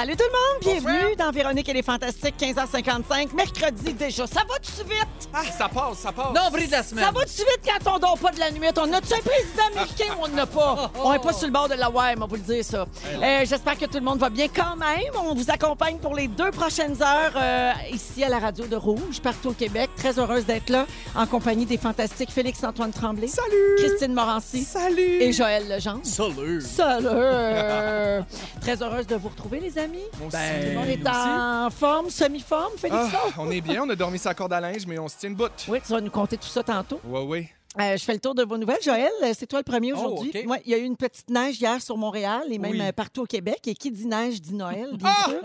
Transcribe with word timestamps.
Salut 0.00 0.16
tout 0.16 0.24
le 0.24 0.32
monde, 0.32 0.80
bienvenue 0.82 1.14
dans 1.16 1.30
Véronique 1.30 1.68
et 1.68 1.74
les 1.74 1.82
Fantastiques, 1.82 2.34
15h55, 2.40 3.34
mercredi 3.34 3.92
déjà. 3.92 4.26
Ça 4.26 4.40
va-tu 4.48 4.82
vite? 4.88 5.28
Ah, 5.30 5.42
ça 5.44 5.68
passe, 5.68 5.98
ça 5.98 6.10
passe. 6.10 6.32
Nombril 6.34 6.68
de 6.68 6.72
la 6.72 6.82
semaine. 6.82 7.04
Ça 7.04 7.10
va-tu 7.10 7.36
vite 7.36 7.60
quand 7.62 7.96
on 7.96 7.98
dort 7.98 8.18
pas 8.18 8.30
de 8.30 8.40
la 8.40 8.50
nuit? 8.50 8.68
On 8.78 8.92
a-tu 8.94 9.12
un 9.12 9.18
président 9.18 9.66
américain 9.70 10.14
ou 10.18 10.24
on 10.24 10.28
n'a 10.28 10.46
pas? 10.46 10.90
On 11.04 11.12
est 11.12 11.18
pas 11.18 11.34
sur 11.34 11.48
le 11.48 11.52
bord 11.52 11.68
de 11.68 11.74
la 11.74 11.90
wire, 11.90 12.14
on 12.16 12.20
va 12.20 12.26
vous 12.26 12.36
le 12.36 12.40
dire 12.40 12.64
ça. 12.64 12.86
Euh, 13.22 13.44
J'espère 13.44 13.76
que 13.76 13.84
tout 13.84 13.98
le 13.98 14.00
monde 14.00 14.18
va 14.18 14.30
bien 14.30 14.48
quand 14.48 14.74
même. 14.76 15.12
On 15.22 15.34
vous 15.34 15.50
accompagne 15.50 15.98
pour 15.98 16.14
les 16.14 16.28
deux 16.28 16.50
prochaines 16.50 16.96
heures 17.02 17.32
euh, 17.36 17.72
ici 17.92 18.24
à 18.24 18.30
la 18.30 18.38
radio 18.38 18.66
de 18.66 18.76
Rouge, 18.76 19.20
partout 19.22 19.50
au 19.50 19.52
Québec. 19.52 19.90
Très 19.96 20.18
heureuse 20.18 20.46
d'être 20.46 20.70
là 20.70 20.86
en 21.14 21.26
compagnie 21.26 21.66
des 21.66 21.76
fantastiques 21.76 22.30
Félix-Antoine 22.30 22.92
Tremblay. 22.92 23.26
Salut. 23.26 23.76
Christine 23.76 24.14
Morancy. 24.14 24.64
Salut. 24.64 25.20
Et 25.20 25.32
Joël 25.34 25.68
Legendre. 25.68 26.00
Salut. 26.04 26.62
Salut! 26.62 27.06
Très 28.62 28.82
heureuse 28.82 29.06
de 29.06 29.16
vous 29.16 29.28
retrouver, 29.28 29.60
les 29.60 29.76
amis. 29.76 29.89
Ben, 30.30 30.74
monde 30.74 30.88
est 30.88 31.08
en 31.08 31.68
forme, 31.70 32.10
semi-forme, 32.10 32.72
Félix? 32.76 32.96
Ah, 33.14 33.28
on 33.38 33.50
est 33.50 33.60
bien, 33.60 33.82
on 33.84 33.90
a 33.90 33.96
dormi 33.96 34.18
sa 34.18 34.34
corde 34.34 34.52
à 34.52 34.60
linge, 34.60 34.86
mais 34.86 34.98
on 34.98 35.08
se 35.08 35.16
tient 35.18 35.30
une 35.30 35.34
bout. 35.36 35.50
Oui, 35.68 35.80
tu 35.84 35.92
vas 35.92 36.00
nous 36.00 36.10
compter 36.10 36.36
tout 36.36 36.48
ça 36.48 36.62
tantôt. 36.62 37.00
Ouais, 37.04 37.22
ouais. 37.22 37.50
Euh, 37.78 37.96
je 37.96 38.02
fais 38.02 38.14
le 38.14 38.18
tour 38.18 38.34
de 38.34 38.42
vos 38.42 38.58
nouvelles. 38.58 38.82
Joël, 38.82 39.08
euh, 39.22 39.32
c'est 39.38 39.46
toi 39.46 39.60
le 39.60 39.64
premier 39.64 39.92
Oh, 39.92 39.96
aujourd'hui. 39.98 40.32
Ouais, 40.44 40.60
il 40.66 40.72
y 40.72 40.74
a 40.74 40.78
eu 40.78 40.82
une 40.82 40.96
petite 40.96 41.30
neige 41.30 41.60
hier 41.60 41.80
sur 41.80 41.96
Montréal 41.96 42.42
et 42.50 42.58
même 42.58 42.72
Oui. 42.72 42.80
euh, 42.82 42.90
partout 42.90 43.22
au 43.22 43.26
Québec. 43.26 43.60
Et 43.66 43.74
qui 43.74 43.92
dit 43.92 44.06
neige 44.06 44.40
dit 44.40 44.54
Noël, 44.54 44.88
bien 44.94 45.08
Ah! 45.08 45.28
sûr. 45.30 45.38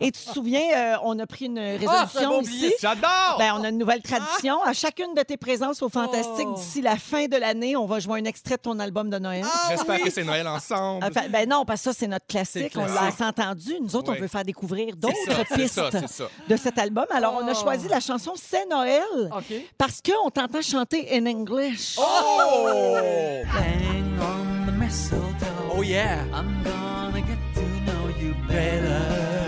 Et 0.00 0.10
tu 0.10 0.20
te 0.24 0.32
souviens, 0.32 0.60
euh, 0.76 0.96
on 1.04 1.16
a 1.20 1.26
pris 1.28 1.44
une 1.44 1.58
Ah, 1.60 1.76
résolution 1.78 2.38
oublié 2.40 2.66
ici. 2.66 2.74
J'adore! 2.80 3.36
Ben, 3.38 3.54
on 3.56 3.62
a 3.62 3.68
une 3.68 3.78
nouvelle 3.78 4.02
tradition. 4.02 4.60
À 4.64 4.72
chacune 4.72 5.14
de 5.14 5.22
tes 5.22 5.36
présences 5.36 5.80
au 5.80 5.88
Fantastique, 5.88 6.48
Oh. 6.48 6.54
d'ici 6.56 6.80
la 6.82 6.96
fin 6.96 7.26
de 7.26 7.36
l'année, 7.36 7.76
on 7.76 7.86
va 7.86 8.00
jouer 8.00 8.18
un 8.18 8.24
extrait 8.24 8.56
de 8.56 8.62
ton 8.62 8.80
album 8.80 9.08
de 9.08 9.18
Noël. 9.20 9.44
J'espère 9.70 10.00
que 10.00 10.10
c'est 10.10 10.24
Noël 10.24 10.48
ensemble. 10.48 11.04
Enfin, 11.04 11.28
ben 11.28 11.48
non, 11.48 11.64
parce 11.64 11.82
que 11.82 11.92
ça, 11.92 11.98
c'est 12.00 12.08
notre 12.08 12.26
classique. 12.26 12.72
On 12.74 12.86
l'a 12.86 13.10
entendu. 13.20 13.74
Nous 13.80 13.94
autres, 13.94 14.12
on 14.16 14.20
veut 14.20 14.26
faire 14.26 14.44
découvrir 14.44 14.96
d'autres 14.96 15.14
pistes 15.54 15.74
ça, 15.74 15.90
c'est 15.92 16.08
ça. 16.08 16.24
de 16.48 16.56
cet 16.56 16.76
album. 16.76 17.06
Alors, 17.10 17.38
on 17.40 17.46
a 17.46 17.52
Oh. 17.52 17.62
choisi 17.62 17.86
la 17.86 18.00
chanson 18.00 18.32
C'est 18.34 18.66
Noël 18.68 19.30
parce 19.78 20.00
qu'on 20.02 20.28
t'entend 20.30 20.60
chanter 20.60 21.06
in 21.16 21.24
English. 21.26 21.67
Oh! 21.98 23.44
Hang 23.46 24.18
on 24.20 24.66
the 24.66 24.72
mistletoe. 24.72 25.70
Oh 25.72 25.82
yeah. 25.82 26.24
I'm 26.32 26.62
gonna 26.62 27.20
get 27.20 27.38
to 27.54 27.66
know 27.86 28.08
you 28.18 28.34
better 28.46 29.38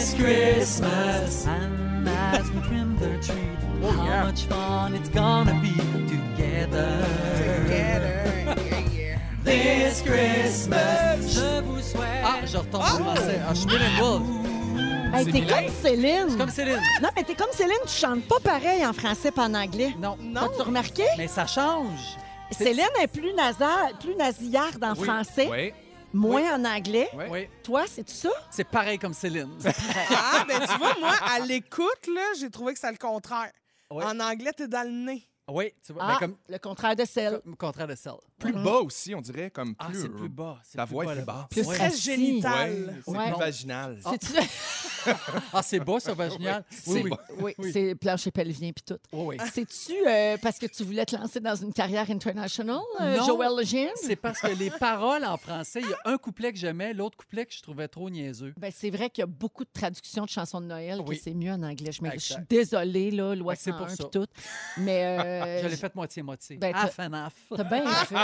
this 0.00 0.14
Christmas. 0.14 1.46
And 1.46 2.08
as 2.08 2.50
we 2.50 2.60
trim 2.62 2.96
the 2.98 3.18
tree, 3.22 3.90
how 3.90 4.04
yeah. 4.04 4.24
much 4.24 4.44
fun 4.44 4.94
it's 4.94 5.08
gonna 5.08 5.58
be 5.60 5.74
together. 6.08 7.04
Together. 7.62 8.56
This 9.44 10.02
Christmas. 10.02 11.34
Je 11.34 11.60
vous 11.62 11.80
souhaite. 11.80 12.24
Ah, 12.24 12.40
je 12.46 12.58
retombe 12.58 12.82
en. 12.82 13.14
Ah, 13.46 13.54
je 13.54 13.60
suis. 13.60 14.39
Hey, 15.12 15.24
c'est 15.24 15.32
t'es 15.32 15.46
comme 15.46 15.68
Céline. 15.82 16.36
Comme 16.38 16.50
Céline. 16.50 16.80
Non, 17.02 17.08
mais 17.16 17.24
t'es 17.24 17.34
comme 17.34 17.50
Céline, 17.52 17.74
tu 17.84 17.88
chantes 17.92 18.26
pas 18.28 18.38
pareil 18.40 18.84
en 18.86 18.92
français 18.92 19.30
pas 19.32 19.46
en 19.48 19.54
anglais. 19.54 19.94
Non. 19.98 20.16
As-tu 20.36 20.62
remarqué? 20.62 21.04
Mais 21.18 21.26
ça 21.26 21.46
change. 21.46 21.98
c'est- 22.52 22.64
Céline 22.64 22.84
est 23.02 23.06
plus, 23.08 23.32
nasale, 23.34 23.94
plus 24.00 24.14
nasillarde 24.14 24.82
en 24.82 24.94
Oui. 24.94 25.04
français, 25.04 25.48
Ouais, 25.48 25.74
moins 26.12 26.56
en 26.56 26.64
anglais. 26.64 27.08
Oui. 27.28 27.48
Toi, 27.62 27.84
c'est-tu 27.88 28.14
ça? 28.14 28.30
C'est 28.50 28.64
pareil 28.68 28.98
comme 28.98 29.14
Céline. 29.14 29.50
Ah, 30.10 30.44
ben 30.46 30.60
tu 30.60 30.78
vois, 30.78 30.94
moi, 31.00 31.12
à 31.34 31.38
l'écoute, 31.40 32.06
là, 32.14 32.22
j'ai 32.38 32.50
trouvé 32.50 32.72
que 32.74 32.78
c'est 32.80 32.90
le 32.90 32.96
contraire. 32.98 33.50
Oui. 33.90 34.04
En 34.04 34.18
anglais, 34.20 34.52
t'es 34.56 34.68
dans 34.68 34.84
le 34.86 34.92
nez. 34.92 35.22
oui, 35.48 35.72
tu 35.84 35.92
vois. 35.92 36.02
Ah, 36.04 36.12
ben, 36.12 36.18
comme, 36.28 36.36
le 36.48 36.58
contraire 36.58 36.94
de 36.96 37.04
celle. 37.04 37.40
comme 37.40 37.56
contraire 37.56 37.88
de 37.88 37.94
celle. 37.96 38.12
Plus 38.40 38.52
bas 38.52 38.78
aussi, 38.80 39.14
on 39.14 39.20
dirait, 39.20 39.50
comme 39.50 39.74
Ah, 39.78 39.86
plus. 39.86 40.02
c'est 40.02 40.08
plus 40.08 40.28
bas. 40.28 40.58
plus 40.72 40.84
voix 40.86 41.04
est 41.12 41.16
plus 41.16 41.24
basse. 41.24 41.46
Plus 41.50 41.66
Ouais. 41.66 41.76
Très 41.76 41.84
assis. 41.86 42.02
génital. 42.02 43.02
Ouais, 43.06 43.16
c'est 43.24 43.30
plus 43.32 43.38
vaginal. 43.40 43.98
C'est-tu- 44.08 44.32
Ah, 45.52 45.62
c'est 45.62 45.80
bas, 45.80 45.98
ça, 45.98 46.12
vaginal. 46.14 46.62
C'est 46.70 46.90
Oui, 46.90 47.02
oui. 47.04 47.10
Oui, 47.40 47.54
Oui. 47.58 47.70
c'est 47.72 47.94
plancher 47.94 48.30
pelvien 48.30 48.70
puis 48.72 48.84
tout. 48.86 48.98
Oui, 49.12 49.36
oui. 49.40 49.46
C'est-tu 49.52 49.94
euh, 50.06 50.36
parce 50.42 50.58
que 50.58 50.66
tu 50.66 50.84
voulais 50.84 51.06
te 51.06 51.16
lancer 51.16 51.40
dans 51.40 51.54
une 51.54 51.72
carrière 51.72 52.10
internationale, 52.10 52.80
euh, 53.00 53.16
Non. 53.16 53.26
Joël 53.26 53.50
Legendre? 53.56 53.92
C'est 53.96 54.16
parce 54.16 54.40
que 54.40 54.48
les 54.48 54.70
paroles 54.70 55.24
en 55.24 55.36
français, 55.38 55.80
il 55.82 55.88
y 55.88 55.92
a 55.92 55.98
un 56.04 56.18
couplet 56.18 56.52
que 56.52 56.58
j'aimais, 56.58 56.92
l'autre 56.92 57.16
couplet 57.16 57.46
que 57.46 57.54
je 57.54 57.62
trouvais 57.62 57.88
trop 57.88 58.10
niaiseux. 58.10 58.52
Ben, 58.58 58.70
c'est 58.74 58.90
vrai 58.90 59.08
qu'il 59.08 59.22
y 59.22 59.24
a 59.24 59.26
beaucoup 59.26 59.64
de 59.64 59.70
traductions 59.72 60.24
de 60.24 60.28
chansons 60.28 60.60
de 60.60 60.66
Noël 60.66 61.00
Oui. 61.06 61.16
que 61.16 61.22
c'est 61.22 61.34
mieux 61.34 61.52
en 61.52 61.62
anglais. 61.62 61.92
Je, 61.92 62.02
me- 62.02 62.10
je 62.12 62.18
suis 62.18 62.34
désolée, 62.48 63.10
là, 63.10 63.34
loi 63.34 63.54
c'est 63.54 63.72
pour 63.72 63.88
101 63.88 63.96
ça. 63.96 64.04
puis 64.04 64.20
tout. 64.20 64.26
Mais 64.76 65.18
euh, 65.18 65.62
Je 65.62 65.68
l'ai 65.68 65.76
fait 65.76 65.94
moitié-moitié. 65.94 66.56
ben, 66.58 66.74
Half 66.74 66.98
and 66.98 67.12
half. 67.14 67.34
t'as 67.56 67.64
bien 67.64 67.86
fait. 68.04 68.14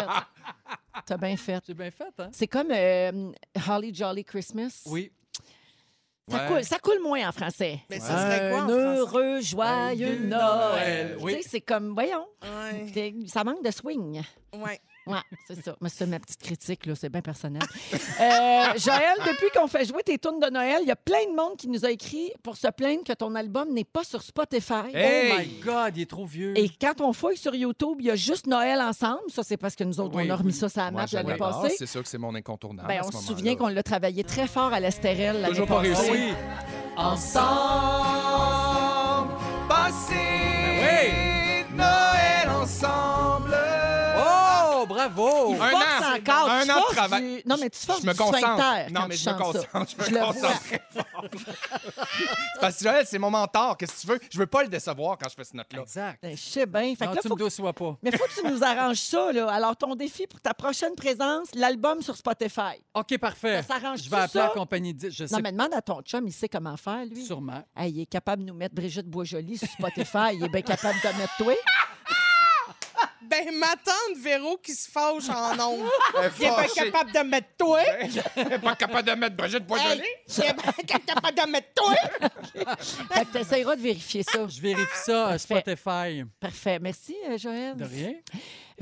T'as 1.04 1.16
bien 1.16 1.36
fait. 1.36 1.62
J'ai 1.66 1.74
bien 1.74 1.90
fait, 1.90 2.12
hein? 2.18 2.28
C'est 2.32 2.46
comme 2.46 2.70
euh, 2.70 3.32
Holly 3.68 3.94
Jolly 3.94 4.24
Christmas. 4.24 4.82
Oui. 4.86 5.12
Ça, 6.28 6.36
Ouais. 6.38 6.48
coule, 6.48 6.64
ça 6.64 6.78
coule 6.80 7.00
moins 7.02 7.28
en 7.28 7.32
français. 7.32 7.78
Mais 7.88 8.00
ça 8.00 8.16
serait 8.18 8.50
quoi 8.50 8.62
Un 8.62 8.68
heureux, 8.68 9.40
joyeux 9.40 9.96
Joyeux 9.96 10.18
Noël. 10.26 10.28
Noël, 10.28 11.16
oui. 11.20 11.36
Tu 11.36 11.42
sais, 11.42 11.48
C'est 11.50 11.60
comme, 11.60 11.94
voyons, 11.94 12.26
Ouais. 12.42 13.14
ça 13.28 13.44
manque 13.44 13.62
de 13.64 13.70
swing. 13.70 14.22
ouais. 14.54 14.80
Ouais, 15.06 15.18
c'est 15.46 15.62
ça. 15.64 15.76
Mais 15.80 15.88
c'est 15.88 16.06
ma 16.06 16.18
petite 16.18 16.40
critique, 16.42 16.86
là, 16.86 16.94
c'est 16.96 17.08
bien 17.08 17.20
personnel. 17.22 17.62
Euh, 17.92 18.64
Joël, 18.78 19.16
depuis 19.26 19.46
qu'on 19.54 19.68
fait 19.68 19.84
jouer 19.84 20.02
tes 20.02 20.18
tunes 20.18 20.40
de 20.40 20.50
Noël, 20.50 20.78
il 20.82 20.88
y 20.88 20.90
a 20.90 20.96
plein 20.96 21.24
de 21.30 21.34
monde 21.36 21.56
qui 21.56 21.68
nous 21.68 21.84
a 21.84 21.90
écrit 21.90 22.32
pour 22.42 22.56
se 22.56 22.66
plaindre 22.68 23.04
que 23.04 23.12
ton 23.12 23.34
album 23.36 23.72
n'est 23.72 23.84
pas 23.84 24.02
sur 24.04 24.22
Spotify. 24.22 24.92
Hey! 24.94 25.32
Oh 25.32 25.38
my 25.38 25.46
God, 25.64 25.96
il 25.96 26.02
est 26.02 26.10
trop 26.10 26.26
vieux. 26.26 26.56
Et 26.58 26.68
quand 26.80 27.00
on 27.00 27.12
fouille 27.12 27.36
sur 27.36 27.54
YouTube, 27.54 27.96
il 28.00 28.06
y 28.06 28.10
a 28.10 28.16
juste 28.16 28.46
Noël 28.46 28.80
ensemble. 28.80 29.20
Ça, 29.28 29.42
c'est 29.44 29.56
parce 29.56 29.76
que 29.76 29.84
nous 29.84 30.00
autres, 30.00 30.16
Oui, 30.16 30.24
on 30.26 30.30
a 30.30 30.36
remis 30.36 30.52
ça 30.52 30.68
sur 30.68 30.82
la 30.82 30.90
map 30.90 31.06
l'année 31.12 31.36
passée. 31.36 31.74
C'est 31.78 31.86
sûr 31.86 32.02
que 32.02 32.08
c'est 32.08 32.18
mon 32.18 32.34
incontournable. 32.34 32.88
Ben, 32.88 33.00
à 33.02 33.06
on 33.06 33.10
ce 33.12 33.18
se 33.18 33.24
souvient 33.24 33.54
qu'on 33.56 33.68
l'a 33.68 33.82
travaillé 33.82 34.24
très 34.24 34.46
fort 34.48 34.72
à 34.72 34.80
l'Estérel 34.80 35.36
l'année 35.40 35.48
Toujours 35.50 35.66
pas 35.68 35.82
passée. 35.82 36.10
réussi. 36.10 36.34
Ensemble, 36.96 37.46
passer 39.68 40.25
Bravo! 45.08 45.54
Un 45.54 45.70
Force 45.70 45.84
an. 45.84 46.16
encore. 46.16 46.50
Un 46.50 46.64
tu 46.64 46.70
an 46.70 46.80
de 46.80 46.94
travail. 46.94 47.22
du- 47.22 47.42
Non, 47.48 47.56
mais 47.60 47.70
tu 47.70 47.78
forces 47.86 48.02
Je 48.02 48.06
me 48.06 48.12
du 48.12 48.18
concentre. 48.18 48.90
Non, 48.90 49.00
mais 49.08 49.16
tu 49.16 49.22
je 49.22 49.30
me 49.30 49.34
concentre. 49.38 49.68
Je 49.72 49.78
me 50.02 50.04
Je 50.06 50.10
le 50.10 50.18
vois. 50.18 50.26
concentre 50.32 50.60
très 50.62 50.82
fort. 50.90 51.24
C'est 51.32 52.60
Parce 52.60 52.76
que 52.78 52.84
Joël, 52.84 53.06
c'est 53.06 53.18
mon 53.18 53.30
mentor. 53.30 53.76
Qu'est-ce 53.76 53.92
que 53.94 54.00
tu 54.00 54.06
veux? 54.06 54.20
Je 54.30 54.38
veux 54.38 54.46
pas 54.46 54.62
le 54.62 54.68
décevoir 54.68 55.18
quand 55.18 55.28
je 55.28 55.34
fais 55.34 55.44
ce 55.44 55.56
note-là. 55.56 55.82
Exact. 55.82 56.18
Ben, 56.22 56.36
Je 56.36 56.42
sais 56.42 56.66
bien. 56.66 56.94
Fait 56.96 57.06
que 57.06 57.14
là, 57.14 57.20
tu 57.22 57.28
faut 57.28 57.36
me 57.36 57.44
déçois 57.44 57.72
pas. 57.72 57.96
Mais 58.02 58.10
faut 58.12 58.24
que 58.24 58.40
tu 58.40 58.46
nous 58.46 58.62
arranges 58.62 58.96
ça, 58.98 59.32
là. 59.32 59.48
Alors, 59.50 59.76
ton 59.76 59.94
défi 59.94 60.26
pour 60.26 60.40
ta 60.40 60.54
prochaine 60.54 60.94
présence, 60.94 61.48
l'album 61.54 62.02
sur 62.02 62.16
Spotify. 62.16 62.82
OK, 62.94 63.18
parfait. 63.18 63.62
Ça 63.62 63.74
s'arrange-tu, 63.78 64.04
Je 64.06 64.10
vais 64.10 64.16
appeler 64.16 64.40
la 64.44 64.48
compagnie 64.50 64.94
10. 64.94 65.10
Je 65.10 65.26
sais 65.26 65.34
Non, 65.34 65.40
mais 65.42 65.52
demande 65.52 65.74
à 65.74 65.82
ton 65.82 66.00
chum, 66.02 66.26
il 66.26 66.32
sait 66.32 66.48
comment 66.48 66.76
faire, 66.76 67.04
lui. 67.04 67.24
sûrement. 67.24 67.62
Hey, 67.76 67.92
il 67.92 68.00
est 68.02 68.06
capable 68.06 68.42
de 68.42 68.48
nous 68.48 68.54
mettre 68.56 68.74
Brigitte 68.74 69.06
Boisjoli 69.06 69.58
sur 69.58 69.68
Spotify. 69.68 70.34
il 70.34 70.44
est 70.44 70.48
bien 70.48 70.62
capable 70.62 70.98
de 71.02 71.18
mettre 71.18 71.36
toi. 71.38 71.52
Ben, 73.28 73.58
ma 73.58 73.68
tante 73.76 74.16
Véro 74.18 74.56
qui 74.58 74.72
se 74.72 74.90
fâche 74.90 75.28
en 75.28 75.58
ondes. 75.68 75.88
Elle 76.18 76.24
est 76.26 76.30
fâchée. 76.30 76.90
capable 76.90 77.12
de 77.12 77.18
mettre 77.20 77.48
toi. 77.58 77.80
Elle 78.36 78.52
est 78.52 78.58
pas 78.58 78.74
capable 78.76 79.08
de 79.08 79.14
mettre 79.14 79.36
Brigitte 79.36 79.66
Boisjoli. 79.66 80.00
Hey, 80.00 80.06
il 80.38 80.44
est 80.44 80.52
bien 80.54 80.98
capable 81.06 81.36
de 81.36 81.50
mettre 81.50 81.68
toi. 81.74 81.94
Fait 83.12 83.24
que 83.24 83.32
t'essayeras 83.32 83.76
de 83.76 83.80
vérifier 83.82 84.22
ça. 84.22 84.46
Je 84.48 84.60
vérifie 84.60 84.98
ça 85.04 85.28
à 85.28 85.38
Spotify. 85.38 86.24
Parfait. 86.40 86.78
Merci, 86.80 87.16
euh, 87.28 87.38
Joël. 87.38 87.76
De 87.76 87.84
rien. 87.84 88.14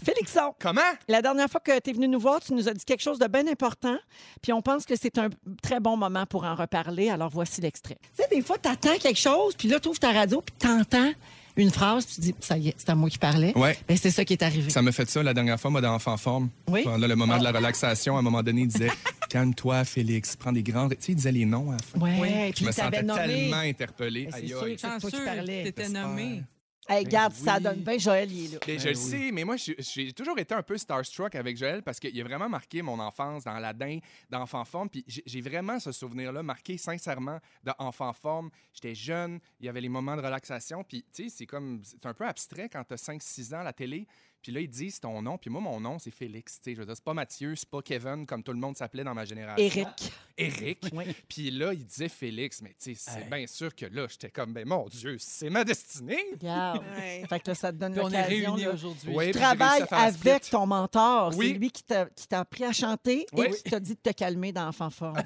Félixon, 0.02 0.54
Comment? 0.58 0.80
la 1.06 1.22
dernière 1.22 1.48
fois 1.48 1.60
que 1.60 1.78
tu 1.78 1.90
es 1.90 1.92
venu 1.92 2.08
nous 2.08 2.18
voir, 2.18 2.40
tu 2.40 2.52
nous 2.52 2.68
as 2.68 2.74
dit 2.74 2.84
quelque 2.84 3.02
chose 3.02 3.18
de 3.20 3.28
bien 3.28 3.46
important, 3.46 3.96
puis 4.42 4.52
on 4.52 4.60
pense 4.60 4.84
que 4.84 4.96
c'est 4.96 5.18
un 5.18 5.28
très 5.62 5.78
bon 5.78 5.96
moment 5.96 6.26
pour 6.26 6.42
en 6.42 6.56
reparler. 6.56 7.10
Alors, 7.10 7.30
voici 7.30 7.60
l'extrait. 7.60 7.98
Tu 8.16 8.22
sais, 8.22 8.28
des 8.28 8.42
fois, 8.42 8.58
tu 8.58 8.68
attends 8.68 8.98
quelque 8.98 9.20
chose, 9.20 9.54
puis 9.56 9.68
là, 9.68 9.78
tu 9.78 9.88
ouvres 9.88 10.00
ta 10.00 10.10
radio, 10.10 10.40
puis 10.40 10.54
tu 10.58 10.66
entends 10.66 11.12
une 11.56 11.70
phrase, 11.70 12.04
puis 12.06 12.14
tu 12.16 12.20
dis, 12.20 12.34
ça 12.40 12.58
y 12.58 12.68
est, 12.68 12.74
c'est 12.76 12.90
à 12.90 12.94
moi 12.94 13.08
qui 13.08 13.18
parlais. 13.18 13.56
Ouais. 13.56 13.78
Ben, 13.86 13.96
c'est 13.96 14.10
ça 14.10 14.24
qui 14.24 14.32
est 14.32 14.42
arrivé. 14.42 14.70
Ça 14.70 14.82
me 14.82 14.90
fait 14.90 15.08
ça 15.08 15.22
la 15.22 15.32
dernière 15.34 15.60
fois, 15.60 15.70
moi, 15.70 15.80
dans 15.80 15.94
Enfant 15.94 16.16
Forme. 16.16 16.48
Oui. 16.68 16.82
Pendant 16.84 17.06
le 17.06 17.14
moment 17.16 17.38
de 17.38 17.44
la 17.44 17.52
relaxation, 17.52 18.16
à 18.16 18.18
un 18.18 18.22
moment 18.22 18.42
donné, 18.42 18.62
il 18.62 18.68
disait 18.68 18.90
Calme-toi, 19.30 19.84
Félix, 19.84 20.36
prends 20.36 20.52
des 20.52 20.62
grands. 20.62 20.88
Tu 20.88 20.96
sais, 21.00 21.12
il 21.12 21.16
disait 21.16 21.32
les 21.32 21.44
noms 21.44 21.70
à 21.70 21.76
la 21.76 21.78
fin. 21.82 21.98
Ouais, 22.20 22.48
Je 22.50 22.56
puis 22.56 22.66
me 22.66 22.72
sentais 22.72 23.02
nommé. 23.02 23.20
tellement 23.26 23.56
interpellé. 23.58 24.24
Ben, 24.24 24.30
c'est 24.34 24.40
Aïe, 24.42 24.48
sûr 24.48 24.60
que 24.62 24.76
c'est 24.76 24.98
toi 25.00 25.10
qui 25.10 25.24
parlais. 25.24 25.62
t'étais 25.64 25.88
nommé. 25.88 26.42
Hey, 26.88 27.04
regarde, 27.04 27.32
Ben 27.32 27.44
ça 27.44 27.60
donne 27.60 27.80
bien. 27.80 27.98
Joël, 27.98 28.30
il 28.30 28.44
est 28.46 28.52
là. 28.54 28.58
Ben, 28.66 28.78
je 28.78 28.84
Ben 28.84 28.92
le 28.92 28.98
oui. 28.98 29.04
sais, 29.10 29.30
mais 29.32 29.44
moi, 29.44 29.56
j'ai- 29.56 30.12
toujours 30.12 30.38
été 30.38 30.54
un 30.54 30.62
peu 30.62 30.76
starstruck 30.76 31.34
avec 31.34 31.56
Joël 31.56 31.82
parce 31.82 31.98
qu'il 31.98 32.18
a 32.20 32.24
vraiment 32.24 32.48
marqué 32.48 32.82
mon 32.82 32.98
enfance 32.98 33.44
dans 33.44 33.58
l'Adin 33.58 33.98
d'enfant 34.28 34.64
forme. 34.64 34.88
Puis 34.90 35.04
j'ai 35.06 35.22
j'ai 35.26 35.40
vraiment 35.40 35.80
ce 35.80 35.92
souvenir-là 35.92 36.42
marqué 36.42 36.76
sincèrement 36.78 37.38
d'enfant 37.62 38.12
forme. 38.12 38.50
J'étais 38.72 38.94
jeune, 38.94 39.40
il 39.60 39.66
y 39.66 39.68
avait 39.68 39.80
les 39.80 39.88
moments 39.88 40.16
de 40.16 40.20
relaxation. 40.22 40.84
Puis, 40.84 41.04
tu 41.12 41.24
sais, 41.24 41.28
c'est 41.28 41.46
comme, 41.46 41.80
c'est 41.84 42.04
un 42.06 42.14
peu 42.14 42.26
abstrait 42.26 42.68
quand 42.68 42.84
t'as 42.84 42.96
5-6 42.96 43.54
ans 43.54 43.60
à 43.60 43.64
la 43.64 43.72
télé. 43.72 44.06
Puis 44.44 44.52
là, 44.52 44.60
ils 44.60 44.68
disent 44.68 45.00
ton 45.00 45.22
nom. 45.22 45.38
Puis 45.38 45.48
moi, 45.48 45.62
mon 45.62 45.80
nom, 45.80 45.98
c'est 45.98 46.10
Félix. 46.10 46.58
Tu 46.60 46.64
sais, 46.64 46.74
je 46.74 46.80
veux 46.80 46.84
dire, 46.86 46.94
c'est 46.94 47.02
pas 47.02 47.14
Mathieu, 47.14 47.56
c'est 47.56 47.66
pas 47.66 47.80
Kevin, 47.80 48.26
comme 48.26 48.42
tout 48.42 48.52
le 48.52 48.58
monde 48.58 48.76
s'appelait 48.76 49.02
dans 49.02 49.14
ma 49.14 49.24
génération. 49.24 49.64
Éric. 49.64 50.12
Éric. 50.36 50.84
Oui. 50.92 51.04
Puis 51.26 51.50
là, 51.50 51.72
il 51.72 51.82
disait 51.86 52.10
Félix. 52.10 52.60
Mais 52.60 52.74
tu 52.78 52.94
sais, 52.94 53.10
c'est 53.10 53.20
Hey. 53.22 53.30
bien 53.30 53.46
sûr 53.46 53.74
que 53.74 53.86
là, 53.86 54.06
j'étais 54.10 54.28
comme, 54.28 54.52
ben 54.52 54.68
mon 54.68 54.86
Dieu, 54.88 55.16
c'est 55.18 55.48
ma 55.48 55.64
destinée. 55.64 56.22
Regarde. 56.32 56.82
Ouais. 56.94 57.24
Fait 57.26 57.40
que 57.40 57.50
là, 57.50 57.54
ça 57.54 57.72
te 57.72 57.78
donne 57.78 57.92
Puis 57.94 58.02
on 58.04 58.10
est 58.10 58.40
l'occasion. 58.40 58.72
aujourd'hui. 58.74 59.16
Tu 59.26 59.30
travailles 59.32 59.84
avec 59.90 60.14
split. 60.44 60.50
ton 60.50 60.66
mentor. 60.66 61.32
Oui. 61.36 61.48
C'est 61.52 61.58
lui 61.58 61.70
qui 61.70 61.82
t'a 61.82 62.04
qui 62.06 62.28
t'a 62.28 62.40
appris 62.40 62.64
à 62.64 62.72
chanter 62.72 63.26
Oui. 63.32 63.46
et 63.46 63.50
qui 63.54 63.62
t'a 63.70 63.80
dit 63.80 63.94
de 63.94 64.00
te 64.00 64.10
calmer 64.10 64.52
dans 64.52 64.68
Enfant 64.68 64.90
Fort. 64.90 65.16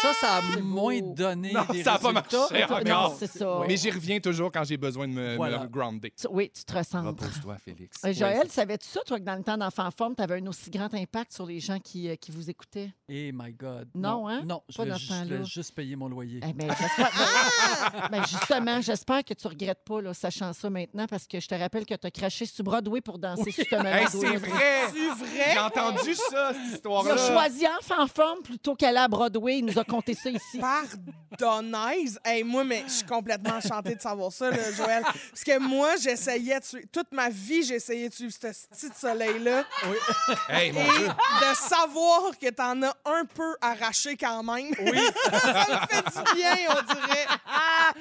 Ça, 0.00 0.12
ça 0.20 0.36
a 0.36 0.60
moins 0.60 1.00
beau. 1.00 1.14
donné 1.14 1.52
Non, 1.52 1.64
des 1.70 1.82
ça 1.82 1.94
a 1.94 1.98
pas 1.98 2.08
résultats. 2.08 2.38
marché 2.38 2.64
encore. 2.64 2.84
Non, 3.10 3.16
c'est 3.18 3.26
ça. 3.30 3.60
Mais 3.68 3.76
j'y 3.76 3.90
reviens 3.90 4.20
toujours 4.20 4.50
quand 4.50 4.64
j'ai 4.64 4.76
besoin 4.76 5.06
de 5.08 5.12
me, 5.12 5.36
Voilà. 5.36 5.60
me 5.60 5.66
grounder. 5.68 6.12
Oui, 6.30 6.50
tu 6.54 6.64
te 6.64 6.72
ressens. 6.76 7.14
Repose-toi, 7.42 7.56
Félix. 7.58 7.96
Euh, 8.04 8.12
Joël, 8.12 8.48
savais-tu 8.50 8.88
ça, 8.88 9.00
toi, 9.06 9.18
que 9.18 9.24
dans 9.24 9.34
le 9.36 9.42
temps 9.42 9.56
d'enfant 9.58 9.88
forme, 9.96 10.14
tu 10.16 10.22
avais 10.22 10.40
un 10.40 10.46
aussi 10.46 10.70
grand 10.70 10.92
impact 10.94 11.32
sur 11.32 11.46
les 11.46 11.60
gens 11.60 11.78
qui, 11.78 12.08
euh, 12.08 12.16
qui 12.16 12.30
vous 12.32 12.48
écoutaient? 12.50 12.90
Eh 13.08 13.32
my 13.32 13.52
God. 13.52 13.88
Non, 13.94 14.28
hein? 14.28 14.42
Non, 14.46 14.62
je 14.68 14.76
Pas 14.76 14.84
juste, 14.96 14.98
je 15.08 15.14
voulais 15.14 15.28
temps-là. 15.36 15.42
juste 15.44 15.74
payer 15.74 15.96
mon 15.96 16.08
loyer. 16.08 16.40
Eh 16.48 16.52
ben, 16.52 16.68
j'espère- 16.68 18.08
ben, 18.10 18.24
justement, 18.26 18.80
j'espère 18.80 19.24
que 19.24 19.34
tu 19.34 19.46
regrettes 19.48 19.84
pas, 19.84 20.00
là, 20.00 20.14
sachant 20.14 20.52
ça 20.52 20.70
maintenant, 20.70 21.06
parce 21.06 21.26
que 21.26 21.40
je 21.40 21.48
te 21.48 21.54
rappelle 21.54 21.84
que 21.86 21.94
tu 21.94 22.06
as 22.06 22.10
craché 22.10 22.46
sur 22.46 22.64
Broadway 22.64 23.00
pour 23.00 23.18
danser 23.18 23.50
sur 23.50 23.64
ce 23.64 23.74
Hey, 23.74 24.06
c'est 24.08 24.36
vrai! 24.36 24.50
C'est 24.92 25.08
vrai? 25.24 25.52
J'ai 25.52 25.58
entendu 25.58 26.14
ça, 26.14 26.52
cette 26.52 26.62
Il 26.66 26.72
histoire-là. 26.74 27.14
a 27.14 27.16
choisi 27.16 27.64
enfant 27.78 28.06
forme 28.06 28.42
plutôt 28.42 28.74
qu'aller 28.74 28.98
à 28.98 29.08
Broadway. 29.08 29.58
Il 29.58 29.66
nous 29.66 29.78
a 29.78 29.84
conté 29.84 30.14
ça 30.14 30.30
ici. 30.30 30.58
Pardonnaise. 30.58 32.18
Hey, 32.24 32.42
moi, 32.44 32.64
mais 32.64 32.84
je 32.86 32.92
suis 32.92 33.06
complètement 33.06 33.54
enchantée 33.56 33.94
de 33.94 34.00
savoir 34.00 34.32
ça, 34.32 34.50
là, 34.50 34.72
Joël. 34.72 35.02
Parce 35.02 35.44
que 35.44 35.58
moi, 35.58 35.96
j'essayais 35.96 36.60
de. 36.60 36.62
Toute 36.92 37.12
ma 37.12 37.30
vie, 37.32 37.62
j'essayais 37.64 38.08
de 38.08 38.14
suivre 38.14 38.32
ce 38.32 38.46
petit 38.48 38.98
soleil-là. 38.98 39.64
Hey, 40.48 40.72
mon 40.72 40.80
Et 40.80 40.84
Dieu! 40.98 41.08
de 41.08 41.54
savoir 41.56 42.30
que 42.40 42.50
t'en 42.50 42.80
as 42.82 42.94
un 43.04 43.24
peu 43.24 43.56
arraché 43.60 44.16
quand 44.16 44.42
même. 44.42 44.70
Oui. 44.78 44.98
ça 45.30 45.66
me 45.68 45.86
fait 45.88 46.02
du 46.02 46.34
bien, 46.36 46.54
on 46.70 46.94
dirait. 46.94 47.26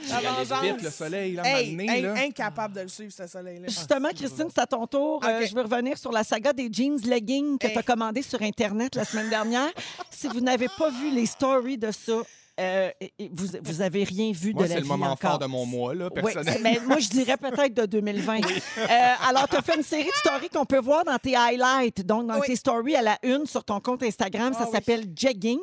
Il 0.04 0.14
allait 0.14 0.28
vengeance. 0.44 0.64
vite, 0.64 0.82
le 0.84 0.90
soleil, 0.90 1.34
là, 1.34 1.44
Hey, 1.46 1.76
maintenant, 1.76 1.94
hey, 1.94 2.02
là. 2.04 2.14
incapable 2.18 2.76
de 2.76 2.82
le 2.82 2.88
suivre, 2.88 3.14
ce 3.16 3.28
soleil-là. 3.28 3.68
Justement, 3.68 4.10
Christine, 4.10 4.48
c'est 4.54 4.62
à 4.62 4.68
ton 4.68 4.86
tour. 4.88 5.22
Euh, 5.26 5.46
je 5.46 5.54
veux 5.56 5.62
revenir 5.62 5.98
sur 5.98 6.12
la 6.12 6.24
saga 6.24 6.54
des 6.54 6.70
jeans 6.72 6.98
leggings 7.06 7.58
que 7.58 7.68
Hey. 7.68 7.74
tu 7.74 7.80
as 7.80 7.84
commandé 7.84 8.22
sur 8.22 8.42
Internet 8.42 8.96
la 8.96 9.06
semaine 9.06 9.30
dernière. 9.30 9.72
si 10.10 10.28
vous 10.28 10.42
n'avez 10.42 10.68
pas 10.78 10.90
vu 10.90 11.10
les 11.12 11.26
stories 11.26 11.78
de 11.78 11.92
ça, 11.92 12.14
euh, 12.60 12.90
vous, 13.32 13.48
vous 13.64 13.82
avez 13.82 14.04
rien 14.04 14.32
vu 14.32 14.54
Moi, 14.54 14.64
de 14.64 14.70
la 14.70 14.76
c'est 14.76 14.82
vie 14.82 14.88
le 14.88 14.88
moment 14.88 15.12
encore. 15.12 15.32
fort 15.32 15.40
de 15.40 15.46
mon 15.46 15.66
mois, 15.66 15.94
là, 15.96 16.10
personnellement. 16.10 16.52
c'est- 16.52 16.62
ben, 16.80 16.84
moi, 16.86 17.00
je 17.00 17.10
dirais 17.10 17.38
peut-être 17.38 17.74
de 17.74 17.86
2020. 17.86 18.40
Euh, 18.78 18.88
alors, 19.28 19.48
tu 19.48 19.56
as 19.56 19.62
fait 19.62 19.76
une 19.76 19.84
série 19.84 20.04
de 20.06 20.16
stories 20.16 20.50
qu'on 20.50 20.66
peut 20.66 20.80
voir 20.82 21.04
dans 21.06 21.18
tes 21.18 21.36
highlights, 21.36 22.06
donc 22.06 22.28
dans 22.28 22.40
Oui. 22.40 22.48
tes 22.48 22.56
stories 22.56 22.96
à 22.96 23.02
la 23.02 23.18
une 23.24 23.46
sur 23.46 23.64
ton 23.64 23.80
compte 23.80 24.04
Instagram. 24.04 24.52
Ah 24.56 24.60
ça 24.60 24.66
oui. 24.66 24.72
s'appelle 24.74 25.06
Jeggings. 25.16 25.60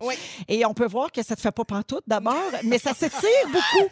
Oui. 0.00 0.14
Et 0.48 0.64
on 0.66 0.74
peut 0.74 0.86
voir 0.86 1.10
que 1.10 1.22
ça 1.22 1.34
te 1.34 1.40
fait 1.40 1.50
pas 1.52 1.64
pantoute 1.64 2.04
d'abord, 2.06 2.36
mais 2.64 2.78
ça 2.78 2.94
s'étire 2.94 3.20
beaucoup. 3.46 3.88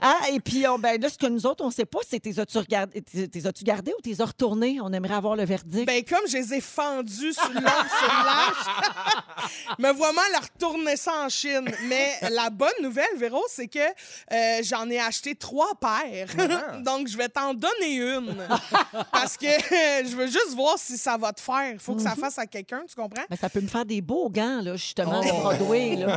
Hein? 0.00 0.14
Et 0.34 0.40
puis, 0.40 0.66
on- 0.68 0.78
ben, 0.78 1.00
là, 1.00 1.08
ce 1.08 1.16
que 1.16 1.26
nous 1.26 1.46
autres, 1.46 1.64
on 1.64 1.70
sait 1.70 1.86
pas, 1.86 2.00
c'est 2.06 2.20
tes 2.20 2.38
as-tu 2.38 2.58
regardé, 2.58 3.00
tes- 3.00 3.28
tes 3.28 3.46
as-tu 3.46 3.64
gardé 3.64 3.92
ou 3.96 4.00
tes 4.02 4.20
as 4.20 4.26
retourné? 4.26 4.78
On 4.82 4.92
aimerait 4.92 5.14
avoir 5.14 5.36
le 5.36 5.44
verdict. 5.46 5.86
Ben, 5.86 6.04
comme 6.04 6.28
je 6.28 6.36
les 6.36 6.54
ai 6.54 6.60
fendus 6.60 7.32
sur 7.32 7.48
l'autre, 7.48 7.86
sur 7.98 8.08
l'âge, 8.26 9.76
me 9.78 9.90
vois 9.92 10.12
mal 10.12 10.34
à 10.34 10.40
retourner 10.40 10.96
ça 10.96 11.12
en 11.24 11.28
Chine. 11.30 11.64
Mais 11.88 12.14
la 12.30 12.50
bonne 12.50 12.70
nouvelle, 12.82 13.16
Véro, 13.16 13.42
c'est 13.48 13.68
que 13.68 13.78
euh, 13.78 14.62
j'en 14.62 14.88
ai 14.90 14.98
acheté 14.98 15.34
trois 15.34 15.72
paires. 15.80 16.28
Donc, 16.82 17.08
je 17.08 17.16
vais 17.16 17.28
t'en 17.28 17.54
donner 17.54 17.96
une. 17.96 18.34
Parce 19.12 19.36
que 19.36 19.46
euh, 19.46 20.08
je 20.08 20.16
veux 20.16 20.26
juste 20.26 20.54
voir 20.54 20.78
si 20.78 20.96
ça 20.96 21.16
va 21.16 21.32
te 21.32 21.40
faire. 21.40 21.72
Il 21.72 21.78
faut 21.78 21.94
que 21.94 22.02
ça 22.02 22.14
fasse 22.14 22.38
à 22.38 22.46
quelqu'un, 22.46 22.82
tu 22.88 22.94
comprends? 22.94 23.24
Ben, 23.28 23.36
ça 23.36 23.48
peut 23.48 23.60
me 23.60 23.68
faire 23.68 23.84
des 23.84 24.00
beaux 24.00 24.28
gants, 24.30 24.60
là, 24.62 24.76
justement, 24.76 25.20
Oh. 25.20 25.24
de 25.24 25.30
Broadway. 25.30 25.96
Là. 25.96 26.16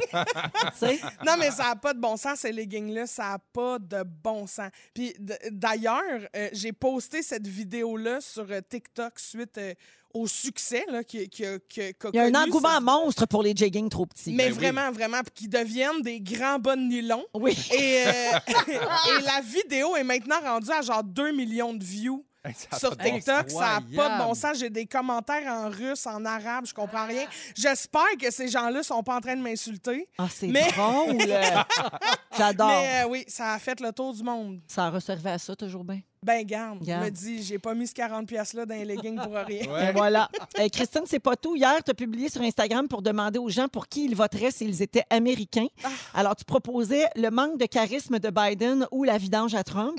Non, 1.25 1.33
mais 1.37 1.51
ça 1.51 1.63
n'a 1.69 1.75
pas 1.75 1.93
de 1.93 1.99
bon 1.99 2.17
sens, 2.17 2.39
ces 2.39 2.51
leggings-là. 2.51 3.07
Ça 3.07 3.23
n'a 3.23 3.39
pas 3.53 3.79
de 3.79 4.03
bon 4.03 4.47
sens. 4.47 4.69
Puis 4.93 5.13
d'ailleurs, 5.51 6.03
euh, 6.35 6.49
j'ai 6.53 6.73
posté 6.73 7.21
cette 7.23 7.47
vidéo-là 7.47 8.21
sur 8.21 8.45
euh, 8.49 8.61
TikTok 8.67 9.19
suite 9.19 9.57
euh, 9.57 9.73
au 10.13 10.27
succès 10.27 10.85
là, 10.89 11.03
qui, 11.03 11.29
qui, 11.29 11.43
qui 11.69 11.81
Il 12.13 12.15
y 12.15 12.19
a 12.19 12.23
un 12.23 12.35
engouement 12.35 12.75
cette- 12.75 12.83
monstre 12.83 13.25
pour 13.27 13.43
les 13.43 13.55
jeggings 13.55 13.89
trop 13.89 14.05
petits. 14.05 14.31
Mais 14.33 14.45
Ben 14.49 14.53
oui. 14.53 14.57
vraiment, 14.59 14.91
vraiment, 14.91 15.21
puis 15.21 15.31
qui 15.43 15.47
deviennent 15.47 16.01
des 16.01 16.19
grands 16.19 16.59
bonnes 16.59 16.87
nylons. 16.87 17.25
Oui. 17.33 17.57
Et, 17.71 18.03
euh, 18.07 18.11
et 18.67 19.21
la 19.23 19.41
vidéo 19.41 19.95
est 19.95 20.03
maintenant 20.03 20.39
rendue 20.41 20.71
à 20.71 20.81
genre 20.81 21.03
2 21.03 21.31
millions 21.33 21.73
de 21.73 21.83
views. 21.83 22.25
Hey, 22.45 22.55
Sur 22.79 22.95
TikTok, 22.97 23.51
ça 23.51 23.59
n'a 23.59 23.81
pas 23.97 24.17
de 24.17 24.23
bon 24.23 24.33
sens. 24.33 24.57
J'ai 24.59 24.69
des 24.69 24.85
commentaires 24.85 25.45
en 25.51 25.69
russe, 25.69 26.07
en 26.07 26.23
arabe, 26.23 26.65
je 26.65 26.73
comprends 26.73 27.05
rien. 27.05 27.25
J'espère 27.53 28.15
que 28.19 28.31
ces 28.31 28.47
gens-là 28.47 28.81
sont 28.81 29.03
pas 29.03 29.17
en 29.17 29.19
train 29.19 29.35
de 29.35 29.41
m'insulter. 29.41 30.07
Ah, 30.17 30.27
c'est 30.33 30.47
Mais- 30.47 30.71
drôle. 30.71 31.17
J'adore. 32.37 32.69
Mais 32.69 33.03
euh, 33.03 33.07
oui, 33.09 33.25
ça 33.27 33.53
a 33.53 33.59
fait 33.59 33.79
le 33.81 33.91
tour 33.91 34.13
du 34.13 34.23
monde. 34.23 34.61
Ça 34.67 34.85
a 34.85 34.89
resservi 34.89 35.27
à 35.27 35.37
ça, 35.37 35.53
toujours 35.55 35.83
bien. 35.83 35.99
Ben, 36.21 36.43
garde, 36.45 36.79
je 36.81 36.85
Garde. 36.87 37.05
me 37.05 37.09
dis, 37.11 37.41
j'ai 37.43 37.59
pas 37.59 37.73
mis 37.73 37.87
ce 37.87 37.93
40$ 37.93 38.25
piastres-là 38.25 38.65
dans 38.65 38.75
les 38.75 38.83
leggings 38.83 39.17
pour 39.21 39.33
rien. 39.33 39.63
sens. 39.63 39.71
Ouais. 39.73 39.89
Et 39.89 39.91
voilà. 39.93 40.29
Euh, 40.59 40.67
Christine, 40.67 41.03
c'est 41.05 41.19
pas 41.19 41.37
tout. 41.37 41.55
Hier, 41.55 41.81
tu 41.83 41.91
as 41.91 41.93
publié 41.93 42.27
sur 42.29 42.41
Instagram 42.41 42.89
pour 42.89 43.01
demander 43.01 43.39
aux 43.39 43.47
gens 43.47 43.69
pour 43.69 43.87
qui 43.87 44.03
ils 44.05 44.15
voteraient 44.15 44.51
s'ils 44.51 44.81
étaient 44.81 45.05
américains. 45.09 45.67
Ah. 45.83 45.87
Alors, 46.13 46.35
tu 46.35 46.43
proposais 46.43 47.05
le 47.15 47.29
manque 47.29 47.57
de 47.57 47.65
charisme 47.65 48.19
de 48.19 48.29
Biden 48.29 48.85
ou 48.91 49.05
la 49.05 49.17
vidange 49.17 49.55
à 49.55 49.63
Trump. 49.63 49.97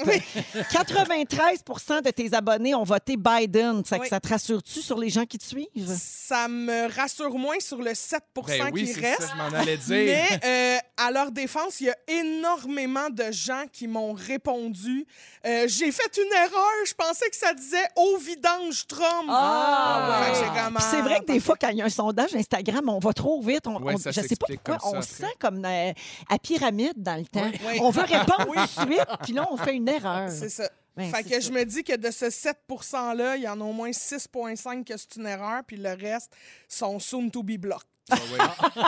93% 0.71 2.03
de 2.05 2.11
tes 2.11 2.35
abonnés 2.35 2.75
ont 2.75 2.85
voté 2.85 3.17
Biden. 3.17 3.83
Ça, 3.87 3.99
Oui. 3.99 4.07
ça 4.09 4.21
te 4.21 4.29
rassure-tu 4.29 4.83
sur 4.83 4.99
les 4.99 5.09
gens 5.09 5.25
qui 5.25 5.39
te 5.39 5.45
suivent? 5.45 5.69
Ça 5.87 6.49
me 6.49 6.93
rassure 6.95 7.35
moins 7.39 7.61
sur 7.61 7.79
le 7.83 7.95
7 7.95 8.21
Ben 8.47 8.69
oui, 8.73 8.85
qui 8.85 8.93
c'est 8.93 9.01
reste. 9.01 9.23
ça, 9.23 9.29
je 9.33 9.37
m'en 9.39 9.59
allais 9.59 9.77
dire. 9.79 9.89
Mais 9.89 10.29
euh, 10.45 10.79
à 10.99 11.11
leur 11.11 11.31
défense, 11.33 11.81
il 11.81 11.87
y 11.87 11.91
a 11.91 11.97
énormément 12.09 13.09
de 13.11 13.31
gens 13.33 13.65
qui 13.73 13.89
m'ont 13.89 14.13
répondu. 14.13 15.07
Euh, 15.47 15.67
J'ai 15.67 15.91
fait 15.93 16.10
une 16.17 16.33
erreur. 16.33 16.71
Je 16.87 16.95
pensais 16.95 17.29
que 17.29 17.37
ça 17.37 17.53
disait 17.55 17.89
au 17.97 18.17
vidange 18.19 18.87
Trump. 18.87 19.29
Ah, 19.29 20.23
ouais. 20.33 20.81
c'est 20.81 21.01
vrai 21.03 21.21
que 21.21 21.27
des 21.27 21.39
ah, 21.39 21.41
fois, 21.41 21.57
quand 21.61 21.69
il 21.69 21.79
y 21.79 21.83
a 21.83 21.87
un 21.87 21.91
sondage 21.91 22.35
Instagram, 22.35 22.89
on 22.89 22.99
va 22.99 23.13
trop 23.13 23.41
vite. 23.41 23.67
On, 23.67 23.81
Ouais, 23.81 23.95
on- 23.95 23.99
je 23.99 24.21
sais 24.21 24.37
pas 24.37 24.47
pourquoi. 24.47 24.79
On 24.85 25.03
se 25.03 25.15
sent 25.15 25.35
comme 25.39 25.65
euh, 25.65 25.93
à 26.29 26.39
pyramide 26.39 26.95
dans 26.97 27.17
le 27.17 27.25
temps. 27.25 27.51
Oui. 27.67 27.79
On 27.81 27.91
veut 27.91 28.03
répondre 28.07 28.47
tout 28.47 28.87
de 28.87 28.93
suite, 28.93 29.07
puis 29.23 29.33
là, 29.33 29.49
on 29.51 29.57
fait 29.57 29.75
une 29.75 29.89
erreur. 29.89 30.29
C'est 30.31 30.49
ça. 30.51 30.69
Ben, 30.97 31.11
fait 31.15 31.23
que 31.23 31.41
ça. 31.41 31.41
je 31.41 31.53
me 31.53 31.65
dis 31.65 31.85
que 31.85 31.97
de 31.97 32.11
ce 32.11 32.31
7 32.31 32.59
%-là, 32.69 33.37
il 33.37 33.43
y 33.43 33.49
en 33.49 33.61
a 33.61 33.65
au 33.65 33.73
moins 33.73 33.91
6,5 33.91 34.85
que 34.85 34.97
c'est 34.97 35.17
une 35.17 35.27
erreur, 35.27 35.63
puis 35.67 35.77
le 35.77 35.91
reste 35.95 36.33
sont 36.69 36.99
soon 36.99 37.31
to 37.31 37.43
be 37.43 37.57
blocked. 37.57 37.87
Ah 38.11 38.17
ouais. 38.33 38.85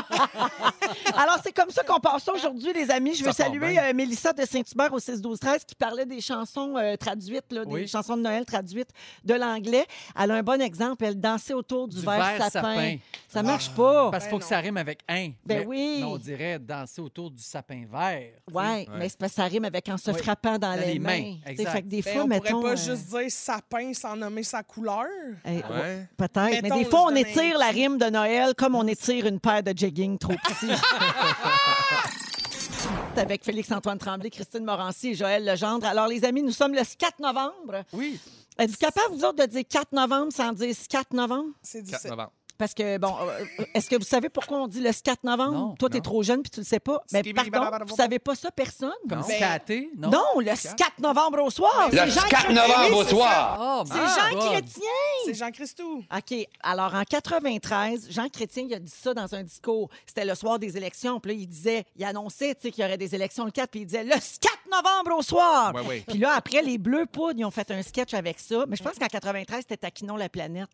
Alors, 1.17 1.39
c'est 1.43 1.53
comme 1.53 1.71
ça 1.71 1.83
qu'on 1.83 2.01
passe 2.01 2.25
ça 2.25 2.33
aujourd'hui, 2.33 2.73
les 2.73 2.91
amis. 2.91 3.15
Je 3.15 3.25
veux 3.25 3.33
Ça 3.33 3.45
part 3.45 3.53
saluer 3.53 3.73
bien. 3.73 3.85
euh, 3.85 3.93
Mélissa 3.95 4.33
de 4.33 4.45
Saint-Hubert 4.45 4.93
au 4.93 4.99
6-12-13 4.99 5.65
qui 5.67 5.75
parlait 5.75 6.07
des 6.07 6.21
chansons 6.21 6.77
euh, 6.77 6.97
traduites, 6.97 7.51
là, 7.53 7.65
des 7.65 7.71
Oui. 7.73 7.89
chansons 7.89 8.17
de 8.17 8.23
Noël 8.23 8.45
traduites 8.45 8.91
de 9.25 9.35
l'anglais. 9.35 9.87
Elle 10.21 10.31
a 10.31 10.35
un 10.35 10.43
bon 10.43 10.61
exemple. 10.61 11.05
Elle 11.05 11.21
dansait 11.21 11.55
autour 11.55 11.89
du, 11.89 11.97
Du 12.01 12.03
verre 12.07 12.37
sapin. 12.39 12.51
sapin. 12.51 12.97
Ça 13.29 13.43
marche 13.43 13.71
pas. 13.71 14.11
Parce 14.11 14.25
qu'il 14.25 14.31
faut 14.31 14.37
Ben 14.39 14.43
que 14.43 14.49
ça 14.49 14.59
rime 14.59 14.77
avec 14.77 15.01
un. 15.09 15.29
Ben 15.45 15.61
Mais- 15.61 15.67
oui. 15.67 15.97
mais 16.01 16.05
on 16.05 16.17
dirait 16.19 16.59
danser 16.59 17.01
autour 17.01 17.31
du 17.31 17.43
sapin 17.43 17.83
vert. 17.91 18.31
tu 18.47 18.55
sais. 18.55 18.59
Oui, 18.59 18.89
mais 18.99 19.09
c'est 19.09 19.19
parce 19.19 19.33
que 19.33 19.37
ça 19.37 19.45
rime 19.45 19.65
avec 19.65 19.89
en 19.89 19.97
se 19.97 20.11
Oui. 20.11 20.19
frappant 20.23 20.59
dans, 20.59 20.75
Dans 20.75 20.81
les, 20.81 20.95
les 20.95 20.99
mains. 20.99 21.37
exact. 21.47 21.71
Fait 21.71 21.83
que 21.83 21.87
des 21.87 22.03
Ben, 22.03 22.13
fois, 22.15 22.25
on 22.25 22.27
mettons. 22.27 22.51
pourrait 22.61 22.75
pas 22.75 22.81
euh, 22.81 22.85
juste 22.95 23.09
dire 23.09 23.31
sapin 23.31 23.93
sans 23.95 24.17
nommer 24.17 24.43
sa 24.43 24.63
couleur. 24.63 25.05
eh, 25.47 25.51
Ouais. 25.73 26.07
Peut-être. 26.17 26.51
Mais 26.51 26.63
Mettons, 26.63 26.77
des 26.79 26.85
fois, 26.85 27.01
je 27.01 27.05
on 27.05 27.09
donne 27.09 27.17
un 27.19 27.21
étire 27.21 27.59
la 27.59 27.69
rime 27.69 27.99
de 27.99 28.07
Noël 28.07 28.55
comme 28.57 28.75
on 28.75 28.87
étire 28.87 29.12
une 29.21 29.41
paire 29.41 29.63
de 29.63 29.73
jeggings 29.77 30.19
trop 30.19 30.33
petits. 30.33 30.71
Avec 33.17 33.45
Félix-Antoine 33.45 33.99
Tremblay, 33.99 34.31
Christine 34.31 34.65
Morancy 34.65 35.11
et 35.11 35.15
Joël 35.15 35.45
Legendre. 35.45 35.87
Alors, 35.87 36.09
les 36.09 36.25
amis, 36.25 36.43
nous 36.43 36.51
sommes 36.53 36.73
le 36.73 36.81
4 36.83 37.21
novembre. 37.21 37.85
Oui. 37.93 38.19
Êtes-vous 38.59 38.77
capable, 38.77 39.15
vous 39.15 39.25
autres, 39.25 39.45
de 39.45 39.51
dire 39.51 39.63
4 39.69 39.93
novembre 39.93 40.33
sans 40.33 40.53
dire 40.53 40.75
4 40.89 41.13
novembre? 41.13 41.51
C'est 41.63 41.79
4 41.81 41.87
difficile. 41.87 42.11
novembre. 42.11 42.33
Parce 42.59 42.75
que, 42.75 42.99
bon, 42.99 43.15
euh, 43.21 43.45
est-ce 43.75 43.89
que 43.91 43.97
vous 43.97 44.05
savez 44.05 44.29
pourquoi 44.29 44.59
on 44.59 44.69
dit 44.69 44.81
le 44.81 44.91
4 44.93 45.25
novembre? 45.25 45.53
Non, 45.53 45.75
Toi, 45.75 45.89
t'es 45.91 45.99
non. 45.99 46.03
trop 46.03 46.23
jeune 46.23 46.43
puis 46.43 46.51
tu 46.51 46.61
le 46.61 46.67
sais 46.67 46.81
pas. 46.81 47.03
Mais 47.13 47.23
pardon, 47.33 47.85
vous 47.87 47.97
savez 47.97 48.19
pas 48.19 48.35
ça, 48.35 48.51
personne? 48.51 48.93
Comme 49.09 49.19
Non. 49.21 49.25
scaté, 49.25 49.91
non? 49.97 50.11
Non, 50.11 50.25
le 50.41 50.47
4 50.77 50.99
novembre 51.01 51.43
au 51.43 51.51
soir. 51.51 51.89
Le 51.91 51.99
C'est 51.99 52.11
Jean 52.11 52.21
4 52.29 52.45
Chrétien. 52.45 52.67
novembre 52.69 52.97
au 52.99 53.05
soir. 53.05 53.59
Oh, 53.61 53.85
C'est 53.87 53.95
Jean. 53.95 54.49
Chrétien. 54.49 54.83
C'est 55.25 55.35
Jean 55.35 55.51
Christou. 55.51 56.05
OK. 56.17 56.47
Alors, 56.63 56.95
en 56.95 57.03
93, 57.05 58.09
Jean 58.11 58.29
Chrétien, 58.29 58.65
il 58.69 58.75
a 58.75 58.79
dit 58.79 58.93
ça 58.95 59.15
dans 59.15 59.35
un 59.35 59.43
discours. 59.43 59.89
C'était 60.07 60.25
le 60.25 60.35
soir 60.35 60.59
des 60.59 60.77
élections. 60.77 61.19
Puis 61.21 61.33
là, 61.33 61.39
il 61.41 61.47
disait, 61.49 61.85
il 61.97 62.05
annonçait 62.05 62.55
tu 62.55 62.63
sais, 62.63 62.71
qu'il 62.71 62.83
y 62.83 62.87
aurait 62.87 62.99
des 62.99 63.15
élections 63.15 63.45
le 63.45 63.51
4, 63.51 63.71
puis 63.71 63.81
il 63.81 63.87
disait 63.87 64.05
le 64.05 64.11
4 64.11 64.23
novembre 64.71 65.17
au 65.19 65.23
soir. 65.23 65.75
Ouais, 65.75 65.81
ouais. 65.83 66.05
Puis 66.07 66.19
là, 66.19 66.33
après, 66.37 66.63
les 66.63 66.79
Bleus 66.79 67.07
Poudres, 67.07 67.39
ils 67.39 67.45
ont 67.45 67.51
fait 67.51 67.71
un 67.71 67.83
sketch 67.83 68.15
avec 68.15 68.39
ça. 68.39 68.65
Mais 68.69 68.77
je 68.77 68.83
pense 68.83 68.99
qu'en 68.99 69.07
93, 69.07 69.61
c'était 69.61 69.77
Taquinon 69.77 70.17
la 70.17 70.29
planète. 70.29 70.69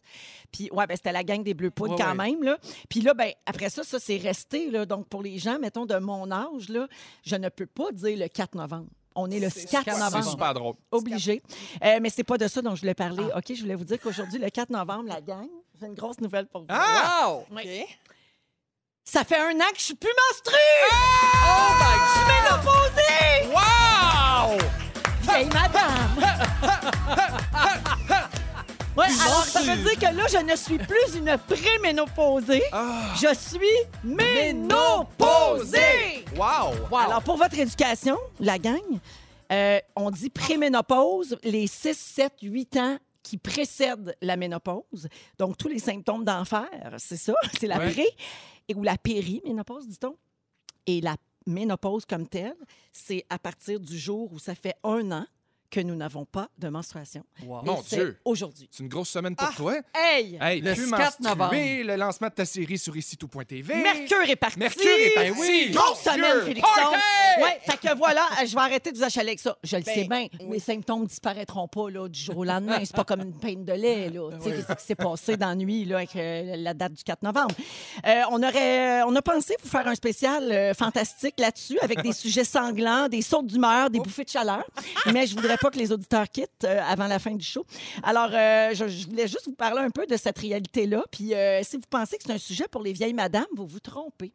Puis, 0.53 0.69
ouais, 0.73 0.87
ben, 0.87 0.97
c'était 0.97 1.13
la 1.13 1.25
gang 1.25 1.43
des 1.43 1.55
Bleus 1.55 1.71
Poudres 1.79 1.95
Ouais, 1.95 2.03
quand 2.03 2.17
ouais. 2.19 2.31
même. 2.31 2.43
Là. 2.43 2.59
Puis 2.89 3.01
là, 3.01 3.15
ben, 3.15 3.31
après 3.47 3.71
ça, 3.71 3.83
ça, 3.85 3.99
c'est 3.99 4.19
resté. 4.19 4.71
Là. 4.71 4.85
Donc, 4.87 5.09
pour 5.09 5.23
les 5.23 5.39
gens, 5.39 5.59
mettons, 5.59 5.87
de 5.87 5.97
mon 5.97 6.31
âge, 6.31 6.69
là, 6.69 6.87
je 7.25 7.37
ne 7.37 7.49
peux 7.49 7.67
pas 7.67 7.91
dire 7.93 8.19
le 8.19 8.29
4 8.29 8.55
novembre. 8.55 8.87
On 9.15 9.31
est 9.31 9.41
le 9.41 9.49
C'est 9.51 9.65
4 9.69 9.81
super- 9.85 9.95
C'est 9.95 10.01
novembre. 10.01 10.31
super 10.31 10.55
drôle. 10.55 10.75
Obligé. 10.93 11.43
Euh, 11.85 11.99
mais 12.01 12.11
c'est 12.11 12.23
pas 12.25 12.39
de 12.39 12.47
ça 12.47 12.63
dont 12.63 12.75
je 12.75 12.81
voulais 12.83 12.95
parler. 12.95 13.25
Ah. 13.35 13.39
OK, 13.39 13.45
je 13.55 13.61
voulais 13.63 13.75
vous 13.75 13.85
dire 13.85 13.99
qu'aujourd'hui, 14.01 14.39
le 14.39 14.49
4 14.51 14.71
novembre, 14.71 15.09
la 15.09 15.21
gang, 15.21 15.49
j'ai 15.81 15.87
une 15.87 15.95
grosse 15.95 16.21
nouvelle 16.21 16.47
pour 16.47 16.61
vous. 16.63 16.67
Ah! 16.71 17.29
Wow! 17.29 17.45
Oui. 17.51 17.63
OK. 17.65 17.99
Ça 19.05 19.25
fait 19.25 19.39
un 19.39 19.57
an 19.57 19.71
que 19.73 19.79
je 19.79 19.85
suis 19.85 19.95
plus 19.95 20.11
menstruée! 20.31 20.57
Oh 20.93 21.73
my 21.81 21.97
Je 22.05 22.13
suis 22.13 22.27
ménopausée! 22.45 23.55
Wow! 23.55 24.59
Vieille 25.23 25.49
madame! 25.49 26.15
Ouais, 28.99 29.05
alors 29.27 29.45
ça 29.45 29.61
veut 29.63 29.77
dire 29.77 29.95
que 29.97 30.13
là, 30.17 30.25
je 30.29 30.39
ne 30.45 30.57
suis 30.57 30.77
plus 30.79 31.15
une 31.17 31.39
préménopausée. 31.47 32.65
Ah! 32.73 33.15
Je 33.15 33.33
suis 33.33 33.61
ménopausée! 34.03 35.05
Wow! 36.37 36.75
Alors, 36.97 37.23
pour 37.23 37.37
votre 37.37 37.57
éducation, 37.57 38.17
la 38.41 38.59
gang, 38.59 38.81
euh, 39.53 39.79
on 39.95 40.11
dit 40.11 40.31
préménopause, 40.31 41.37
les 41.45 41.69
6, 41.69 41.97
7, 41.97 42.33
8 42.43 42.77
ans 42.79 42.99
qui 43.23 43.39
précèdent 43.39 44.17
la 44.21 44.37
ménopause. 44.37 45.09
Donc, 45.39 45.57
tous 45.57 45.69
les 45.69 45.79
symptômes 45.79 46.25
d'enfer, 46.25 46.67
c'est 46.97 47.17
ça, 47.17 47.35
c'est 47.61 47.69
la 47.69 47.79
Ouais. 47.79 47.93
pré 47.93 48.07
et 48.69 48.75
ou 48.75 48.83
la 48.83 48.99
périménopause, 48.99 49.87
dit-on. 49.87 50.17
Et 50.87 51.01
la 51.01 51.15
ménopause 51.47 52.05
comme 52.05 52.27
telle, 52.27 52.57
c'est 52.93 53.25
à 53.31 53.39
partir 53.39 53.79
du 53.79 53.97
jour 53.97 54.33
où 54.33 54.41
ça 54.41 54.57
fait 54.57 54.75
un 54.83 55.13
an 55.13 55.25
que 55.71 55.81
nous 55.81 55.95
n'avons 55.95 56.25
pas 56.25 56.49
de 56.59 56.69
menstruation. 56.69 57.23
Wow. 57.45 57.61
Et 57.63 57.67
Mon 57.67 57.83
Dieu. 57.83 58.19
aujourd'hui. 58.25 58.69
C'est 58.71 58.83
une 58.83 58.89
grosse 58.89 59.11
semaine 59.11 59.37
pour 59.37 59.49
Ah! 59.51 59.55
toi. 59.57 59.75
Hey! 59.95 60.39
Hey, 60.41 60.61
Le 60.61 60.73
plus 60.75 60.91
4 60.91 61.21
menstrué, 61.21 61.29
novembre. 61.29 61.55
le 61.55 61.97
lancement 61.97 62.29
de 62.29 62.33
ta 62.33 62.45
série 62.45 62.79
sur 62.79 62.97
ici-tout.tv. 62.97 63.75
Mercure 63.75 64.23
est 64.29 64.37
parti! 64.37 64.59
Mercure 64.59 64.83
est 64.87 65.15
parti. 65.15 65.31
Ben 65.31 65.37
oui! 65.39 65.71
Grosse 65.73 66.01
semaine! 66.01 66.45
Félixon! 66.45 66.71
Ouais, 67.43 67.61
fait 67.65 67.77
que 67.89 67.97
voilà, 67.97 68.27
je 68.47 68.55
vais 68.55 68.61
arrêter 68.61 68.91
de 68.93 68.97
vous 68.99 69.05
achaler 69.05 69.29
avec 69.29 69.41
ça. 69.41 69.57
Je 69.63 69.77
le 69.77 69.83
Ben, 69.83 69.95
sais 69.95 70.05
bien, 70.05 70.27
oui. 70.41 70.47
mes 70.49 70.59
symptômes 70.59 71.07
disparaîtront 71.07 71.69
pas 71.69 71.91
là, 71.91 72.09
du 72.09 72.19
jour 72.19 72.39
au 72.39 72.45
lendemain. 72.45 72.79
C'est 72.85 72.97
pas 72.97 73.05
comme 73.05 73.21
une 73.21 73.39
peine 73.39 73.65
de 73.65 73.73
lait, 73.75 74.09
là. 74.11 74.31
Tu 74.39 74.45
sais, 74.51 74.57
qu'est-ce 74.57 74.81
qui 74.81 74.87
s'est 74.87 74.95
passé 74.95 75.37
dans 75.37 75.49
la 75.51 75.55
nuit 75.55 75.85
là, 75.85 75.97
avec 75.99 76.17
euh, 76.17 76.57
la 76.57 76.75
date 76.75 76.95
du 76.95 77.05
4 77.05 77.23
novembre? 77.23 77.55
Euh, 78.07 78.23
on, 78.31 78.43
aurait, 78.43 79.03
on 79.03 79.15
a 79.15 79.23
pensé 79.23 79.55
vous 79.63 79.69
faire 79.69 79.87
un 79.87 79.95
spécial 79.95 80.51
euh, 80.51 80.75
fantastique 80.75 81.35
là-dessus 81.39 81.79
avec 81.83 82.03
des 82.03 82.13
sujets 82.15 82.45
sanglants, 82.45 83.09
des 83.09 83.23
sautes 83.23 83.47
d'humeur, 83.47 83.91
des 83.91 84.01
bouffées 84.01 84.25
de 84.25 84.31
chaleur. 84.31 84.65
Mais 85.13 85.27
je 85.27 85.37
voudrais 85.37 85.58
pas 85.61 85.71
que 85.71 85.79
les 85.79 85.93
auditeurs 85.93 86.29
quittent 86.29 86.65
euh, 86.65 86.81
avant 86.83 87.07
la 87.07 87.19
fin 87.19 87.35
du 87.35 87.45
show. 87.45 87.65
Alors, 88.03 88.31
euh, 88.33 88.71
je, 88.75 88.89
je 88.89 89.07
voulais 89.09 89.27
juste 89.29 89.47
vous 89.47 89.55
parler 89.55 89.81
un 89.81 89.91
peu 89.91 90.07
de 90.07 90.17
cette 90.17 90.39
réalité-là. 90.39 91.05
Puis, 91.11 91.35
euh, 91.35 91.61
si 91.63 91.77
vous 91.77 91.83
pensez 91.89 92.17
que 92.19 92.25
c'est 92.27 92.33
un 92.33 92.39
sujet 92.39 92.65
pour 92.71 92.83
les 92.83 92.93
vieilles 92.93 93.15
madames, 93.15 93.47
vous 93.57 93.67
vous 93.67 93.81
trompez. 93.81 94.33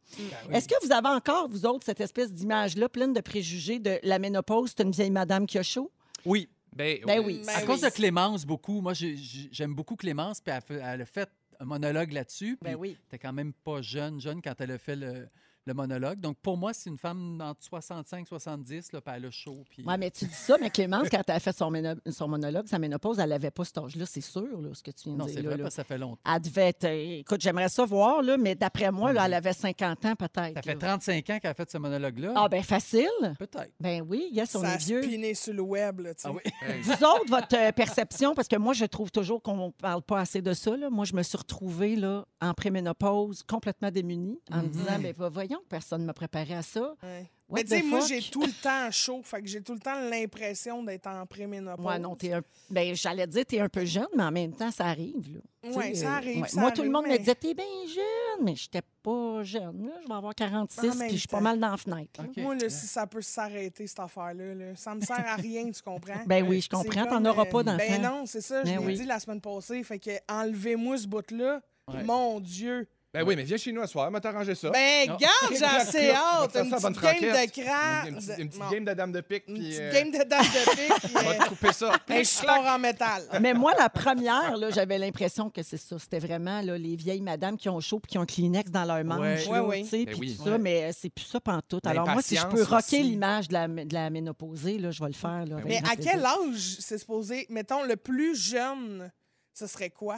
Est-ce 0.52 0.68
que 0.68 0.76
vous 0.86 0.92
avez 0.92 1.10
encore, 1.10 1.48
vous 1.50 1.66
autres, 1.66 1.86
cette 1.86 2.02
espèce 2.02 2.32
d'image-là 2.32 2.90
pleine 2.90 3.14
de 3.14 3.22
préjugés 3.22 3.80
de 3.80 4.00
la 4.04 4.20
ménopause, 4.20 4.74
c'est 4.76 4.84
une 4.84 4.92
vieille 4.92 5.12
madame 5.12 5.46
qui 5.48 5.58
a 5.58 5.64
chaud? 5.64 5.92
Oui. 6.26 6.48
Ben, 6.76 7.00
Ben 7.06 7.20
oui. 7.24 7.42
Ben 7.46 7.54
À 7.56 7.60
oui. 7.60 7.66
cause 7.68 7.82
de 7.82 7.90
Clémence, 7.90 8.46
beaucoup. 8.46 8.82
Moi, 8.82 8.94
j'ai- 8.94 9.16
j'ai- 9.16 9.50
j'aime 9.52 9.76
beaucoup 9.76 9.96
Clémence, 9.96 10.42
puis 10.42 10.54
elle, 10.56 10.62
fait- 10.62 10.82
elle 10.84 11.02
a 11.02 11.06
fait 11.06 11.30
un 11.60 11.66
monologue 11.66 12.12
là-dessus. 12.12 12.58
Ben 12.62 12.76
oui. 12.76 12.98
T'es 13.10 13.20
quand 13.20 13.32
même 13.34 13.54
pas 13.54 13.82
jeune, 13.84 14.20
jeune 14.20 14.42
quand 14.42 14.54
elle 14.60 14.72
a 14.72 14.78
fait 14.80 14.96
le, 14.96 15.28
le 15.66 15.74
monologue. 15.74 16.20
Donc, 16.20 16.38
pour 16.42 16.58
moi, 16.58 16.74
c'est 16.74 16.90
une 16.90 16.98
femme 16.98 17.40
entre 17.42 17.64
65 17.64 18.28
70, 18.28 18.92
là, 18.92 19.02
puis 19.02 19.14
elle 19.16 19.26
a 19.26 19.32
chaud. 19.32 19.64
Puis... 19.70 19.84
Oui, 19.88 19.94
mais 19.98 20.12
tu 20.12 20.26
dis 20.26 20.34
ça, 20.34 20.58
mais 20.60 20.70
Clémence, 20.74 21.08
quand 21.10 21.22
elle 21.28 21.36
a 21.36 21.40
fait 21.40 21.56
son, 21.56 21.72
méno- 21.72 21.96
son 22.12 22.28
monologue, 22.28 22.68
sa 22.68 22.80
ménopause, 22.80 23.20
elle 23.20 23.30
n'avait 23.30 23.52
pas 23.52 23.64
cet 23.66 23.78
âge-là, 23.78 24.06
c'est 24.06 24.22
sûr, 24.22 24.62
là, 24.62 24.70
ce 24.74 24.84
que 24.84 24.92
tu 24.92 25.04
viens 25.06 25.14
de 25.14 25.18
non, 25.20 25.26
dire. 25.26 25.36
c'est 25.36 25.42
là, 25.42 25.50
vrai, 25.50 25.58
là. 25.58 25.64
parce 25.64 25.76
que 25.76 25.82
ça 25.82 25.84
fait 25.86 25.98
longtemps. 25.98 26.22
Elle 26.36 26.42
devait 26.42 26.68
être. 26.70 26.84
euh, 26.86 27.20
Écoute, 27.20 27.42
j'aimerais 27.42 27.70
ça 27.70 27.86
voir, 27.86 28.22
là, 28.22 28.38
mais 28.38 28.56
d'après 28.56 28.92
moi, 28.92 29.14
là, 29.14 29.26
elle 29.26 29.34
avait 29.36 29.54
50 29.54 30.06
ans 30.06 30.16
peut-être. 30.16 30.54
Ça 30.56 30.62
fait 30.62 30.74
là. 30.74 30.80
35 30.80 31.30
ans 31.30 31.40
qu'elle 31.40 31.52
a 31.52 31.54
fait 31.54 31.70
ce 31.72 31.78
monologue-là. 31.78 32.34
Ah, 32.36 32.50
ben 32.50 32.62
facile. 32.64 33.08
Peut-être. 33.40 33.72
Ben 33.80 34.02
oui, 34.08 34.28
yes, 34.32 34.54
on 34.56 34.62
Ça 34.62 34.70
a 34.72 34.74
est 34.76 34.78
vieux. 34.86 35.04
spiné 35.04 35.34
sur 35.34 35.54
le 35.54 35.62
web, 35.62 36.02
là, 36.02 36.14
tu 36.14 36.22
sais. 36.24 36.28
Ah 36.30 36.32
oui. 36.34 36.52
Vous 36.82 36.92
autres, 36.92 37.30
votre 37.30 37.56
euh, 37.56 37.72
perception, 37.72 38.36
parce 38.36 38.48
que 38.48 38.58
moi, 38.58 38.74
je 38.74 38.86
trouve 38.86 39.12
toujours 39.12 39.42
qu'on 39.42 39.68
ne 39.68 39.72
parle 39.72 40.02
pas 40.02 40.20
assez 40.20 40.42
de 40.42 40.54
ça. 40.54 40.76
là. 40.76 40.90
Moi, 40.90 41.06
je 41.06 41.14
me 41.16 41.24
suis 41.24 41.38
retrouvée 41.38 41.96
là, 41.96 42.26
en 42.42 42.54
préménopause, 42.54 43.44
complètement 43.44 43.92
démunie, 43.92 44.40
en 44.52 44.58
me 44.58 44.64
Mhm. 44.64 44.70
disant, 44.70 45.00
ben 45.00 45.14
va- 45.18 45.30
voyons, 45.54 45.66
personne 45.70 46.02
ne 46.02 46.06
m'a 46.08 46.14
préparé 46.14 46.54
à 46.54 46.62
ça. 46.62 46.96
Ouais. 47.04 47.30
Mais 47.52 47.64
tu 47.64 47.70
sais, 47.70 47.82
the 47.82 47.86
moi, 47.86 48.00
j'ai 48.08 48.22
tout 48.22 48.42
le 48.46 48.52
temps 48.64 48.90
chaud. 48.90 49.22
Fait 49.24 49.42
que 49.42 49.48
j'ai 49.48 49.62
tout 49.62 49.74
le 49.74 49.80
temps 49.80 50.00
l'impression 50.10 50.82
d'être 50.82 51.08
en 51.08 51.26
préménopause. 51.26 51.84
Moi, 51.84 52.00
non, 52.00 52.16
t'es 52.16 52.34
un... 52.34 52.42
ben, 52.70 52.96
j'allais 52.96 53.28
dire, 53.28 53.46
tu 53.46 53.56
es 53.56 53.60
un 53.60 53.70
peu 53.70 53.86
jeune, 53.86 54.08
mais 54.16 54.24
en 54.24 54.32
même 54.32 54.54
temps, 54.56 54.72
ça 54.72 54.86
arrive. 54.86 55.36
Là. 55.36 55.70
Ouais, 55.76 55.94
sais, 55.94 56.02
ça 56.02 56.14
euh, 56.14 56.18
arrive, 56.18 56.48
ça 56.48 56.60
Moi, 56.60 56.72
tout 56.72 56.82
le 56.82 56.90
monde 56.90 57.08
me 57.08 57.18
disait, 57.18 57.36
t'es 57.36 57.54
bien 57.54 57.66
jeune, 57.88 58.46
mais 58.46 58.56
j'étais 58.56 58.82
pas 59.04 59.44
jeune. 59.44 59.86
là. 59.86 59.94
Je 60.02 60.08
vais 60.08 60.14
avoir 60.16 60.34
46, 60.34 60.80
En 60.80 60.96
même 60.96 61.08
puis 61.08 61.16
je 61.16 61.20
suis 61.20 61.28
pas 61.28 61.42
mal 61.42 61.60
dans 61.60 61.72
la 61.72 61.78
fenêtre. 61.78 62.22
Moi, 62.38 62.56
là, 62.56 62.70
si 62.70 62.88
ça 62.88 63.06
peut 63.06 63.22
s'arrêter, 63.22 63.86
cette 63.86 64.00
affaire-là, 64.00 64.56
là, 64.56 64.76
ça 64.76 64.96
me 64.96 65.02
sert 65.02 65.26
à 65.26 65.36
rien, 65.36 65.70
tu 65.70 65.82
comprends? 65.82 66.14
Ben 66.26 66.48
oui, 66.48 66.62
je 66.62 66.70
comprends, 66.70 67.06
t'en 67.06 67.24
auras 67.26 67.44
euh, 67.46 67.52
pas 67.52 67.64
d'enfants. 67.64 67.78
Ben 67.78 68.02
non, 68.02 68.26
c'est 68.26 68.42
ça, 68.42 68.64
je 68.64 68.72
Ben 68.72 68.80
l'ai 68.80 68.86
oui. 68.86 68.96
dit 68.96 69.06
la 69.06 69.20
semaine 69.20 69.42
passée. 69.42 69.84
Fait 69.84 70.00
que 70.00 70.12
enlevez-moi 70.28 70.98
ce 70.98 71.08
bout-là. 71.08 71.62
Ouais. 71.94 72.04
Mon 72.04 72.40
Dieu. 72.40 72.88
Ben 73.14 73.22
oui, 73.24 73.36
mais 73.36 73.44
viens 73.44 73.58
chez 73.58 73.72
nous 73.72 73.82
à 73.82 73.86
soir, 73.86 74.10
m'a 74.10 74.20
t'arrangé 74.20 74.56
ça. 74.56 74.72
Ben, 74.72 75.06
garde, 75.08 75.22
j'ai 75.56 75.64
assez 75.64 76.10
hâte. 76.10 76.50
On 76.56 76.64
va 76.64 76.90
Une 76.90 76.96
petite 76.96 77.22
game 77.22 77.46
de 77.46 77.62
cran. 77.62 78.08
Une, 78.08 78.16
petite- 78.16 78.58
bon, 78.58 78.70
game 78.72 78.86
de 78.86 78.94
dame 78.94 79.12
de 79.12 79.22
pique, 79.22 79.44
une 79.48 79.58
petite 79.60 79.80
euh, 79.80 79.94
game 79.94 80.10
de 80.12 80.24
dame 80.24 80.42
de 80.42 80.72
pique. 80.72 81.12
on 81.16 81.20
va 81.22 81.36
te 81.36 81.50
couper 81.50 81.74
ça. 81.74 81.94
euh, 81.94 81.98
un 82.20 82.24
sport 82.24 82.66
en 82.66 82.80
métal. 82.80 83.22
Mais 83.40 83.54
moi, 83.54 83.74
la 83.78 83.88
première, 83.90 84.58
là, 84.58 84.72
j'avais 84.72 84.98
l'impression 84.98 85.52
que 85.52 85.62
c'est 85.62 85.78
ça. 85.78 86.00
C'était 86.00 86.18
vraiment 86.18 86.62
là, 86.62 86.76
les 86.76 86.96
vieilles 86.96 87.22
madames 87.22 87.56
qui 87.56 87.70
ont 87.70 87.80
chaud 87.80 88.00
puis 88.00 88.10
qui 88.10 88.18
ont 88.18 88.22
un 88.22 88.26
Kleenex 88.26 88.72
dans 88.72 88.84
leur 88.86 89.04
manche. 89.04 89.48
Ben 89.48 89.84
puis 89.84 90.06
oui. 90.20 90.36
tout 90.36 90.44
ça, 90.46 90.52
Ouais. 90.54 90.58
mais 90.58 90.86
euh, 90.86 90.92
c'est 90.98 91.12
plus 91.12 91.26
ça 91.26 91.40
pantoute. 91.40 91.86
Alors 91.86 92.08
moi, 92.10 92.22
si 92.24 92.36
je 92.36 92.48
peux 92.48 92.64
rocker 92.64 93.04
l'image 93.04 93.48
de 93.48 93.54
la, 93.54 93.68
de 93.68 93.94
la 93.94 94.10
ménopausée, 94.10 94.80
là, 94.80 94.90
je 94.90 95.02
vais 95.04 95.10
le 95.10 95.14
faire. 95.14 95.46
là, 95.46 95.58
avec 95.58 95.66
Mais 95.66 95.78
à 95.88 95.96
quel 95.96 96.26
âge 96.26 96.78
c'est 96.80 96.98
supposé, 96.98 97.46
mettons, 97.50 97.84
le 97.84 97.96
plus 97.96 98.36
jeune, 98.36 99.12
ce 99.54 99.68
serait 99.68 99.92
quoi? 99.92 100.18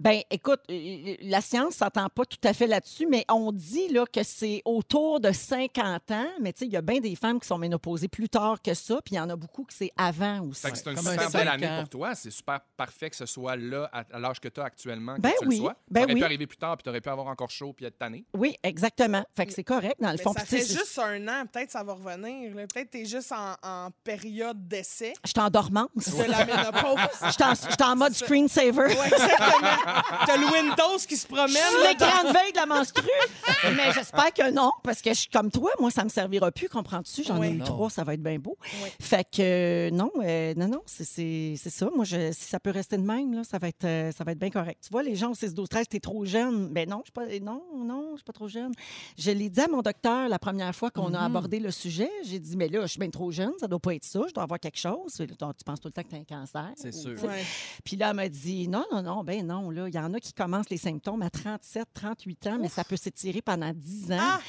Ben, 0.00 0.20
écoute, 0.30 0.60
euh, 0.70 1.16
la 1.22 1.40
science 1.40 1.74
s'entend 1.76 2.08
pas 2.08 2.24
tout 2.24 2.38
à 2.44 2.52
fait 2.52 2.66
là-dessus, 2.66 3.06
mais 3.06 3.24
on 3.30 3.52
dit 3.52 3.88
là, 3.88 4.04
que 4.06 4.22
c'est 4.22 4.62
autour 4.64 5.20
de 5.20 5.32
50 5.32 6.10
ans. 6.10 6.26
Mais 6.40 6.52
tu 6.52 6.60
sais, 6.60 6.66
il 6.66 6.72
y 6.72 6.76
a 6.76 6.82
bien 6.82 7.00
des 7.00 7.14
femmes 7.14 7.38
qui 7.40 7.46
sont 7.46 7.58
ménopausées 7.58 8.08
plus 8.08 8.28
tard 8.28 8.60
que 8.62 8.74
ça, 8.74 8.96
puis 9.04 9.14
il 9.14 9.18
y 9.18 9.20
en 9.20 9.30
a 9.30 9.36
beaucoup 9.36 9.64
que 9.64 9.72
c'est 9.74 9.90
avant 9.96 10.40
aussi. 10.48 10.62
Fait 10.62 10.72
que 10.72 10.78
c'est 10.78 10.90
une 10.90 10.96
super 10.98 11.30
belle 11.30 11.48
année 11.48 11.68
ans. 11.68 11.80
pour 11.80 11.88
toi. 11.90 12.14
C'est 12.14 12.30
super 12.30 12.60
parfait 12.76 13.10
que 13.10 13.16
ce 13.16 13.26
soit 13.26 13.56
là, 13.56 13.88
à, 13.92 14.18
l'âge 14.18 14.40
que 14.40 14.48
tu 14.48 14.60
as 14.60 14.64
actuellement, 14.64 15.16
que 15.16 15.20
Ben 15.20 15.32
tu 15.40 15.46
oui, 15.48 15.56
le 15.56 15.60
sois. 15.62 15.76
ben 15.90 16.00
ça 16.00 16.04
aurait 16.04 16.14
oui. 16.14 16.20
pu 16.20 16.24
arriver 16.24 16.46
plus 16.46 16.56
tard, 16.58 16.76
puis 16.76 16.82
tu 16.84 16.90
aurais 16.90 17.00
pu 17.00 17.08
avoir 17.08 17.26
encore 17.28 17.50
chaud, 17.50 17.72
puis 17.72 17.84
être 17.86 17.98
tanné. 17.98 18.24
Oui, 18.36 18.56
exactement. 18.62 19.24
Fait 19.36 19.46
que 19.46 19.52
c'est 19.52 19.64
correct, 19.64 19.96
dans 20.00 20.10
le 20.10 20.16
Mais 20.16 20.22
fond. 20.22 20.32
ça 20.32 20.44
fait 20.44 20.58
juste 20.58 20.98
un 20.98 21.26
an, 21.28 21.44
peut-être 21.52 21.70
ça 21.70 21.82
va 21.82 21.94
revenir. 21.94 22.54
là. 22.54 22.66
Peut-être 22.66 22.90
que 22.90 22.96
tu 22.98 23.02
es 23.02 23.06
juste 23.06 23.32
en, 23.32 23.54
en 23.62 23.90
période 24.04 24.66
d'essai 24.68 25.12
Je 25.24 25.30
suis 25.30 25.40
en 25.40 25.50
dormance. 25.50 25.88
de 25.96 26.30
la 26.30 26.44
ménopause. 26.44 26.98
Je 27.24 27.30
suis 27.30 27.42
en- 27.44 27.54
je 27.54 27.72
suis 27.74 27.82
en 27.84 27.96
mode 27.96 28.14
screensaver. 28.14 28.72
Ouais, 28.72 29.06
exactement. 29.06 29.68
T'as 30.26 30.36
le 30.36 30.46
Windows 30.46 30.98
qui 31.08 31.16
se 31.16 31.26
promène. 31.26 31.48
Je 31.48 31.52
suis 31.56 31.82
là, 31.82 31.90
l'écran 31.90 32.28
de 32.28 32.32
veille 32.32 32.52
de 32.52 32.56
la 32.56 32.66
menstrue. 32.66 33.08
Mais 33.76 33.92
j'espère 33.92 34.32
que 34.32 34.50
non, 34.50 34.70
parce 34.82 35.00
que 35.02 35.10
je 35.10 35.18
suis 35.20 35.28
comme 35.30 35.50
toi. 35.50 35.70
Moi, 35.80 35.90
ça 35.90 36.04
me 36.04 36.08
servira 36.08 36.50
plus, 36.50 36.68
comprends-tu? 36.68 37.24
J'en 37.24 37.42
ai 37.42 37.50
eu 37.50 37.56
Non. 37.58 37.64
trois, 37.64 37.90
ça 37.90 38.04
va 38.04 38.14
être 38.14 38.22
bien 38.22 38.38
beau. 38.38 38.56
Oui. 38.82 38.88
Fait 39.00 39.24
que 39.24 39.40
euh, 39.42 39.90
non, 39.90 40.10
euh, 40.22 40.54
non, 40.56 40.68
non, 40.68 40.82
c'est- 40.86 41.56
ça. 41.56 41.88
Moi, 41.94 42.04
je, 42.04 42.32
si 42.32 42.44
ça 42.44 42.60
peut 42.60 42.70
rester 42.70 42.96
de 42.96 43.02
même, 43.02 43.32
là, 43.34 43.42
ça 43.44 43.58
va 43.58 43.68
être, 43.68 43.84
euh, 43.84 44.12
ça 44.12 44.24
va 44.24 44.32
être 44.32 44.38
bien 44.38 44.50
correct. 44.50 44.80
Tu 44.84 44.90
vois, 44.90 45.02
les 45.02 45.14
gens 45.16 45.30
au 45.30 45.34
6, 45.34 45.54
12, 45.54 45.68
13, 45.68 45.88
t'es 45.88 46.00
trop 46.00 46.24
jeune. 46.24 46.68
Ben 46.68 46.88
non, 46.88 47.02
je 47.04 47.10
suis 47.24 47.38
pas, 47.38 47.44
non, 47.44 47.62
non, 47.76 48.10
je 48.12 48.16
suis 48.18 48.24
pas 48.24 48.32
trop 48.32 48.48
jeune. 48.48 48.72
Je 49.18 49.30
l'ai 49.30 49.48
dit 49.48 49.60
à 49.60 49.68
mon 49.68 49.82
docteur 49.82 50.28
la 50.28 50.38
première 50.38 50.74
fois 50.74 50.90
qu'on 50.90 51.14
a 51.14 51.22
Mm-hmm. 51.22 51.26
abordé 51.26 51.60
le 51.60 51.70
sujet. 51.70 52.10
J'ai 52.24 52.38
dit, 52.40 52.56
mais 52.56 52.68
là, 52.68 52.82
je 52.82 52.86
suis 52.88 52.98
bien 52.98 53.10
trop 53.10 53.30
jeune, 53.30 53.52
ça 53.60 53.68
doit 53.68 53.78
pas 53.78 53.94
être 53.94 54.04
ça. 54.04 54.20
Je 54.28 54.34
dois 54.34 54.42
avoir 54.44 54.58
quelque 54.58 54.78
chose. 54.78 55.14
Tu 55.16 55.26
penses 55.64 55.80
tout 55.80 55.88
le 55.88 55.92
temps 55.92 56.02
que 56.02 56.08
tu 56.08 56.14
as 56.16 56.18
un 56.18 56.24
cancer. 56.24 56.70
C'est 56.76 56.92
sûr. 56.92 57.14
puis 57.84 57.96
là, 57.96 58.10
elle 58.10 58.16
m'a 58.16 58.28
dit 58.28 58.68
non, 58.68 58.84
non, 58.92 59.02
non, 59.02 59.22
ben 59.24 59.46
non, 59.46 59.70
là, 59.72 59.88
il 59.88 59.94
y 59.94 59.98
en 59.98 60.12
a 60.14 60.20
qui 60.20 60.32
commencent 60.32 60.70
les 60.70 60.78
symptômes 60.78 61.22
à 61.22 61.30
37, 61.30 61.88
38 61.92 62.46
ans, 62.46 62.58
mais 62.60 62.68
ça 62.68 62.84
peut 62.84 62.96
s'étirer 62.96 63.42
pendant 63.42 63.72
10 63.72 64.12
ans. 64.12 64.18
Ah! 64.20 64.40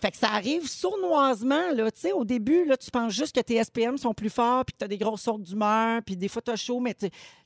Fait 0.00 0.10
que 0.10 0.16
ça 0.16 0.30
arrive 0.30 0.68
sournoisement, 0.68 1.72
là, 1.74 1.90
tu 1.90 2.00
sais, 2.02 2.12
au 2.12 2.24
début, 2.24 2.64
là, 2.64 2.76
tu 2.76 2.90
penses 2.90 3.12
juste 3.12 3.34
que 3.34 3.40
tes 3.40 3.62
SPM 3.62 3.98
sont 3.98 4.14
plus 4.14 4.30
forts, 4.30 4.64
puis 4.64 4.74
que 4.74 4.78
tu 4.78 4.84
as 4.84 4.88
des 4.88 4.98
grosses 4.98 5.22
sortes 5.22 5.42
d'humeur, 5.42 6.02
puis 6.04 6.16
des 6.16 6.28
fois, 6.28 6.42
tu 6.42 6.50
as 6.50 6.56
chaud, 6.56 6.80
mais 6.80 6.96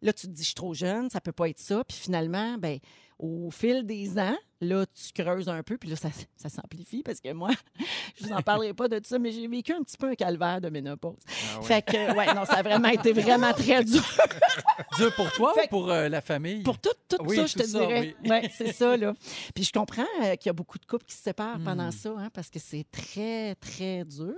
là, 0.02 0.12
tu 0.12 0.26
te 0.26 0.32
dis, 0.32 0.42
je 0.42 0.48
suis 0.48 0.54
trop 0.54 0.74
jeune, 0.74 1.08
ça 1.10 1.20
peut 1.20 1.32
pas 1.32 1.48
être 1.48 1.60
ça. 1.60 1.82
Puis 1.84 1.96
finalement, 1.96 2.56
ben 2.58 2.78
Au 3.22 3.50
fil 3.50 3.84
des 3.84 4.18
ans, 4.18 4.34
là, 4.62 4.86
tu 4.86 5.12
creuses 5.22 5.48
un 5.50 5.62
peu, 5.62 5.76
puis 5.76 5.90
là, 5.90 5.96
ça, 5.96 6.08
ça 6.36 6.48
s'amplifie 6.48 7.02
parce 7.02 7.20
que 7.20 7.30
moi, 7.34 7.50
je 8.18 8.24
vous 8.26 8.32
en 8.32 8.40
parlerai 8.40 8.72
pas 8.72 8.88
de 8.88 8.98
ça, 9.04 9.18
mais 9.18 9.30
j'ai 9.30 9.46
vécu 9.46 9.74
un 9.74 9.82
petit 9.82 9.98
peu 9.98 10.08
un 10.08 10.14
calvaire 10.14 10.58
de 10.62 10.70
ménopause. 10.70 11.18
Ah 11.28 11.58
ouais. 11.58 11.64
Fait 11.66 11.82
que, 11.82 12.16
ouais, 12.16 12.32
non, 12.34 12.46
ça 12.46 12.54
a 12.54 12.62
vraiment 12.62 12.88
été 12.88 13.12
vraiment 13.12 13.52
très 13.52 13.84
dur. 13.84 14.02
Dur 14.96 15.14
pour 15.14 15.30
toi 15.32 15.52
Fait 15.54 15.66
ou 15.66 15.68
pour 15.68 15.90
euh, 15.90 16.08
la 16.08 16.20
famille? 16.22 16.62
Pour 16.62 16.78
tout, 16.78 16.90
tout 17.08 17.18
Oui, 17.26 17.36
ça, 17.36 17.46
je 17.46 17.52
tout 17.52 17.58
te 17.60 17.64
ça, 17.68 17.78
dirais. 17.80 18.16
oui. 18.24 18.30
Ouais, 18.30 18.50
c'est 18.56 18.72
ça, 18.72 18.96
là. 18.96 19.12
Puis 19.54 19.64
je 19.64 19.72
comprends 19.72 20.02
euh, 20.22 20.34
qu'il 20.36 20.46
y 20.46 20.50
a 20.50 20.52
beaucoup 20.54 20.78
de 20.78 20.86
couples 20.86 21.04
qui 21.04 21.14
se 21.14 21.22
séparent 21.22 21.58
Hmm. 21.58 21.64
pendant 21.64 21.90
ça, 21.90 22.14
hein, 22.16 22.30
parce 22.32 22.48
que 22.48 22.58
c'est 22.58 22.86
très, 22.90 23.54
très 23.56 24.04
dur. 24.04 24.34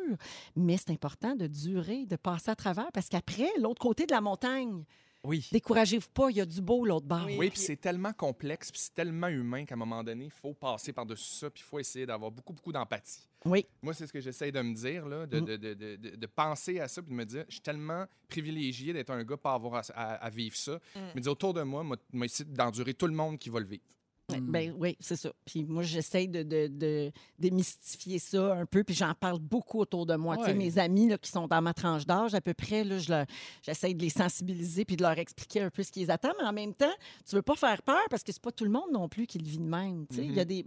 Mais 0.57 0.77
c'est 0.77 0.91
important 0.91 1.35
de 1.37 1.47
durer, 1.47 2.05
de 2.07 2.17
passer 2.17 2.51
à 2.51 2.57
travers, 2.57 2.91
parce 2.93 3.09
qu'après, 3.09 3.49
l'autre 3.61 3.81
côté 3.81 4.07
de 4.07 4.13
la 4.13 4.21
montagne, 4.21 4.85
Oui. 5.25 5.47
découragez-vous 5.53 6.09
pas, 6.13 6.31
il 6.31 6.37
y 6.37 6.41
a 6.41 6.47
du 6.47 6.61
beau 6.61 6.85
l'autre 6.85 7.07
bord. 7.07 7.25
Oui. 7.27 7.37
Oui, 7.39 7.51
puis 7.51 7.59
c'est 7.61 7.77
tellement 7.77 8.13
complexe, 8.13 8.73
puis 8.73 8.81
c'est 8.81 8.95
tellement 8.95 9.29
humain 9.29 9.65
qu'à 9.65 9.75
un 9.75 9.79
moment 9.79 10.03
donné, 10.03 10.25
il 10.25 10.31
faut 10.31 10.53
passer 10.55 10.93
par-dessus 10.93 11.35
ça, 11.37 11.49
puis 11.51 11.63
il 11.65 11.69
faut 11.69 11.79
essayer 11.79 12.07
d'avoir 12.07 12.31
beaucoup, 12.33 12.53
beaucoup 12.53 12.73
d'empathie. 12.73 13.29
Oui. 13.45 13.67
Moi, 13.83 13.95
c'est 13.95 14.07
ce 14.07 14.13
que 14.13 14.21
j'essaie 14.21 14.51
de 14.51 14.61
me 14.61 14.75
dire, 14.75 15.07
là, 15.07 15.27
de, 15.27 15.41
Mm. 15.41 15.45
de, 15.45 15.57
de, 15.57 15.75
de, 15.75 15.97
de- 15.97 16.17
de 16.17 16.27
penser 16.27 16.81
à 16.81 16.89
ça, 16.89 17.03
puis 17.03 17.11
de 17.13 17.17
me 17.17 17.25
dire, 17.25 17.45
je 17.49 17.53
suis 17.55 17.61
tellement 17.61 18.05
privilégié 18.29 18.93
d'être 18.93 19.11
un 19.11 19.23
gars 19.25 19.37
pas 19.37 19.55
avoir 19.55 19.75
à, 19.77 19.83
à- 19.95 20.15
à 20.25 20.31
vivre 20.31 20.57
ça. 20.57 20.79
Me 21.15 21.21
dire 21.21 21.33
autour 21.33 21.55
de 21.55 21.63
moi, 21.63 21.83
moi, 21.85 21.97
moi, 22.13 22.27
essayer 22.27 22.49
d'endurer 22.49 22.95
tout 22.95 23.07
le 23.07 23.15
monde 23.15 23.39
qui 23.39 23.49
va 23.51 23.61
le 23.61 23.67
vivre. 23.67 23.83
Ouais, 24.33 24.41
Mm. 24.41 24.51
Ben 24.51 24.75
oui, 24.79 24.97
c'est 25.01 25.17
ça. 25.17 25.33
Puis 25.45 25.65
moi, 25.65 25.83
j'essaie 25.83 26.27
de, 26.27 26.43
de, 26.43 26.67
de 26.69 27.13
démystifier 27.39 28.19
ça 28.19 28.55
un 28.55 28.67
peu, 28.67 28.85
puis 28.85 28.95
j'en 28.95 29.15
parle 29.15 29.39
beaucoup 29.39 29.81
autour 29.81 30.07
de 30.07 30.17
moi. 30.17 30.37
Ouais. 30.37 30.55
mes 30.55 30.79
amis 30.79 31.09
là, 31.09 31.19
qui 31.19 31.31
sont 31.31 31.47
dans 31.47 31.63
ma 31.63 31.75
tranche 31.75 32.07
d'âge, 32.07 32.35
à 32.35 32.41
peu 32.41 32.55
près, 32.55 32.85
là, 32.85 32.99
je 32.99 33.25
j'essaie 33.63 33.95
de 33.95 34.03
les 34.03 34.11
sensibiliser 34.11 34.85
puis 34.85 34.97
de 34.97 35.03
leur 35.03 35.19
expliquer 35.19 35.61
un 35.61 35.71
peu 35.71 35.83
ce 35.83 35.93
qui 35.93 36.01
les 36.01 36.11
attend, 36.11 36.31
mais 36.41 36.47
en 36.47 36.53
même 36.53 36.75
temps, 36.75 36.93
tu 37.29 37.37
veux 37.37 37.43
pas 37.43 37.57
faire 37.57 37.83
peur 37.83 38.03
parce 38.11 38.23
que 38.23 38.33
c'est 38.33 38.43
pas 38.43 38.53
tout 38.53 38.65
le 38.65 38.71
monde 38.71 38.91
non 38.93 39.09
plus 39.09 39.27
qui 39.27 39.39
le 39.39 39.45
vit 39.47 39.59
de 39.59 39.65
même. 39.65 40.07
sais. 40.11 40.25
Il 40.25 40.35
y 40.35 40.41
a 40.41 40.45
des... 40.45 40.65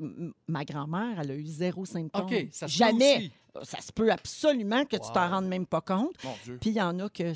Ma 0.48 0.64
grand-mère, 0.66 1.20
elle 1.20 1.32
a 1.32 1.36
eu 1.36 1.46
zéro 1.46 1.86
symptôme. 1.86 2.26
OK, 2.26 2.48
ça 2.52 2.68
Jamais. 2.68 3.32
Ça 3.64 3.80
se 3.82 3.92
peut 3.92 4.12
absolument 4.12 4.84
que 4.86 4.96
tu 4.98 5.12
t'en 5.14 5.30
rendes 5.30 5.48
même 5.48 5.66
pas 5.66 5.82
compte. 5.82 6.12
Mon 6.24 6.34
Dieu. 6.44 6.58
Puis 6.60 6.72
il 6.72 6.76
y 6.76 6.82
en 6.82 7.00
a 7.00 7.10
que 7.10 7.34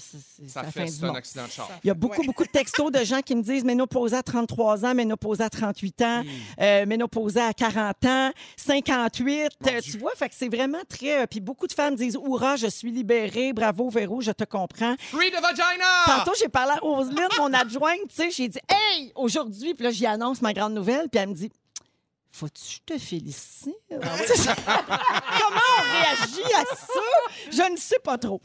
Ça 0.48 0.64
fait 0.64 0.82
un 1.04 1.16
accident 1.16 1.46
de 1.46 1.50
char. 1.52 1.70
Il 1.84 1.88
y 1.88 1.92
a 1.92 1.94
beaucoup, 1.94 2.22
Ouais. 2.22 2.28
beaucoup 2.28 2.44
de 2.44 2.50
textos 2.50 2.92
de 2.92 3.04
gens 3.04 3.22
qui 3.22 3.36
me 3.36 3.42
disent 3.42 3.64
ménopausée 3.64 4.16
à 4.18 4.24
33 4.24 4.86
ans, 4.86 4.94
ménopausée 4.94 5.44
à 5.44 5.50
38 5.50 6.02
ans, 6.02 6.24
euh, 6.60 6.86
ménopausée 6.86 7.42
à 7.42 7.54
40 7.54 8.06
ans, 8.06 8.32
58. 8.58 9.52
Mon 9.62 9.68
euh, 9.72 9.80
tu 9.82 9.98
vois, 9.98 10.12
fait 10.16 10.30
que 10.30 10.36
c'est 10.36 10.50
vraiment 10.54 10.80
très. 10.88 11.22
euh, 11.24 11.26
puis 11.28 11.40
beaucoup 11.40 11.68
de 11.68 11.74
femmes 11.74 11.96
disent 11.96 12.18
Hourra, 12.18 12.56
je 12.56 12.68
suis 12.68 12.92
libérée, 12.92 13.54
bravo 13.54 13.90
Véro, 13.90 14.22
je 14.22 14.32
te 14.32 14.44
comprends. 14.44 14.96
Free 15.00 15.32
the 15.32 15.42
vagina! 15.42 15.86
Tantôt, 16.06 16.34
j'ai 16.40 16.50
parlé 16.50 16.72
à 16.74 16.78
Roselyne, 16.80 17.28
mon 17.38 17.54
adjointe, 17.54 18.00
tu 18.10 18.16
sais, 18.16 18.32
j'ai 18.32 18.48
dit 18.48 18.60
Hey, 18.70 19.12
aujourd'hui, 19.16 19.74
puis 19.74 19.84
là, 19.84 19.92
j'y 19.92 20.06
annonce 20.06 20.42
ma 20.42 20.54
grande 20.54 20.74
nouvelle, 20.74 21.10
puis 21.10 21.20
elle 21.22 21.30
me 21.30 21.34
dit 21.34 21.50
Faut-tu 22.32 22.62
que 22.86 22.94
je 22.94 22.94
te 22.96 23.00
félicite? 23.04 23.74
Comment 23.90 24.00
on 25.78 25.82
réagit 25.82 26.54
à 26.56 26.64
ça? 26.76 27.52
Je 27.52 27.72
ne 27.72 27.76
sais 27.78 27.98
pas 28.04 28.18
trop. 28.18 28.40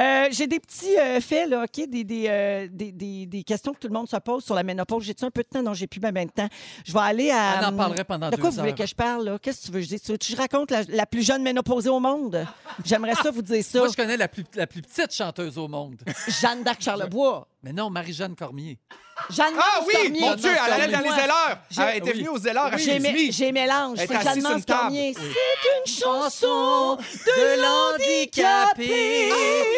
Euh, 0.00 0.28
j'ai 0.30 0.46
des 0.46 0.58
petits 0.58 0.96
euh, 0.98 1.20
faits, 1.20 1.50
là, 1.50 1.64
OK? 1.64 1.88
Des, 1.88 2.02
des, 2.02 2.24
euh, 2.28 2.66
des, 2.70 2.92
des- 2.92 3.26
des 3.26 3.42
questions 3.44 3.72
que 3.74 3.78
tout 3.78 3.88
le 3.88 3.92
monde 3.94 4.08
se 4.08 4.16
pose 4.16 4.42
sur 4.44 4.54
la 4.54 4.62
ménopause. 4.62 5.04
J'ai-tu 5.04 5.24
un 5.24 5.30
peu 5.30 5.42
de 5.42 5.48
temps? 5.48 5.62
Non, 5.62 5.74
j'ai 5.74 5.86
plus 5.86 6.00
bien, 6.00 6.12
ben 6.12 6.26
de 6.26 6.30
temps. 6.32 6.48
Je 6.84 6.92
vais 6.92 6.98
aller 7.00 7.30
à. 7.30 7.60
On 7.62 7.66
en 7.74 7.76
parlerait 7.76 8.04
pendant 8.04 8.30
De 8.30 8.36
quoi 8.36 8.50
vous 8.50 8.56
voulez 8.56 8.72
que 8.74 8.86
je 8.86 8.94
parle? 8.94 9.38
Qu'est-ce 9.40 9.60
que 9.62 9.66
tu 9.66 9.72
veux 9.72 9.80
que 9.80 9.84
je 9.84 9.88
dise? 9.90 10.02
Tu 10.02 10.12
veux 10.12 10.18
que 10.18 10.24
je 10.24 10.36
raconte 10.36 10.70
la, 10.70 10.82
la 10.88 11.06
plus 11.06 11.22
jeune 11.22 11.42
ménopausée 11.42 11.90
au 11.90 12.00
monde? 12.00 12.46
J'aimerais 12.84 13.14
ça 13.14 13.30
vous 13.30 13.42
dire 13.42 13.62
ça. 13.62 13.78
Moi, 13.80 13.88
je 13.90 13.96
connais 13.96 14.16
la 14.16 14.28
plus, 14.28 14.44
la 14.54 14.66
plus 14.66 14.80
petite 14.82 15.12
chanteuse 15.12 15.58
au 15.58 15.68
monde. 15.68 15.96
Jeanne 16.40 16.62
d'Arc 16.64 16.80
Charlebois. 16.82 17.46
Mais 17.66 17.72
non, 17.72 17.90
Marie-Jeanne 17.90 18.36
Cormier. 18.36 18.78
Jeanne 19.30 19.54
Ah 19.58 19.80
oui! 19.84 19.92
Cormier. 19.94 20.20
Mon 20.20 20.34
Dieu, 20.36 20.50
elle 20.50 20.72
allait 20.72 20.92
dans 20.92 21.00
les! 21.00 21.08
J'ai- 21.70 21.82
Elle 21.82 21.96
était 21.96 22.10
oui. 22.12 22.18
venue 22.18 22.28
aux 22.28 22.38
Zelleurs 22.38 22.66
à 22.66 22.76
J'ai, 22.76 23.00
mélange. 23.50 23.96
C'est 23.96 24.06
Jeanne. 24.22 24.62
Cormier. 24.64 25.14
Oui. 25.18 25.26
C'est 25.34 25.92
une 25.94 26.00
chanson 26.04 26.96
de 26.96 27.62
l'handicapé. 27.62 29.30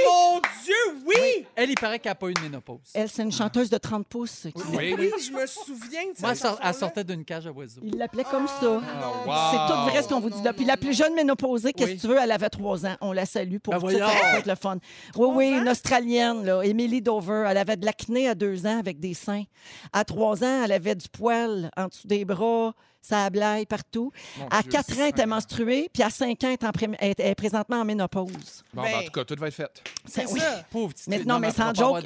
Mon 0.07 0.41
Dieu, 0.65 0.75
oui! 1.07 1.47
Elle, 1.57 1.71
il 1.71 1.77
paraît 1.77 1.99
qu'elle 1.99 2.11
n'a 2.11 2.15
pas 2.17 2.27
eu 2.29 2.35
de 2.35 2.41
ménopause. 2.41 2.81
Elle, 2.93 3.09
c'est 3.09 3.23
une 3.23 3.33
chanteuse 3.33 3.71
de 3.71 3.79
30 3.79 4.07
pouces. 4.07 4.49
qui- 4.55 4.63
Oui. 4.77 4.95
Oui, 4.99 5.11
je 5.25 5.31
me 5.33 5.47
souviens 5.47 6.03
de 6.15 6.21
Moi, 6.21 6.33
elle, 6.63 6.75
sortait 6.75 7.05
d'une 7.05 7.25
cage 7.25 7.47
à 7.47 7.51
oiseaux. 7.53 7.81
Il 7.85 7.97
l'appelait 7.97 8.25
comme 8.25 8.49
ça. 8.49 8.55
Ah, 8.63 9.09
wow. 9.25 9.33
C'est 9.53 9.73
tout 9.73 9.81
vrai 9.91 10.03
ce 10.03 10.09
qu'on 10.09 10.21
vous 10.21 10.31
dit 10.31 10.43
là. 10.43 10.53
Puis 10.53 10.65
la 10.67 10.77
plus 10.77 10.95
jeune 10.95 11.15
ménopausée, 11.15 11.73
qu'est-ce 11.73 11.91
Oui. 11.93 11.97
que 11.97 12.01
tu 12.03 12.07
veux, 12.09 12.19
elle 12.21 12.33
avait 12.33 12.51
trois 12.51 12.85
ans. 12.85 12.97
On 13.01 13.13
la 13.13 13.25
salue 13.25 13.59
pour 13.63 13.73
Ben 13.75 13.81
tout 13.81 13.91
ça, 13.91 14.09
ça 14.09 14.43
le 14.45 14.55
fun. 14.57 14.77
Oui, 15.17 15.29
oui, 15.33 15.49
une 15.59 15.69
Australienne, 15.71 16.45
là, 16.45 16.61
Emily 16.63 17.01
Dover. 17.01 17.47
Elle 17.49 17.57
avait 17.57 17.77
de 17.79 17.87
l'acné 17.87 18.29
à 18.29 18.35
deux 18.35 18.67
ans 18.67 18.79
avec 18.79 19.01
des 19.01 19.15
seins. 19.15 19.45
À 19.93 20.05
trois 20.05 20.45
ans, 20.45 20.63
elle 20.65 20.73
avait 20.73 20.95
du 20.95 21.09
poil 21.09 21.71
en 21.77 21.87
dessous 21.87 22.07
des 22.07 22.25
bras, 22.25 22.75
ça 23.01 23.31
blaye 23.31 23.65
partout. 23.67 24.13
Mon 24.39 24.49
À 24.49 24.63
Dieu, 24.63 24.71
quatre 24.73 24.93
ans, 24.93 25.03
elle 25.03 25.09
était 25.09 25.27
menstruée, 25.27 25.89
puis 25.93 26.03
à 26.03 26.11
cinq 26.11 26.45
ans, 26.45 26.49
elle 26.49 26.53
est, 26.53 26.65
en 26.65 26.71
pré- 26.73 26.89
elle 26.99 27.15
est 27.19 27.35
présentement 27.35 27.77
en 27.81 27.85
ménopause. 27.85 28.63
Bon, 28.75 28.83
Ben, 28.83 28.91
ben, 28.91 28.99
en 28.99 29.03
tout 29.05 29.11
cas, 29.13 29.25
tout 29.25 29.37
va 29.39 29.49
être 29.49 29.55
fait. 29.55 29.83
C'est 30.07 30.27
Oui. 30.31 30.41
ça. 30.41 30.65
Pauvre 30.71 30.93
petite 30.93 31.07
Mais 31.09 31.19
fille. 31.19 31.27
non, 31.27 31.39
mais 31.39 31.51
sans 31.53 31.73
joke. 31.75 32.05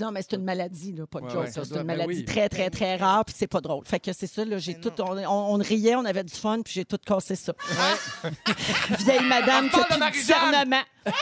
Non, 0.00 0.10
mais 0.12 0.22
c'est 0.22 0.36
une 0.36 0.44
maladie, 0.44 0.92
là, 0.92 1.06
pas 1.06 1.20
de 1.20 1.24
Ouais, 1.26 1.30
joke. 1.32 1.42
ouais, 1.44 1.50
C'est 1.52 1.60
une 1.70 1.76
ben 1.76 1.84
maladie 1.84 2.08
oui. 2.18 2.24
très, 2.24 2.48
très, 2.48 2.70
très 2.70 2.96
rare, 2.96 3.24
puis 3.24 3.34
c'est 3.38 3.46
pas 3.46 3.60
drôle. 3.60 3.84
Fait 3.86 4.00
que 4.00 4.12
c'est 4.12 4.26
ça, 4.26 4.44
là, 4.44 4.58
j'ai 4.58 4.74
tout. 4.78 4.92
On, 5.00 5.16
on 5.28 5.54
riait, 5.58 5.94
on 5.96 6.04
avait 6.04 6.24
du 6.24 6.34
fun, 6.34 6.60
puis 6.62 6.72
j'ai 6.74 6.84
tout 6.84 6.98
cassé 7.04 7.34
ça. 7.36 7.52
Vieille 8.98 9.24
madame 9.26 9.68
qui 9.70 9.80
a 9.80 10.10
discernement. 10.10 10.82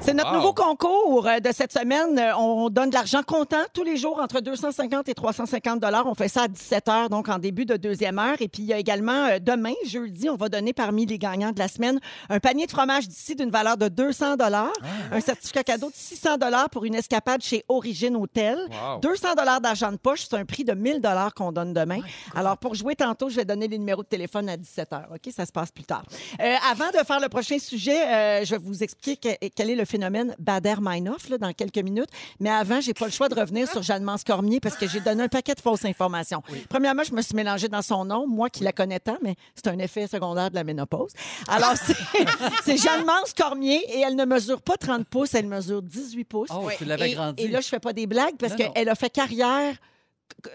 C'est 0.00 0.12
notre 0.12 0.30
Wow. 0.32 0.36
nouveau 0.36 0.52
concours 0.52 1.26
euh, 1.26 1.40
de 1.40 1.50
cette 1.52 1.72
semaine. 1.72 2.18
Euh, 2.18 2.36
On 2.36 2.68
donne 2.68 2.90
de 2.90 2.94
l'argent 2.94 3.22
comptant 3.22 3.62
tous 3.72 3.84
les 3.84 3.96
jours 3.96 4.18
entre 4.20 4.40
250 4.40 5.08
et 5.08 5.14
350 5.14 5.80
dollars. 5.80 6.06
On 6.06 6.14
fait 6.14 6.28
ça 6.28 6.42
à 6.42 6.48
17 6.48 6.88
heures, 6.88 7.08
donc 7.08 7.28
en 7.30 7.38
début 7.38 7.64
de 7.64 7.73
deuxième 7.78 8.18
heure. 8.18 8.36
Et 8.40 8.48
puis, 8.48 8.62
il 8.62 8.66
y 8.68 8.72
a 8.72 8.78
également 8.78 9.26
euh, 9.26 9.38
demain, 9.40 9.72
jeudi, 9.86 10.28
on 10.28 10.36
va 10.36 10.48
donner 10.48 10.72
parmi 10.72 11.06
les 11.06 11.18
gagnants 11.18 11.52
de 11.52 11.58
la 11.58 11.68
semaine 11.68 12.00
un 12.28 12.40
panier 12.40 12.66
de 12.66 12.70
fromage 12.70 13.08
d'ici 13.08 13.34
d'une 13.34 13.50
valeur 13.50 13.76
de 13.76 13.88
200 13.88 14.36
dollars, 14.36 14.72
un 15.12 15.20
certificat 15.20 15.64
cadeau 15.64 15.88
de 15.88 15.94
600 15.94 16.38
dollars 16.38 16.70
pour 16.70 16.84
une 16.84 16.94
escapade 16.94 17.42
chez 17.42 17.64
Origine 17.68 18.16
Hotel. 18.16 18.58
Wow. 18.70 19.00
200 19.00 19.34
dollars 19.36 19.60
d'argent 19.60 19.92
de 19.92 19.96
poche, 19.96 20.26
c'est 20.28 20.36
un 20.36 20.44
prix 20.44 20.64
de 20.64 20.72
1000 20.72 21.00
dollars 21.00 21.34
qu'on 21.34 21.52
donne 21.52 21.72
demain. 21.72 22.00
Alors 22.34 22.58
pour 22.58 22.74
jouer 22.74 22.94
tantôt, 22.94 23.28
je 23.28 23.36
vais 23.36 23.44
donner 23.44 23.68
les 23.68 23.78
numéros 23.78 24.02
de 24.02 24.08
téléphone 24.08 24.48
à 24.48 24.56
17 24.56 24.90
h. 24.90 25.02
OK, 25.14 25.32
ça 25.34 25.46
se 25.46 25.52
passe 25.52 25.70
plus 25.70 25.84
tard. 25.84 26.04
Euh, 26.40 26.54
avant 26.70 26.88
de 26.90 27.04
faire 27.06 27.20
le 27.20 27.28
prochain 27.28 27.58
sujet, 27.58 28.06
euh, 28.06 28.44
je 28.44 28.50
vais 28.54 28.58
vous 28.62 28.82
expliquer 28.82 29.16
que- 29.38 29.48
quel 29.54 29.70
est 29.70 29.74
le 29.76 29.84
phénomène 29.84 30.34
Bader-Meinhof 30.38 31.28
dans 31.38 31.52
quelques 31.52 31.78
minutes. 31.78 32.08
Mais 32.40 32.50
avant, 32.50 32.80
j'ai 32.80 32.94
pas 32.94 33.06
le 33.06 33.10
choix 33.10 33.28
de 33.28 33.34
revenir 33.38 33.68
sur 33.70 33.82
Jeanne-Mance 33.82 34.24
Cormier 34.24 34.60
parce 34.60 34.76
que 34.76 34.88
j'ai 34.88 35.00
donné 35.00 35.24
un 35.24 35.28
paquet 35.28 35.54
de 35.54 35.60
fausses 35.60 35.84
informations. 35.84 36.42
Premièrement, 36.68 37.02
je 37.04 37.12
me 37.12 37.22
suis 37.22 37.34
mélangée 37.34 37.63
dans 37.68 37.82
son 37.82 38.04
nom, 38.04 38.26
moi 38.26 38.50
qui 38.50 38.62
la 38.64 38.72
connais 38.72 39.00
tant, 39.00 39.16
mais 39.22 39.34
c'est 39.54 39.68
un 39.68 39.78
effet 39.78 40.06
secondaire 40.06 40.50
de 40.50 40.54
la 40.54 40.64
ménopause. 40.64 41.12
Alors 41.48 41.74
c'est 41.76 41.96
c'est 42.64 42.76
Jeanne-Mance 42.76 43.32
Cormier 43.36 43.82
et 43.88 44.00
elle 44.00 44.16
ne 44.16 44.24
mesure 44.24 44.60
pas 44.62 44.76
30 44.76 45.06
pouces, 45.06 45.34
elle 45.34 45.46
mesure 45.46 45.82
18 45.82 46.24
pouces. 46.24 46.48
Oh, 46.52 46.60
Oui. 46.64 46.74
tu 46.78 46.84
l'avais 46.84 47.10
Et, 47.10 47.14
grandi. 47.14 47.42
et 47.42 47.48
là, 47.48 47.60
je 47.60 47.68
fais 47.68 47.80
pas 47.80 47.92
des 47.92 48.06
blagues 48.06 48.36
parce 48.38 48.54
qu'elle 48.54 48.88
a 48.88 48.94
fait 48.94 49.10
carrière 49.10 49.76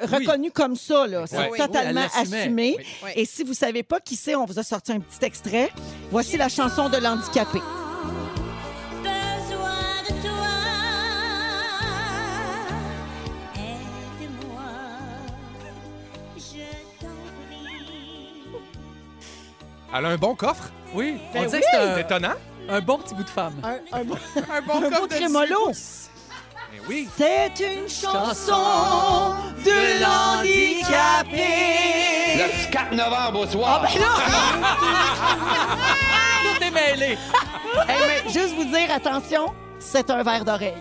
reconnue 0.02 0.52
comme 0.52 0.76
ça. 0.76 1.08
là. 1.08 1.26
C'est 1.28 1.50
Oui. 1.50 1.58
totalement 1.58 2.02
Oui, 2.22 2.36
assumé. 2.36 2.78
Et 3.16 3.26
si 3.26 3.44
vous 3.44 3.54
savez 3.54 3.84
pas 3.84 4.00
qui 4.00 4.16
c'est, 4.16 4.36
on 4.36 4.46
vous 4.46 4.60
a 4.60 4.64
sorti 4.64 4.92
un 4.92 5.00
petit 5.00 5.24
extrait. 5.26 5.72
Voici 6.12 6.38
la 6.38 6.50
chanson 6.50 6.90
de 6.90 6.98
l'handicapé. 6.98 7.60
Elle 19.96 20.06
a 20.06 20.10
un 20.10 20.18
bon 20.18 20.36
coffre. 20.36 20.70
Oui, 20.94 21.20
on 21.32 21.34
Ben 21.34 21.46
disait 21.46 21.58
oui. 21.58 21.64
que 21.64 21.68
C'est 21.72 21.88
c'était 21.88 22.02
étonnant. 22.02 22.34
un, 22.70 22.76
un 22.76 22.82
bon 22.82 22.98
petit 23.00 23.14
bout 23.16 23.24
de 23.24 23.30
femme. 23.30 23.54
Un, 23.64 23.78
un, 24.00 24.04
beau- 24.04 24.18
Un 24.36 24.62
bon 24.62 24.78
un 24.78 24.82
beau 24.82 24.90
coffre 24.90 25.08
de 25.08 25.14
trémolo. 25.16 25.68
18 25.70 26.10
Ben 26.72 26.80
oui. 26.88 27.10
C'est 27.18 27.60
une 27.60 27.88
chanson 27.90 29.34
de 29.66 30.02
l'handicapé. 30.02 31.48
Le 32.38 32.72
4 32.72 32.92
novembre 32.94 33.40
au 33.42 33.48
soir. 33.48 33.86
Tout 36.44 36.64
est 36.64 36.72
mêlé. 36.72 37.18
Hey, 37.88 37.98
mais 38.08 38.24
juste 38.32 38.54
vous 38.56 38.66
dire, 38.66 38.92
attention, 38.94 39.54
c'est 39.80 40.10
un 40.10 40.24
verre 40.24 40.46
d'oreille. 40.46 40.74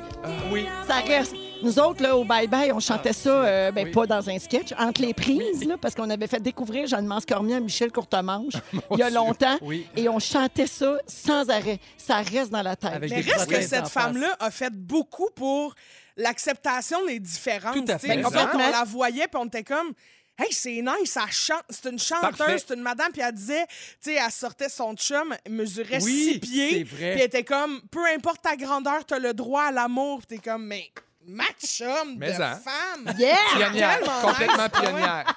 Oui. 0.51 0.67
Ça 0.87 0.97
reste. 1.07 1.35
Nous 1.63 1.79
autres, 1.81 2.03
là, 2.03 2.17
au 2.17 2.25
Bye 2.25 2.47
Bye, 2.47 2.73
on 2.73 2.79
chantait 2.79 3.13
ça, 3.13 3.31
euh, 3.31 3.73
ben, 3.73 3.87
Oui. 3.87 3.91
pas 3.93 4.07
dans 4.07 4.31
un 4.31 4.39
sketch, 4.39 4.73
entre 4.79 5.03
les 5.03 5.13
prises, 5.13 5.65
là, 5.65 5.77
parce 5.77 5.95
qu'on 5.95 6.09
avait 6.09 6.29
fait 6.29 6.41
découvrir 6.41 6.87
Jeanne-Mance 6.87 7.27
Cormier 7.27 7.57
à 7.57 7.61
Michel 7.61 7.91
Courtemanche 7.91 8.55
il 8.93 8.99
y 8.99 9.03
a 9.03 9.11
longtemps. 9.11 9.59
Oui. 9.63 9.87
Et 9.97 10.09
on 10.09 10.21
chantait 10.21 10.69
ça 10.69 10.99
sans 11.07 11.49
arrêt. 11.51 11.81
Ça 11.97 12.19
reste 12.19 12.51
dans 12.51 12.63
la 12.63 12.77
tête. 12.77 12.93
Avec 12.93 13.11
Mais 13.11 13.21
reste 13.23 13.51
que 13.51 13.57
en 13.57 13.69
cette 13.69 13.89
femme-là 13.89 14.37
a 14.39 14.51
fait 14.53 14.73
beaucoup 14.73 15.31
pour 15.35 15.75
l'acceptation 16.17 17.05
des 17.07 17.19
différences. 17.19 17.75
Tout 17.75 17.85
à 17.89 17.99
fait. 17.99 18.19
Autres, 18.19 18.29
Exactement. 18.29 18.65
on 18.69 18.71
la 18.71 18.85
voyait, 18.85 19.27
puis 19.27 19.41
on 19.41 19.47
était 19.47 19.65
comme... 19.65 19.93
Hey, 20.41 20.53
c'est 20.53 20.81
nice, 20.81 21.11
ça 21.11 21.27
chante. 21.29 21.65
C'est 21.69 21.91
une 21.91 21.99
chanteuse, 21.99 22.65
c'est 22.65 22.75
une 22.75 22.83
madame, 22.83 23.11
puis 23.13 23.23
elle 23.27 23.35
disait, 23.35 23.67
tu 24.01 24.13
sais, 24.13 24.15
elle 24.25 24.31
sortait 24.31 24.69
son 24.69 24.95
chum, 24.95 25.35
elle 25.45 25.51
mesurait 25.51 26.01
Oui, 26.01 26.31
six 26.35 26.39
pieds, 26.39 26.79
c'est 26.79 26.85
puis 26.85 27.05
elle 27.05 27.21
était 27.23 27.43
comme, 27.43 27.81
peu 27.91 28.07
importe 28.15 28.43
ta 28.43 28.55
grandeur, 28.55 29.05
t'as 29.05 29.19
le 29.19 29.35
droit 29.35 29.65
à 29.65 29.73
l'amour, 29.73 30.19
puis 30.19 30.39
t'es 30.39 30.51
comme, 30.51 30.65
mais 30.67 30.93
ma 31.29 31.45
chum 31.65 32.17
Mais 32.17 32.33
de 32.33 32.43
en. 32.43 32.57
femme. 32.57 33.15
Yeah! 33.19 33.37
Pionnière. 33.57 34.01
Complètement 34.23 34.69
pionnière. 34.69 35.35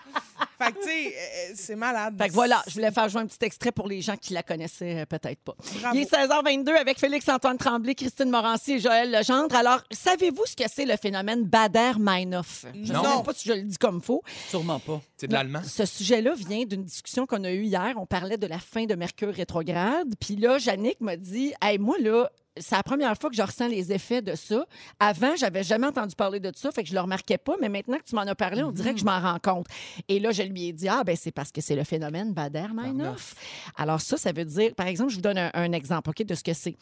Fait 0.60 0.72
que, 0.74 0.78
tu 0.80 0.84
sais, 0.88 1.08
euh, 1.18 1.54
c'est 1.56 1.76
malade. 1.76 2.16
Fait 2.20 2.28
que 2.30 2.34
voilà, 2.34 2.64
je 2.68 2.74
voulais 2.74 2.92
faire 2.92 3.10
jouer 3.10 3.22
un 3.22 3.26
petit 3.26 3.44
extrait 3.46 3.72
pour 3.72 3.88
les 3.88 4.00
gens 4.02 4.16
qui 4.16 4.34
la 4.34 4.44
connaissaient 4.44 5.00
euh, 5.02 5.06
peut-être 5.06 5.40
pas. 5.42 5.56
Bravo. 5.80 5.96
Il 5.98 6.02
est 6.02 6.12
16h22 6.12 6.70
avec 6.76 7.00
Félix-Antoine 7.00 7.58
Tremblay, 7.58 7.96
Christine 7.96 8.30
Morancy 8.30 8.74
et 8.74 8.80
Joël 8.80 9.12
Legendre. 9.12 9.56
Alors, 9.56 9.82
savez-vous 9.92 10.46
ce 10.46 10.56
que 10.56 10.64
c'est 10.72 10.86
le 10.86 10.98
phénomène 10.98 11.46
Bader-Meinhof? 11.46 12.66
Je 12.76 12.94
ne 12.94 12.98
sais 13.00 13.24
pas 13.26 13.34
si 13.34 13.50
je 13.50 13.54
le 13.54 13.62
dis 13.64 13.78
comme 13.78 14.02
faux. 14.02 14.22
Sûrement 14.50 14.80
pas. 14.80 15.02
C'est 15.18 15.28
de 15.28 15.34
l'allemand. 15.34 15.62
Ce 15.66 15.86
sujet-là 15.86 16.34
vient 16.36 16.64
d'une 16.66 16.84
discussion 16.84 17.26
qu'on 17.26 17.44
a 17.44 17.52
eue 17.52 17.64
hier. 17.64 17.94
On 17.98 18.06
parlait 18.06 18.38
de 18.38 18.48
la 18.48 18.60
fin 18.60 18.86
de 18.86 18.94
Mercure 18.96 19.34
rétrograde. 19.34 20.14
Puis 20.20 20.36
là, 20.36 20.58
Yannick 20.60 21.02
m'a 21.02 21.16
dit 21.16 21.54
Hey, 21.62 21.80
moi, 21.80 21.96
là, 22.00 22.30
c'est 22.58 22.76
la 22.76 22.84
première 22.84 23.16
fois 23.18 23.30
que 23.30 23.36
je 23.36 23.42
ressens 23.42 23.68
les 23.68 23.92
effets 23.94 24.22
de 24.22 24.36
ça. 24.36 24.66
Avant, 25.00 25.36
j'avais 25.38 25.64
jamais 25.64 25.88
entendu 25.88 26.16
parler 26.16 26.40
de 26.40 26.52
ça, 26.56 26.72
fait 26.72 26.84
que 26.84 26.90
je 26.90 26.94
le 26.94 27.00
remarquais 27.00 27.38
pas, 27.38 27.56
mais 27.62 27.70
maintenant 27.70 27.98
que 27.98 28.04
tu 28.04 28.16
m'en 28.16 28.22
as 28.22 28.36
parlé, 28.36 28.62
on 28.64 28.72
dirait 28.72 28.94
que 28.94 29.00
je 29.00 29.06
m'en 29.06 29.20
rends 29.20 29.40
compte. 29.42 29.68
Et 30.10 30.20
là, 30.20 30.32
je 30.32 30.44
lui 30.44 30.68
ai 30.68 30.74
dit 30.74 30.88
Ah, 30.90 31.04
ben 31.06 31.16
c'est 31.16 31.32
parce 31.32 31.52
que 31.52 31.62
c'est 31.62 31.76
le 31.76 31.84
phénomène 31.84 32.34
Bader-Meinhof. 32.34 33.36
Alors, 33.78 34.02
ça, 34.02 34.18
ça 34.18 34.32
veut 34.32 34.46
dire, 34.46 34.74
par 34.76 34.88
exemple, 34.88 35.12
je 35.12 35.16
vous 35.16 35.22
donne 35.22 35.38
un, 35.38 35.50
un 35.54 35.72
exemple 35.72 36.10
OK, 36.10 36.24
de 36.24 36.36
ce 36.36 36.44
que 36.44 36.54
c'est. 36.54 36.76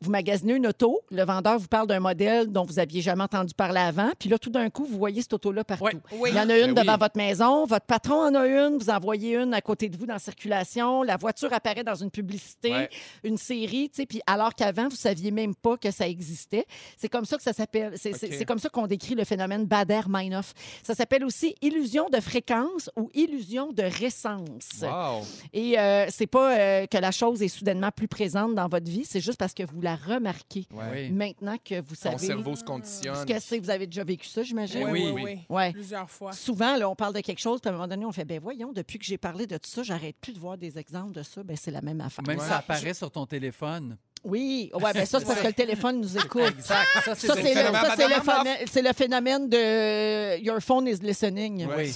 Vous 0.00 0.10
magasinez 0.10 0.54
une 0.54 0.66
auto, 0.66 1.00
le 1.10 1.24
vendeur 1.24 1.58
vous 1.58 1.68
parle 1.68 1.86
d'un 1.88 2.00
modèle 2.00 2.46
dont 2.52 2.64
vous 2.64 2.78
aviez 2.78 3.00
jamais 3.02 3.24
entendu 3.24 3.52
parler 3.54 3.80
avant, 3.80 4.10
puis 4.18 4.28
là, 4.28 4.38
tout 4.38 4.50
d'un 4.50 4.70
coup, 4.70 4.84
vous 4.84 4.98
voyez 4.98 5.22
cette 5.22 5.32
auto-là 5.34 5.64
partout. 5.64 5.84
Ouais. 5.84 5.96
Oui. 6.12 6.30
Il 6.32 6.36
y 6.36 6.40
en 6.40 6.48
a 6.48 6.58
une 6.58 6.72
Ben 6.74 6.82
devant 6.82 6.92
oui. 6.94 6.98
votre 7.00 7.16
maison, 7.16 7.64
votre 7.66 7.86
patron 7.86 8.20
en 8.26 8.34
a 8.34 8.46
une, 8.46 8.78
vous 8.78 8.90
en 8.90 9.00
voyez 9.00 9.36
une 9.36 9.54
à 9.54 9.60
côté 9.60 9.88
de 9.88 9.96
vous 9.96 10.06
dans 10.06 10.14
la 10.14 10.18
circulation, 10.20 11.02
la 11.02 11.16
voiture 11.16 11.52
apparaît 11.52 11.84
dans 11.84 11.94
une 11.94 12.10
publicité, 12.10 12.70
Ouais. 12.70 12.90
une 13.24 13.36
série, 13.38 13.88
tu 13.90 13.96
sais, 14.02 14.06
puis 14.06 14.20
alors 14.26 14.54
qu'avant, 14.54 14.88
vous 14.88 14.96
saviez 14.96 15.15
même 15.30 15.54
pas 15.54 15.76
que 15.76 15.90
ça 15.90 16.08
existait. 16.08 16.64
C'est 16.96 17.08
comme 17.08 17.24
ça 17.24 17.36
que 17.36 17.42
ça 17.42 17.52
s'appelle, 17.52 17.92
c'est 17.96 18.12
c'est- 18.16 18.26
OK. 18.28 18.34
c'est 18.38 18.44
comme 18.44 18.58
ça 18.58 18.68
qu'on 18.68 18.86
décrit 18.86 19.14
le 19.14 19.24
phénomène 19.24 19.64
Bader-Meinhof. 19.66 20.52
Ça 20.82 20.94
s'appelle 20.94 21.24
aussi 21.24 21.54
illusion 21.62 22.08
de 22.10 22.20
fréquence 22.20 22.90
ou 22.96 23.10
illusion 23.14 23.72
de 23.72 23.82
récence. 23.82 24.82
Wow. 24.82 25.22
Et 25.52 25.78
euh, 25.78 26.06
c'est 26.10 26.26
pas 26.26 26.58
euh, 26.58 26.86
que 26.86 26.98
la 26.98 27.10
chose 27.10 27.42
est 27.42 27.48
soudainement 27.48 27.90
plus 27.90 28.08
présente 28.08 28.54
dans 28.54 28.68
votre 28.68 28.90
vie, 28.90 29.04
c'est 29.04 29.20
juste 29.20 29.38
parce 29.38 29.54
que 29.54 29.62
vous 29.64 29.80
la 29.80 29.96
remarquez 29.96 30.66
Ouais. 30.72 30.84
Oui. 30.92 31.10
maintenant 31.10 31.56
que 31.64 31.80
vous 31.80 31.94
Ton 31.96 32.12
savez 32.12 32.26
cerveau 32.26 32.56
se 32.56 32.64
conditionne. 32.64 33.14
ce 33.16 33.24
que 33.26 33.38
c'est. 33.40 33.58
Vous 33.58 33.70
avez 33.70 33.86
déjà 33.86 34.04
vécu 34.04 34.26
ça, 34.26 34.42
j'imagine? 34.42 34.84
Oui, 34.88 35.10
Oui, 35.12 35.22
oui. 35.24 35.38
Ouais. 35.48 35.72
Plusieurs 35.72 36.10
fois. 36.10 36.32
Souvent, 36.32 36.76
là, 36.76 36.88
on 36.88 36.94
parle 36.94 37.14
de 37.14 37.20
quelque 37.20 37.38
chose, 37.40 37.60
puis 37.60 37.68
à 37.68 37.72
un 37.72 37.76
moment 37.76 37.88
donné, 37.88 38.04
on 38.04 38.12
fait, 38.12 38.24
ben 38.24 38.40
voyons, 38.40 38.72
depuis 38.72 38.98
que 38.98 39.04
j'ai 39.04 39.18
parlé 39.18 39.46
de 39.46 39.56
tout 39.56 39.68
ça, 39.70 39.82
j'arrête 39.82 40.16
plus 40.20 40.32
de 40.32 40.38
voir 40.38 40.56
des 40.58 40.78
exemples 40.78 41.12
de 41.12 41.22
ça. 41.22 41.42
Ben 41.42 41.56
c'est 41.56 41.70
la 41.70 41.80
même 41.82 42.00
affaire. 42.00 42.24
Même 42.26 42.38
Ouais. 42.38 42.42
si 42.44 42.48
ça 42.50 42.58
apparaît 42.58 42.94
sur 42.94 43.10
ton 43.10 43.26
téléphone. 43.26 43.96
Oui, 44.24 44.70
ouais, 44.74 44.92
ben 44.92 45.06
ça, 45.06 45.20
c'est 45.20 45.26
parce 45.26 45.40
que 45.40 45.46
le 45.46 45.52
téléphone 45.52 46.00
nous 46.00 46.16
écoute. 46.16 46.42
Exact. 46.58 46.84
Ça, 47.04 47.14
c'est 47.14 47.28
le 47.28 47.34
phénomène 47.34 47.72
ça, 47.72 47.94
c'est 47.96 48.02
le 48.02 48.08
Madame 48.08 48.24
phénomène- 48.24 48.66
c'est 48.70 48.82
le 48.82 48.92
phénomène 48.92 49.48
de 49.48 50.38
Your 50.42 50.60
phone 50.60 50.88
is 50.88 50.96
listening. 51.00 51.66
Oui. 51.76 51.94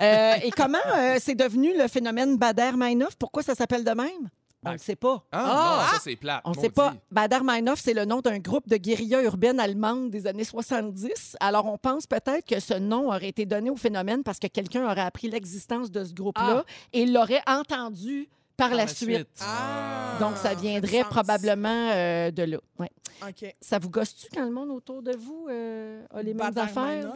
Euh, 0.00 0.34
et 0.42 0.50
comment 0.52 0.78
euh, 0.96 1.16
c'est 1.20 1.34
devenu 1.34 1.76
le 1.76 1.86
phénomène 1.88 2.36
Bader-Meinhof? 2.38 3.16
Pourquoi 3.18 3.42
ça 3.42 3.54
s'appelle 3.54 3.84
de 3.84 3.90
même? 3.90 4.30
On 4.68 4.72
ne 4.72 4.78
sait 4.78 4.96
pas. 4.96 5.22
Ah, 5.30 5.38
non, 5.86 5.92
ça, 5.96 6.00
c'est 6.02 6.16
plate. 6.16 6.40
On 6.44 6.50
ne 6.50 6.54
sait 6.54 6.62
maudit. 6.62 6.72
pas. 6.72 6.94
Bader-Meinhof, 7.12 7.78
c'est 7.78 7.94
le 7.94 8.04
nom 8.04 8.20
d'un 8.20 8.38
groupe 8.38 8.66
de 8.68 8.76
guérilla 8.78 9.22
urbaine 9.22 9.60
allemande 9.60 10.10
des 10.10 10.26
années 10.26 10.42
70. 10.44 11.36
Alors, 11.38 11.66
on 11.66 11.78
pense 11.78 12.06
peut-être 12.06 12.44
que 12.44 12.58
ce 12.58 12.74
nom 12.74 13.08
aurait 13.08 13.28
été 13.28 13.44
donné 13.46 13.70
au 13.70 13.76
phénomène 13.76 14.24
parce 14.24 14.38
que 14.40 14.48
quelqu'un 14.48 14.84
aurait 14.90 15.02
appris 15.02 15.28
l'existence 15.28 15.90
de 15.90 16.02
ce 16.02 16.12
groupe-là 16.14 16.64
et 16.92 17.06
l'aurait 17.06 17.42
entendu 17.46 18.28
par, 18.56 18.74
la, 18.74 18.86
suite. 18.86 19.28
Ah, 19.40 20.16
Donc, 20.20 20.36
ça 20.36 20.54
viendrait 20.54 21.04
probablement 21.04 21.90
euh, 21.92 22.30
de 22.30 22.42
là. 22.42 22.58
Ouais. 22.78 22.90
OK. 23.22 23.54
Ça 23.60 23.78
vous 23.78 23.90
gosse-tu 23.90 24.28
quand 24.34 24.44
le 24.44 24.50
monde 24.50 24.70
autour 24.70 25.02
de 25.02 25.16
vous 25.16 25.46
euh, 25.50 26.04
a 26.14 26.22
les 26.22 26.34
mêmes 26.34 26.56
affaires? 26.56 27.12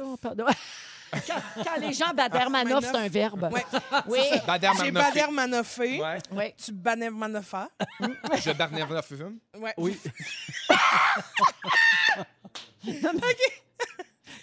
quand, 1.27 1.43
quand 1.65 1.81
les 1.81 1.93
gens 1.93 2.15
Bader-Meinhof, 2.15 2.85
c'est 2.85 2.97
un 2.97 3.09
verbe. 3.09 3.51
Ouais. 3.53 3.65
Oui. 4.07 4.21
J'ai 4.33 4.91
Meinhof. 4.93 5.15
Bader 5.15 5.33
Manoffé. 5.33 6.01
Ouais. 6.01 6.19
Oui. 6.33 6.55
Tu 6.57 6.73
Bader 6.73 7.11
Manofa. 7.11 7.69
Je 8.01 8.53
Bader 8.53 8.67
Meinhof. 8.73 9.13
Ouais. 9.59 9.75
Oui. 9.77 9.99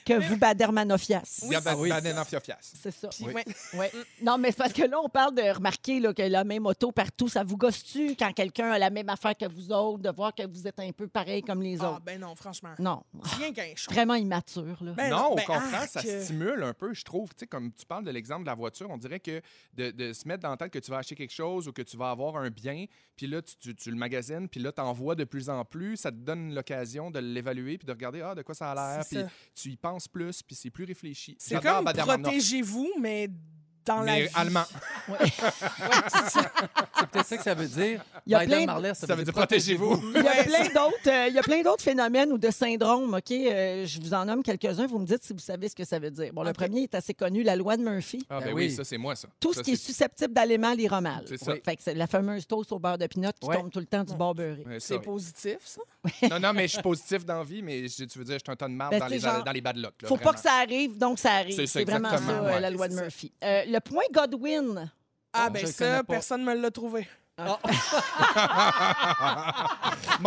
Que 0.07 0.19
vous 0.27 0.37
Bader-Manofias. 0.37 1.39
Ah 1.65 1.75
oui. 1.77 1.89
Bader 1.89 2.13
Meinhof. 2.13 2.33
C'est 2.61 2.91
ça. 2.91 3.09
Puis, 3.09 3.25
ouais. 3.25 3.43
Ouais. 3.73 3.91
Non, 4.21 4.37
mais 4.37 4.51
c'est 4.51 4.57
parce 4.57 4.73
que 4.73 4.83
là, 4.83 4.97
on 5.03 5.09
parle 5.09 5.35
de 5.35 5.41
remarquer 5.41 5.99
là, 5.99 6.13
que 6.13 6.21
la 6.21 6.43
même 6.43 6.65
auto 6.65 6.91
partout, 6.91 7.27
ça 7.27 7.43
vous 7.43 7.57
gosse-tu 7.57 8.15
quand 8.15 8.31
quelqu'un 8.33 8.71
a 8.71 8.79
la 8.79 8.89
même 8.89 9.09
affaire 9.09 9.35
que 9.35 9.45
vous 9.47 9.71
autres, 9.71 10.03
de 10.03 10.09
voir 10.09 10.33
que 10.33 10.47
vous 10.47 10.67
êtes 10.67 10.79
un 10.79 10.91
peu 10.91 11.07
pareil 11.07 11.41
comme 11.41 11.61
les 11.61 11.81
Ah, 11.81 11.91
autres? 11.91 12.01
ben 12.01 12.19
non, 12.19 12.33
franchement. 12.35 12.73
Non. 12.79 13.03
Rien 13.37 13.51
qu'un 13.53 13.73
show. 13.75 13.91
Vraiment 13.91 14.15
immature, 14.15 14.77
là. 14.81 14.91
Ben 14.93 15.09
non, 15.09 15.31
au 15.33 15.35
ben, 15.35 15.43
contraire, 15.45 15.87
ça 15.89 16.01
stimule 16.01 16.63
un 16.63 16.73
peu, 16.73 16.93
je 16.93 17.03
trouve. 17.03 17.29
Tu 17.31 17.39
sais, 17.39 17.47
comme 17.47 17.71
tu 17.73 17.85
parles 17.85 18.05
de 18.05 18.11
l'exemple 18.11 18.43
de 18.43 18.47
la 18.49 18.55
voiture, 18.55 18.89
on 18.89 18.97
dirait 18.97 19.19
que 19.19 19.41
de, 19.73 19.91
de 19.91 20.13
se 20.13 20.27
mettre 20.27 20.43
dans 20.43 20.51
la 20.51 20.57
tête 20.57 20.71
que 20.71 20.79
tu 20.79 20.89
vas 20.91 20.97
acheter 20.97 21.15
quelque 21.15 21.33
chose 21.33 21.67
ou 21.67 21.73
que 21.73 21.81
tu 21.81 21.97
vas 21.97 22.09
avoir 22.11 22.37
un 22.37 22.49
bien, 22.49 22.85
puis 23.15 23.27
là, 23.27 23.41
tu, 23.41 23.55
tu- 23.57 23.75
tu 23.75 23.89
le 23.91 23.97
magasines, 23.97 24.47
puis 24.47 24.59
là, 24.59 24.71
tu 24.71 24.81
en 24.81 24.93
vois 24.93 25.15
de 25.15 25.23
plus 25.25 25.49
en 25.49 25.65
plus, 25.65 25.97
ça 25.97 26.11
te 26.11 26.17
donne 26.17 26.53
l'occasion 26.53 27.11
de 27.11 27.19
l'évaluer, 27.19 27.77
puis 27.77 27.85
de 27.85 27.91
regarder, 27.91 28.21
ah, 28.21 28.35
de 28.35 28.41
quoi 28.43 28.55
ça 28.55 28.71
a 28.71 28.75
l'air, 28.75 29.05
puis 29.05 29.19
tu 29.55 29.69
y 29.69 29.75
penses 29.77 29.96
plus, 30.05 30.43
puis 30.43 30.55
c'est 30.55 30.69
plus 30.69 30.83
réfléchi. 30.83 31.35
C'est 31.39 31.61
comme 31.61 31.85
protégez-vous, 31.85 32.91
mais 32.99 33.29
dans 33.87 34.01
la 34.01 34.13
Mais 34.13 34.21
vie. 34.23 34.29
allemand. 34.35 34.63
C'est 36.27 37.07
peut-être 37.11 37.25
ça 37.27 37.37
que 37.37 37.43
ça 37.43 37.53
veut 37.53 37.67
dire. 37.67 38.03
Il 38.25 38.31
y 38.31 38.35
a 38.35 38.39
Biden 38.39 38.49
plein 38.51 38.61
de- 38.61 38.65
Marley, 38.67 38.93
Ça 38.93 39.15
veut 39.15 39.23
dire 39.23 39.33
protégez-vous. 39.33 40.01
Il 40.15 40.23
y 40.23 40.27
a 40.27 40.43
plein 40.43 40.63
d'autres, 40.65 41.07
euh, 41.09 41.27
il 41.29 41.33
y 41.35 41.39
a 41.39 41.43
plein 41.43 41.61
d'autres 41.61 41.83
phénomènes 41.83 42.31
ou 42.31 42.37
de 42.37 42.51
syndromes, 42.51 43.13
OK? 43.13 43.31
Euh, 43.31 43.85
je 43.85 43.99
vous 44.01 44.13
en 44.13 44.25
nomme 44.25 44.43
quelques-uns. 44.43 44.87
Vous 44.87 44.99
me 44.99 45.05
dites 45.05 45.23
si 45.23 45.33
vous 45.33 45.39
savez 45.39 45.69
ce 45.69 45.75
que 45.75 45.85
ça 45.85 45.99
veut 45.99 46.11
dire. 46.11 46.31
Bon, 46.33 46.43
le 46.43 46.53
premier 46.53 46.83
est 46.83 46.95
assez 46.95 47.13
connu, 47.13 47.43
la 47.43 47.55
loi 47.55 47.77
de 47.77 47.83
Murphy. 47.83 48.25
Ah, 48.29 48.39
ben 48.39 48.47
Ben 48.47 48.53
oui. 48.53 48.65
oui. 48.67 48.71
ça, 48.71 48.83
c'est 48.83 48.97
moi, 48.97 49.15
ça. 49.15 49.27
Tout 49.39 49.53
Ça, 49.53 49.59
ce 49.59 49.63
qui 49.63 49.71
est 49.73 49.75
susceptible 49.75 50.33
d'aller 50.33 50.57
mal 50.57 50.79
ira 50.79 51.01
mal. 51.01 51.23
C'est 51.27 51.37
ça. 51.37 51.53
Fait 51.63 51.75
que 51.75 51.83
c'est 51.83 51.93
la 51.93 52.07
fameuse 52.07 52.45
toast 52.47 52.71
au 52.71 52.79
beurre 52.79 52.97
de 52.97 53.07
pinot 53.07 53.29
qui 53.39 53.47
Ouais. 53.47 53.55
tombe 53.55 53.71
tout 53.71 53.79
le 53.79 53.85
temps 53.85 54.03
du 54.03 54.13
bord 54.15 54.35
beurré. 54.35 54.63
Ouais, 54.65 54.79
ça, 54.79 54.87
C'est 54.95 54.99
positif, 54.99 55.57
ça? 55.63 55.81
Non, 56.29 56.39
non, 56.39 56.53
mais 56.53 56.67
je 56.67 56.73
suis 56.73 56.81
positif 56.81 57.25
dans 57.25 57.43
vie, 57.43 57.61
mais 57.61 57.85
tu 57.87 58.03
veux 58.19 58.25
dire, 58.25 58.35
je 58.35 58.43
suis 58.43 58.51
un 58.51 58.55
ton 58.55 58.67
de 58.69 58.73
marde 58.73 58.91
Ben, 58.91 58.99
dans, 58.99 59.07
les, 59.07 59.19
dans 59.19 59.51
les 59.53 59.61
bad 59.61 59.77
luck. 59.77 59.93
là, 60.01 60.07
Faut 60.07 60.17
pas 60.17 60.33
que 60.33 60.39
ça 60.39 60.53
arrive, 60.61 60.97
donc 60.97 61.19
ça 61.19 61.31
arrive. 61.33 61.55
C'est 61.55 61.67
ça, 61.67 61.79
C'est 61.79 61.85
vraiment 61.85 62.09
ça, 62.09 62.17
euh, 62.29 62.45
ouais. 62.47 62.59
la 62.59 62.69
loi 62.69 62.87
de 62.87 62.93
ça. 62.93 63.01
Murphy. 63.03 63.31
Le 63.77 63.81
point 63.81 64.03
Godwin. 64.11 64.89
Ah, 65.33 65.45
Oh, 65.49 65.51
ben 65.51 65.61
le 65.61 65.67
ça, 65.71 66.03
personne 66.03 66.41
ne 66.43 66.47
me 66.47 66.55
l'a 66.59 66.71
trouvé. 66.71 67.07
Va 67.37 67.59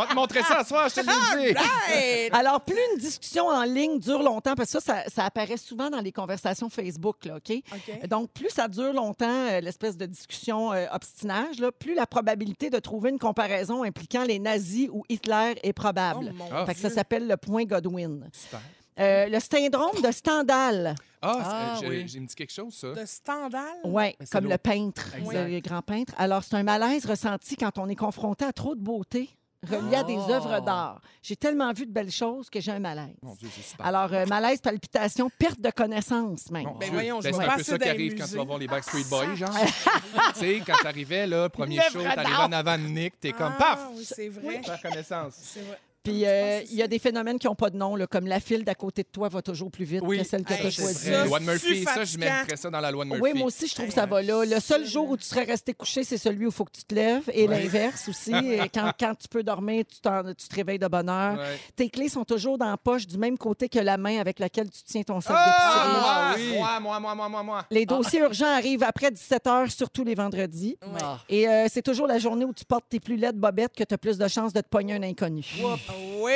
te 0.09 0.15
montrer 0.15 0.45
ça 0.45 0.63
ce 0.63 0.69
soir, 0.69 0.89
je 0.89 0.95
te 0.95 1.01
l'ai 1.01 1.07
dit. 1.53 1.59
Right! 1.59 2.33
Alors, 2.33 2.61
plus 2.61 2.79
une 2.95 3.01
discussion 3.01 3.49
en 3.49 3.65
ligne 3.65 3.99
dure 3.99 4.23
longtemps, 4.23 4.55
parce 4.55 4.71
que 4.73 4.81
ça, 4.81 5.03
ça, 5.03 5.11
ça 5.11 5.25
apparaît 5.25 5.57
souvent 5.57 5.91
dans 5.91 5.99
les 5.99 6.13
conversations 6.13 6.71
Facebook, 6.71 7.25
là, 7.25 7.39
OK? 7.39 7.51
OK. 7.73 8.07
Donc, 8.09 8.31
plus 8.33 8.51
ça 8.51 8.69
dure 8.69 8.93
longtemps, 8.93 9.27
euh, 9.49 9.61
l'espèce 9.61 9.97
de 9.97 10.07
discussion 10.07 10.73
euh, 10.73 10.87
obstinage, 10.93 11.59
là, 11.59 11.73
plus 11.73 11.95
la 11.95 12.07
probabilité 12.07 12.71
de 12.71 12.79
trouver 12.79 13.11
une 13.11 13.19
comparaison 13.19 13.83
impliquant 13.83 14.23
les 14.23 14.39
nazis 14.39 14.89
ou 14.93 15.03
Hitler 15.09 15.55
est 15.65 15.71
Oh, 15.71 15.73
probable. 15.73 16.33
mon 16.37 16.49
Ah. 16.53 16.65
fait 16.67 16.75
que 16.75 16.81
ça 16.81 16.91
s'appelle 16.91 17.27
le 17.27 17.37
point 17.37 17.65
Godwin. 17.65 18.31
Super. 18.33 18.61
Euh, 18.99 19.27
le 19.29 19.41
syndrome 19.41 20.01
de 20.03 20.11
Stendhal. 20.13 20.95
Ah, 21.23 21.39
Ah, 21.43 21.77
c'est- 21.81 21.87
oui. 21.89 22.05
j'ai 22.09 22.21
me 22.21 22.27
dit 22.27 22.35
quelque 22.35 22.53
chose, 22.53 22.75
ça. 22.75 22.93
De 22.93 23.05
Stendhal? 23.07 23.63
Oui, 23.85 24.15
comme 24.33 24.47
le 24.49 24.59
peintre, 24.59 25.15
Exact. 25.17 25.49
le 25.49 25.61
grand 25.61 25.83
peintre. 25.83 26.13
Alors, 26.19 26.43
c'est 26.43 26.57
un 26.57 26.63
malaise 26.63 27.07
ressenti 27.07 27.57
quand 27.57 27.79
on 27.79 27.89
est 27.89 27.97
confronté 27.97 28.45
à 28.45 28.53
trop 28.53 28.75
de 28.75 28.81
beauté 28.81 29.29
reliée 29.69 29.97
à 29.97 30.03
des 30.05 30.17
Oh. 30.17 30.31
œuvres 30.33 30.61
d'art. 30.61 31.03
J'ai 31.23 31.37
tellement 31.37 31.71
vu 31.75 31.85
de 31.85 31.93
belles 31.93 32.11
choses 32.11 32.49
que 32.49 32.61
j'ai 32.61 32.73
un 32.73 32.79
malaise. 32.79 33.15
Mon 33.23 33.35
Dieu, 33.35 33.49
c'est 33.55 33.61
super. 33.63 33.85
Alors, 33.87 34.11
euh, 34.15 34.25
malaise, 34.27 34.61
palpitation, 34.63 35.31
perte 35.39 35.61
de 35.61 35.71
connaissance 35.71 36.51
même. 36.51 36.67
Ben 36.81 36.91
voyons, 36.91 37.21
je 37.21 37.29
Ben, 37.29 37.35
c'est 37.35 37.45
un 37.49 37.57
peu 37.57 37.63
ça 37.63 37.79
qui 37.79 37.89
arrive 37.89 38.17
quand 38.19 38.27
tu 38.27 38.37
vas 38.37 38.45
voir 38.45 38.59
les 38.59 38.67
Backstreet 38.67 39.05
Boys, 39.11 39.35
genre. 39.35 39.51
tu 40.35 40.41
sais, 40.41 40.63
quand 40.67 40.77
t'arrivais, 40.83 41.27
là, 41.27 41.49
premier 41.51 41.81
show, 41.93 42.03
t'arrivais 42.03 42.37
en 42.39 42.53
avant 42.53 42.79
de 42.79 42.85
Nick, 42.85 43.21
t'es 43.21 43.33
comme 43.33 43.53
Ah, 43.59 43.59
paf! 43.59 43.89
oui, 43.95 44.05
c'est 44.07 44.29
vrai. 44.31 44.63
Faire 44.63 44.81
connaissance. 44.81 45.35
C'est 45.37 45.61
vrai. 45.61 45.79
Puis, 46.11 46.27
euh, 46.27 46.61
il 46.71 46.77
y 46.77 46.83
a 46.83 46.89
des 46.89 46.99
phénomènes 46.99 47.39
qui 47.39 47.47
n'ont 47.47 47.55
pas 47.55 47.71
de 47.71 47.77
nom, 47.77 47.97
là, 47.97 48.07
comme 48.07 48.27
la 48.27 48.41
file 48.41 48.65
d'à 48.65 48.75
côté 48.75 49.03
de 49.03 49.09
toi 49.09 49.29
va 49.29 49.43
toujours 49.43 49.71
plus 49.71 49.85
vite 49.85 50.03
Oui. 50.05 50.19
que 50.19 50.25
celle 50.25 50.45
que 50.45 50.53
Hey, 50.53 50.61
tu 50.61 50.67
as 50.67 50.71
c'est 50.71 50.83
choisie. 50.83 51.11
vrai. 51.11 51.27
Loi 51.27 51.39
de 51.41 51.45
Murphy, 51.45 51.85
ça, 51.85 52.05
je 52.05 52.19
mettrais 52.19 52.57
ça 52.57 52.71
dans 52.71 52.81
la 52.81 52.91
loi 52.91 53.05
de 53.05 53.11
Murphy. 53.11 53.23
Oui, 53.23 53.33
moi 53.35 53.47
aussi, 53.47 53.67
je 53.67 53.75
trouve 53.75 53.87
que 53.89 53.93
ça 53.95 54.07
va 54.07 54.23
là. 54.23 54.45
Le 54.45 54.61
seul 54.61 54.85
jour 54.87 55.09
où 55.11 55.17
tu 55.17 55.25
serais 55.25 55.45
resté 55.45 55.73
couché, 55.75 56.05
c'est 56.05 56.19
celui 56.19 56.47
où 56.47 56.49
il 56.49 56.55
faut 56.55 56.65
que 56.65 56.73
tu 56.73 56.85
te 56.85 56.95
lèves. 56.95 57.31
Et 57.33 57.47
Ouais. 57.49 57.63
l'inverse 57.63 58.09
aussi. 58.09 58.33
Et 58.35 58.61
quand, 58.75 58.93
quand 58.99 59.15
tu 59.15 59.29
peux 59.29 59.43
dormir, 59.43 59.85
tu, 59.89 60.01
te 60.01 60.55
réveilles 60.55 60.79
de 60.79 60.89
bonne 60.89 61.09
heure. 61.09 61.39
Ouais. 61.39 61.59
Tes 61.77 61.89
clés 61.89 62.09
sont 62.09 62.25
toujours 62.25 62.59
dans 62.59 62.71
la 62.71 62.77
poche 62.77 63.07
du 63.07 63.19
même 63.19 63.39
côté 63.39 63.69
que 63.69 63.79
la 63.79 63.97
main 63.97 64.19
avec 64.19 64.39
laquelle 64.39 64.71
tu 64.71 64.83
tiens 64.85 65.03
ton 65.03 65.21
sac 65.21 65.37
Ah, 65.39 66.35
d'épicerie. 66.37 66.59
moi, 66.59 66.81
moi, 66.81 67.01
moi, 67.01 67.15
moi, 67.15 67.29
moi, 67.29 67.43
moi. 67.43 67.67
Les 67.71 67.87
dossiers 67.87 68.21
urgents 68.21 68.47
arrivent 68.55 68.83
après 68.83 69.11
17 69.11 69.47
heures, 69.47 69.71
surtout 69.71 70.05
les 70.05 70.15
vendredis. 70.15 70.77
Ah. 71.03 71.19
Et 71.29 71.49
euh, 71.49 71.67
c'est 71.69 71.83
toujours 71.83 72.07
la 72.07 72.19
journée 72.19 72.45
où 72.45 72.53
tu 72.53 72.65
portes 72.65 72.87
tes 72.89 73.01
plus 73.01 73.17
laides 73.17 73.37
bobettes 73.37 73.75
que 73.77 73.85
tu 73.85 73.95
as 73.95 73.99
plus 73.99 74.19
de 74.19 74.29
chances 74.29 74.53
de 74.53 74.61
te 74.61 74.69
pogner 74.69 74.95
un 74.95 75.03
inconnu. 75.03 75.45
Oh 75.63 75.75
Oui! 76.23 76.33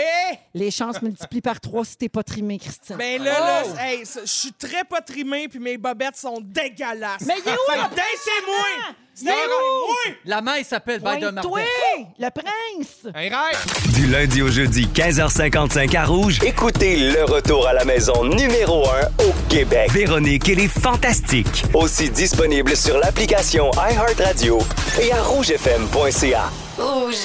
Les 0.55 0.71
chances 0.71 1.01
multiplient 1.03 1.41
par 1.41 1.61
trois 1.61 1.85
si 1.85 1.97
t'es 1.97 2.09
pas 2.09 2.23
trimé, 2.23 2.59
Christian. 2.59 2.97
Ben 2.97 3.23
là, 3.23 3.41
là, 3.41 3.63
hey, 3.87 4.05
ça, 4.07 4.21
je 4.25 4.31
suis 4.31 4.53
très 4.53 4.85
pas 4.85 5.01
trimé, 5.01 5.49
puis 5.49 5.59
mes 5.59 5.77
bobettes 5.79 6.17
sont 6.17 6.41
dégueulasses. 6.41 7.23
Mais 7.27 7.35
il 7.45 7.49
est 7.49 7.55
où, 7.55 7.71
Fait 7.73 7.77
le 7.79 7.85
que 7.85 7.95
Dansez-moi! 7.95 8.95
Il 9.23 9.29
est 9.29 9.33
où? 9.33 9.91
Oui! 10.09 10.15
La 10.25 10.41
main, 10.41 10.57
il 10.59 10.65
s'appelle 10.65 10.99
Biden 10.99 11.35
Pointe-toi, 11.35 11.61
Martin. 11.61 12.11
le 12.19 12.31
prince! 12.31 13.15
Un 13.15 13.21
rêve! 13.21 13.95
Du 13.95 14.07
lundi 14.09 14.43
au 14.43 14.49
jeudi, 14.49 14.87
15h55 14.93 15.97
à 15.97 16.05
Rouge. 16.05 16.39
Écoutez 16.45 16.97
le 16.97 17.25
retour 17.25 17.67
à 17.69 17.73
la 17.73 17.85
maison 17.85 18.25
numéro 18.25 18.85
1 18.89 19.25
au 19.25 19.33
Québec. 19.49 19.91
Véronique 19.93 20.49
et 20.49 20.57
les 20.57 20.69
Fantastiques. 20.69 21.65
Aussi 21.75 22.11
disponible 22.11 22.77
sur 22.77 22.99
l'application 22.99 23.71
iHeartRadio 23.73 24.59
et 25.01 25.13
à 25.13 25.23
rougefm.ca. 25.23 26.51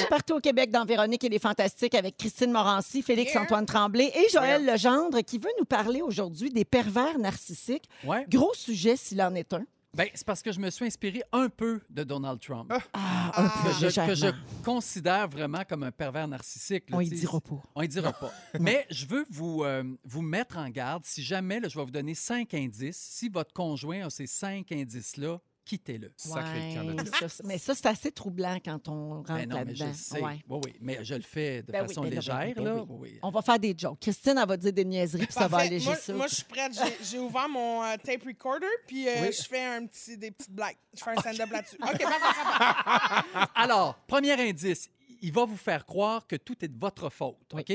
Partout 0.08 0.34
au 0.34 0.40
Québec, 0.40 0.70
dans 0.70 0.84
Véronique 0.84 1.24
et 1.24 1.28
les 1.28 1.38
Fantastiques, 1.38 1.94
avec 1.94 2.16
Christine 2.16 2.52
Morancy, 2.52 3.02
Félix-Antoine 3.02 3.66
Tremblay 3.66 4.12
et 4.14 4.28
Joël 4.30 4.64
Legendre, 4.64 5.20
qui 5.22 5.38
veut 5.38 5.50
nous 5.58 5.64
parler 5.64 6.02
aujourd'hui 6.02 6.50
des 6.50 6.64
pervers 6.64 7.18
narcissiques. 7.18 7.88
Ouais. 8.04 8.24
Gros 8.28 8.54
sujet, 8.54 8.96
s'il 8.96 9.20
en 9.22 9.34
est 9.34 9.52
un. 9.52 9.64
Ben, 9.92 10.06
c'est 10.14 10.24
parce 10.24 10.40
que 10.40 10.52
je 10.52 10.60
me 10.60 10.70
suis 10.70 10.84
inspiré 10.86 11.20
un 11.32 11.48
peu 11.48 11.80
de 11.90 12.04
Donald 12.04 12.38
Trump. 12.40 12.72
Ah, 12.92 13.32
un 13.34 13.48
peu 13.48 13.70
que, 13.80 13.90
je, 13.90 14.06
que 14.06 14.14
je 14.14 14.26
considère 14.64 15.26
vraiment 15.28 15.62
comme 15.68 15.82
un 15.82 15.90
pervers 15.90 16.28
narcissique. 16.28 16.88
là, 16.90 16.98
On 16.98 17.00
tu 17.00 17.06
y 17.06 17.08
sais. 17.10 17.16
dira 17.16 17.40
pas. 17.40 17.60
On 17.74 17.82
y 17.82 17.88
dira 17.88 18.12
pas. 18.12 18.32
Mais 18.60 18.86
je 18.90 19.04
veux 19.06 19.24
vous, 19.30 19.64
euh, 19.64 19.82
vous 20.04 20.22
mettre 20.22 20.58
en 20.58 20.68
garde. 20.68 21.04
Si 21.04 21.24
jamais, 21.24 21.58
là, 21.58 21.66
je 21.68 21.76
vais 21.76 21.84
vous 21.84 21.90
donner 21.90 22.14
cinq 22.14 22.54
indices. 22.54 22.98
Si 23.10 23.28
votre 23.28 23.52
conjoint 23.52 24.06
a 24.06 24.10
ces 24.10 24.28
cinq 24.28 24.70
indices-là, 24.70 25.40
quittez-le. 25.64 26.12
Sacré 26.16 26.68
Ouais, 26.68 26.74
camp 26.74 27.02
de 27.04 27.08
ça, 27.08 27.28
c'est- 27.28 27.44
mais 27.44 27.58
ça, 27.58 27.74
c'est 27.74 27.86
assez 27.86 28.10
troublant 28.12 28.58
quand 28.64 28.88
on 28.88 29.14
rentre 29.16 29.34
Ben 29.34 29.48
non, 29.48 29.62
mais 29.64 29.74
je 29.74 29.84
là-dedans. 29.84 30.26
Ouais. 30.26 30.38
Oui, 30.48 30.60
oui. 30.64 30.74
Mais 30.80 31.04
je 31.04 31.14
le 31.14 31.22
fais 31.22 31.62
de 31.62 31.70
Ben 31.72 31.82
oui, 31.82 31.88
façon 31.88 32.00
ben 32.02 32.08
ben 32.10 32.14
légère. 32.16 32.52
ben 32.56 32.64
là. 32.64 32.84
oui. 32.88 33.18
On 33.22 33.30
va 33.30 33.42
faire 33.42 33.58
des 33.58 33.74
jokes. 33.76 33.98
Christine, 34.00 34.34
elle 34.40 34.48
va 34.48 34.56
dire 34.56 34.72
des 34.72 34.84
niaiseries, 34.84 35.26
puis 35.26 35.32
ça 35.32 35.46
va 35.48 35.58
alléger 35.58 35.86
moi, 35.86 35.96
ça. 35.96 36.12
moi, 36.14 36.26
je 36.26 36.34
suis 36.36 36.44
prête. 36.44 36.72
J'ai- 36.74 37.04
J'ai 37.04 37.18
ouvert 37.18 37.48
mon 37.48 37.82
euh, 37.84 37.96
tape 38.02 38.24
recorder, 38.24 38.66
puis 38.86 39.08
euh, 39.08 39.12
Oui. 39.22 39.32
je 39.32 39.42
fais 39.46 39.64
un 39.64 39.86
petit, 39.86 40.16
des 40.16 40.30
petites 40.30 40.50
blagues. 40.52 40.76
Je 40.96 41.02
fais 41.02 41.10
un 41.10 41.16
stand-up 41.20 41.50
là-dessus. 41.50 41.76
OK, 41.82 41.98
parfait, 42.00 42.42
parfait. 42.58 43.50
Alors, 43.54 43.94
premier 44.06 44.32
indice, 44.32 44.88
il 45.22 45.32
va 45.32 45.44
vous 45.44 45.56
faire 45.56 45.84
croire 45.84 46.26
que 46.26 46.36
tout 46.36 46.56
est 46.64 46.68
de 46.68 46.78
votre 46.80 47.10
faute. 47.10 47.36
OK? 47.52 47.72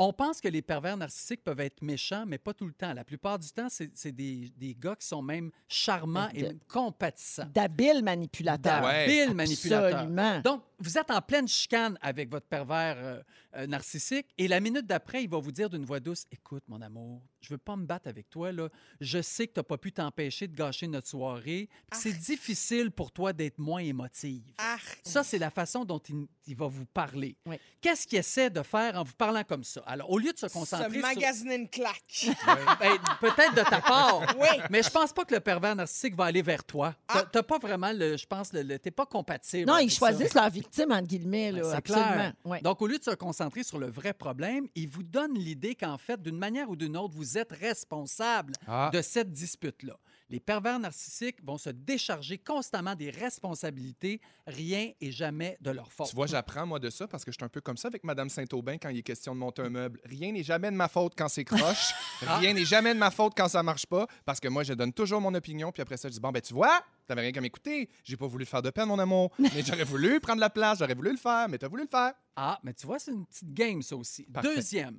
On 0.00 0.12
pense 0.12 0.40
que 0.40 0.46
les 0.46 0.62
pervers 0.62 0.96
narcissiques 0.96 1.42
peuvent 1.42 1.58
être 1.58 1.82
méchants, 1.82 2.24
mais 2.24 2.38
pas 2.38 2.54
tout 2.54 2.66
le 2.66 2.72
temps. 2.72 2.94
La 2.94 3.04
plupart 3.04 3.36
du 3.36 3.50
temps, 3.50 3.66
c'est 3.68 4.12
des, 4.12 4.48
des 4.56 4.72
gars 4.72 4.94
qui 4.94 5.04
sont 5.04 5.22
même 5.22 5.50
charmants 5.66 6.28
et 6.32 6.42
même 6.44 6.60
compatissants. 6.68 7.50
D'habiles 7.52 8.04
manipulateurs. 8.04 8.84
Ouais. 8.84 9.02
Habiles 9.02 9.34
manipulateurs. 9.34 9.96
Absolument. 9.98 10.40
Donc, 10.42 10.62
vous 10.78 10.96
êtes 10.96 11.10
en 11.10 11.20
pleine 11.20 11.48
chicane 11.48 11.98
avec 12.00 12.30
votre 12.30 12.46
pervers 12.46 12.96
euh, 12.96 13.20
euh, 13.56 13.66
narcissique 13.66 14.26
et 14.38 14.46
la 14.46 14.60
minute 14.60 14.86
d'après, 14.86 15.24
il 15.24 15.28
va 15.28 15.38
vous 15.38 15.50
dire 15.50 15.68
d'une 15.68 15.84
voix 15.84 15.98
douce 15.98 16.26
Écoute, 16.30 16.62
mon 16.68 16.80
amour, 16.80 17.20
je 17.40 17.50
veux 17.54 17.58
pas 17.58 17.76
me 17.76 17.86
battre 17.86 18.08
avec 18.08 18.28
toi. 18.30 18.52
Là. 18.52 18.68
Je 19.00 19.20
sais 19.22 19.46
que 19.46 19.54
tu 19.54 19.60
n'as 19.60 19.64
pas 19.64 19.78
pu 19.78 19.92
t'empêcher 19.92 20.48
de 20.48 20.54
gâcher 20.56 20.86
notre 20.88 21.06
soirée. 21.08 21.68
C'est 21.92 22.12
difficile 22.12 22.90
pour 22.90 23.12
toi 23.12 23.32
d'être 23.32 23.58
moins 23.58 23.80
émotive. 23.80 24.42
Arc. 24.58 25.00
Ça, 25.04 25.22
c'est 25.22 25.38
la 25.38 25.50
façon 25.50 25.84
dont 25.84 25.98
il, 26.08 26.26
il 26.46 26.56
va 26.56 26.66
vous 26.66 26.86
parler. 26.86 27.36
Oui. 27.46 27.56
Qu'est-ce 27.80 28.06
qu'il 28.06 28.18
essaie 28.18 28.50
de 28.50 28.62
faire 28.62 28.96
en 28.96 29.04
vous 29.04 29.14
parlant 29.14 29.44
comme 29.44 29.64
ça? 29.64 29.82
Alors, 29.86 30.10
au 30.10 30.18
lieu 30.18 30.32
de 30.32 30.38
se 30.38 30.46
concentrer 30.46 30.88
Se 30.88 30.92
sur... 30.94 31.02
magasiner 31.02 31.54
une 31.56 31.68
claque. 31.68 32.26
Ben, 32.80 32.96
Peut-être 33.20 33.54
de 33.54 33.62
ta 33.68 33.80
part. 33.80 34.20
Oui. 34.38 34.46
Mais 34.70 34.82
je 34.82 34.90
pense 34.90 35.12
pas 35.12 35.24
que 35.24 35.34
le 35.34 35.40
pervers 35.40 35.74
narcissique 35.74 36.14
va 36.14 36.24
aller 36.24 36.42
vers 36.42 36.64
toi. 36.64 36.94
T'as 37.06 37.20
Ah. 37.20 37.28
t'as 37.30 37.42
pas 37.42 37.58
vraiment, 37.58 37.92
le, 37.92 38.16
je 38.16 38.26
pense, 38.26 38.52
le, 38.52 38.62
le- 38.62 38.78
t'es 38.78 38.90
pas 38.90 39.06
compatible. 39.06 39.66
Non, 39.70 39.78
ils 39.78 39.90
ça. 39.90 39.98
choisissent 39.98 40.34
leur 40.34 40.48
victime, 40.50 40.92
entre 40.92 41.06
guillemets. 41.08 41.52
Ben, 41.52 41.62
Là, 41.62 41.72
absolument. 41.76 42.32
clair. 42.44 42.62
Donc, 42.62 42.82
au 42.82 42.86
lieu 42.86 42.98
de 42.98 43.04
se 43.04 43.14
concentrer 43.14 43.62
sur 43.62 43.78
le 43.78 43.88
vrai 43.90 44.12
problème, 44.12 44.66
il 44.74 44.88
vous 44.88 45.02
donne 45.02 45.34
l'idée 45.34 45.74
qu'en 45.74 45.98
fait, 45.98 46.20
d'une 46.22 46.36
manière 46.38 46.68
ou 46.70 46.76
d'une 46.76 46.96
autre, 46.96 47.14
vous 47.14 47.27
êtes 47.36 47.52
responsable 47.52 48.54
Ah. 48.66 48.90
de 48.92 49.02
cette 49.02 49.32
dispute-là. 49.32 49.98
Les 50.30 50.40
pervers 50.40 50.78
narcissiques 50.78 51.42
vont 51.42 51.56
se 51.56 51.70
décharger 51.70 52.36
constamment 52.36 52.94
des 52.94 53.08
responsabilités, 53.08 54.20
rien 54.46 54.92
et 55.00 55.10
jamais 55.10 55.56
de 55.62 55.70
leur 55.70 55.90
faute. 55.90 56.08
Tu 56.10 56.14
vois, 56.16 56.26
j'apprends, 56.26 56.66
moi, 56.66 56.78
de 56.78 56.90
ça 56.90 57.08
parce 57.08 57.24
que 57.24 57.32
je 57.32 57.36
suis 57.38 57.44
un 57.44 57.48
peu 57.48 57.62
comme 57.62 57.78
ça 57.78 57.88
avec 57.88 58.04
Madame 58.04 58.28
Saint-Aubin 58.28 58.76
quand 58.76 58.90
il 58.90 58.98
est 58.98 59.02
question 59.02 59.34
de 59.34 59.40
monter 59.40 59.62
un 59.62 59.70
meuble. 59.70 59.98
Rien 60.04 60.32
n'est 60.32 60.42
jamais 60.42 60.70
de 60.70 60.76
ma 60.76 60.88
faute 60.88 61.14
quand 61.16 61.28
c'est 61.28 61.44
croche. 61.44 61.94
Rien 62.20 62.52
n'est 62.52 62.66
jamais 62.66 62.92
de 62.92 62.98
ma 62.98 63.10
faute 63.10 63.32
quand 63.34 63.48
ça 63.48 63.62
marche 63.62 63.86
pas 63.86 64.06
parce 64.26 64.38
que 64.38 64.48
moi, 64.48 64.64
je 64.64 64.74
donne 64.74 64.92
toujours 64.92 65.22
mon 65.22 65.32
opinion. 65.34 65.72
Puis 65.72 65.80
après 65.80 65.96
ça, 65.96 66.08
je 66.08 66.12
dis 66.14 66.20
Bon, 66.20 66.30
ben, 66.30 66.42
tu 66.42 66.52
vois, 66.52 66.82
t'avais 67.06 67.22
rien 67.22 67.32
qu'à 67.32 67.40
m'écouter. 67.40 67.88
J'ai 68.04 68.18
pas 68.18 68.26
voulu 68.26 68.44
te 68.44 68.50
faire 68.50 68.60
de 68.62 68.68
peine, 68.70 68.88
mon 68.88 68.98
amour. 68.98 69.30
Mais 69.38 69.62
j'aurais 69.64 69.84
voulu 69.84 70.20
prendre 70.20 70.40
la 70.40 70.50
place, 70.50 70.78
j'aurais 70.80 70.94
voulu 70.94 71.10
le 71.12 71.16
faire, 71.16 71.48
mais 71.48 71.56
t'as 71.56 71.68
voulu 71.68 71.84
le 71.84 71.88
faire. 71.88 72.12
Ah, 72.36 72.58
mais 72.62 72.74
tu 72.74 72.86
vois, 72.86 72.98
c'est 72.98 73.10
une 73.12 73.24
petite 73.26 73.52
game, 73.52 73.80
ça 73.82 73.96
aussi. 73.96 74.24
Parfait. 74.24 74.54
Deuxième. 74.54 74.98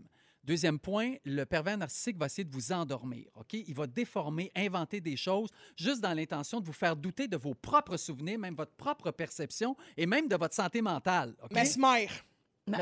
Deuxième 0.49 0.79
point, 0.79 1.13
le 1.25 1.43
pervers 1.45 1.77
narcissique 1.77 2.17
va 2.17 2.25
essayer 2.25 2.43
de 2.43 2.51
vous 2.51 2.71
endormir. 2.71 3.27
OK? 3.35 3.53
Il 3.53 3.75
va 3.75 3.85
déformer, 3.85 4.51
inventer 4.55 4.99
des 4.99 5.15
choses 5.15 5.51
juste 5.77 6.01
dans 6.01 6.11
l'intention 6.11 6.59
de 6.59 6.65
vous 6.65 6.73
faire 6.73 6.95
douter 6.95 7.27
de 7.27 7.37
vos 7.37 7.53
propres 7.53 7.97
souvenirs, 7.97 8.39
même 8.39 8.55
votre 8.55 8.71
propre 8.71 9.11
perception 9.11 9.77
et 9.95 10.07
même 10.07 10.27
de 10.27 10.35
votre 10.35 10.55
santé 10.55 10.81
mentale. 10.81 11.35
OK? 11.43 11.51
Mesmer. 11.53 12.07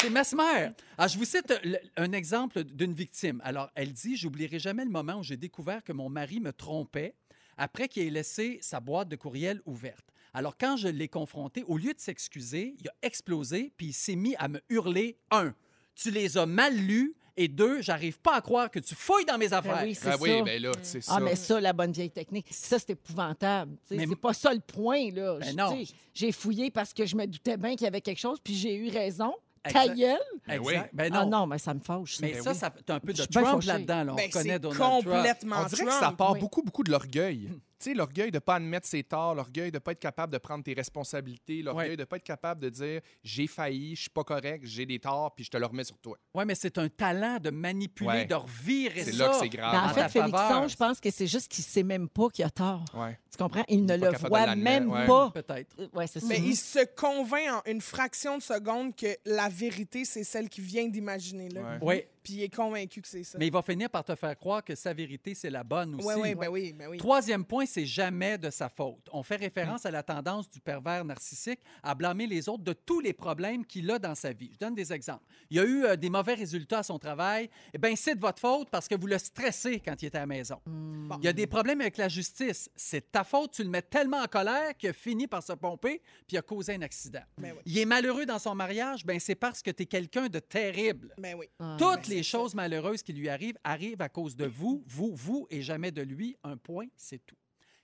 C'est 0.00 0.10
Mesmer. 0.10 0.70
Alors, 0.98 1.08
je 1.10 1.16
vous 1.16 1.24
cite 1.24 1.54
le- 1.62 1.78
un 1.96 2.10
exemple 2.10 2.64
d'une 2.64 2.92
victime. 2.92 3.40
Alors, 3.44 3.70
elle 3.76 3.92
dit 3.92 4.16
J'oublierai 4.16 4.58
jamais 4.58 4.84
le 4.84 4.90
moment 4.90 5.14
où 5.14 5.22
j'ai 5.22 5.36
découvert 5.36 5.84
que 5.84 5.92
mon 5.92 6.08
mari 6.08 6.40
me 6.40 6.52
trompait 6.52 7.14
après 7.56 7.86
qu'il 7.86 8.02
ait 8.02 8.10
laissé 8.10 8.58
sa 8.62 8.80
boîte 8.80 9.08
de 9.10 9.14
courriel 9.16 9.62
ouverte. 9.64 10.06
Alors, 10.36 10.56
quand 10.58 10.76
je 10.76 10.88
l'ai 10.88 11.08
confronté, 11.08 11.64
au 11.66 11.78
lieu 11.78 11.94
de 11.94 11.98
s'excuser, 12.00 12.74
il 12.78 12.88
a 12.88 12.92
explosé 13.02 13.72
puis 13.76 13.86
il 13.86 13.92
s'est 13.94 14.16
mis 14.16 14.36
à 14.36 14.48
me 14.48 14.60
hurler 14.68 15.16
un, 15.30 15.54
tu 15.94 16.10
les 16.10 16.36
as 16.36 16.44
mal 16.44 16.76
lus 16.76 17.14
et 17.38 17.48
deux, 17.48 17.80
j'arrive 17.80 18.18
pas 18.18 18.34
à 18.36 18.40
croire 18.42 18.70
que 18.70 18.78
tu 18.78 18.94
fouilles 18.94 19.24
dans 19.24 19.38
mes 19.38 19.52
affaires. 19.54 19.76
Ben 19.78 19.84
oui, 19.84 19.94
c'est 19.94 20.08
Ah 20.10 20.16
oui, 20.20 20.38
ça. 20.38 20.42
ben 20.42 20.62
là, 20.62 20.72
c'est 20.82 21.00
ça. 21.00 21.14
Ah, 21.16 21.20
mais 21.20 21.36
ça, 21.36 21.58
la 21.58 21.72
bonne 21.72 21.92
vieille 21.92 22.10
technique, 22.10 22.48
ça, 22.50 22.78
c'est 22.78 22.90
épouvantable. 22.90 23.76
Mais- 23.90 24.06
C'est 24.06 24.16
pas 24.16 24.34
ça 24.34 24.52
le 24.52 24.60
point, 24.60 25.10
là. 25.10 25.38
Ben 25.38 25.50
Je- 25.50 25.56
non. 25.56 25.84
J'ai 26.14 26.32
fouillé 26.32 26.70
parce 26.70 26.92
que 26.92 27.06
je 27.06 27.16
me 27.16 27.26
doutais 27.26 27.56
bien 27.56 27.70
qu'il 27.72 27.84
y 27.84 27.88
avait 27.88 28.00
quelque 28.02 28.18
chose, 28.20 28.38
puis 28.44 28.54
j'ai 28.54 28.74
eu 28.74 28.90
raison. 28.90 29.34
Ta 29.72 29.88
gueule. 29.88 30.16
Ben 30.46 30.60
oui. 30.62 30.74
Exact. 30.74 30.90
Ben 30.94 31.10
Ah 31.12 31.24
non. 31.24 31.30
non, 31.40 31.46
mais 31.48 31.58
ça 31.58 31.74
me 31.74 31.80
fâche. 31.80 32.16
ça. 32.16 32.26
Mais 32.26 32.34
Ben 32.34 32.42
ça, 32.42 32.50
oui. 32.52 32.56
ça 32.56 32.70
t'as 32.84 32.94
un 32.94 33.00
peu 33.00 33.12
de 33.12 33.24
Trump 33.24 33.62
là-dedans. 33.64 34.04
là. 34.04 34.12
On 34.12 34.16
Ben, 34.16 34.26
reconnaît 34.26 34.52
c'est 34.52 34.58
Donald 34.60 34.80
Trump. 34.80 35.04
complètement 35.04 35.56
On 35.62 35.66
dirait 35.66 35.84
que 35.86 35.90
ça 35.92 36.12
part 36.12 36.32
oui. 36.34 36.40
beaucoup, 36.40 36.62
beaucoup 36.62 36.84
de 36.84 36.90
l'orgueil. 36.92 37.50
Tu 37.78 37.90
sais, 37.90 37.94
l'orgueil 37.94 38.30
de 38.30 38.36
ne 38.36 38.40
pas 38.40 38.54
admettre 38.54 38.86
ses 38.86 39.02
torts, 39.04 39.34
l'orgueil 39.34 39.70
de 39.70 39.76
ne 39.76 39.80
pas 39.80 39.92
être 39.92 39.98
capable 40.00 40.32
de 40.32 40.38
prendre 40.38 40.64
tes 40.64 40.72
responsabilités, 40.72 41.60
l'orgueil 41.62 41.90
Ouais. 41.90 41.96
de 41.96 42.00
ne 42.02 42.04
pas 42.06 42.16
être 42.16 42.24
capable 42.24 42.60
de 42.62 42.70
dire 42.70 43.00
j'ai 43.22 43.46
failli, 43.46 43.94
je 43.94 44.02
suis 44.02 44.10
pas 44.10 44.24
correct, 44.24 44.62
j'ai 44.64 44.86
des 44.86 44.98
torts, 44.98 45.34
puis 45.34 45.44
je 45.44 45.50
te 45.50 45.56
le 45.58 45.66
remets 45.66 45.84
sur 45.84 45.98
toi. 45.98 46.16
Oui, 46.34 46.44
mais 46.46 46.54
c'est 46.54 46.78
un 46.78 46.88
talent 46.88 47.38
de 47.38 47.50
manipuler, 47.50 48.08
Ouais. 48.08 48.24
de 48.24 48.34
revirer 48.34 49.04
C'est 49.04 49.12
là 49.12 49.28
que 49.28 49.36
c'est 49.36 49.48
grave. 49.50 49.72
Ben, 49.72 49.82
en 49.82 49.90
en 49.90 49.94
fait. 49.94 50.08
Félixon, 50.20 50.68
je 50.68 50.76
pense 50.76 51.00
que 51.00 51.10
c'est 51.10 51.26
juste 51.26 51.48
qu'il 51.50 51.64
sait 51.64 51.82
même 51.82 52.08
pas 52.08 52.28
qu'il 52.30 52.44
a 52.44 52.50
tort. 52.50 52.84
Ouais. 52.94 53.18
Tu 53.30 53.36
comprends? 53.36 53.64
Il 53.68 53.84
ne 53.84 53.96
le 53.96 54.10
voit 54.28 54.56
même 54.56 54.90
ouais. 54.90 55.06
pas. 55.06 55.30
Peut-être. 55.32 55.74
Euh, 55.78 55.88
Ouais, 55.92 56.06
c'est 56.06 56.20
ça. 56.20 56.26
Mais 56.28 56.38
il 56.38 56.56
se 56.56 56.84
convainc 56.94 57.48
en 57.66 57.70
une 57.70 57.80
fraction 57.80 58.38
de 58.38 58.42
seconde 58.42 58.94
que 58.96 59.06
la 59.26 59.48
vérité, 59.48 60.04
c'est 60.04 60.24
celle 60.24 60.48
qu'il 60.48 60.64
vient 60.64 60.86
d'imaginer. 60.88 61.48
là. 61.50 61.60
Ouais. 61.60 61.78
Oui, 61.82 62.02
Puis 62.26 62.34
il 62.34 62.42
est 62.42 62.54
convaincu 62.54 63.00
que 63.00 63.08
c'est 63.08 63.22
ça. 63.22 63.38
mais 63.38 63.46
il 63.46 63.52
va 63.52 63.62
finir 63.62 63.88
par 63.88 64.04
te 64.04 64.14
faire 64.16 64.36
croire 64.36 64.64
que 64.64 64.74
sa 64.74 64.92
vérité, 64.92 65.34
c'est 65.34 65.50
la 65.50 65.62
bonne 65.62 65.94
aussi. 65.94 66.06
Oui, 66.06 66.14
oui, 66.16 66.34
ben 66.34 66.48
oui, 66.48 66.72
ben 66.72 66.88
oui. 66.88 66.98
Troisième 66.98 67.44
point, 67.44 67.66
c'est 67.66 67.86
jamais 67.86 68.36
de 68.36 68.50
sa 68.50 68.68
faute. 68.68 69.08
On 69.12 69.22
fait 69.22 69.36
référence 69.36 69.86
à 69.86 69.90
la 69.90 70.02
tendance 70.02 70.50
du 70.50 70.60
pervers 70.60 71.04
narcissique 71.04 71.60
à 71.82 71.94
blâmer 71.94 72.26
les 72.26 72.48
autres 72.48 72.64
de 72.64 72.72
tous 72.72 73.00
les 73.00 73.12
problèmes 73.12 73.64
qu'il 73.64 73.88
a 73.90 73.98
dans 73.98 74.14
sa 74.14 74.32
vie. 74.32 74.50
Je 74.54 74.58
donne 74.58 74.74
des 74.74 74.92
exemples. 74.92 75.24
Il 75.50 75.60
a 75.60 75.64
eu 75.64 75.84
euh, 75.84 75.96
des 75.96 76.10
mauvais 76.10 76.34
résultats 76.34 76.78
à 76.78 76.82
son 76.82 76.98
travail. 76.98 77.48
Eh 77.72 77.78
bien, 77.78 77.94
c'est 77.94 78.16
de 78.16 78.20
votre 78.20 78.40
faute 78.40 78.68
parce 78.70 78.88
que 78.88 78.96
vous 78.96 79.06
le 79.06 79.18
stressez 79.18 79.80
quand 79.80 80.02
il 80.02 80.06
était 80.06 80.18
à 80.18 80.22
la 80.22 80.26
maison. 80.26 80.60
Bon. 80.66 81.16
Il 81.20 81.24
y 81.24 81.28
a 81.28 81.32
des 81.32 81.46
problèmes 81.46 81.80
avec 81.80 81.96
la 81.96 82.08
justice. 82.08 82.68
C'est 82.74 83.00
de 83.00 83.06
ta 83.10 83.22
faute. 83.24 83.52
Tu 83.52 83.62
le 83.62 83.70
mets 83.70 83.82
tellement 83.82 84.18
en 84.18 84.26
colère 84.26 84.76
qu'il 84.76 84.90
a 84.90 84.92
fini 84.92 85.26
par 85.26 85.42
se 85.42 85.52
pomper 85.52 86.02
puis 86.26 86.34
il 86.34 86.38
a 86.38 86.42
causé 86.42 86.74
un 86.74 86.82
accident. 86.82 87.22
Ben 87.38 87.52
oui. 87.52 87.62
Il 87.66 87.78
est 87.78 87.84
malheureux 87.84 88.26
dans 88.26 88.38
son 88.38 88.54
mariage. 88.54 89.04
Ben, 89.04 89.20
c'est 89.20 89.34
parce 89.34 89.62
que 89.62 89.70
tu 89.70 89.84
es 89.84 89.86
quelqu'un 89.86 90.28
de 90.28 90.38
terrible. 90.38 91.14
Ben 91.18 91.36
oui. 91.38 91.46
Ah. 91.58 91.76
Toutes 91.78 92.08
les 92.08 92.15
choses 92.22 92.54
malheureuses 92.54 93.02
qui 93.02 93.12
lui 93.12 93.28
arrivent 93.28 93.58
arrivent 93.64 94.02
à 94.02 94.08
cause 94.08 94.36
de 94.36 94.46
vous, 94.46 94.82
vous, 94.86 95.14
vous 95.14 95.46
et 95.50 95.62
jamais 95.62 95.90
de 95.90 96.02
lui. 96.02 96.36
Un 96.44 96.56
point, 96.56 96.86
c'est 96.96 97.24
tout. 97.24 97.36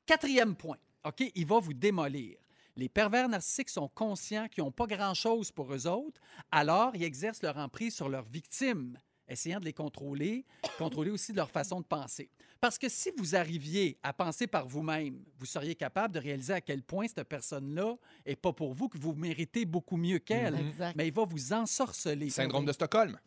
Quatrième 0.07 0.57
point, 0.57 0.79
OK, 1.05 1.23
il 1.35 1.47
va 1.47 1.59
vous 1.59 1.75
démolir. 1.75 2.37
Les 2.77 2.89
pervers 2.89 3.29
narcissiques 3.29 3.69
sont 3.69 3.89
conscients 3.89 4.49
qu'ils 4.49 4.65
n'ont 4.65 4.73
pas 4.73 4.87
grand-chose 4.87 5.53
pour 5.53 5.73
eux 5.75 5.87
autres, 5.87 6.21
alors 6.51 6.97
ils 6.97 7.03
exercent 7.03 7.43
leur 7.43 7.59
emprise 7.59 7.95
sur 7.95 8.09
leurs 8.09 8.25
victimes, 8.25 8.99
essayant 9.29 9.61
de 9.61 9.67
les 9.67 9.75
contrôler, 9.75 10.47
contrôler 10.79 11.11
aussi 11.11 11.33
leur 11.33 11.51
façon 11.51 11.81
de 11.81 11.87
penser. 11.87 12.31
Parce 12.61 12.79
que 12.79 12.89
si 12.89 13.11
vous 13.19 13.37
arriviez 13.37 13.99
à 14.03 14.13
penser 14.13 14.47
par 14.47 14.67
vous-même, 14.67 15.23
vous 15.39 15.47
seriez 15.47 15.75
capable 15.75 16.15
de 16.15 16.21
réaliser 16.21 16.55
à 16.55 16.61
quel 16.61 16.83
point 16.83 17.07
cette 17.09 17.29
personne-là 17.29 17.97
est 18.25 18.37
pas 18.37 18.53
pour 18.53 18.73
vous, 18.73 18.89
que 18.89 18.99
vous 18.99 19.15
méritez 19.15 19.65
beaucoup 19.65 19.97
mieux 19.97 20.19
qu'elle. 20.19 20.55
Exact. 20.55 20.97
Mais 20.97 21.09
il 21.09 21.13
va 21.13 21.25
vous 21.25 21.53
ensorceler. 21.53 22.31
Syndrome 22.31 22.65
de 22.65 22.73
Stockholm. 22.73 23.19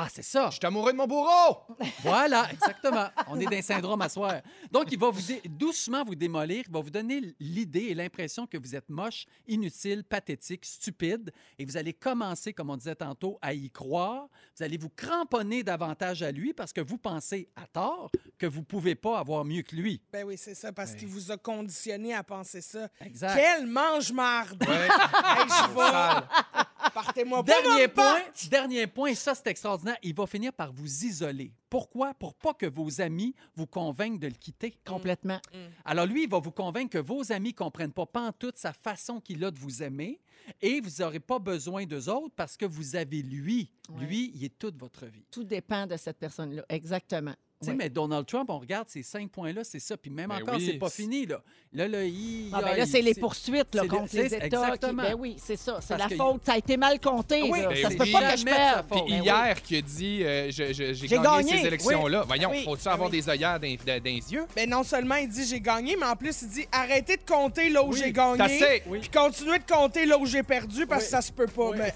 Ah, 0.00 0.06
c'est 0.08 0.22
ça. 0.22 0.48
Je 0.50 0.58
suis 0.58 0.64
amoureux 0.64 0.92
de 0.92 0.96
mon 0.96 1.08
bourreau! 1.08 1.58
Voilà, 2.04 2.48
exactement. 2.52 3.08
On 3.26 3.40
est 3.40 3.46
d'un 3.46 3.62
syndrome 3.62 4.00
à 4.00 4.08
soir. 4.08 4.42
Donc, 4.70 4.92
il 4.92 4.98
va 4.98 5.10
vous 5.10 5.20
doucement 5.48 6.04
vous 6.04 6.14
démolir. 6.14 6.62
Il 6.68 6.72
va 6.72 6.80
vous 6.80 6.90
donner 6.90 7.34
l'idée 7.40 7.86
et 7.86 7.94
l'impression 7.96 8.46
que 8.46 8.56
vous 8.56 8.76
êtes 8.76 8.88
moche, 8.88 9.26
inutile, 9.48 10.04
pathétique, 10.04 10.64
stupide. 10.64 11.32
Et 11.58 11.64
vous 11.64 11.76
allez 11.76 11.92
commencer, 11.92 12.52
comme 12.52 12.70
on 12.70 12.76
disait 12.76 12.94
tantôt, 12.94 13.40
à 13.42 13.52
y 13.52 13.70
croire. 13.70 14.28
Vous 14.56 14.62
allez 14.62 14.78
vous 14.78 14.88
cramponner 14.88 15.64
davantage 15.64 16.22
à 16.22 16.30
lui 16.30 16.54
parce 16.54 16.72
que 16.72 16.80
vous 16.80 16.98
pensez, 16.98 17.48
à 17.56 17.66
tort, 17.66 18.12
que 18.38 18.46
vous 18.46 18.60
ne 18.60 18.66
pouvez 18.66 18.94
pas 18.94 19.18
avoir 19.18 19.44
mieux 19.44 19.62
que 19.62 19.74
lui. 19.74 20.00
Ben 20.12 20.24
oui, 20.24 20.36
c'est 20.38 20.54
ça, 20.54 20.70
parce 20.70 20.94
qu'il 20.94 21.08
vous 21.08 21.32
a 21.32 21.36
conditionné 21.36 22.14
à 22.14 22.22
penser 22.22 22.60
ça. 22.60 22.88
Exact. 23.00 23.34
Quel 23.34 23.66
mange-marde! 23.66 24.62
Ouais. 24.62 24.88
Hey, 25.28 25.44
je 25.48 25.74
vais... 25.74 25.90
Sale. 25.90 26.67
Partez-moi 26.94 27.42
Dernier 27.42 27.88
point, 27.88 28.22
dernier 28.50 28.86
point, 28.86 29.14
ça 29.14 29.34
c'est 29.34 29.48
extraordinaire. 29.48 29.96
Il 30.02 30.14
va 30.14 30.26
finir 30.26 30.52
par 30.52 30.72
vous 30.72 31.04
isoler. 31.04 31.52
Pourquoi? 31.70 32.14
Pour 32.14 32.34
pas 32.34 32.54
que 32.54 32.66
vos 32.66 33.00
amis 33.00 33.34
vous 33.54 33.66
convainquent 33.66 34.20
de 34.20 34.26
le 34.28 34.34
quitter. 34.34 34.78
Complètement. 34.86 35.40
Alors 35.84 36.06
lui, 36.06 36.24
il 36.24 36.30
va 36.30 36.38
vous 36.38 36.52
convaincre 36.52 36.90
que 36.90 36.98
vos 36.98 37.32
amis 37.32 37.54
comprennent 37.54 37.92
pas 37.92 38.06
pantoute 38.06 38.56
sa 38.56 38.72
façon 38.72 39.20
qu'il 39.20 39.44
a 39.44 39.50
de 39.50 39.58
vous 39.58 39.82
aimer 39.82 40.20
et 40.62 40.80
vous 40.80 41.02
n'aurez 41.02 41.20
pas 41.20 41.38
besoin 41.38 41.84
d'eux 41.84 42.08
autres 42.08 42.34
parce 42.34 42.56
que 42.56 42.64
vous 42.64 42.96
avez 42.96 43.22
lui. 43.22 43.70
Ouais. 43.88 44.06
Lui, 44.06 44.32
il 44.34 44.44
est 44.44 44.58
toute 44.58 44.78
votre 44.78 45.06
vie. 45.06 45.24
Tout 45.30 45.44
dépend 45.44 45.86
de 45.86 45.96
cette 45.96 46.18
personne-là. 46.18 46.64
Exactement. 46.68 47.34
Tu 47.60 47.64
sais, 47.66 47.70
Oui. 47.72 47.76
mais 47.76 47.88
Donald 47.88 48.24
Trump, 48.24 48.48
on 48.50 48.58
regarde 48.60 48.86
ces 48.88 49.02
cinq 49.02 49.30
points-là, 49.30 49.62
c'est 49.64 49.80
ça. 49.80 49.96
Puis 49.96 50.10
même 50.12 50.28
Ben 50.28 50.36
encore, 50.42 50.54
oui, 50.54 50.64
c'est 50.64 50.78
pas 50.78 50.88
fini, 50.90 51.26
là. 51.26 51.40
Là, 51.72 51.88
là, 51.88 52.04
il... 52.04 52.50
Ah, 52.52 52.60
ben 52.62 52.76
là, 52.76 52.86
c'est 52.86 53.02
les 53.02 53.14
poursuites 53.14 53.74
là, 53.74 53.82
c'est 53.82 53.88
contre 53.88 54.14
le- 54.16 54.22
les 54.22 54.26
États. 54.34 54.38
qui- 54.38 54.44
exactement. 54.54 55.02
Ben 55.02 55.14
oui, 55.18 55.36
c'est 55.44 55.56
ça. 55.56 55.80
C'est 55.82 55.98
la 55.98 56.06
que- 56.06 56.14
faute. 56.14 56.40
Ça 56.46 56.52
a 56.52 56.58
été 56.58 56.76
mal 56.76 57.00
compté. 57.00 57.42
Oui, 57.42 57.60
là. 57.60 57.68
ben 57.68 57.82
ça 57.82 57.90
se 57.90 57.96
peut 57.96 58.06
pas 58.12 58.20
que 58.30 58.30
je 58.30 58.36
Jamais 58.36 58.50
de 58.52 58.56
sa 58.56 58.56
perde. 58.56 58.86
faute. 58.88 59.04
Puis 59.06 59.12
Ben 59.12 59.20
oui. 59.20 59.26
hier, 59.26 59.62
qui 59.62 59.76
a 59.76 59.80
dit 59.82 60.20
euh, 60.22 60.50
j'ai 60.50 61.08
gagné, 61.08 61.22
gagné, 61.24 61.58
ces 61.58 61.66
élections-là. 61.66 62.22
Voyons, 62.28 62.50
Oui. 62.50 62.62
faut-tu 62.64 62.88
avoir 62.88 63.10
Oui. 63.10 63.18
des 63.20 63.28
œillères 63.28 63.58
dans, 63.58 63.66
dans- 63.66 63.98
dans 63.98 64.04
les 64.04 64.32
yeux? 64.32 64.46
Ben 64.54 64.70
non 64.70 64.84
seulement 64.84 65.16
il 65.16 65.28
dit 65.28 65.44
j'ai 65.44 65.60
gagné, 65.60 65.96
mais 65.98 66.06
en 66.06 66.14
plus 66.16 66.40
il 66.42 66.48
dit 66.48 66.66
arrêtez 66.70 67.16
de 67.16 67.24
compter 67.28 67.68
là 67.70 67.82
où 67.82 67.92
j'ai 67.92 68.12
gagné. 68.12 68.82
Puis 69.00 69.10
continuez 69.12 69.58
de 69.58 69.66
compter 69.70 70.06
là 70.06 70.16
où 70.16 70.26
j'ai 70.26 70.44
perdu 70.44 70.86
parce 70.86 71.04
que 71.04 71.10
ça 71.10 71.20
se 71.20 71.32
peut 71.32 71.48
pas. 71.48 71.72
Mais! 71.76 71.92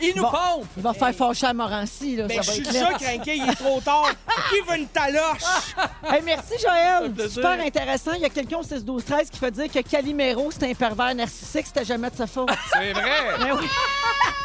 Il 0.00 0.12
nous 0.16 0.24
pompe! 0.24 0.66
Il 0.76 0.82
va 0.82 0.92
faire 0.94 1.14
fâcher 1.14 1.46
à 1.46 1.54
Morancy. 1.54 2.16
Ben, 2.16 2.42
je 2.42 2.50
suis 2.50 2.62
déjà 2.64 2.92
craqué, 2.94 3.36
il 3.36 3.48
est 3.48 3.54
trop 3.54 3.80
tard. 3.84 4.10
Qui 4.48 4.60
veut 4.68 4.78
une 4.78 4.88
taloche? 4.88 5.42
Hey, 6.06 6.22
merci, 6.22 6.54
Joël. 6.60 7.12
Super 7.28 7.60
intéressant. 7.60 8.12
Il 8.12 8.20
y 8.20 8.24
a 8.24 8.28
quelqu'un 8.28 8.58
au 8.58 8.62
6-12-13 8.62 9.30
qui 9.30 9.38
fait 9.38 9.50
dire 9.50 9.72
que 9.72 9.80
Calimero, 9.80 10.50
c'est 10.50 10.70
un 10.70 10.74
pervers 10.74 11.14
narcissique. 11.14 11.66
C'était 11.66 11.84
jamais 11.84 12.10
de 12.10 12.16
sa 12.16 12.26
faute. 12.26 12.50
C'est 12.72 12.92
vrai! 12.92 13.38
Ben 13.38 13.56
oui. 13.58 13.66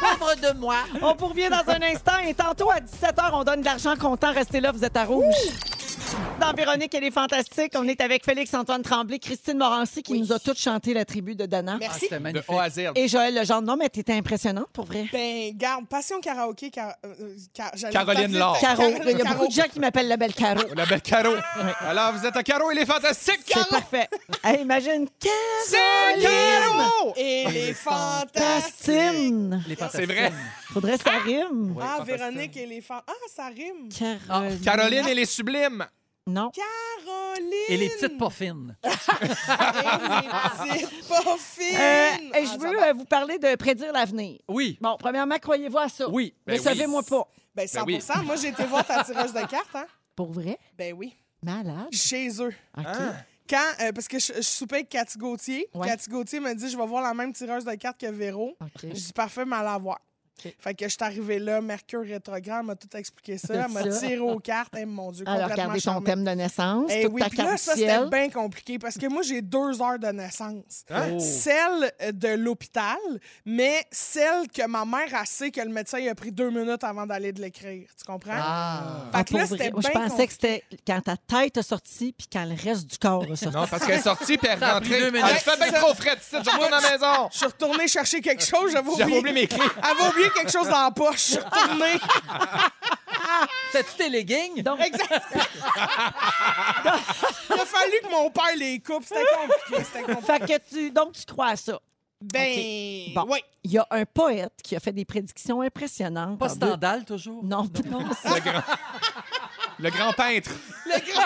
Pauvre 0.00 0.34
de 0.36 0.58
moi! 0.58 0.76
On 1.02 1.14
vous 1.14 1.26
revient 1.26 1.50
dans 1.50 1.70
un 1.72 1.82
instant. 1.82 2.18
Et 2.26 2.34
tantôt, 2.34 2.70
à 2.70 2.80
17h, 2.80 3.30
on 3.32 3.44
donne 3.44 3.60
de 3.60 3.66
l'argent 3.66 3.94
comptant. 3.96 4.32
Restez 4.32 4.60
là, 4.60 4.72
vous 4.72 4.84
êtes 4.84 4.96
à 4.96 5.04
rouge. 5.04 5.34
Dans 6.40 6.52
Véronique, 6.54 6.94
elle 6.94 7.04
est 7.04 7.10
fantastique. 7.10 7.72
On 7.76 7.86
est 7.86 8.00
avec 8.00 8.24
Félix-Antoine 8.24 8.82
Tremblay, 8.82 9.18
Christine 9.18 9.58
Morancy, 9.58 10.02
qui 10.02 10.18
nous 10.18 10.32
a 10.32 10.38
toutes 10.38 10.58
chanté 10.58 10.94
la 10.94 11.04
tribu 11.04 11.34
de 11.34 11.46
Dana. 11.46 11.72
Ah, 11.74 11.78
Merci. 11.80 12.00
c'était 12.00 12.16
De 12.18 12.22
magnifique. 12.22 12.50
À. 12.50 12.68
Et 12.98 13.08
Joël 13.08 13.34
Legendre. 13.34 13.62
Non, 13.62 13.76
mais 13.76 13.88
t'étais 13.88 14.14
impressionnante, 14.14 14.68
pour 14.72 14.86
vrai. 14.86 15.06
Ben, 15.12 15.52
garde, 15.56 15.86
passion 15.86 16.20
karaoké. 16.20 16.70
car- 16.70 16.94
euh, 17.04 17.36
car- 17.54 17.70
j'allais 17.74 17.92
Caroline 17.92 18.36
Laure. 18.38 18.58
Caro. 18.58 18.76
Car- 18.90 18.90
Il 19.06 19.10
y 19.10 19.14
a 19.14 19.18
Caro. 19.24 19.34
beaucoup 19.34 19.48
de 19.48 19.52
gens 19.52 19.68
qui 19.72 19.78
m'appellent 19.80 20.08
la 20.08 20.16
belle 20.16 20.34
Caro. 20.34 20.60
La 20.74 20.86
belle 20.86 21.02
Caro. 21.02 21.34
Alors, 21.80 22.12
vous 22.14 22.26
êtes 22.26 22.36
à 22.36 22.42
Caro, 22.42 22.70
il 22.72 22.78
est 22.78 22.86
fantastique! 22.86 23.40
C'est 23.46 23.68
parfait. 23.68 24.08
Hey, 24.42 24.62
imagine 24.62 25.06
C'est 25.66 25.76
Caroline! 26.22 26.28
Caro! 26.70 27.12
Et 27.16 27.44
les 27.52 27.74
fantastiques. 27.74 28.88
Les 29.68 29.76
C'est 29.92 30.06
vrai? 30.06 30.32
Faudrait 30.72 30.96
que 30.98 31.04
ça 31.04 31.18
rime. 31.24 31.74
Oui, 31.76 31.84
Ah. 31.86 32.02
Véronique 32.02 32.56
et 32.56 32.66
les 32.66 32.80
fantastiques. 32.80 33.06
Ah, 33.08 33.28
ça 33.34 33.46
rime. 33.48 33.88
Caroline. 34.26 34.60
Caroline, 34.60 35.04
elle 35.08 35.18
est 35.18 35.24
sublime. 35.24 35.86
Non. 36.26 36.50
Caroline. 36.50 37.52
Et 37.68 37.76
les 37.76 37.88
petites 37.88 38.18
pas 38.18 38.30
fines. 38.30 38.76
Et 38.84 38.88
les 38.88 40.86
petites 40.86 41.08
pas 41.08 41.36
fines. 41.38 41.76
Euh, 41.76 42.10
et 42.16 42.30
Ah, 42.34 42.40
je 42.42 42.46
ça 42.46 42.56
veux 42.58 42.82
euh, 42.82 42.92
vous 42.92 43.04
parler 43.04 43.38
de 43.38 43.54
prédire 43.56 43.92
l'avenir. 43.92 44.38
Oui. 44.48 44.78
Bon, 44.80 44.96
premièrement, 44.98 45.38
croyez-vous 45.38 45.78
à 45.78 45.88
ça? 45.88 46.08
Oui. 46.08 46.34
Ben 46.46 46.52
Mais 46.54 46.58
savez-moi 46.58 47.02
pas. 47.02 47.26
Ben, 47.54 47.66
100 47.66 47.84
oui. 47.84 48.00
Moi, 48.24 48.36
j'ai 48.36 48.48
été 48.48 48.64
voir 48.64 48.84
ta 48.86 49.02
tireuse 49.04 49.32
de 49.32 49.40
cartes, 49.46 49.74
hein? 49.74 49.86
Pour 50.14 50.32
vrai? 50.32 50.58
Ben 50.76 50.94
oui. 50.96 51.14
Malade. 51.42 51.88
Chez 51.92 52.28
eux. 52.42 52.54
OK. 52.76 52.84
Ah. 52.86 53.12
Quand, 53.48 53.56
euh, 53.80 53.90
parce 53.92 54.06
que 54.06 54.18
je, 54.20 54.34
je 54.36 54.40
soupais 54.42 54.76
avec 54.76 54.88
Cathy 54.90 55.18
Gauthier. 55.18 55.68
Ouais. 55.74 55.88
Cathy 55.88 56.08
Gauthier 56.08 56.38
m'a 56.38 56.54
dit 56.54 56.70
je 56.70 56.76
vais 56.76 56.86
voir 56.86 57.02
la 57.02 57.12
même 57.14 57.32
tireuse 57.32 57.64
de 57.64 57.74
cartes 57.74 57.98
que 58.00 58.06
Véro. 58.10 58.56
OK. 58.60 58.68
Je 58.84 58.88
dis 58.90 59.12
parfait, 59.12 59.44
mais 59.44 59.56
allez 59.56 59.64
la 59.64 59.78
voir. 59.78 59.98
Fait 60.58 60.74
que 60.74 60.84
je 60.84 60.90
suis 60.90 60.98
arrivée 61.00 61.38
là, 61.38 61.60
Mercure 61.60 62.02
rétrograde, 62.02 62.58
elle 62.60 62.66
m'a 62.66 62.74
tout 62.76 62.94
expliqué 62.96 63.38
ça. 63.38 63.54
Elle 63.54 63.72
m'a 63.72 63.82
tiré 63.82 64.18
aux 64.18 64.38
cartes. 64.38 64.72
Eh, 64.76 64.84
mon 64.84 65.10
Dieu, 65.12 65.24
Alors, 65.26 65.48
complètement 65.48 65.72
regardez 65.74 65.80
ton 65.82 66.00
thème 66.02 66.24
de 66.24 66.30
naissance, 66.30 66.90
Eh 66.94 67.04
toute 67.04 67.12
oui, 67.12 67.22
ta 67.36 67.44
là, 67.44 67.56
ça, 67.56 67.74
c'était 67.74 68.06
bien 68.06 68.30
compliqué 68.30 68.78
parce 68.78 68.96
que 68.96 69.06
moi, 69.06 69.22
j'ai 69.22 69.42
deux 69.42 69.80
heures 69.82 69.98
de 69.98 70.08
naissance. 70.08 70.84
Hein? 70.90 71.10
Oh. 71.12 71.18
Celle 71.20 71.92
euh, 72.02 72.12
de 72.12 72.28
l'hôpital, 72.28 72.98
mais 73.44 73.84
celle 73.90 74.48
que 74.48 74.66
ma 74.66 74.84
mère 74.84 75.14
a 75.14 75.24
sait 75.24 75.50
que 75.50 75.60
le 75.60 75.68
médecin 75.70 75.98
il 75.98 76.08
a 76.08 76.14
pris 76.14 76.32
deux 76.32 76.50
minutes 76.50 76.84
avant 76.84 77.06
d'aller 77.06 77.32
de 77.32 77.40
l'écrire. 77.40 77.88
Tu 77.96 78.04
comprends? 78.04 78.32
Ah. 78.36 79.06
Fait 79.14 79.24
que 79.24 79.34
là, 79.34 79.46
c'était 79.46 79.72
je 79.76 79.88
pensais 79.88 80.26
que 80.26 80.32
c'était 80.32 80.64
quand 80.86 81.00
ta 81.00 81.16
tête 81.16 81.58
a 81.58 81.62
sorti 81.62 82.14
puis 82.16 82.26
quand 82.32 82.44
le 82.44 82.54
reste 82.54 82.86
du 82.90 82.98
corps 82.98 83.24
a 83.24 83.36
sorti. 83.36 83.56
Non, 83.56 83.66
parce 83.66 83.84
qu'elle 83.84 83.98
est 83.98 84.02
sortie 84.02 84.36
puis 84.38 84.48
elle 84.50 84.62
est 84.62 84.66
rentrée. 84.70 85.10
Ah, 85.22 85.28
fais 85.34 85.56
bien 85.56 85.72
trop 85.72 85.94
frais 85.94 86.16
je 86.30 86.36
retourne 86.36 86.72
à 86.72 86.80
la 86.80 86.90
maison. 86.90 87.28
Je 87.32 87.36
suis 87.36 87.46
retournée 87.46 87.88
chercher 87.88 88.20
quelque 88.20 88.44
chose, 88.44 88.72
j'avais 88.72 88.90
J'avais 88.96 89.04
oublié. 89.04 89.18
oublié 89.18 89.34
mes 89.34 89.46
clés. 89.46 89.58
Elle 89.76 89.84
avait 89.90 90.08
quelque 90.34 90.52
chose 90.52 90.68
dans 90.68 90.82
la 90.84 90.90
poche. 90.90 91.16
Je 91.16 91.22
suis 91.32 91.38
retournée. 91.38 91.98
T'as-tu 93.72 93.92
tes 93.96 94.08
leggings? 94.08 94.62
Donc, 94.62 94.80
Exact. 94.80 95.22
Il 95.32 95.40
a 97.60 97.64
fallu 97.64 97.92
que 98.02 98.10
mon 98.10 98.30
père 98.30 98.44
les 98.56 98.80
coupe. 98.80 99.04
C'était 99.04 99.24
compliqué. 99.34 99.84
C'était 99.84 100.12
compliqué. 100.12 100.32
fait 100.32 100.40
que 100.40 100.68
tu, 100.68 100.90
donc, 100.90 101.12
tu 101.12 101.24
crois 101.24 101.48
à 101.48 101.56
ça. 101.56 101.78
Ben, 102.20 103.12
Bon. 103.14 103.26
oui. 103.30 103.38
Il 103.64 103.72
y 103.72 103.78
a 103.78 103.86
un 103.90 104.04
poète 104.04 104.52
qui 104.62 104.76
a 104.76 104.80
fait 104.80 104.92
des 104.92 105.04
prédictions 105.04 105.60
impressionnantes. 105.62 106.38
Pas 106.38 106.48
deux- 106.48 106.54
Stendhal, 106.66 107.04
toujours? 107.04 107.42
Non, 107.44 107.68
non, 107.90 108.00
Le 108.24 108.40
grand, 108.40 108.62
le 109.78 109.90
grand 109.90 110.12
peintre. 110.12 110.50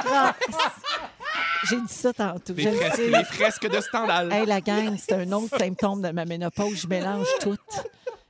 grand. 0.04 0.32
J'ai 1.68 1.76
dit 1.80 1.92
ça 1.94 2.12
tantôt. 2.12 2.52
Les 2.54 2.64
le 2.64 2.72
fresques, 2.76 2.98
les 2.98 3.24
fresques 3.24 3.68
de 3.68 3.80
Stendhal. 3.80 4.32
Hey, 4.32 4.46
la 4.46 4.60
gang, 4.60 4.96
c'est 4.98 5.14
un 5.14 5.32
autre 5.32 5.56
symptôme 5.58 6.02
de 6.02 6.10
ma 6.10 6.24
ménopause. 6.24 6.76
Je 6.82 6.86
mélange 6.86 7.26
tout. 7.40 7.56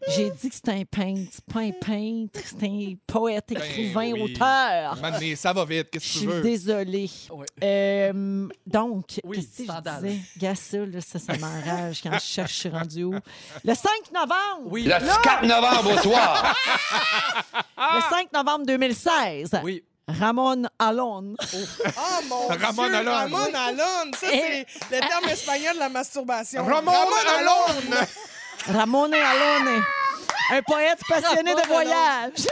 J'ai 0.08 0.30
dit 0.30 0.48
que 0.48 0.54
c'était 0.54 0.72
un 0.72 0.84
peintre. 0.84 1.30
C'est 1.32 1.44
pas 1.52 1.60
un 1.60 1.70
peintre, 1.70 2.40
c'est 2.44 2.66
un 2.66 2.94
poète, 3.06 3.50
écrivain, 3.52 4.10
Ben 4.10 4.14
oui. 4.14 4.34
auteur. 4.34 4.96
Maintenant, 5.00 5.36
ça 5.36 5.52
va 5.52 5.64
vite, 5.64 5.88
Je 5.92 5.98
qu'est-ce 5.98 6.04
que 6.04 6.12
tu 6.12 6.18
suis 6.18 6.26
veux? 6.26 6.40
désolée. 6.42 7.10
Ouais. 7.30 7.46
Euh, 7.62 8.48
donc, 8.66 9.20
Oui, 9.24 9.36
qu'est-ce 9.38 9.66
que 9.66 9.72
je 9.72 10.06
disais? 10.06 10.20
Gars, 10.38 10.54
ça, 10.54 11.36
m'enrage 11.38 12.00
quand 12.02 12.12
je 12.12 12.18
cherche, 12.20 12.52
je 12.52 12.58
suis 12.60 12.68
rendue 12.68 13.04
où? 13.04 13.14
Le 13.64 13.74
5 13.74 13.90
novembre! 14.12 14.66
Oui. 14.66 14.82
Le 14.84 15.22
4 15.22 15.46
novembre 15.46 15.94
au 15.94 15.98
soir. 16.02 16.54
Le 17.76 18.00
5 18.10 18.32
novembre 18.32 18.66
2016. 18.66 19.50
Oui. 19.62 19.82
Ramon 20.06 20.64
Alon. 20.78 21.34
Oh 21.40 22.20
mon 22.28 22.46
Ramon 22.48 22.84
Dieu, 22.88 22.94
Alon. 22.94 23.10
Ramon 23.12 23.54
Alon. 23.54 24.10
Ça, 24.20 24.26
c'est 24.30 24.66
le 24.90 25.00
terme 25.00 25.24
espagnol 25.30 25.74
de 25.74 25.78
la 25.78 25.88
masturbation. 25.88 26.62
Ramon 26.62 26.92
Alon! 26.92 27.96
Ramon 28.72 29.12
Alon. 29.12 29.82
Un 30.52 30.62
poète 30.62 31.00
passionné 31.08 31.54
de 31.54 31.66
voyage. 31.66 32.46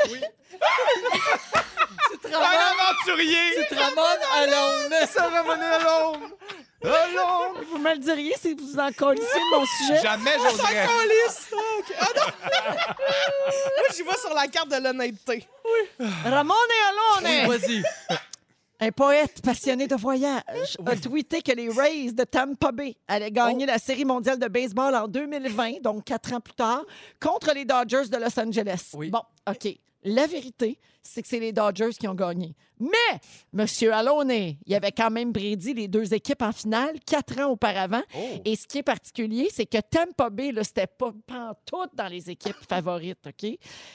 Un 2.25 2.39
aventurier! 2.39 3.39
Tu 3.69 3.75
te 3.75 3.81
ramonnes 3.81 4.25
à 4.35 4.47
l'onde. 4.47 5.09
Ça 5.13 5.29
Ramon 5.29 5.53
Alon! 5.53 6.21
Alon! 6.85 7.55
Vous 7.71 7.79
me 7.79 7.93
le 7.93 7.99
diriez 7.99 8.35
si 8.41 8.55
vous 8.55 8.79
en 8.79 8.91
collissiez 8.93 9.41
mon 9.53 9.65
sujet? 9.67 10.01
Jamais 10.03 10.37
j'oserais. 10.39 10.87
Ah 10.87 12.07
non. 12.17 12.27
Moi, 13.77 13.87
j'y 13.95 14.03
vais 14.03 14.17
sur 14.19 14.35
la 14.35 14.47
carte 14.49 14.69
de 14.69 14.77
l'honnêteté. 14.77 15.47
Ramon 16.25 16.55
Alon. 16.89 17.25
Oui, 17.25 17.47
vas-y. 17.47 17.83
Un 18.83 18.91
poète 18.91 19.41
passionné 19.43 19.87
de 19.87 19.95
voyage 19.95 20.77
a 20.85 20.97
tweeté 20.97 21.41
que 21.41 21.53
les 21.53 21.69
Rays 21.69 22.11
de 22.11 22.25
Tampa 22.25 22.73
Bay 22.73 22.97
allaient 23.07 23.31
gagner 23.31 23.65
la 23.65 23.79
Série 23.79 24.05
mondiale 24.05 24.41
de 24.41 24.49
baseball 24.49 24.93
en 24.97 25.07
2020, 25.07 25.83
donc 25.83 26.03
quatre 26.03 26.33
ans 26.33 26.41
plus 26.41 26.55
tard, 26.55 26.85
contre 27.21 27.55
les 27.55 27.65
Dodgers 27.65 28.09
de 28.11 28.17
Los 28.17 28.41
Angeles. 28.41 28.91
Oui. 28.95 29.11
Bon, 29.11 29.21
OK. 29.49 29.79
La 30.03 30.27
vérité, 30.27 30.81
c'est 31.01 31.23
que 31.23 31.29
c'est 31.29 31.39
les 31.39 31.53
Dodgers 31.53 31.93
qui 31.97 32.09
ont 32.09 32.15
gagné. 32.17 32.57
Mais, 32.81 33.21
M. 33.57 33.93
Alone, 33.93 34.33
il 34.33 34.59
y 34.67 34.75
avait 34.75 34.91
quand 34.91 35.13
même 35.13 35.33
prédit 35.33 35.75
les 35.75 35.87
deux 35.87 36.13
équipes 36.13 36.43
en 36.43 36.51
finale 36.51 36.99
quatre 37.07 37.39
ans 37.39 37.53
auparavant. 37.53 38.03
Et 38.45 38.57
ce 38.57 38.67
qui 38.67 38.79
est 38.79 38.83
particulier, 38.83 39.49
c'est 39.53 39.67
que 39.67 39.79
Tampa 39.79 40.29
Bay, 40.29 40.51
là, 40.51 40.65
c'était 40.65 40.89
pas 40.89 41.13
pantoute 41.25 41.95
dans 41.95 42.09
les 42.09 42.31
équipes 42.31 42.57
favorites, 42.69 43.25
OK? 43.29 43.49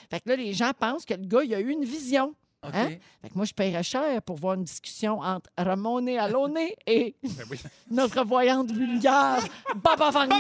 Fait 0.09 0.21
que 0.21 0.29
là, 0.29 0.37
les 0.37 0.53
gens 0.53 0.71
pensent 0.79 1.03
que 1.03 1.13
le 1.13 1.25
gars, 1.25 1.43
il 1.43 1.53
a 1.53 1.59
eu 1.59 1.71
une 1.71 1.83
vision. 1.83 2.33
Hein? 2.63 2.89
Fait 3.21 3.29
que 3.29 3.35
moi, 3.35 3.45
je 3.45 3.53
paierais 3.53 3.83
cher 3.83 4.21
pour 4.23 4.37
voir 4.37 4.55
une 4.55 4.63
discussion 4.63 5.19
entre 5.19 5.49
Ramone 5.57 6.09
Alone 6.09 6.57
et 6.85 7.15
Ben 7.23 7.45
oui. 7.49 7.59
notre 7.91 8.23
voyante 8.23 8.71
vulgaire, 8.71 9.43
Baba 9.75 10.09
Vanga. 10.09 10.39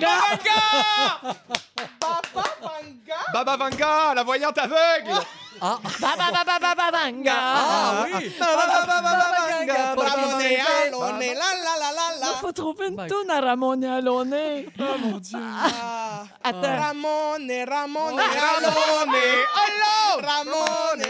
Papa 1.99 2.43
Vanga. 2.61 3.15
Baba 3.33 3.57
Vanga, 3.57 4.13
la 4.15 4.23
voyante 4.23 4.57
aveugle! 4.57 5.21
Ah, 5.61 5.79
Baba 5.99 6.31
Baba 6.31 6.59
Baba 6.59 6.91
Vanga. 6.91 7.33
ah 7.33 8.05
oui! 8.05 8.31
Ramone, 8.39 10.57
Alone, 10.67 11.33
la 11.33 11.33
la 11.33 11.73
la 11.81 11.89
la 11.97 12.05
Il 12.13 12.19
la. 12.21 12.27
faut 12.41 12.51
trouver 12.51 12.87
une 12.87 12.95
My- 13.01 13.07
toune 13.07 13.29
à 13.31 13.41
Ramone 13.41 13.83
Alone. 13.83 14.35
Oh 14.79 14.83
mon 15.03 15.17
Dieu! 15.17 15.39
Ah. 15.41 16.23
Attends. 16.43 16.61
Ramone, 16.61 17.51
Ramone, 17.67 18.15
Ramone, 18.15 18.21
Ramone, 20.21 21.03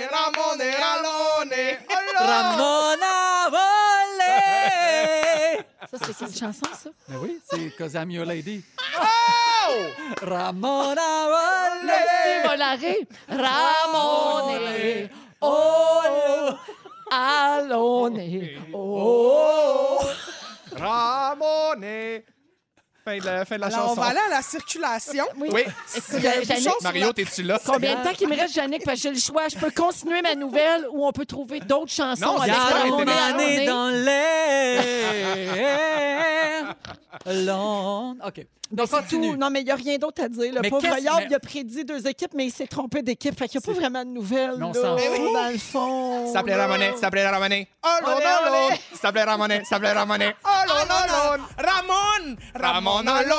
Ramone! 2.19 3.86
Ça, 5.89 5.97
c'est 6.05 6.17
quelle 6.17 6.35
chanson, 6.35 6.65
ça? 6.73 6.89
Ben 7.07 7.17
oui, 7.21 7.39
c'est 7.49 7.75
Cause 7.77 7.93
I'm 7.93 8.11
Your 8.11 8.25
Lady. 8.25 8.63
Oh! 8.99 9.85
Ramona! 10.21 11.81
Merci, 11.85 12.47
Volare. 12.47 13.07
Ramone. 13.29 15.09
Oh, 15.41 16.57
Alone. 17.11 18.19
Oh. 18.73 19.99
Ramone! 20.75 22.21
Fin 23.07 23.19
de 23.19 23.25
la, 23.25 23.45
fin 23.45 23.55
de 23.55 23.61
la 23.61 23.67
Alors, 23.67 23.91
on 23.91 23.93
va 23.93 24.07
aller 24.07 24.19
à 24.19 24.29
la 24.29 24.41
circulation. 24.41 25.23
Oui. 25.37 25.47
Oui. 25.53 25.61
Écoute, 25.95 26.25
euh, 26.25 26.71
Mario, 26.83 27.13
t'es-tu 27.13 27.41
là? 27.41 27.57
combien 27.65 27.95
de 27.97 28.03
temps 28.03 28.11
qu'il 28.11 28.27
me 28.27 28.35
reste, 28.35 28.53
Jannick? 28.53 28.83
Parce 28.83 28.97
que 28.97 29.03
j'ai 29.03 29.11
le 29.13 29.19
choix. 29.19 29.47
Je 29.47 29.55
peux 29.55 29.71
continuer 29.71 30.21
ma 30.21 30.35
nouvelle 30.35 30.85
ou 30.91 31.07
on 31.07 31.13
peut 31.13 31.25
trouver 31.25 31.61
d'autres 31.61 31.93
chansons 31.93 32.25
Non, 32.25 32.41
avec 32.41 32.53
année 32.53 33.59
Alone. 33.59 33.65
dans 33.65 33.89
l'air. 34.03 34.83
Londres. 37.25 38.27
OK. 38.27 38.45
Donc, 38.71 38.89
continue. 38.89 39.31
tout. 39.31 39.35
Non, 39.37 39.49
mais 39.49 39.61
il 39.61 39.65
n'y 39.65 39.71
a 39.71 39.75
rien 39.75 39.97
d'autre 39.97 40.23
à 40.23 40.29
dire. 40.29 40.53
Le 40.53 40.61
Mais 40.61 40.69
pauvre 40.69 40.81
qu'est-ce- 40.81 41.03
Yob, 41.03 41.13
mais- 41.17 41.27
il 41.29 41.35
a 41.35 41.39
prédit 41.39 41.85
deux 41.85 42.05
équipes, 42.07 42.33
mais 42.35 42.45
il 42.47 42.51
s'est 42.51 42.67
trompé 42.67 43.01
d'équipe. 43.01 43.37
Fait 43.37 43.47
qu'il 43.47 43.59
n'y 43.59 43.63
a 43.63 43.73
pas 43.73 43.79
vraiment 43.79 44.03
de 44.05 44.09
nouvelles. 44.09 44.55
Mais 44.57 44.65
on 44.65 44.71
là, 44.73 44.97
fout. 44.97 45.33
Dans 45.33 45.49
le 45.51 45.57
fond. 45.57 46.27
Ça 46.27 46.33
s'appelait 46.33 46.55
là. 46.57 46.67
Ramone, 46.67 46.79
ça. 46.99 47.09
Oh, 47.09 48.05
Olé, 48.05 48.13
non, 48.15 48.51
olé. 48.51 48.69
non. 48.69 48.75
Ça 48.93 48.99
s'appelait 49.01 49.23
Ramone, 49.23 49.49
ça 49.51 49.63
s'appelait 49.69 49.91
Ramone. 49.93 50.23
Oh, 50.23 50.47
Oh 50.49 50.67
non, 50.67 50.73
non, 50.75 50.83
non, 50.85 51.07
non, 51.07 51.37
non. 51.37 51.43
Ramon, 51.57 52.35
Ramon 52.55 52.91
Ramon, 52.91 53.07
Alone, 53.07 53.31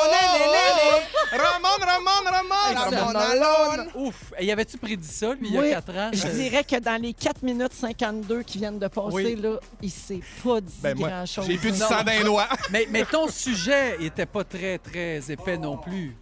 Ramon, 1.32 1.84
Ramon, 1.84 2.10
Ramon, 2.24 2.74
Ramon, 2.74 3.12
Ramon. 3.12 3.18
Alone. 3.18 3.88
Ouf. 3.96 4.14
Et 4.38 4.46
y 4.46 4.52
avait-tu 4.52 4.78
prédit 4.78 5.06
ça, 5.06 5.34
lui, 5.34 5.48
il 5.50 5.58
Oui, 5.58 5.68
y 5.68 5.72
a 5.72 5.82
4 5.82 5.96
ans? 5.96 6.10
Je 6.12 6.26
dirais 6.28 6.64
que 6.64 6.76
dans 6.76 7.00
les 7.00 7.12
4 7.12 7.42
minutes 7.42 7.72
52 7.74 8.42
qui 8.42 8.58
viennent 8.58 8.78
de 8.78 8.88
passer, 8.88 9.10
Oui. 9.12 9.36
là, 9.36 9.58
il 9.82 9.90
s'est 9.90 10.20
pas 10.42 10.60
dit 10.60 10.72
Ben, 10.82 10.96
moi, 10.98 11.08
grand-chose. 11.08 11.46
j'ai 11.46 11.56
plus 11.58 11.72
du 11.72 11.78
Non. 11.80 11.88
sang 11.88 12.02
d'un 12.04 12.24
doigt. 12.24 12.48
Mais, 12.70 12.86
mais 12.90 13.04
ton 13.04 13.28
sujet 13.28 13.96
était 14.00 14.26
pas 14.26 14.44
très, 14.44 14.78
très 14.78 15.17
épais 15.30 15.56
non 15.58 15.76
plus. 15.76 16.16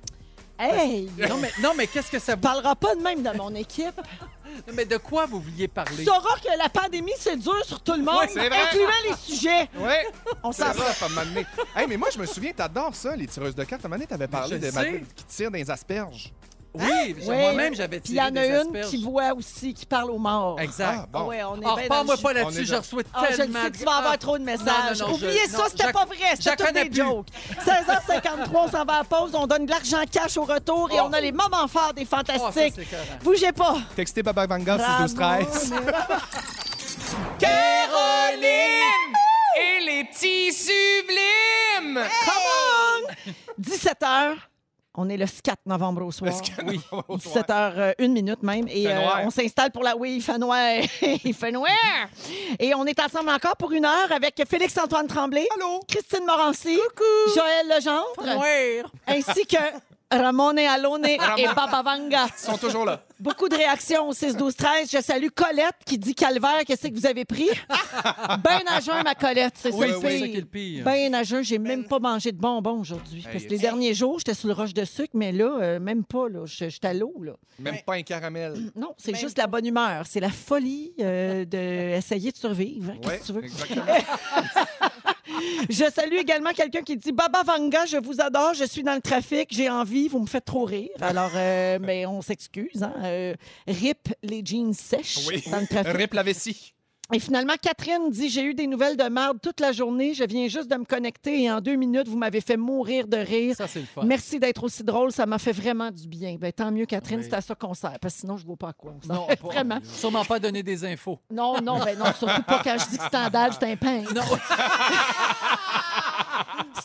Hey! 0.59 1.11
Non, 1.29 1.37
mais, 1.37 1.51
non, 1.61 1.73
mais 1.77 1.87
qu'est-ce 1.87 2.11
que 2.11 2.19
ça 2.19 2.33
Tu 2.33 2.37
vous... 2.37 2.43
parleras 2.43 2.75
pas 2.75 2.95
de 2.95 3.03
même 3.03 3.23
de 3.23 3.31
mon 3.37 3.55
équipe. 3.55 4.01
Non, 4.67 4.73
mais 4.75 4.87
de 4.87 4.97
quoi 4.97 5.27
vous 5.27 5.39
vouliez 5.39 5.69
Tu 5.69 5.75
parler? 5.75 6.03
sauras 6.03 6.39
que 6.43 6.57
la 6.59 6.71
pandémie, 6.71 7.13
c'est 7.19 7.37
dur 7.37 7.63
sur 7.67 7.79
tout 7.83 7.93
le 7.93 8.03
monde, 8.03 8.17
Ouais, 8.21 8.29
c'est 8.33 8.49
vrai. 8.49 8.59
incluant 8.63 8.89
les 9.07 9.17
sujets. 9.17 9.69
Oui, 9.77 9.93
On 10.43 10.53
s'en 10.53 10.73
ça 10.73 11.07
amené. 11.21 11.45
Hey, 11.77 11.87
mais 11.87 11.99
moi, 11.99 12.09
je 12.11 12.19
me 12.19 12.25
souviens, 12.25 12.53
t'adores 12.53 12.95
ça, 12.95 13.15
les 13.17 13.27
tireuses 13.27 13.55
de 13.55 13.65
cartes. 13.65 13.85
À 13.85 13.87
un 13.87 13.91
moment 13.91 13.97
donné, 13.99 14.07
t'avais 14.07 14.29
parlé 14.29 14.53
je 14.57 14.61
de 14.67 14.71
sais. 14.71 14.73
Madeleine 14.73 15.05
qui 15.15 15.25
tire 15.25 15.51
dans 15.51 15.59
les 15.59 15.71
asperges. 15.71 16.33
Oui, 16.79 17.17
Oui. 17.19 17.25
moi-même, 17.27 17.75
j'avais 17.75 18.01
Puis 18.01 18.13
il 18.13 18.17
y 18.17 18.23
en 18.23 18.31
des 18.31 18.41
a 18.41 18.47
une 18.47 18.55
asperges. 18.57 18.87
qui 18.89 19.03
voit 19.03 19.33
aussi, 19.35 19.75
qui 19.75 19.87
parle 19.87 20.11
aux 20.11 20.19
morts. 20.19 20.61
Exact. 20.61 20.99
Ah, 21.03 21.07
bon. 21.11 21.25
Ouais, 21.29 21.43
on 21.45 21.57
est 21.61 21.65
Ah, 21.67 21.75
bien 21.77 21.87
pas 21.89 21.99
dans 21.99 22.05
moi 22.05 22.15
le 22.17 22.23
pas 22.23 22.29
jus. 22.31 22.35
là-dessus, 22.35 22.59
On 22.59 22.63
est 22.63 22.65
je 22.67 22.73
dans- 22.73 22.79
reçois 22.79 23.03
Ah, 23.15 23.25
je 23.31 23.37
tellement... 23.37 23.59
le 23.59 23.65
sais 23.65 23.71
que 23.73 23.79
tu 23.79 23.85
vas 23.85 23.97
avoir 23.97 24.19
trop 24.19 24.39
de 24.39 24.45
messages. 24.45 24.67
Non, 25.01 25.07
non, 25.07 25.09
non, 25.09 25.15
Oubliez 25.15 25.41
je- 25.47 25.51
ça, 25.51 25.59
non, 25.59 25.65
c'était 25.71 25.93
pas 25.93 26.05
vrai. 26.05 26.17
C'était 26.37 26.57
connais 26.57 26.83
toutes 26.85 26.93
des 26.93 27.01
plus. 27.01 27.09
jokes. 27.09 27.27
16h53, 27.65 28.51
on 28.55 28.71
s'en 28.71 28.85
va 28.85 28.99
à 29.01 29.05
pause. 29.05 29.31
On 29.35 29.47
donne 29.47 29.67
de 29.67 29.71
l'argent 29.71 30.03
cash 30.11 30.37
au 30.37 30.45
retour 30.45 30.91
et 30.93 31.01
Oh. 31.01 31.07
on 31.09 31.13
a 31.13 31.21
les 31.21 31.33
moments 31.33 31.69
forts 31.69 31.93
des 31.95 32.07
Ah, 32.11 32.23
ça, 32.25 32.33
fantastiques. 32.35 32.75
c'est. 32.91 33.23
Bougez 33.25 33.53
pas. 33.53 33.77
Textez 33.95 34.23
Baba 34.23 34.47
Vanga 34.47 34.79
6 34.79 35.15
12 35.15 35.15
13. 35.15 35.73
Caroline! 37.39 39.17
Et 39.59 39.85
les 39.85 40.05
petits 40.05 40.53
sublimes! 40.53 42.01
Come 42.25 42.35
on! 43.29 43.33
17h. 43.61 44.37
On 44.99 45.09
est 45.11 45.17
le 45.17 45.27
4 45.27 45.59
novembre 45.67 46.07
au 46.07 46.11
soir. 46.11 46.33
Oui. 46.67 46.81
17h, 46.91 47.95
une 47.99 48.13
minute 48.13 48.43
même. 48.43 48.67
Et 48.69 48.89
euh, 48.89 48.99
noir. 48.99 49.21
on 49.25 49.31
s'installe 49.31 49.71
pour 49.71 49.83
la. 49.83 49.97
Oui, 49.97 50.17
il 50.17 50.23
fait 50.23 50.39
noir. 50.39 50.59
il 51.25 51.35
fait 51.35 51.53
noir. 51.53 51.71
Et 52.59 52.75
on 52.75 52.85
est 52.87 52.99
ensemble 52.99 53.29
encore 53.29 53.57
pour 53.57 53.73
une 53.73 53.85
heure 53.85 54.11
avec 54.11 54.43
Félix-Antoine 54.49 55.07
Tremblay. 55.07 55.47
Allô? 55.57 55.81
Christine 55.87 56.25
Morancy. 56.25 56.79
Joël 57.35 57.69
Legendre. 57.77 58.41
Ouais. 58.41 58.83
Ainsi 59.07 59.47
que 59.47 59.57
Ramone 60.11 60.61
Alone 60.61 61.07
et 61.07 61.19
Baba 61.55 61.83
Vanga. 61.83 62.27
Ils 62.27 62.45
sont 62.45 62.57
toujours 62.59 62.85
là. 62.85 63.01
Beaucoup 63.19 63.49
de 63.49 63.57
réactions 63.57 64.09
au 64.09 64.13
6-12-13. 64.13 64.91
Je 64.93 65.01
salue 65.03 65.29
Colette 65.35 65.77
qui 65.87 65.97
dit 65.99 66.15
Calvaire, 66.15 66.63
qu'est-ce 66.67 66.89
que 66.89 66.95
vous 66.95 67.07
avez 67.07 67.25
pris? 67.25 67.49
ben 68.45 68.61
à 68.67 68.81
jeun, 68.81 69.03
ma 69.05 69.15
Colette. 69.15 69.55
C'est 69.57 69.73
Oui, 69.73 69.89
ça 69.91 69.99
oui, 69.99 70.03
c'est 70.03 70.09
pire. 70.11 70.21
ça 70.21 70.27
qui 70.29 70.37
est 70.37 70.41
le 70.41 70.47
pire. 70.47 70.85
Ben 70.85 71.15
à 71.15 71.23
jeun, 71.23 71.43
j'ai 71.43 71.59
même 71.59 71.85
pas 71.85 71.99
mangé 71.99 72.31
de 72.33 72.37
bonbons 72.39 72.81
aujourd'hui. 72.81 73.25
Parce 73.31 73.45
que 73.45 73.49
les 73.51 73.59
derniers 73.59 73.95
jours, 73.95 74.19
j'étais 74.19 74.35
sur 74.35 74.49
le 74.49 74.55
roche 74.55 74.75
de 74.75 74.85
sucre, 74.85 75.13
mais 75.15 75.33
là, 75.33 75.59
euh, 75.61 75.81
même 75.81 76.05
pas. 76.05 76.29
là. 76.29 76.45
J'étais 76.45 76.89
à 76.89 76.95
l'eau. 76.95 77.15
là. 77.23 77.33
Même 77.59 77.77
pas 77.87 77.95
un 77.95 78.03
caramel. 78.03 78.55
Non, 78.77 78.95
c'est 78.99 79.13
Même 79.13 79.21
juste 79.21 79.39
la 79.39 79.47
bonne 79.47 79.65
humeur. 79.65 80.05
C'est 80.07 80.21
la 80.21 80.29
folie 80.31 80.93
euh, 81.01 81.45
d'essayer 81.47 82.31
de 82.33 82.37
survivre. 82.37 82.91
hein. 82.93 82.99
Qu'est-ce 83.03 83.21
que 83.21 83.27
tu 83.27 83.33
veux? 83.33 83.45
exactement. 83.45 83.85
Je 85.69 85.85
salue 85.93 86.15
également 86.19 86.51
quelqu'un 86.51 86.83
qui 86.83 86.97
dit 86.97 87.13
Baba 87.13 87.43
Vanga, 87.43 87.85
je 87.87 87.97
vous 87.97 88.21
adore, 88.21 88.55
je 88.55 88.65
suis 88.65 88.83
dans 88.83 88.95
le 88.95 89.01
trafic, 89.01 89.49
j'ai 89.51 89.69
envie, 89.69 90.09
vous 90.09 90.21
me 90.21 90.27
faites 90.27 90.45
trop 90.45 90.65
rire. 90.65 90.91
Alors, 91.01 91.33
euh, 91.35 91.79
mais 91.81 92.07
on 92.07 92.23
s'excuse. 92.23 92.83
Hein? 92.83 92.93
Euh, 93.03 93.35
rip 93.67 94.09
les 94.23 94.43
jeans 94.45 94.73
sèches 94.73 95.27
Oui. 95.27 95.43
dans 95.51 95.61
le 95.61 95.67
trafic. 95.67 95.97
Rip 95.97 96.15
la 96.15 96.23
vessie. 96.23 96.73
Et 97.13 97.21
finalement, 97.21 97.53
Catherine 97.63 98.11
dit 98.11 98.29
J'ai 98.29 98.43
eu 98.43 98.55
des 98.55 98.67
nouvelles 98.67 98.97
de 98.97 99.05
merde 99.05 99.39
toute 99.41 99.61
la 99.61 99.71
journée. 99.71 100.13
Je 100.13 100.25
viens 100.25 100.49
juste 100.49 100.69
de 100.69 100.77
me 100.77 100.85
connecter 100.85 101.43
et 101.45 101.51
en 101.53 101.61
deux 101.61 101.77
minutes, 101.77 102.09
vous 102.09 102.17
m'avez 102.19 102.41
fait 102.41 102.57
mourir 102.57 103.07
de 103.07 103.17
rire. 103.17 103.55
Ça, 103.57 103.69
c'est 103.69 103.81
le 103.81 103.87
fun. 103.87 104.03
Merci 104.05 104.41
d'être 104.41 104.65
aussi 104.65 104.83
drôle, 104.83 105.13
ça 105.13 105.25
m'a 105.25 105.39
fait 105.39 105.53
vraiment 105.53 105.91
du 105.93 106.09
bien. 106.09 106.37
Ben, 106.39 106.53
tant 106.53 106.73
mieux, 106.73 106.85
Catherine, 106.87 107.21
Oui. 107.21 107.27
c'est 107.29 107.37
à 107.37 107.41
ça 107.41 107.55
qu'on 107.55 107.75
sert, 107.75 107.97
parce 108.01 108.15
que 108.15 108.21
sinon, 108.21 108.37
je 108.37 108.43
ne 108.43 108.47
vois 108.49 108.57
pas 108.57 108.69
à 108.71 108.73
quoi 108.73 108.95
on. 109.09 109.13
Non, 109.13 109.27
pas- 109.29 109.35
Vraiment. 109.49 109.79
Sûrement 109.85 110.25
pas 110.25 110.39
donner 110.41 110.63
des 110.65 110.85
infos. 110.85 111.19
Non, 111.31 111.61
non, 111.63 111.79
ben 111.85 111.97
non, 111.97 112.07
surtout 112.19 112.43
pas 112.43 112.61
quand 112.65 112.77
je 112.79 112.91
dis 112.91 112.99
que 112.99 113.05
c'est 113.11 113.15
un 113.17 113.51
c'est 113.53 113.63
un 113.71 113.77
pain. 113.77 114.03
Non. 114.15 114.23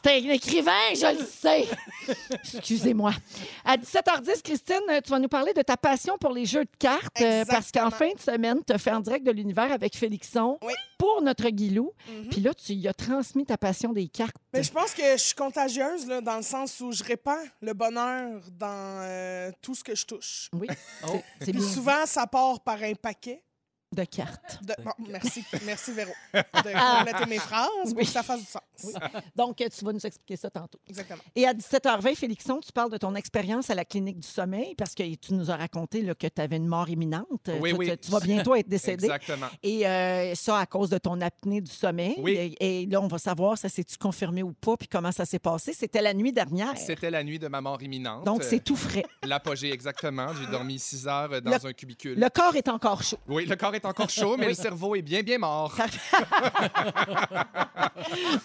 C'est 0.03 0.11
un 0.13 0.29
écrivain, 0.31 0.71
je 0.95 1.19
le 1.19 1.25
sais. 1.25 1.67
Excusez-moi. 2.55 3.11
À 3.65 3.77
17h10, 3.77 4.41
Christine, 4.43 4.81
tu 5.03 5.09
vas 5.11 5.19
nous 5.19 5.27
parler 5.27 5.53
de 5.53 5.61
ta 5.61 5.77
passion 5.77 6.17
pour 6.17 6.31
les 6.31 6.45
jeux 6.45 6.65
de 6.65 6.69
cartes. 6.79 7.21
euh, 7.21 7.43
parce 7.45 7.71
qu'en 7.71 7.89
fin 7.91 8.11
de 8.13 8.19
semaine, 8.19 8.59
tu 8.65 8.73
as 8.73 8.77
fait 8.77 8.91
en 8.91 8.99
direct 8.99 9.25
de 9.25 9.31
l'univers 9.31 9.71
avec 9.71 9.95
Félixon 9.95 10.57
Oui. 10.63 10.73
pour 10.97 11.21
notre 11.21 11.47
Guilou. 11.49 11.91
Mhm. 12.09 12.29
Puis 12.29 12.41
là, 12.41 12.53
tu 12.53 12.73
y 12.73 12.87
as 12.87 12.93
transmis 12.93 13.45
ta 13.45 13.57
passion 13.57 13.93
des 13.93 14.07
cartes. 14.07 14.35
Mais 14.53 14.63
je 14.63 14.71
pense 14.71 14.93
que 14.93 15.03
je 15.13 15.17
suis 15.23 15.35
contagieuse 15.35 16.07
là, 16.07 16.21
dans 16.21 16.37
le 16.37 16.43
sens 16.43 16.79
où 16.81 16.91
je 16.91 17.03
répands 17.03 17.43
le 17.61 17.73
bonheur 17.73 18.41
dans 18.57 19.01
euh, 19.03 19.51
tout 19.61 19.75
ce 19.75 19.83
que 19.83 19.95
je 19.95 20.05
touche. 20.05 20.49
Oui, 20.53 20.67
Oh. 21.07 21.19
Puis 21.39 21.61
souvent, 21.61 22.05
ça 22.05 22.27
part 22.27 22.59
par 22.61 22.81
un 22.81 22.93
paquet. 22.93 23.43
De 23.93 24.03
cartes. 24.05 24.59
De... 24.63 24.73
Bon, 24.83 24.91
merci, 25.09 25.43
merci 25.65 25.91
Véro 25.91 26.11
de 26.33 26.39
compléter 26.97 27.25
mes 27.29 27.37
phrases 27.39 27.67
pour 27.85 27.97
Oui. 27.97 28.05
que 28.05 28.09
ça 28.11 28.23
fasse 28.23 28.39
du 28.39 28.45
sens. 28.45 28.61
Donc, 29.35 29.59
euh, 29.61 29.67
tu 29.77 29.83
vas 29.83 29.91
nous 29.93 30.05
expliquer 30.05 30.37
ça 30.37 30.49
tantôt. 30.49 30.79
Exactement. 30.87 31.21
Et 31.35 31.45
à 31.45 31.53
17h20, 31.53 32.15
Félixon, 32.15 32.59
tu 32.65 32.71
parles 32.71 32.91
de 32.91 32.97
ton 32.97 33.15
expérience 33.15 33.69
à 33.69 33.75
la 33.75 33.85
clinique 33.85 34.19
du 34.19 34.27
sommeil 34.27 34.75
parce 34.75 34.95
que 34.95 35.03
tu 35.15 35.33
nous 35.33 35.51
as 35.51 35.57
raconté 35.57 36.01
là, 36.01 36.15
que 36.15 36.27
tu 36.27 36.41
avais 36.41 36.57
une 36.57 36.67
mort 36.67 36.89
imminente. 36.89 37.49
Oui, 37.59 37.71
tu, 37.71 37.75
oui. 37.77 37.89
tu- 37.91 37.97
tu 37.97 38.11
vas 38.11 38.19
bientôt 38.21 38.55
être 38.55 38.67
décédé. 38.69 39.05
Exactement. 39.05 39.47
Et 39.61 39.85
euh, 39.87 40.33
ça, 40.35 40.57
à 40.59 40.65
cause 40.65 40.89
de 40.89 40.97
ton 40.97 41.19
apnée 41.21 41.61
du 41.61 41.71
sommeil. 41.71 42.15
Oui. 42.19 42.55
Et, 42.59 42.81
et 42.83 42.85
là, 42.85 43.01
on 43.01 43.07
va 43.07 43.17
savoir, 43.17 43.57
ça 43.57 43.67
s'est-tu 43.69 43.97
confirmé 43.97 44.41
ou 44.43 44.53
pas, 44.53 44.77
puis 44.77 44.87
comment 44.87 45.11
ça 45.11 45.25
s'est 45.25 45.39
passé? 45.39 45.73
C'était 45.73 46.01
la 46.01 46.13
nuit 46.13 46.31
dernière. 46.31 46.77
C'était 46.77 47.11
la 47.11 47.23
nuit 47.23 47.39
de 47.39 47.47
ma 47.49 47.61
mort 47.61 47.81
imminente. 47.83 48.25
Donc, 48.25 48.43
c'est 48.43 48.63
tout 48.63 48.75
frais. 48.77 49.05
L'apogée, 49.23 49.71
exactement. 49.71 50.27
J'ai 50.39 50.47
dormi 50.47 50.79
six 50.79 51.07
heures 51.07 51.41
dans 51.41 51.51
Le- 51.51 51.67
un 51.67 51.73
cubicule. 51.73 52.17
Le 52.19 52.29
corps 52.29 52.55
est 52.55 52.69
encore 52.69 53.03
chaud. 53.03 53.17
Oui, 53.27 53.45
le 53.45 53.55
corps 53.55 53.75
est 53.75 53.80
encore 53.85 54.09
chaud, 54.09 54.35
mais 54.37 54.45
Oui. 54.47 54.51
le 54.51 54.55
cerveau 54.55 54.95
est 54.95 55.01
bien, 55.01 55.21
bien 55.21 55.37
mort. 55.37 55.73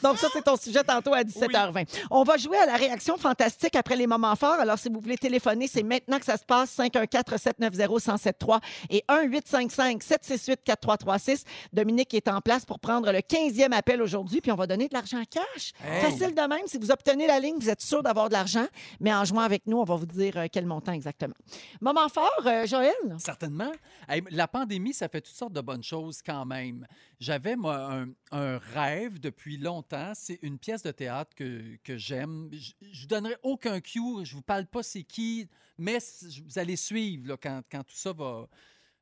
Donc, 0.03 0.19
ça, 0.19 0.29
c'est 0.33 0.43
ton 0.43 0.57
sujet 0.57 0.83
tantôt 0.85 1.15
à 1.15 1.23
17h20. 1.23 1.87
On 2.11 2.23
va 2.25 2.37
jouer 2.37 2.59
à 2.59 2.67
la 2.67 2.77
réaction 2.77 3.17
fantastique 3.17 3.75
après 3.77 3.97
les 3.97 4.07
moments 4.07 4.37
forts. 4.37 4.61
Alors, 4.61 4.79
si 4.79 4.89
vous 4.89 5.01
voulez 5.01 5.17
téléphoner, 5.17 5.69
c'est 5.69 5.83
maintenant 5.83 6.19
que 6.19 6.25
ça 6.25 6.37
se 6.37 6.45
passe. 6.45 6.77
514-790-1073 6.77 8.61
et 8.91 9.05
1-855-768-4336. 9.09 11.45
Dominique 11.73 12.13
est 12.15 12.29
en 12.29 12.41
place 12.41 12.65
pour 12.65 12.79
prendre 12.81 13.11
le 13.13 13.19
15e 13.19 13.73
appel 13.73 14.01
aujourd'hui, 14.03 14.41
puis 14.41 14.51
on 14.53 14.57
va 14.57 14.67
donner 14.67 14.89
de 14.89 14.95
l'argent 14.95 15.23
cash. 15.31 15.73
Hey. 15.85 16.01
Facile 16.03 16.35
de 16.35 16.49
même. 16.49 16.67
Si 16.67 16.79
vous 16.79 16.91
obtenez 16.91 17.27
la 17.27 17.39
ligne, 17.41 17.57
vous 17.59 17.71
êtes 17.71 17.81
sûr 17.83 18.03
d'avoir 18.03 18.29
de 18.29 18.35
l'argent, 18.35 18.67
mais 19.01 19.13
en 19.15 19.25
jouant 19.25 19.41
avec 19.43 19.67
nous, 19.67 19.79
on 19.79 19.85
va 19.85 19.97
vous 19.97 20.07
dire 20.07 20.37
euh, 20.37 20.47
quel 20.51 20.67
montant 20.67 20.93
exactement. 20.93 21.35
Moment 21.81 22.09
fort, 22.09 22.31
euh, 22.47 22.67
Joël? 22.67 22.93
Certainement. 23.19 23.71
Hey, 24.09 24.23
la 24.31 24.49
pandémie, 24.49 24.93
ça 24.95 25.09
fait 25.09 25.26
toutes 25.27 25.37
sortes 25.37 25.53
de 25.53 25.61
bonnes 25.61 25.83
choses 25.83 26.23
quand 26.23 26.45
même. 26.45 26.87
J'avais, 27.21 27.57
moi, 27.57 28.05
un, 28.31 28.59
rêve 28.59 29.19
depuis 29.21 29.57
longtemps. 29.57 30.13
C'est 30.15 30.39
une 30.43 30.59
pièce 30.59 30.83
de 30.83 30.93
théâtre 30.93 31.35
que, 31.35 31.77
que 31.83 31.97
j'aime. 31.97 32.49
Je 32.53 32.73
je 32.93 33.03
vous 33.03 33.09
donnerai 33.09 33.37
aucun 33.43 33.81
cue, 33.81 34.25
je 34.25 34.35
vous 34.35 34.43
parle 34.43 34.67
pas 34.67 34.83
c'est 34.83 35.03
qui, 35.03 35.49
mais 35.79 35.99
vous 36.45 36.59
allez 36.59 36.77
suivre 36.77 37.37
quand, 37.37 37.63
quand 37.71 37.83
tout 37.85 37.95
ça 37.95 38.13
va, 38.13 38.49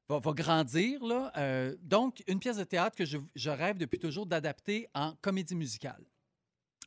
va, 0.09 0.33
grandir. 0.33 1.01
Euh, 1.37 1.77
donc, 1.83 2.22
une 2.27 2.39
pièce 2.39 2.57
de 2.57 2.64
théâtre 2.64 2.97
que 2.97 3.05
je, 3.05 3.51
rêve 3.51 3.79
depuis 3.79 3.99
toujours 3.99 4.27
d'adapter 4.27 4.89
en 4.95 5.14
comédie 5.20 5.55
musicale. 5.55 6.05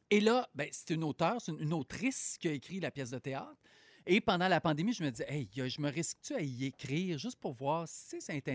Et 0.10 0.20
là, 0.20 0.50
ben, 0.56 0.68
c'est 0.72 0.94
une 0.94 1.04
auteure, 1.04 1.42
c'est 1.42 1.52
une 1.52 1.74
autrice 1.74 2.38
qui 2.40 2.48
a 2.48 2.52
écrit 2.52 2.80
la 2.80 2.92
pièce 2.92 3.12
de 3.12 3.20
théâtre. 3.20 3.58
Et 4.10 4.22
pendant 4.22 4.48
la 4.48 4.62
pandémie, 4.62 4.94
je 4.94 5.04
me 5.04 5.12
disais, 5.12 5.26
hey, 5.28 5.50
je 5.54 5.82
me 5.82 5.90
risque-tu 5.90 6.34
à 6.34 6.42
y 6.42 6.64
écrire 6.64 7.18
juste 7.18 7.38
pour 7.42 7.52
voir 7.52 7.86
si 7.90 8.22
ça 8.22 8.34
est 8.34 8.48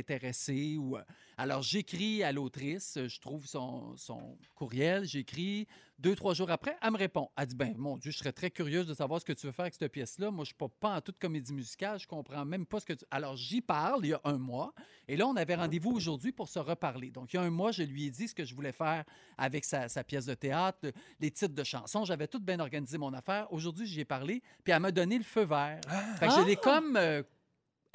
euh, 0.96 1.02
Alors, 1.36 1.60
j'écris 1.60 2.22
à 2.22 2.32
l'autrice, 2.32 2.98
je 3.06 3.20
trouve 3.20 3.46
son 3.46 4.38
courriel, 4.54 5.04
j'écris. 5.04 5.68
Deux, 6.02 6.16
trois 6.16 6.34
jours 6.34 6.50
après, 6.50 6.76
elle 6.82 6.90
me 6.90 6.98
répond. 6.98 7.30
Elle 7.36 7.46
dit, 7.46 7.54
ben, 7.54 7.76
mon 7.78 7.96
Dieu, 7.96 8.10
je 8.10 8.18
serais 8.18 8.32
très 8.32 8.50
curieuse 8.50 8.88
de 8.88 8.94
savoir 8.94 9.20
ce 9.20 9.24
que 9.24 9.32
tu 9.32 9.46
veux 9.46 9.52
faire 9.52 9.66
avec 9.66 9.74
cette 9.74 9.92
pièce-là. 9.92 10.32
Moi, 10.32 10.38
je 10.38 10.40
ne 10.40 10.44
suis 10.46 10.54
pas, 10.56 10.66
pas 10.68 10.96
en 10.96 11.00
toute 11.00 11.16
comédie 11.16 11.52
musicale, 11.52 12.00
je 12.00 12.08
comprends 12.08 12.44
même 12.44 12.66
pas 12.66 12.80
ce 12.80 12.86
que 12.86 12.92
tu. 12.92 13.04
Alors, 13.12 13.36
j'y 13.36 13.60
parle 13.60 14.00
il 14.04 14.08
y 14.08 14.12
a 14.12 14.20
un 14.24 14.36
mois. 14.36 14.74
Et 15.06 15.16
là, 15.16 15.28
on 15.28 15.36
avait 15.36 15.54
rendez-vous 15.54 15.92
aujourd'hui 15.92 16.32
pour 16.32 16.48
se 16.48 16.58
reparler. 16.58 17.12
Donc, 17.12 17.32
il 17.32 17.36
y 17.36 17.38
a 17.38 17.42
un 17.42 17.50
mois, 17.50 17.70
je 17.70 17.84
lui 17.84 18.06
ai 18.06 18.10
dit 18.10 18.26
ce 18.26 18.34
que 18.34 18.44
je 18.44 18.52
voulais 18.52 18.72
faire 18.72 19.04
avec 19.38 19.64
sa, 19.64 19.88
sa 19.88 20.02
pièce 20.02 20.26
de 20.26 20.34
théâtre, 20.34 20.90
les 21.20 21.30
titres 21.30 21.54
de 21.54 21.62
chansons. 21.62 22.04
J'avais 22.04 22.26
tout 22.26 22.40
bien 22.40 22.58
organisé 22.58 22.98
mon 22.98 23.12
affaire. 23.12 23.46
Aujourd'hui, 23.52 23.86
j'y 23.86 24.00
ai 24.00 24.04
parlé, 24.04 24.42
puis 24.64 24.72
elle 24.72 24.80
m'a 24.80 24.90
donné 24.90 25.18
le 25.18 25.24
feu 25.24 25.44
vert. 25.44 25.80
Fait 26.18 26.26
que 26.26 26.32
je 26.32 26.44
l'ai 26.44 26.56
comme 26.56 26.96
euh, 26.96 27.22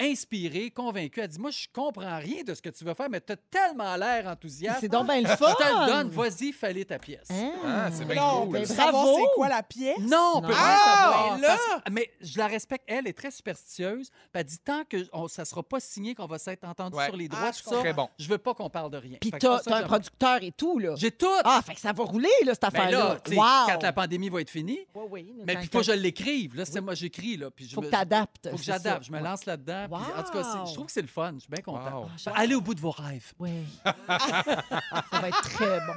inspirée, 0.00 0.70
convaincue. 0.70 1.20
Elle 1.20 1.28
dit 1.28 1.38
Moi, 1.40 1.50
je 1.50 1.66
comprends 1.72 2.18
rien 2.18 2.42
de 2.44 2.54
ce 2.54 2.62
que 2.62 2.68
tu 2.70 2.84
veux 2.84 2.94
faire, 2.94 3.08
mais 3.10 3.20
tu 3.20 3.32
as 3.32 3.36
tellement 3.36 3.96
l'air 3.96 4.26
enthousiaste. 4.26 4.78
C'est 4.80 4.88
donc 4.88 5.06
bien 5.06 5.20
le 5.20 5.26
Je 5.28 5.36
fun. 5.36 5.52
te 5.54 5.62
le 5.62 5.86
donne, 5.86 6.08
vas-y, 6.10 6.52
fallait 6.52 6.84
ta 6.84 6.98
pièce. 6.98 7.28
Hein? 7.30 7.52
Ah, 7.64 7.88
c'est 7.92 8.04
bien 8.04 8.14
Là, 8.16 8.34
on 8.36 8.46
cool. 8.46 8.52
Ben, 8.60 8.66
bravo. 8.66 9.16
c'est 9.16 9.34
quoi 9.34 9.48
la 9.48 9.62
pièce? 9.62 9.98
Non, 10.00 10.32
on 10.36 10.40
peut 10.40 10.48
Non. 10.48 10.54
rien 10.54 10.76
Ah, 10.78 10.94
savoir. 11.12 11.34
ben 11.34 11.40
là! 11.42 11.56
parce- 11.68 11.82
mais 11.92 12.10
je 12.20 12.38
la 12.38 12.46
respecte. 12.46 12.84
Elle 12.86 13.06
est 13.08 13.12
très 13.12 13.30
superstitieuse. 13.30 14.10
Elle 14.32 14.44
dit 14.44 14.58
tant 14.58 14.84
que 14.84 14.96
on, 15.12 15.26
ça 15.28 15.44
sera 15.44 15.62
pas 15.62 15.80
signé 15.80 16.14
qu'on 16.14 16.26
va 16.26 16.38
s'être 16.38 16.64
entendu 16.64 16.96
Ouais. 16.96 17.06
sur 17.06 17.16
les 17.16 17.28
Ah, 17.32 17.34
droits, 17.36 17.52
je 17.52 17.62
tout 17.62 17.70
ça, 17.70 17.78
Très 17.80 17.92
bon. 17.92 18.08
je 18.18 18.28
veux 18.28 18.38
pas 18.38 18.54
qu'on 18.54 18.70
parle 18.70 18.90
de 18.90 18.98
rien. 18.98 19.18
Puis 19.20 19.32
t'as 19.32 19.60
un 19.66 19.82
producteur 19.82 20.38
et 20.42 20.52
tout, 20.52 20.78
là. 20.78 20.94
J'ai 20.96 21.10
tout. 21.10 21.26
Ah, 21.44 21.60
fait 21.66 21.74
que 21.74 21.80
ça 21.80 21.92
va 21.92 22.04
rouler, 22.04 22.28
là, 22.44 22.52
cette 22.54 22.62
Ben 22.62 22.68
affaire-là. 22.68 22.98
là, 23.14 23.20
tu 23.24 23.32
sais, 23.32 23.36
wow. 23.36 23.44
quand 23.66 23.82
la 23.82 23.92
pandémie 23.92 24.28
va 24.28 24.40
être 24.40 24.50
finie, 24.50 24.78
Oui, 24.94 25.04
oui, 25.10 25.32
mais 25.44 25.54
il 25.62 25.68
faut 25.68 25.78
que 25.78 25.84
je 25.84 25.92
l'écrive. 25.92 26.54
Là, 26.56 26.64
c'est 26.64 26.80
moi, 26.80 26.94
j'écris. 26.94 27.36
Là, 27.36 27.50
puis 27.50 27.66
je 27.68 27.74
faut 27.74 27.80
que 27.82 27.88
tu 27.88 27.94
adaptes. 27.96 28.48
faut 28.50 28.56
que 28.56 28.62
j'adapte. 28.62 29.04
Je 29.04 29.12
me 29.12 29.18
lance 29.20 29.44
là-dedans. 29.44 29.86
Puis 29.88 30.12
en 30.18 30.22
tout 30.22 30.32
cas, 30.32 30.64
je 30.66 30.74
trouve 30.74 30.86
que 30.86 30.92
c'est 30.92 31.02
le 31.02 31.08
fun. 31.08 31.32
Je 31.34 31.40
suis 31.40 31.50
bien 31.50 31.62
content. 31.62 32.02
Wow. 32.02 32.08
Ah, 32.26 32.32
Allez 32.36 32.54
au 32.54 32.60
bout 32.60 32.74
de 32.74 32.80
vos 32.80 32.90
rêves. 32.90 33.32
Oui. 33.38 33.50
ça 33.84 35.20
va 35.20 35.28
être 35.28 35.42
très 35.42 35.80
bon. 35.80 35.94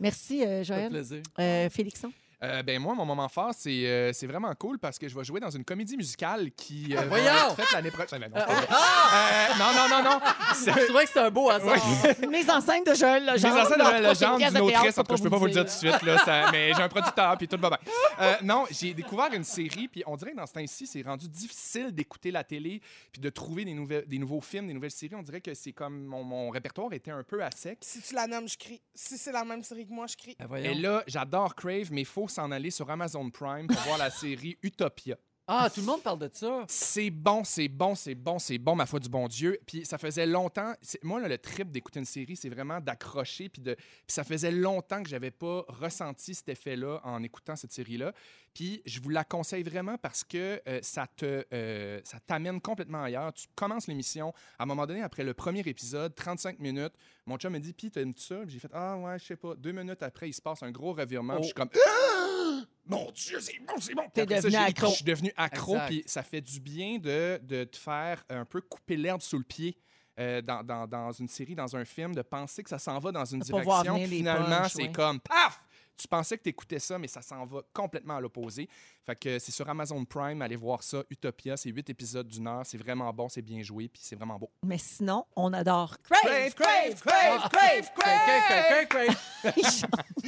Merci, 0.00 0.42
euh, 0.42 0.64
Ça 0.64 0.74
fait 0.74 0.80
Joël. 0.80 0.90
plaisir. 0.90 1.22
Euh, 1.38 1.70
Félixon? 1.70 2.12
Euh, 2.42 2.62
ben 2.62 2.78
moi, 2.80 2.94
mon 2.94 3.06
moment 3.06 3.28
fort, 3.28 3.52
c'est 3.56 3.86
euh, 3.86 4.12
c'est 4.12 4.26
vraiment 4.26 4.54
cool 4.54 4.78
parce 4.78 4.98
que 4.98 5.08
je 5.08 5.16
vais 5.16 5.24
jouer 5.24 5.40
dans 5.40 5.48
une 5.48 5.64
comédie 5.64 5.96
musicale 5.96 6.50
qui 6.52 6.94
euh, 6.94 7.00
va 7.00 7.06
voyons! 7.06 7.26
être 7.28 7.56
faite 7.56 7.72
l'année 7.72 7.90
prochaine. 7.90 8.20
Ben 8.20 8.28
non, 8.28 8.44
c'est 8.46 8.52
vrai. 8.54 8.66
Euh, 8.70 9.58
non, 9.58 9.72
non, 9.72 9.88
non, 9.88 10.10
non. 10.10 10.20
C'est- 10.54 10.72
Je 10.72 10.84
trouvais 10.86 11.02
que 11.04 11.08
c'était 11.08 11.20
un 11.20 11.30
beau 11.30 11.48
hasard. 11.48 11.76
Mise 12.30 12.50
en 12.50 12.60
scène 12.60 12.84
de 12.84 12.92
Joël 12.94 13.22
Mise 13.32 13.42
Legendre. 13.42 13.60
en 13.60 13.64
scène 13.66 13.78
de 13.78 13.84
c'est 13.84 14.00
légende 14.02 14.38
pièce 14.38 14.52
d'une 14.52 14.62
autrice. 14.62 14.98
En 14.98 15.02
tout 15.02 15.08
cas, 15.08 15.16
je 15.16 15.22
peux 15.22 15.30
pas 15.30 15.36
vous 15.38 15.46
le 15.46 15.52
dire 15.52 15.62
tout 15.64 15.66
de 15.66 15.70
suite, 15.90 16.02
là, 16.02 16.18
ça- 16.18 16.48
mais 16.52 16.74
j'ai 16.74 16.82
un 16.82 16.88
producteur, 16.90 17.38
puis 17.38 17.48
tout 17.48 17.56
va 17.58 17.70
bien. 17.70 17.78
Euh, 18.20 18.34
non, 18.42 18.64
j'ai 18.70 18.92
découvert 18.92 19.32
une 19.32 19.44
série, 19.44 19.88
puis 19.88 20.02
on 20.06 20.16
dirait 20.16 20.32
que 20.32 20.36
dans 20.36 20.46
ce 20.46 20.52
temps-ci, 20.52 20.86
c'est 20.86 21.02
rendu 21.02 21.28
difficile 21.28 21.90
d'écouter 21.92 22.30
la 22.30 22.44
télé, 22.44 22.82
puis 23.12 23.20
de 23.22 23.30
trouver 23.30 23.64
des, 23.64 23.72
nouvelles, 23.72 24.04
des 24.06 24.18
nouveaux 24.18 24.42
films, 24.42 24.66
des 24.66 24.74
nouvelles 24.74 24.90
séries. 24.90 25.14
On 25.14 25.22
dirait 25.22 25.40
que 25.40 25.54
c'est 25.54 25.72
comme 25.72 26.04
mon, 26.04 26.22
mon 26.22 26.50
répertoire 26.50 26.92
était 26.92 27.10
un 27.12 27.22
peu 27.22 27.42
à 27.42 27.50
sec. 27.50 27.78
Si 27.80 28.02
tu 28.02 28.14
la 28.14 28.26
nommes, 28.26 28.46
je 28.48 28.58
crie. 28.58 28.82
Si 28.94 29.16
c'est 29.16 29.32
la 29.32 29.44
même 29.44 29.62
série 29.62 29.86
que 29.86 29.92
moi, 29.92 30.06
je 30.06 30.16
crie. 30.16 30.36
Ben. 30.50 30.56
Et 30.62 30.74
là, 30.74 31.02
j'adore 31.06 31.54
Crave, 31.54 31.88
mais 31.92 32.02
il 32.02 32.06
faut 32.06 32.25
s'en 32.30 32.50
aller 32.50 32.70
sur 32.70 32.90
Amazon 32.90 33.30
Prime 33.30 33.66
pour 33.66 33.80
voir 33.82 33.98
la 33.98 34.10
série 34.10 34.58
Utopia. 34.62 35.16
Ah, 35.48 35.70
tout 35.72 35.80
le 35.80 35.86
monde 35.86 36.02
parle 36.02 36.18
de 36.18 36.28
ça. 36.32 36.64
C'est 36.66 37.10
bon, 37.10 37.44
c'est 37.44 37.68
bon, 37.68 37.94
c'est 37.94 38.16
bon, 38.16 38.40
c'est 38.40 38.58
bon, 38.58 38.74
ma 38.74 38.84
foi 38.84 38.98
du 38.98 39.08
bon 39.08 39.28
Dieu. 39.28 39.60
Puis 39.64 39.86
ça 39.86 39.96
faisait 39.96 40.26
longtemps. 40.26 40.72
Moi, 41.04 41.20
là, 41.20 41.28
le 41.28 41.38
trip 41.38 41.70
d'écouter 41.70 42.00
une 42.00 42.04
série, 42.04 42.34
c'est 42.34 42.48
vraiment 42.48 42.80
d'accrocher. 42.80 43.48
Puis, 43.48 43.62
de... 43.62 43.74
puis 43.74 43.84
ça 44.08 44.24
faisait 44.24 44.50
longtemps 44.50 45.04
que 45.04 45.08
j'avais 45.08 45.30
pas 45.30 45.64
ressenti 45.68 46.34
cet 46.34 46.48
effet-là 46.48 47.00
en 47.04 47.22
écoutant 47.22 47.54
cette 47.54 47.70
série-là. 47.70 48.12
Puis 48.54 48.82
je 48.86 49.00
vous 49.00 49.10
la 49.10 49.22
conseille 49.22 49.62
vraiment 49.62 49.96
parce 49.98 50.24
que 50.24 50.60
euh, 50.66 50.80
ça 50.82 51.06
te 51.06 51.44
euh, 51.52 52.00
ça 52.02 52.18
t'amène 52.18 52.60
complètement 52.60 53.04
ailleurs. 53.04 53.32
Tu 53.32 53.46
commences 53.54 53.86
l'émission. 53.86 54.32
À 54.58 54.64
un 54.64 54.66
moment 54.66 54.84
donné, 54.84 55.02
après 55.02 55.22
le 55.22 55.32
premier 55.32 55.60
épisode, 55.60 56.12
35 56.16 56.58
minutes, 56.58 56.94
mon 57.24 57.36
chum 57.36 57.52
me 57.52 57.60
dit 57.60 57.72
Puis, 57.72 57.92
t'aimes 57.92 58.14
ça 58.16 58.40
J'ai 58.48 58.58
fait 58.58 58.70
Ah, 58.72 58.96
ouais, 58.96 59.16
je 59.20 59.26
sais 59.26 59.36
pas. 59.36 59.54
Deux 59.54 59.72
minutes 59.72 60.02
après, 60.02 60.28
il 60.28 60.32
se 60.32 60.42
passe 60.42 60.64
un 60.64 60.72
gros 60.72 60.92
revirement. 60.92 61.34
Puis 61.34 61.44
Je 61.44 61.46
suis 61.48 61.54
comme 61.54 61.70
Ah! 61.86 62.25
Mon 62.88 63.10
Dieu, 63.10 63.40
c'est 63.40 63.58
bon, 63.66 63.74
c'est 63.80 63.94
bon. 63.94 64.02
Puis 64.02 64.10
T'es 64.14 64.20
après 64.22 64.36
ça, 64.36 64.42
devenu 64.42 64.52
j'ai- 64.62 64.68
accro. 64.70 64.88
Je 64.90 64.94
suis 64.94 65.04
devenu 65.04 65.32
accro. 65.36 65.72
Exact. 65.74 65.86
Puis 65.88 66.02
ça 66.06 66.22
fait 66.22 66.40
du 66.40 66.60
bien 66.60 66.98
de, 66.98 67.40
de 67.42 67.64
te 67.64 67.76
faire 67.76 68.22
un 68.28 68.44
peu 68.44 68.60
couper 68.60 68.96
l'herbe 68.96 69.20
sous 69.22 69.38
le 69.38 69.44
pied. 69.44 69.76
euh, 70.18 70.40
dans, 70.40 70.62
dans- 70.64 70.86
dans 70.86 71.12
une 71.12 71.28
série, 71.28 71.54
dans 71.54 71.76
un 71.76 71.84
film, 71.84 72.14
de 72.14 72.22
penser 72.22 72.62
que 72.62 72.70
ça 72.70 72.78
s'en 72.78 72.98
va 72.98 73.12
dans 73.12 73.26
une 73.26 73.40
De 73.40 73.50
pas 73.50 73.60
voir 73.60 73.82
direction. 73.82 73.94
venir 73.94 74.06
puis 74.08 74.10
les 74.12 74.16
Finalement, 74.22 74.60
punchs, 74.62 74.72
c'est 74.72 74.82
ouais. 74.84 74.92
comme 74.92 75.20
paf! 75.20 75.60
Tu 75.96 76.06
pensais 76.08 76.36
que 76.36 76.42
tu 76.42 76.50
écoutais 76.50 76.78
ça, 76.78 76.98
mais 76.98 77.08
ça 77.08 77.22
s'en 77.22 77.46
va 77.46 77.60
complètement 77.72 78.16
à 78.16 78.20
l'opposé. 78.20 78.68
Fait 79.04 79.16
que 79.16 79.38
c'est 79.38 79.52
sur 79.52 79.68
Amazon 79.68 80.04
Prime, 80.04 80.42
allez 80.42 80.56
voir 80.56 80.82
ça. 80.82 81.02
Utopia, 81.10 81.56
c'est 81.56 81.70
huit 81.70 81.88
épisodes 81.88 82.28
d'une 82.28 82.46
heure. 82.48 82.66
C'est 82.66 82.76
vraiment 82.78 83.12
bon, 83.12 83.28
c'est 83.28 83.42
bien 83.42 83.62
joué, 83.62 83.88
puis 83.88 84.02
c'est 84.04 84.16
vraiment 84.16 84.38
beau. 84.38 84.50
Mais 84.64 84.78
sinon, 84.78 85.24
on 85.36 85.52
adore 85.52 85.96
Crave, 86.02 86.52
crave, 86.54 86.54
crave, 86.54 87.00
crave, 87.00 87.40
Crave, 87.50 87.90
crave, 87.94 88.86
crave, 88.88 88.88
crave. 88.88 89.16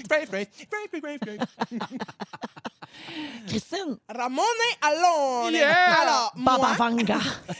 crave, 0.08 0.28
crave, 0.28 0.46
crave, 0.70 1.00
crave, 1.00 1.18
crave. 1.18 2.48
Christine, 3.46 3.98
Ramone 4.08 4.44
Alone. 4.82 5.52
Yeah! 5.54 6.00
Alors, 6.02 6.32
Baba 6.36 6.58
moi, 6.58 6.72
Vanga. 6.74 7.18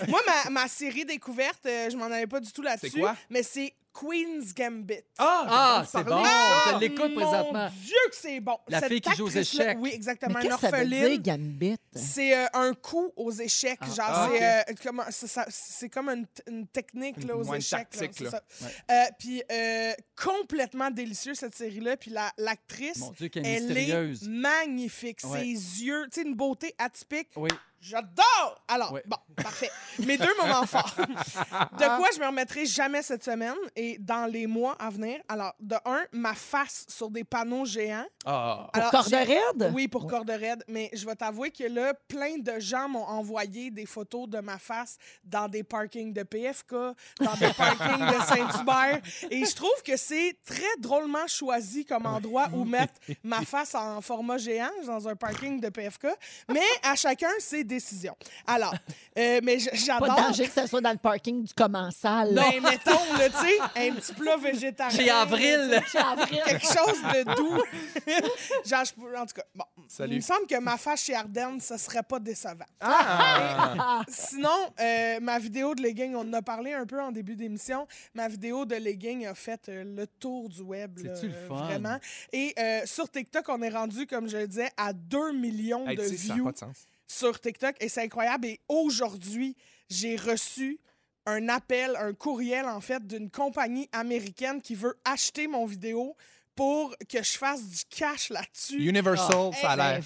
moi 0.08 0.20
ma, 0.26 0.50
ma 0.50 0.68
série 0.68 1.04
découverte, 1.04 1.64
euh, 1.66 1.90
je 1.90 1.96
m'en 1.96 2.06
avais 2.06 2.26
pas 2.26 2.40
du 2.40 2.50
tout 2.52 2.62
là-dessus. 2.62 2.90
C'est 2.90 3.00
quoi? 3.00 3.14
Mais 3.30 3.42
c'est 3.42 3.72
Queen's 3.98 4.54
Gambit. 4.54 5.02
Ah, 5.18 5.84
c'est 5.90 6.04
bon. 6.04 6.22
ça. 6.22 6.72
Je 6.74 6.78
l'écoute 6.78 7.14
présentement. 7.14 7.64
Mon 7.64 7.70
Dieu 7.84 7.96
que 8.10 8.16
c'est 8.16 8.40
bon. 8.40 8.56
La 8.68 8.80
Cette 8.80 8.88
fille 8.90 9.00
qui 9.00 9.14
joue 9.16 9.26
aux 9.26 9.30
échecs. 9.30 9.76
Oui, 9.80 9.90
Mais 9.90 9.94
exactement. 9.96 10.34
qu'est-ce 10.34 10.46
Une 10.54 10.60
que 10.60 10.60
ça 10.60 10.70
veut 10.70 10.84
dire, 10.86 11.20
Gambit? 11.22 11.76
C'est 11.94 12.36
euh, 12.36 12.46
un 12.54 12.74
coup 12.74 13.10
aux 13.16 13.32
échecs. 13.32 13.78
Ah. 13.80 13.86
Genre, 13.86 14.06
Ah, 14.08 14.28
c'est 14.30 14.36
ok. 14.36 14.42
euh, 14.42 14.74
comment- 14.84 15.02
c'est 15.10 15.26
ça- 15.26 15.46
c'est 15.48 15.88
comme 15.88 16.08
une, 16.10 16.66
technique 16.68 17.24
là, 17.24 17.36
aux 17.36 17.44
une 17.44 17.54
échecs. 17.56 17.78
là, 17.94 18.00
tactique, 18.00 18.10
c'est 18.18 18.24
là. 18.24 18.30
ça. 18.30 18.42
Ouais. 18.64 18.72
Euh, 18.90 19.04
Puis 19.18 19.42
euh, 19.50 19.92
complètement 20.22 20.90
délicieux, 20.90 21.34
cette 21.34 21.54
série-là. 21.54 21.96
Puis 21.96 22.10
la- 22.10 22.32
l'actrice, 22.38 22.98
Mon 22.98 23.10
Dieu, 23.12 23.28
qu'elle 23.28 23.46
est 23.46 23.54
elle 23.54 23.64
mystérieuse. 23.64 24.22
est 24.24 24.28
magnifique. 24.28 25.20
Ouais. 25.24 25.40
Ses 25.40 25.82
yeux, 25.84 26.04
tu 26.12 26.20
sais, 26.22 26.26
une 26.26 26.34
beauté 26.34 26.74
atypique. 26.78 27.28
Oui. 27.36 27.50
J'adore! 27.80 28.62
Alors, 28.66 28.92
Ouais. 28.92 29.02
bon, 29.06 29.16
parfait. 29.36 29.70
Mes 30.00 30.18
deux 30.18 30.34
moments 30.40 30.66
forts. 30.66 30.94
De 30.96 31.96
quoi 31.96 32.08
je 32.14 32.20
me 32.20 32.26
remettrai 32.26 32.66
jamais 32.66 33.02
cette 33.02 33.24
semaine 33.24 33.54
et 33.76 33.96
dans 33.98 34.26
les 34.26 34.46
mois 34.46 34.76
à 34.80 34.90
venir? 34.90 35.20
Alors, 35.28 35.54
de 35.60 35.76
un, 35.84 36.02
ma 36.12 36.34
face 36.34 36.84
sur 36.88 37.10
des 37.10 37.24
panneaux 37.24 37.64
géants. 37.64 38.04
Ah. 38.26 38.68
Pour 38.72 38.82
Alors, 38.82 38.90
corde 38.90 39.08
j'ai- 39.08 39.22
raide? 39.22 39.70
Oui, 39.72 39.88
pour 39.88 40.06
corde 40.06 40.30
raide. 40.30 40.64
Mais 40.68 40.90
je 40.92 41.06
vais 41.06 41.14
t'avouer 41.14 41.50
que 41.50 41.64
là, 41.64 41.94
plein 42.08 42.38
de 42.38 42.58
gens 42.58 42.88
m'ont 42.88 43.04
envoyé 43.06 43.70
des 43.70 43.86
photos 43.86 44.28
de 44.28 44.40
ma 44.40 44.58
face 44.58 44.96
dans 45.24 45.48
des 45.48 45.62
parkings 45.62 46.12
de 46.12 46.22
PFK, 46.24 46.72
dans 47.20 47.34
des 47.38 47.52
parkings 47.56 48.06
de 48.06 48.22
Saint-Hubert. 48.24 49.00
Et 49.30 49.44
je 49.44 49.54
trouve 49.54 49.82
que 49.84 49.96
c'est 49.96 50.36
très 50.44 50.76
drôlement 50.78 51.26
choisi 51.26 51.84
comme 51.84 52.06
endroit 52.06 52.48
où 52.52 52.64
mettre 52.64 52.94
ma 53.22 53.42
face 53.42 53.74
en 53.74 54.00
format 54.00 54.38
géant 54.38 54.70
dans 54.84 55.08
un 55.08 55.16
parking 55.16 55.60
de 55.60 55.68
PFK. 55.68 56.08
Mais 56.52 56.60
à 56.82 56.94
chacun 56.96 57.28
ses 57.38 57.64
décisions. 57.68 58.16
Alors, 58.46 58.74
euh, 59.16 59.40
mais 59.44 59.58
j- 59.60 59.66
Pas 59.70 59.76
de 59.76 59.78
j'adore. 59.84 60.16
danger 60.16 60.46
que 60.46 60.52
ça 60.52 60.66
soit 60.66 60.80
dans 60.80 60.90
le 60.90 60.96
parking 60.98 61.44
du 61.44 61.54
commensal. 61.54 62.34
Ben, 62.34 62.60
mettons, 62.62 63.14
là, 63.16 63.28
tu 63.28 63.36
sais, 63.36 63.58
un 63.90 63.94
petit 63.94 64.12
plat 64.14 64.36
végétarien. 64.36 64.98
Chez 64.98 65.10
Avril. 65.10 65.80
Chez 65.92 65.98
Avril. 65.98 66.40
Quelque 66.44 66.64
chose 66.66 67.02
de 67.14 67.34
doux. 67.36 67.62
Genre, 68.64 68.84
je 68.84 68.92
peux- 68.94 69.16
en 69.16 69.26
tout 69.26 69.34
cas, 69.34 69.44
bon. 69.54 69.64
Salut. 69.86 70.12
Il 70.14 70.16
me 70.16 70.20
semble 70.22 70.46
que 70.46 70.58
ma 70.58 70.76
face 70.76 71.02
chez 71.04 71.14
Ardennes, 71.14 71.60
ce 71.60 71.76
serait 71.76 72.02
pas 72.02 72.18
décevant. 72.18 72.64
Ah! 72.80 74.02
Sinon, 74.08 74.48
euh, 74.80 75.20
ma 75.20 75.38
vidéo 75.38 75.74
de 75.74 75.82
legging, 75.82 76.14
on 76.14 76.20
en 76.20 76.32
a 76.32 76.42
parlé 76.42 76.72
un 76.74 76.86
peu 76.86 77.00
en 77.00 77.12
début 77.12 77.36
d'émission. 77.36 77.86
Ma 78.14 78.28
vidéo 78.28 78.64
de 78.64 78.74
legging 78.76 79.26
a 79.26 79.34
fait 79.34 79.68
euh, 79.68 79.84
le 79.84 80.06
tour 80.06 80.48
du 80.48 80.62
web. 80.62 80.98
là, 80.98 81.14
C'est-tu 81.14 81.28
le 81.28 81.34
fun? 81.48 81.64
Vraiment. 81.66 81.98
Et 82.32 82.54
euh, 82.58 82.80
sur 82.86 83.10
TikTok, 83.10 83.48
on 83.48 83.62
est 83.62 83.68
rendu, 83.70 84.06
comme 84.06 84.28
je 84.28 84.36
le 84.38 84.46
disais, 84.48 84.70
à 84.76 84.92
2 84.92 85.32
millions 85.32 85.86
Hey, 85.88 85.96
de 85.96 86.02
sais, 86.02 86.16
ça 86.16 86.28
n'a 86.28 86.34
views 86.34 86.44
pas 86.46 86.52
de 86.52 86.58
sens. 86.58 86.86
Sur 87.08 87.40
TikTok 87.40 87.76
et 87.80 87.88
c'est 87.88 88.02
incroyable. 88.02 88.46
Et 88.46 88.60
aujourd'hui, 88.68 89.56
j'ai 89.90 90.16
reçu 90.16 90.78
un 91.26 91.48
appel, 91.48 91.96
un 91.96 92.14
courriel 92.14 92.66
en 92.66 92.80
fait 92.80 93.06
d'une 93.06 93.30
compagnie 93.30 93.88
américaine 93.92 94.62
qui 94.62 94.74
veut 94.74 94.98
acheter 95.04 95.48
mon 95.48 95.66
vidéo 95.66 96.16
pour 96.58 96.92
que 97.08 97.22
je 97.22 97.38
fasse 97.38 97.62
du 97.62 97.84
cash 97.88 98.30
là-dessus. 98.30 98.78
Universal, 98.84 99.52
ça 99.60 99.70
a 99.70 99.76
Ben, 99.76 99.92
l'air. 99.92 99.98
I'm 99.98 100.02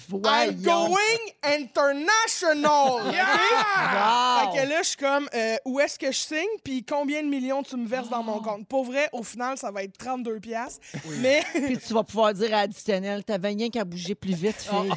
voyons. 0.59 0.87
going 0.89 1.33
international. 1.41 3.07
OK? 3.07 3.15
Wow. 3.15 4.51
Fait 4.53 4.61
que 4.61 4.69
là, 4.69 4.81
je 4.83 4.87
suis 4.89 4.97
comme, 4.97 5.27
euh, 5.33 5.55
où 5.65 5.79
est-ce 5.79 5.97
que 5.97 6.11
je 6.11 6.19
signe? 6.19 6.57
Puis 6.63 6.83
combien 6.85 7.23
de 7.23 7.27
millions 7.27 7.63
tu 7.63 7.75
me 7.75 7.87
verses 7.87 8.09
dans 8.09 8.21
mon 8.21 8.39
compte? 8.39 8.67
Pour 8.67 8.85
vrai, 8.85 9.09
au 9.13 9.23
final, 9.23 9.57
ça 9.57 9.71
va 9.71 9.81
être 9.81 9.97
32 9.97 10.39
piastres. 10.39 10.79
Mais 11.21 11.43
Puis 11.53 11.79
tu 11.79 11.91
vas 11.91 12.03
pouvoir 12.03 12.35
dire 12.35 12.53
à 12.53 12.59
additionnel, 12.59 13.23
t'avais 13.23 13.47
rien 13.47 13.69
qu'à 13.71 13.83
bouger 13.83 14.13
plus 14.13 14.35
vite, 14.35 14.57
fille. 14.61 14.91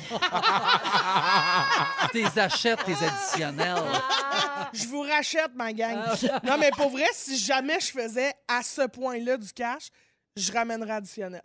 Tes 2.12 2.38
achètes, 2.38 2.84
tes 2.84 2.92
additionnels. 3.02 3.82
je 4.74 4.86
vous 4.88 5.00
rachète, 5.00 5.52
ma 5.54 5.72
gang. 5.72 5.98
Non, 6.44 6.58
mais 6.58 6.70
pour 6.76 6.90
vrai, 6.90 7.06
si 7.14 7.38
jamais 7.38 7.80
je 7.80 7.86
faisais 7.92 8.34
à 8.46 8.62
ce 8.62 8.86
point-là 8.86 9.38
du 9.38 9.50
cash, 9.54 9.88
je 10.36 10.52
ramènerais 10.52 10.92
additionnel. 10.92 11.42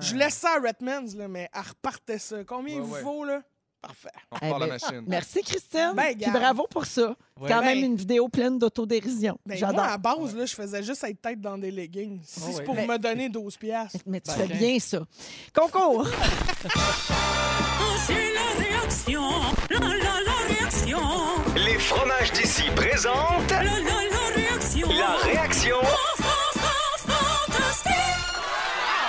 Je 0.00 0.14
laisse 0.14 0.34
ça 0.34 0.56
à 0.56 0.60
Redmond's, 0.60 1.16
là, 1.16 1.26
mais 1.28 1.48
à 1.52 1.62
repartait 1.62 2.18
ça. 2.18 2.44
Combien 2.44 2.74
il 2.74 2.80
Ouais, 2.80 2.86
vous 2.86 2.94
ouais. 2.94 3.00
faut, 3.02 3.24
là? 3.24 3.40
Parfait. 3.80 4.10
On 4.30 4.36
Eh 4.42 4.44
repart 4.44 4.60
la 4.60 4.66
ben, 4.66 4.72
machine. 4.74 5.04
Merci, 5.06 5.40
Christine. 5.42 5.92
Ben, 5.94 6.14
Puis 6.14 6.30
bravo 6.30 6.66
pour 6.70 6.84
ça. 6.84 7.16
Ouais. 7.40 7.48
Quand 7.48 7.62
même 7.62 7.80
Ben- 7.80 7.84
une 7.86 7.96
vidéo 7.96 8.28
pleine 8.28 8.58
d'autodérision. 8.58 9.38
Ben, 9.46 9.56
J'adore. 9.56 9.76
moi, 9.76 9.86
à 9.86 9.96
base, 9.96 10.36
là, 10.36 10.44
je 10.44 10.54
faisais 10.54 10.82
juste 10.82 11.02
être 11.04 11.22
tête 11.22 11.40
dans 11.40 11.56
des 11.56 11.70
leggings. 11.70 12.20
Si 12.26 12.40
Oh, 12.46 12.50
c'est 12.54 12.64
pour 12.64 12.74
me 12.74 12.98
donner 12.98 13.30
12 13.30 13.56
piastres. 13.56 14.00
Mais 14.04 14.20
tu 14.20 14.30
Ben, 14.36 14.46
fais 14.48 14.54
bien 14.54 14.78
ça. 14.78 14.98
Concours. 15.54 16.06
C'est 18.06 18.32
la 18.34 18.64
réaction. 18.66 19.22
La 19.70 19.78
la 19.78 19.88
la 19.88 20.54
réaction. 20.54 20.98
Les 21.56 21.78
fromages 21.78 22.32
d'ici 22.32 22.64
présentent 22.76 23.50
La 23.50 23.62
la 23.62 23.70
la 23.80 24.34
réaction. 24.34 24.88
la 24.88 25.14
réaction 25.16 25.76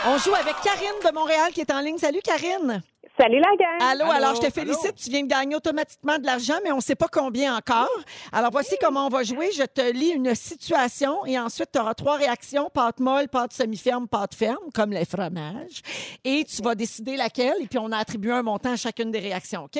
On 0.03 0.17
joue 0.17 0.33
avec 0.33 0.55
Karine 0.63 0.99
de 1.05 1.13
Montréal 1.13 1.51
qui 1.53 1.61
est 1.61 1.71
en 1.71 1.79
ligne. 1.79 1.97
Salut, 1.97 2.21
Karine. 2.23 2.81
Salut 3.19 3.39
la 3.39 3.55
gang! 3.55 3.91
Allô, 3.91 4.05
Allô, 4.05 4.11
alors 4.11 4.35
je 4.35 4.41
te 4.41 4.49
félicite. 4.51 4.95
Tu 4.95 5.09
viens 5.11 5.21
de 5.21 5.27
gagner 5.27 5.55
automatiquement 5.55 6.17
de 6.17 6.25
l'argent, 6.25 6.55
mais 6.63 6.71
on 6.71 6.77
ne 6.77 6.81
sait 6.81 6.95
pas 6.95 7.07
combien 7.07 7.55
encore. 7.55 7.89
Alors 8.31 8.49
voici 8.51 8.75
comment 8.81 9.05
on 9.05 9.09
va 9.09 9.23
jouer. 9.23 9.51
Je 9.51 9.63
te 9.63 9.91
lis 9.91 10.09
une 10.09 10.33
situation 10.33 11.23
et 11.25 11.37
ensuite 11.37 11.69
tu 11.71 11.79
auras 11.79 11.93
trois 11.93 12.15
réactions 12.15 12.69
pâte 12.73 12.99
molle, 12.99 13.27
pâte 13.27 13.53
semi-ferme, 13.53 14.07
pâte 14.07 14.33
ferme, 14.33 14.71
comme 14.73 14.91
les 14.91 15.05
fromages. 15.05 15.81
Et 16.23 16.45
tu 16.45 16.63
vas 16.63 16.73
décider 16.73 17.15
laquelle. 17.15 17.61
Et 17.61 17.67
puis 17.67 17.77
on 17.77 17.91
a 17.91 17.97
attribué 17.97 18.31
un 18.31 18.41
montant 18.43 18.71
à 18.71 18.77
chacune 18.77 19.11
des 19.11 19.19
réactions, 19.19 19.65
OK? 19.65 19.79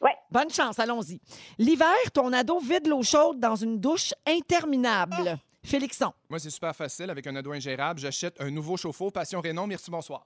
Ouais. 0.00 0.14
Bonne 0.30 0.50
chance, 0.50 0.78
allons-y. 0.78 1.20
L'hiver, 1.58 1.96
ton 2.12 2.32
ado 2.32 2.60
vide 2.60 2.86
l'eau 2.86 3.02
chaude 3.02 3.40
dans 3.40 3.56
une 3.56 3.80
douche 3.80 4.12
interminable. 4.26 5.38
Félixon, 5.66 6.12
Moi, 6.30 6.38
c'est 6.38 6.50
super 6.50 6.74
facile. 6.74 7.10
Avec 7.10 7.26
un 7.26 7.36
ado 7.36 7.52
ingérable, 7.52 8.00
j'achète 8.00 8.40
un 8.40 8.50
nouveau 8.50 8.76
chauffe-eau. 8.76 9.10
Passion 9.10 9.40
Rénon, 9.40 9.66
merci, 9.66 9.90
bonsoir. 9.90 10.24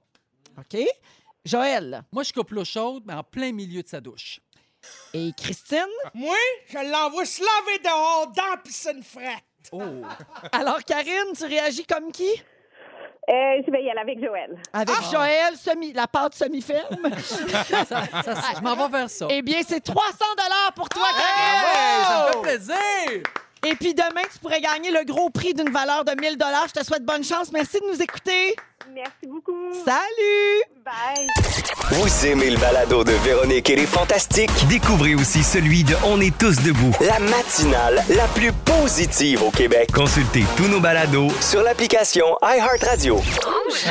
OK? 0.58 0.80
Joël 1.44 2.02
Moi, 2.12 2.22
je 2.22 2.32
coupe 2.32 2.50
l'eau 2.50 2.64
chaude, 2.64 3.02
mais 3.06 3.14
en 3.14 3.22
plein 3.22 3.50
milieu 3.52 3.82
de 3.82 3.88
sa 3.88 4.00
douche. 4.00 4.40
et 5.14 5.30
Christine. 5.36 5.86
Moi, 6.14 6.36
je 6.68 6.78
l'envoie 6.90 7.24
se 7.24 7.40
laver 7.40 7.78
dehors 7.82 8.32
dans 8.36 8.46
la 8.50 8.56
piscine 8.58 9.02
frette. 9.02 9.44
Oh! 9.72 9.82
Alors, 10.52 10.82
Karine, 10.84 11.32
tu 11.36 11.44
réagis 11.44 11.84
comme 11.86 12.12
qui? 12.12 12.30
Euh, 13.28 13.62
je 13.64 13.70
vais 13.70 13.84
y 13.84 13.90
aller 13.90 14.00
avec 14.00 14.18
Joël. 14.18 14.60
Avec 14.72 14.96
Joël, 15.10 15.56
semi, 15.56 15.92
la 15.92 16.06
pâte 16.08 16.34
semi-ferme. 16.34 16.96
Ça- 17.22 17.84
ça- 17.86 18.34
je 18.56 18.60
m'en 18.60 18.74
vais 18.74 18.88
vers 18.98 19.10
ça. 19.10 19.26
eh 19.30 19.40
bien, 19.42 19.60
c'est 19.66 19.80
300 19.80 20.16
pour 20.74 20.88
toi, 20.88 21.06
Ah 21.06 21.20
Karine! 21.20 21.62
ouais, 21.66 22.04
ça 22.04 22.26
me 22.26 22.32
fait 22.32 22.56
plaisir! 22.58 23.22
Et 23.66 23.74
puis 23.74 23.92
demain, 23.94 24.22
tu 24.32 24.38
pourrais 24.38 24.60
gagner 24.60 24.90
le 24.90 25.04
gros 25.04 25.28
prix 25.30 25.52
d'une 25.52 25.70
valeur 25.70 26.04
de 26.04 26.12
1000 26.18 26.36
Je 26.68 26.80
te 26.80 26.84
souhaite 26.84 27.04
bonne 27.04 27.22
chance. 27.24 27.52
Merci 27.52 27.78
de 27.80 27.92
nous 27.92 28.02
écouter. 28.02 28.56
Merci 28.94 29.26
beaucoup. 29.28 29.52
Salut! 29.84 30.62
Bye. 30.84 31.28
Vous 31.92 32.26
aimez 32.26 32.50
le 32.50 32.56
balado 32.58 33.04
de 33.04 33.12
Véronique 33.12 33.68
et 33.68 33.76
les 33.76 33.86
Fantastiques? 33.86 34.50
Découvrez 34.68 35.14
aussi 35.14 35.42
celui 35.44 35.84
de 35.84 35.94
On 36.06 36.20
est 36.20 36.36
tous 36.38 36.56
debout. 36.62 36.90
La 37.00 37.18
matinale 37.20 38.02
la 38.08 38.26
plus 38.28 38.50
positive 38.52 39.42
au 39.42 39.50
Québec. 39.50 39.90
Consultez 39.94 40.44
tous 40.56 40.66
nos 40.68 40.80
balados 40.80 41.28
Sur 41.42 41.62
l'application 41.62 42.24
iHeartRadio. 42.42 43.20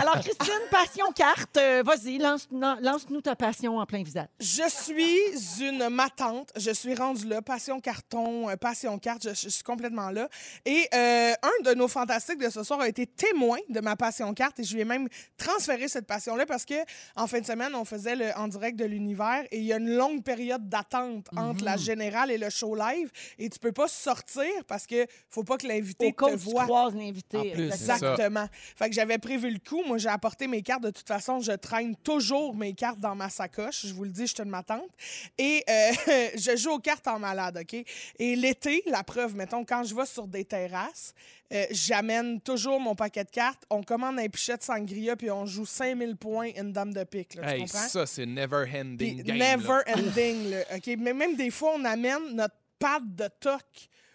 Alors, 0.01 0.15
Christine, 0.15 0.59
passion 0.71 1.05
carte. 1.15 1.55
Euh, 1.57 1.83
Vas-y, 1.85 2.17
lance- 2.17 2.49
lance-nous 2.81 3.21
ta 3.21 3.35
passion 3.35 3.77
en 3.77 3.85
plein 3.85 4.03
visage. 4.03 4.27
Je 4.39 4.67
suis 4.67 5.65
une 5.65 5.87
matante. 5.89 6.49
Je 6.57 6.71
suis 6.71 6.95
rendue 6.95 7.27
là. 7.27 7.41
Passion 7.41 7.79
carton, 7.79 8.49
euh, 8.49 8.55
passion 8.57 8.97
carte. 8.97 9.23
Je, 9.23 9.49
je 9.49 9.58
suis 9.59 9.63
complètement 9.63 10.09
là. 10.09 10.27
Et 10.65 10.87
euh, 10.93 11.33
un 11.41 11.63
de 11.63 11.73
nos 11.73 11.87
fantastiques 11.87 12.39
de 12.39 12.49
ce 12.49 12.63
soir 12.63 12.81
a 12.81 12.87
été 12.87 13.05
témoin 13.05 13.57
de 13.69 13.79
ma 13.79 13.95
passion 13.95 14.33
carte 14.33 14.59
et 14.59 14.63
je 14.63 14.73
lui 14.73 14.81
ai 14.81 14.85
même 14.85 15.07
transféré 15.37 15.87
cette 15.87 16.07
passion-là 16.07 16.45
parce 16.45 16.65
que 16.65 16.75
en 17.15 17.27
fin 17.27 17.39
de 17.39 17.45
semaine, 17.45 17.75
on 17.75 17.85
faisait 17.85 18.15
le 18.15 18.29
en 18.35 18.47
direct 18.47 18.77
de 18.77 18.85
l'univers 18.85 19.43
et 19.51 19.57
il 19.57 19.65
y 19.65 19.73
a 19.73 19.77
une 19.77 19.95
longue 19.95 20.23
période 20.23 20.67
d'attente 20.69 21.27
entre 21.35 21.63
la 21.63 21.77
générale 21.77 22.31
et 22.31 22.37
le 22.37 22.49
show 22.49 22.75
live 22.75 23.09
et 23.37 23.49
tu 23.49 23.59
peux 23.59 23.71
pas 23.71 23.87
sortir 23.87 24.45
parce 24.67 24.85
que 24.87 25.05
faut 25.29 25.43
pas 25.43 25.57
que 25.57 25.67
l'invité 25.67 26.13
te 26.13 26.35
voit. 26.35 26.63
croises 26.63 26.95
l'invité. 26.95 27.53
Exactement. 27.57 28.47
Fait 28.75 28.89
que 28.89 28.95
j'avais 28.95 29.17
prévu 29.17 29.49
le 29.49 29.59
coup. 29.59 29.83
Moi, 29.85 29.97
j'ai 29.97 30.09
apporté 30.09 30.47
mes 30.47 30.61
cartes. 30.61 30.83
De 30.83 30.91
toute 30.91 31.07
façon, 31.07 31.39
je 31.39 31.51
traîne 31.51 31.95
toujours 31.97 32.55
mes 32.55 32.73
cartes 32.73 32.99
dans 32.99 33.15
ma 33.15 33.29
sacoche. 33.29 33.85
Je 33.85 33.93
vous 33.93 34.03
le 34.03 34.11
dis, 34.11 34.27
je 34.27 34.33
suis 34.33 34.43
une 34.43 34.49
matante. 34.49 34.89
Et 35.37 35.63
euh, 35.69 35.91
je 36.35 36.55
joue 36.55 36.71
aux 36.71 36.79
cartes 36.79 37.07
en 37.07 37.19
malade, 37.19 37.59
OK? 37.61 37.83
Et 38.19 38.35
l'été, 38.35 38.83
la 38.87 39.03
preuve, 39.03 39.35
mettons, 39.49 39.65
quand 39.65 39.83
je 39.83 39.95
vais 39.95 40.05
sur 40.05 40.27
des 40.27 40.45
terrasses, 40.45 41.13
euh, 41.51 41.65
j'amène 41.71 42.39
toujours 42.41 42.79
mon 42.79 42.93
paquet 42.95 43.23
de 43.23 43.29
cartes. 43.31 43.63
On 43.69 43.81
commande 43.81 44.19
un 44.19 44.27
pichet 44.27 44.57
de 44.57 44.61
sangria, 44.63 45.15
puis 45.15 45.31
on 45.31 45.45
joue 45.45 45.65
5000 45.65 46.15
points 46.17 46.49
une 46.55 46.71
dame 46.71 46.93
de 46.93 47.03
pique. 47.03 47.35
là, 47.35 47.41
tu 47.43 47.49
Hey, 47.49 47.59
comprends? 47.61 47.87
ça, 47.87 48.05
c'est 48.05 48.25
never 48.25 48.65
ending 48.75 49.23
game. 49.23 49.37
never 49.37 49.79
là. 49.87 49.95
ending, 49.97 50.51
là, 50.51 50.57
OK? 50.75 50.87
Mais 50.99 51.13
même 51.13 51.35
des 51.35 51.49
fois, 51.49 51.73
on 51.75 51.83
amène 51.85 52.35
notre 52.35 52.55
pad 52.77 53.03
de 53.15 53.27
toc. 53.39 53.63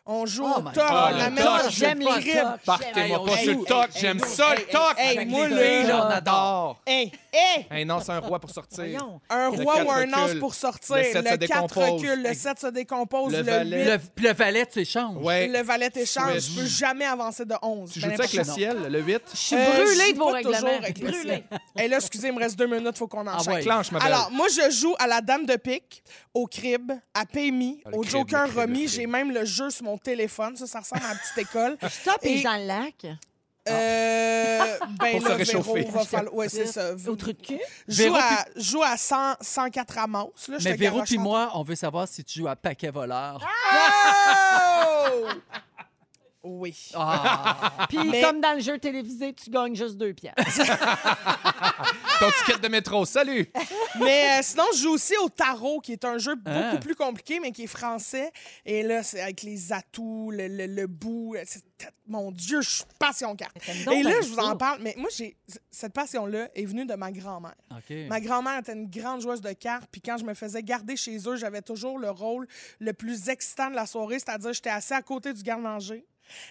On 0.06 0.26
joue 0.26 0.44
Oh 0.46 0.58
au 0.58 0.62
toc, 0.64 0.74
le 0.76 0.82
amène 1.22 1.42
toc, 1.44 1.70
j'aime 1.70 1.98
les 2.00 2.04
tocs. 2.06 2.60
Partez-moi 2.66 3.24
pas 3.24 3.36
sur 3.38 3.58
le 3.58 3.64
toc. 3.64 3.88
J'aime 3.98 4.18
ça, 4.18 4.54
le 4.54 4.60
toc. 4.70 4.94
hey, 4.98 5.16
Avec 5.16 5.28
moi, 5.30 5.48
là, 5.48 6.06
on 6.06 6.10
adore. 6.10 6.80
Hey, 6.86 7.10
hey! 7.32 7.66
Hey, 7.70 7.84
non, 7.86 8.00
c'est 8.00 8.12
un 8.12 8.18
roi 8.18 8.38
pour 8.38 8.50
sortir. 8.50 8.84
Un 9.30 9.50
Le 9.50 9.62
roi 9.62 9.82
ou 9.82 9.90
un 9.90 10.04
recule. 10.04 10.40
pour 10.40 10.54
sortir. 10.54 10.96
Le 10.96 11.04
sept 11.04 11.12
se 11.14 11.18
Le 11.18 11.22
4 11.24 11.38
décompose. 11.38 11.90
recule, 12.02 12.22
le 12.22 12.34
7 12.34 12.60
se 12.60 12.66
décompose, 12.66 13.32
Le 13.32 13.38
le, 13.38 13.44
valet. 13.44 13.84
8, 13.84 13.90
Le, 13.92 13.98
puis 14.14 14.26
le 14.26 14.32
valet, 14.34 14.66
tu 14.66 14.78
échanges. 14.80 15.16
Le 15.24 15.62
valet 15.62 15.90
échange. 15.96 16.38
Switch. 16.38 16.54
Je 16.54 16.60
peux 16.60 16.66
jamais 16.66 17.06
avancer 17.06 17.46
de 17.46 17.54
11. 17.62 17.90
Tu 17.90 18.00
Ben, 18.00 18.10
joues-tu 18.10 18.20
avec 18.20 18.32
le 18.34 18.44
ciel, 18.44 18.76
le 18.90 19.00
8? 19.00 19.22
Je 19.32 19.36
suis 19.38 19.56
Euh, 19.56 19.64
brûlée 19.72 20.04
je 20.08 20.12
de 20.12 20.18
vos 20.18 20.30
pas 20.32 20.42
toujours 20.42 20.80
règlements. 20.82 21.10
le 21.12 21.22
ciel. 21.22 21.44
Et 21.76 21.88
là, 21.88 21.96
excusez, 21.96 22.28
il 22.28 22.34
me 22.34 22.38
reste 22.38 22.56
deux 22.56 22.66
minutes, 22.66 22.90
il 22.94 22.98
faut 22.98 23.08
qu'on 23.08 23.26
Ah 23.26 23.36
enchaîne. 23.36 23.54
ouais. 23.54 23.62
Clenche, 23.62 23.90
ma 23.90 23.98
belle. 23.98 24.08
Alors, 24.12 24.30
moi, 24.30 24.46
je 24.48 24.70
joue 24.70 24.94
à 24.98 25.06
la 25.08 25.20
dame 25.20 25.44
de 25.44 25.56
pique, 25.56 26.04
au 26.32 26.46
crib, 26.46 26.92
à 27.14 27.26
PMI, 27.26 27.82
Ah, 27.84 27.90
le 27.90 27.96
au 27.96 28.00
crib, 28.02 28.12
Joker 28.12 28.44
crib, 28.44 28.56
le 28.58 28.66
crib. 28.74 28.88
J'ai 28.88 29.06
même 29.06 29.32
le 29.32 29.44
jeu 29.44 29.70
sur 29.70 29.84
mon 29.84 29.98
téléphone. 29.98 30.56
Ça, 30.56 30.66
ça 30.68 30.80
ressemble 30.80 31.02
à 31.04 31.08
ma 31.08 31.14
petite 31.16 31.38
école. 31.38 31.76
Stop 31.90 32.18
et 32.22 32.38
Et- 32.38 32.42
dans 32.42 32.56
le 32.56 32.66
lac. 32.66 33.06
Euh, 33.66 34.76
ben 35.00 35.12
Pour 35.12 35.22
se 35.22 35.28
là, 35.30 35.34
réchauffer. 35.36 35.72
Véro, 35.80 35.90
va 35.92 36.04
falloir... 36.04 36.34
Ouais, 36.34 36.48
c'est 36.50 36.66
ça. 36.66 36.92
Au 37.08 37.16
truc 37.16 37.40
de 37.40 37.46
cul. 37.46 37.60
Je 37.88 37.94
joue 37.94 38.02
Véro, 38.12 38.16
à, 38.16 38.44
joue 38.56 38.82
à 38.82 38.96
100, 38.98 39.36
104 39.40 39.94
ramasses. 39.94 40.48
Là, 40.48 40.58
je 40.58 40.64
Mais 40.68 40.74
te 40.74 40.78
Véro 40.78 40.96
garoche 40.96 41.08
puis 41.08 41.18
en- 41.18 41.22
moi, 41.22 41.50
on 41.54 41.62
veut 41.62 41.74
savoir 41.74 42.06
si 42.06 42.22
tu 42.22 42.40
joues 42.40 42.48
à 42.48 42.56
paquet 42.56 42.90
voleur. 42.90 43.40
Oh! 43.42 45.28
Oui. 46.44 46.76
Ah! 46.94 47.86
Puis, 47.88 47.98
Mais- 48.06 48.20
comme 48.20 48.40
dans 48.40 48.52
le 48.52 48.60
jeu 48.60 48.78
télévisé, 48.78 49.32
tu 49.32 49.48
gagnes 49.50 49.74
juste 49.74 49.96
deux 49.96 50.12
piastres. 50.12 50.42
Ton 52.20 52.30
ticket 52.30 52.58
de 52.60 52.68
métro, 52.68 53.04
salut! 53.04 53.50
Mais 53.98 54.38
euh, 54.38 54.42
sinon, 54.42 54.64
je 54.74 54.82
joue 54.82 54.90
aussi 54.90 55.14
au 55.22 55.28
tarot, 55.28 55.80
qui 55.80 55.92
est 55.92 56.04
un 56.04 56.18
jeu 56.18 56.34
beaucoup 56.36 56.56
Ah. 56.74 56.76
plus 56.80 56.94
compliqué, 56.94 57.40
mais 57.40 57.50
qui 57.50 57.64
est 57.64 57.68
français. 57.68 58.30
Et 58.64 58.82
là, 58.82 59.02
c'est 59.02 59.20
avec 59.20 59.42
les 59.42 59.72
atouts, 59.72 60.30
le, 60.30 60.46
le, 60.48 60.66
le 60.66 60.86
bout. 60.86 61.34
c'est- 61.44 61.64
Mon 62.06 62.30
Dieu, 62.30 62.60
je 62.60 62.68
suis 62.70 62.84
passion 62.98 63.34
carte. 63.36 63.56
T'aimes 63.64 63.84
donc 63.84 63.94
Et 63.94 64.02
là, 64.02 64.20
je 64.22 64.28
vous 64.28 64.34
ça. 64.36 64.44
en 64.44 64.56
parle. 64.56 64.80
Mais 64.82 64.94
moi, 64.98 65.08
j'ai 65.16 65.36
cette 65.70 65.92
passion-là 65.92 66.48
est 66.54 66.64
venue 66.66 66.84
de 66.86 66.94
ma 66.94 67.10
grand-mère. 67.10 67.54
OK. 67.70 67.94
Ma 68.08 68.20
grand-mère 68.20 68.58
était 68.58 68.74
une 68.74 68.88
grande 68.90 69.20
joueuse 69.22 69.40
de 69.40 69.52
cartes, 69.52 69.88
puis 69.90 70.00
quand 70.00 70.18
je 70.18 70.24
me 70.24 70.34
faisais 70.34 70.62
garder 70.62 70.96
chez 70.96 71.16
eux, 71.26 71.36
j'avais 71.36 71.62
toujours 71.62 71.98
le 71.98 72.10
rôle 72.10 72.46
le 72.78 72.92
plus 72.92 73.28
excitant 73.28 73.70
de 73.70 73.74
la 73.76 73.86
soirée, 73.86 74.18
c'est-à-dire 74.18 74.52
j'étais 74.52 74.70
assis 74.70 74.92
à 74.94 75.02
côté 75.02 75.32
du 75.32 75.42
garde-manger 75.42 76.04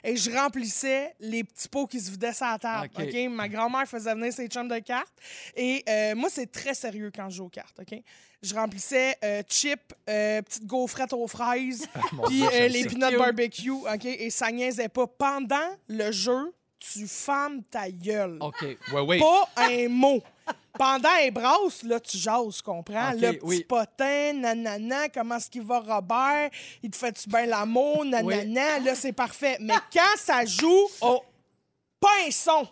et 0.03 0.15
je 0.15 0.32
remplissais 0.32 1.13
les 1.19 1.43
petits 1.43 1.67
pots 1.67 1.88
qui 1.88 1.99
se 1.99 2.11
vidaient 2.11 2.34
sur 2.34 2.45
la 2.45 2.59
table. 2.59 2.89
OK. 2.97 3.15
Ma 3.30 3.47
grand-mère 3.49 3.88
faisait 3.88 4.13
venir 4.13 4.34
ses 4.34 4.47
chums 4.47 4.67
de 4.67 4.80
cartes 4.80 5.13
et 5.55 5.84
euh, 5.88 6.15
moi, 6.15 6.30
c'est 6.32 6.51
très 6.51 6.74
sérieux 6.74 7.11
quand 7.13 7.30
je 7.30 7.38
joue 7.38 7.45
aux 7.45 7.49
cartes. 7.49 7.80
OK? 7.80 7.99
Je 8.41 8.53
remplissais 8.55 9.15
euh, 9.24 9.41
chips, 9.47 9.80
euh, 10.09 10.41
petites 10.41 10.65
gaufrettes 10.65 11.13
aux 11.13 11.28
fraises, 11.28 11.88
Mon 12.11 12.24
puis 12.24 12.39
les 12.69 12.84
ça. 12.84 12.89
peanut 12.89 13.17
barbecue, 13.17 13.71
OK? 13.71 14.05
Et 14.05 14.30
ça 14.30 14.51
niaisait 14.51 14.89
pas. 14.89 15.07
Pendant 15.07 15.78
le 15.88 16.11
jeu, 16.11 16.53
tu 16.80 17.07
fermes 17.07 17.63
ta 17.63 17.89
gueule. 17.89 18.38
OK. 18.41 18.65
Ouais. 18.93 19.19
Pas 19.19 19.49
un 19.55 19.88
mot. 19.88 20.21
Pendant 20.77 21.09
un 21.09 21.29
brasse, 21.29 21.83
là, 21.83 21.99
tu 21.99 22.17
jases, 22.17 22.61
comprends? 22.61 23.11
Le 23.11 23.33
petit 23.33 23.39
oui. 23.43 23.63
potin, 23.63 24.33
nanana, 24.33 25.07
comment 25.09 25.35
est-ce 25.35 25.49
qu'il 25.49 25.61
va, 25.61 25.79
Robert? 25.79 26.49
Il 26.81 26.89
te 26.89 26.97
fait-tu 26.97 27.29
bien 27.29 27.45
l'amour, 27.45 28.03
nanana? 28.03 28.79
Là, 28.79 28.95
c'est 28.95 29.13
parfait. 29.13 29.57
Mais 29.59 29.75
quand 29.91 30.17
ça 30.17 30.43
joue, 30.45 30.87
oh, 31.01 31.21
pas 31.99 32.09
un 32.27 32.31
son. 32.31 32.67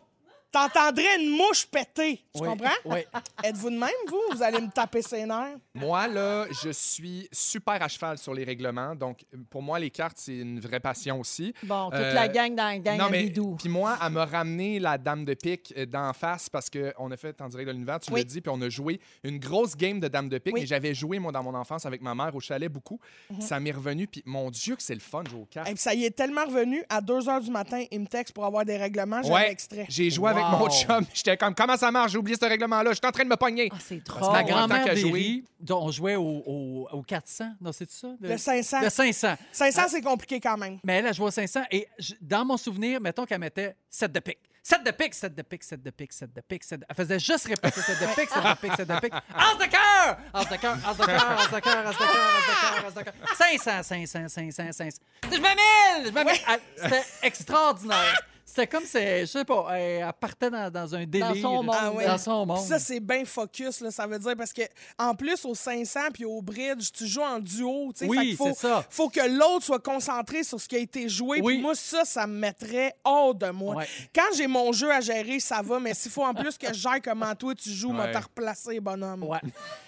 T'entendrais 0.52 1.20
une 1.22 1.30
mouche 1.30 1.66
péter. 1.66 2.24
Tu 2.34 2.42
Oui, 2.42 2.48
comprends? 2.50 2.70
oui. 2.86 3.00
Êtes-vous 3.44 3.70
de 3.70 3.78
même, 3.78 3.90
vous? 4.08 4.22
Vous 4.36 4.44
allez 4.44 4.60
me 4.60 4.70
taper 4.70 5.02
ses 5.02 5.26
nerfs? 5.26 5.58
Moi, 5.74 6.08
là, 6.08 6.46
je 6.64 6.70
suis 6.72 7.28
super 7.32 7.82
à 7.82 7.88
cheval 7.88 8.18
sur 8.18 8.34
les 8.34 8.44
règlements. 8.44 8.96
Donc, 8.96 9.20
pour 9.50 9.62
moi, 9.62 9.80
les 9.80 9.90
cartes, 9.90 10.18
c'est 10.20 10.38
une 10.38 10.60
vraie 10.60 10.80
passion 10.80 11.20
aussi. 11.20 11.54
Bon, 11.64 11.86
toute 11.90 12.00
Euh, 12.00 12.14
la 12.14 12.28
gang 12.28 12.54
dans 12.56 12.64
la 12.66 12.80
gang 12.80 12.98
non, 12.98 13.06
à 13.06 13.10
mais 13.10 13.24
Bidou. 13.24 13.56
puis 13.58 13.70
moi, 13.70 13.98
elle 14.04 14.12
m'a 14.12 14.26
ramené 14.26 14.80
la 14.80 14.98
dame 14.98 15.26
de 15.26 15.34
pique 15.34 15.74
euh, 15.78 15.86
d'en 15.86 16.12
face 16.14 16.50
parce 16.50 16.70
qu'on 16.70 17.12
a 17.12 17.18
fait 17.18 17.40
en 17.42 17.48
direct 17.50 17.68
de 17.68 17.74
l'univers, 17.74 18.00
tu 18.00 18.12
Oui. 18.12 18.20
l'as 18.22 18.24
dit, 18.26 18.42
puis 18.42 18.52
on 18.54 18.62
a 18.62 18.70
joué 18.70 19.00
une 19.24 19.40
grosse 19.40 19.76
game 19.76 20.00
de 20.00 20.08
dame 20.08 20.30
de 20.30 20.38
pique. 20.38 20.54
Oui. 20.54 20.62
Mais 20.62 20.68
j'avais 20.68 20.94
joué, 20.94 21.20
moi, 21.20 21.32
dans 21.32 21.44
mon 21.44 21.56
enfance 21.56 21.86
avec 21.86 22.02
ma 22.02 22.14
mère 22.16 22.36
au 22.36 22.40
chalet 22.40 22.72
beaucoup. 22.72 23.00
Mhm. 23.30 23.42
Ça 23.42 23.60
m'est 23.60 23.72
revenu, 23.72 24.08
puis 24.08 24.22
mon 24.26 24.50
Dieu, 24.52 24.76
que 24.76 24.84
c'est 24.84 24.94
le 24.94 25.00
fun 25.00 25.24
de 25.24 25.30
jouer 25.30 25.42
aux 25.42 25.46
cartes. 25.46 25.70
Et 25.70 25.74
puis 25.74 25.82
ça 25.82 25.94
y 25.94 26.06
est 26.06 26.12
tellement 26.12 26.46
revenu. 26.46 26.84
À 26.90 27.02
2 27.02 27.20
h 27.20 27.42
du 27.44 27.52
matin, 27.52 27.84
il 27.92 28.00
me 28.02 28.08
texte 28.08 28.34
pour 28.34 28.46
avoir 28.46 28.66
des 28.66 28.78
règlements. 28.78 29.22
J'avais 29.24 29.34
Ouais, 29.34 29.52
extrait. 29.52 29.86
j'ai 29.90 30.10
joué 30.10 30.30
avec 30.46 30.60
mon 30.60 30.70
chum. 30.70 31.06
J'étais 31.14 31.38
comme, 31.38 31.56
comment 31.56 31.78
ça 31.78 31.92
marche? 31.92 32.12
J'ai 32.12 32.18
oublié 32.18 32.38
ce 32.40 32.46
règlement-là. 32.46 32.92
Je 32.92 32.96
suis 32.98 33.06
en 33.08 33.12
train 33.12 33.24
de 33.24 33.30
me 33.30 33.36
pogner. 33.36 33.70
Ah, 33.72 33.78
c'est 33.80 34.04
Parce 34.04 34.20
trop. 34.20 34.28
que 34.30 34.34
Ma 34.34 34.44
grand-mère 34.44 34.86
Berry, 34.86 35.44
on 35.70 35.92
jouait 35.92 36.16
au, 36.16 36.44
au, 36.46 36.88
au 36.92 37.02
400. 37.04 37.46
Non, 37.62 37.72
c'est 37.72 37.90
ça? 37.90 38.08
Le 38.20 38.38
500. 38.38 38.82
Le 38.82 38.90
500. 38.90 39.36
500, 39.52 39.82
c'est 39.90 40.02
compliqué 40.02 40.40
quand 40.40 40.58
même. 40.58 40.80
Mais 40.84 40.98
elle 40.98 41.08
a 41.08 41.12
joué 41.12 41.28
au 41.28 41.32
500 41.32 41.62
et 41.72 41.88
je- 42.00 42.14
dans 42.22 42.46
mon 42.46 42.58
souvenir, 42.58 43.00
mettons 43.02 43.26
qu'elle 43.26 43.40
mettait 43.40 43.76
7 43.90 44.12
de 44.12 44.20
pique. 44.20 44.40
7 44.64 44.84
de 44.84 44.92
pique, 44.92 45.14
7 45.16 45.34
de 45.34 45.42
pique, 45.42 45.64
7 45.64 45.82
de 45.82 45.90
pique, 45.90 46.14
7 46.14 46.34
de 46.36 46.42
pique, 46.42 46.64
7 46.64 46.80
de... 46.82 46.86
Elle 46.88 46.96
faisait 46.96 47.20
juste 47.20 47.48
répéter 47.48 47.82
7 47.82 48.00
de 48.00 48.06
pique, 48.16 48.30
7 48.30 48.44
de 48.44 48.54
pique, 48.62 48.76
7 48.78 48.88
de 48.88 49.00
pique. 49.00 49.14
As 49.34 49.56
de 49.58 49.66
cœur! 49.72 50.18
As 50.34 50.46
de 50.46 50.56
cœur, 50.58 50.78
as 50.86 50.94
de 50.94 51.06
cœur, 51.06 51.40
as 51.40 51.48
de 51.48 51.48
cœur, 51.48 51.48
as 51.48 51.48
de 51.48 51.60
cœur, 51.62 51.88
as 51.88 51.92
de 51.92 51.98
cœur, 51.98 52.86
as 52.86 52.92
de 52.94 53.02
cœur. 53.02 53.14
500, 53.36 53.84
500, 53.84 54.28
500, 54.30 54.72
500. 54.72 55.00
Je 55.24 55.30
me 55.30 55.42
mille! 55.42 56.06
Je 56.06 56.12
me 56.12 56.24
mille! 56.24 56.40
Elle- 56.48 56.60
C'était 56.84 57.04
extraordinaire. 57.24 58.22
C'était 58.46 58.68
comme 58.68 58.84
si, 58.84 58.98
je 58.98 59.26
sais 59.26 59.46
pas, 59.46 59.68
elle 59.72 60.02
elle 60.04 60.14
partait 60.20 60.50
dans, 60.50 60.70
dans 60.70 60.94
un 60.96 61.06
délire. 61.06 61.36
son 61.42 61.64
monde. 61.64 61.76
Ah 61.80 61.92
oui. 61.94 62.06
Dans 62.06 62.18
son 62.18 62.46
Puis 62.46 62.56
monde. 62.56 62.66
Ça, 62.68 62.80
c'est 62.80 63.00
bien 63.00 63.24
focus, 63.26 63.80
là, 63.82 63.92
ça 63.92 64.06
veut 64.08 64.20
dire, 64.20 64.36
parce 64.38 64.52
que 64.52 64.64
en 64.98 65.16
plus, 65.16 65.46
au 65.46 65.56
500 65.56 66.00
puis 66.14 66.26
au 66.26 66.42
bridge, 66.42 66.90
tu 66.94 67.08
joues 67.08 67.22
en 67.22 67.40
duo. 67.40 67.92
tu 67.94 68.00
sais, 68.00 68.06
Oui, 68.10 68.18
fait 68.18 68.26
qu'il 68.26 68.36
faut, 68.36 68.46
c'est 68.54 68.68
ça. 68.68 68.86
faut 68.90 69.10
que 69.10 69.22
l'autre 69.22 69.66
soit 69.66 69.80
concentré 69.84 70.44
sur 70.44 70.60
ce 70.60 70.68
qui 70.68 70.76
a 70.76 70.80
été 70.80 71.08
joué. 71.08 71.40
Oui. 71.42 71.54
Puis 71.54 71.62
moi, 71.62 71.76
ça, 71.76 72.04
ça 72.04 72.28
me 72.28 72.34
mettrait 72.38 72.94
hors 73.04 73.34
de 73.36 73.50
moi. 73.52 73.76
Ouais. 73.76 73.88
Quand 74.14 74.34
j'ai 74.36 74.48
mon 74.48 74.72
jeu 74.74 74.92
à 74.92 75.00
gérer, 75.02 75.40
ça 75.40 75.62
va, 75.62 75.80
mais 75.80 75.94
s'il 75.94 76.12
faut 76.12 76.26
en 76.26 76.34
plus 76.34 76.58
que 76.58 76.68
je 76.68 76.80
gère 76.80 77.02
comment 77.04 77.34
toi 77.36 77.56
tu 77.56 77.70
joues, 77.70 77.92
m'a 77.92 78.06
Ouais. 78.06 78.12
te 78.12 78.18
replacer, 78.18 78.80
bonhomme. 78.80 79.24
Ouais. 79.24 79.40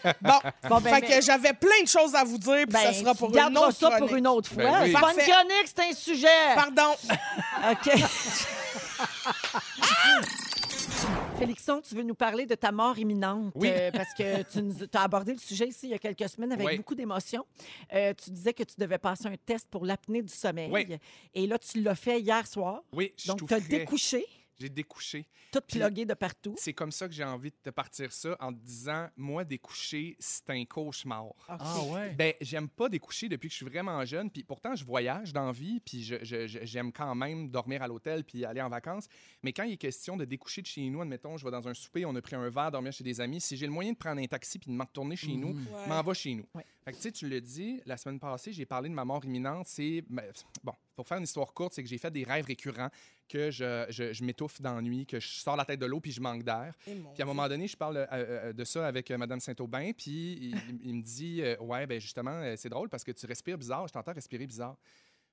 Bon, 0.22 0.34
Bon, 0.70 0.80
ben, 0.82 0.96
fait 0.96 1.02
mais- 1.02 1.08
que 1.20 1.22
j'avais 1.22 1.54
plein 1.54 1.82
de 1.84 1.88
choses 1.88 2.14
à 2.16 2.24
vous 2.24 2.38
dire, 2.38 2.66
puis 2.66 2.66
Ben, 2.74 2.80
ça 2.80 2.94
sera 2.94 3.14
pour 3.16 3.36
une 3.36 3.58
autre 3.58 3.72
ça 3.74 3.92
pour 3.98 4.14
une 4.16 4.28
autre 4.28 4.50
fois. 4.50 4.64
Ben 4.64 4.84
oui. 4.84 4.94
C'est 4.94 5.02
pas 5.02 5.10
une 5.12 5.16
Parfait. 5.18 5.32
chronique, 5.32 5.66
c'est 5.66 5.80
un 5.82 5.94
sujet. 5.94 6.28
Pardon. 6.56 6.94
OK. 7.72 7.94
Félixon, 11.38 11.82
tu 11.82 11.96
veux 11.96 12.04
nous 12.04 12.16
parler 12.16 12.46
de 12.46 12.56
ta 12.56 12.72
mort 12.72 12.98
imminente 12.98 13.52
Oui. 13.56 13.68
euh, 13.72 13.92
parce 13.92 14.14
que 14.14 14.44
tu 14.44 14.62
nous 14.62 14.76
as 14.94 15.02
abordé 15.02 15.34
le 15.34 15.40
sujet 15.40 15.68
ici 15.68 15.88
il 15.88 15.90
y 15.90 15.94
a 15.94 15.98
quelques 16.00 16.30
semaines 16.30 16.52
avec 16.52 16.66
Oui. 16.66 16.78
beaucoup 16.78 16.96
d'émotion. 16.96 17.46
Euh, 17.94 18.14
tu 18.14 18.30
disais 18.32 18.54
que 18.54 18.64
tu 18.64 18.76
devais 18.78 18.98
passer 19.00 19.28
un 19.28 19.36
test 19.38 19.68
pour 19.70 19.86
l'apnée 19.86 20.22
du 20.22 20.34
sommeil. 20.34 20.70
Oui. 20.72 20.88
Et 21.34 21.48
là, 21.48 21.58
tu 21.58 21.82
l'as 21.82 21.96
fait 21.96 22.22
hier 22.22 22.46
soir. 22.48 22.84
Oui, 22.94 23.12
je 23.18 23.22
suis 23.24 23.28
Donc, 23.30 23.40
tout 23.40 23.48
tu 23.48 23.54
as 23.56 23.60
frais. 23.60 23.68
découché, 23.80 24.26
J'ai 24.60 24.70
découché. 24.70 25.26
tout 25.52 25.60
plugué 25.68 26.06
de 26.06 26.14
partout. 26.14 26.56
C'est 26.58 26.74
comme 26.74 26.92
ça 26.92 27.08
que 27.08 27.14
j'ai 27.14 27.24
envie 27.24 27.50
de 27.52 27.56
te 27.64 27.70
partir 27.70 28.12
ça 28.14 28.36
en 28.40 28.54
te 28.54 28.60
disant, 28.60 29.10
moi, 29.18 29.44
découcher, 29.44 30.16
c'est 30.20 30.50
un 30.50 30.64
cauchemar. 30.66 31.26
OK. 31.26 31.36
Ah 31.48 31.82
ouais. 31.92 32.12
Ben, 32.14 32.34
j'aime 32.42 32.70
pas 32.70 32.88
découcher 32.90 33.30
depuis 33.30 33.48
que 33.50 33.52
je 33.54 33.58
suis 33.58 33.66
vraiment 33.66 34.04
jeune. 34.06 34.30
Puis 34.30 34.44
pourtant, 34.44 34.76
je 34.76 34.86
voyage 34.86 35.34
dans 35.34 35.52
vie, 35.52 35.80
puis 35.80 36.04
j'aime 36.04 36.92
quand 36.92 37.16
même 37.16 37.50
dormir 37.50 37.82
à 37.84 37.88
l'hôtel 37.88 38.24
puis 38.24 38.46
aller 38.46 38.62
en 38.62 38.70
vacances. 38.70 39.08
Mais 39.42 39.54
quand 39.54 39.64
il 39.64 39.74
est 39.74 39.78
question 39.78 40.18
de 40.18 40.26
découcher 40.26 40.62
de 40.62 40.68
chez 40.68 40.82
nous, 40.90 41.02
admettons, 41.02 41.38
je 41.38 41.46
vais 41.46 41.52
dans 41.52 41.68
un 41.68 41.74
souper, 41.74 42.06
on 42.06 42.16
a 42.16 42.22
pris 42.22 42.36
un 42.36 42.50
verre, 42.50 42.72
dormir 42.72 42.92
chez 42.94 43.04
des 43.04 43.20
amis. 43.22 43.42
Si 43.42 43.58
j'ai 43.58 43.66
le 43.66 43.72
moyen 43.74 43.92
de 43.94 43.98
prendre 43.98 44.22
un 44.22 44.28
taxi 44.28 44.60
puis 44.60 44.70
de 44.72 44.76
m'en 44.76 44.86
retourner 44.86 45.16
chez 45.16 45.36
nous, 45.36 45.54
Ouais. 45.54 45.88
m'en 45.88 46.02
va 46.02 46.14
chez 46.14 46.36
nous. 46.36 46.46
Ouais. 46.56 46.66
Fait 46.86 46.92
que 46.92 46.98
tu 46.98 47.04
sais, 47.04 47.12
tu 47.12 47.28
le 47.30 47.40
dis, 47.42 47.82
la 47.86 47.96
semaine 47.98 48.20
passée, 48.20 48.52
j'ai 48.54 48.66
parlé 48.66 48.90
de 48.90 48.94
ma 48.94 49.06
mort 49.06 49.24
imminente. 49.26 49.68
C'est. 49.68 50.04
ben, 50.10 50.26
Bon, 50.64 50.74
pour 50.96 51.08
faire 51.08 51.18
une 51.18 51.24
histoire 51.24 51.54
courte, 51.54 51.74
c'est 51.74 51.84
que 51.84 51.90
j'ai 51.90 51.98
fait 51.98 52.12
des 52.12 52.24
rêves 52.24 52.46
récurrents, 52.46 52.90
que 53.28 53.50
je, 53.52 53.86
je- 53.90 54.14
je 54.14 54.24
m'étouffe 54.24 54.62
d'ennui, 54.62 55.06
que 55.06 55.20
je 55.20 55.28
sors 55.28 55.56
la 55.56 55.66
tête 55.66 55.80
de 55.80 55.86
l'eau 55.86 56.00
puis 56.00 56.12
je 56.12 56.22
manque 56.22 56.44
d'air. 56.44 56.74
Eh, 56.88 56.92
Puis 57.14 57.22
à 57.22 57.24
un 57.24 57.28
moment 57.28 57.48
donné, 57.48 57.68
je 57.68 57.78
parle 57.78 57.98
euh, 57.98 58.06
euh, 58.12 58.54
de 58.54 58.64
ça 58.64 58.88
avec 58.88 59.10
euh, 59.12 59.18
Mme 59.18 59.40
Saint-Aubin, 59.40 59.92
puis 59.94 60.34
il, 60.52 60.80
il 60.84 60.96
me 60.96 61.02
dit 61.02 61.42
euh, 61.42 61.58
Ouais, 61.60 61.88
ben 61.88 62.00
justement, 62.00 62.42
c'est 62.58 62.70
drôle 62.70 62.90
parce 62.90 63.04
que 63.04 63.12
tu 63.12 63.26
respires 63.26 63.58
bizarre, 63.58 63.88
je 63.88 63.94
t'entends 63.94 64.14
respirer 64.14 64.46
bizarre. 64.46 64.78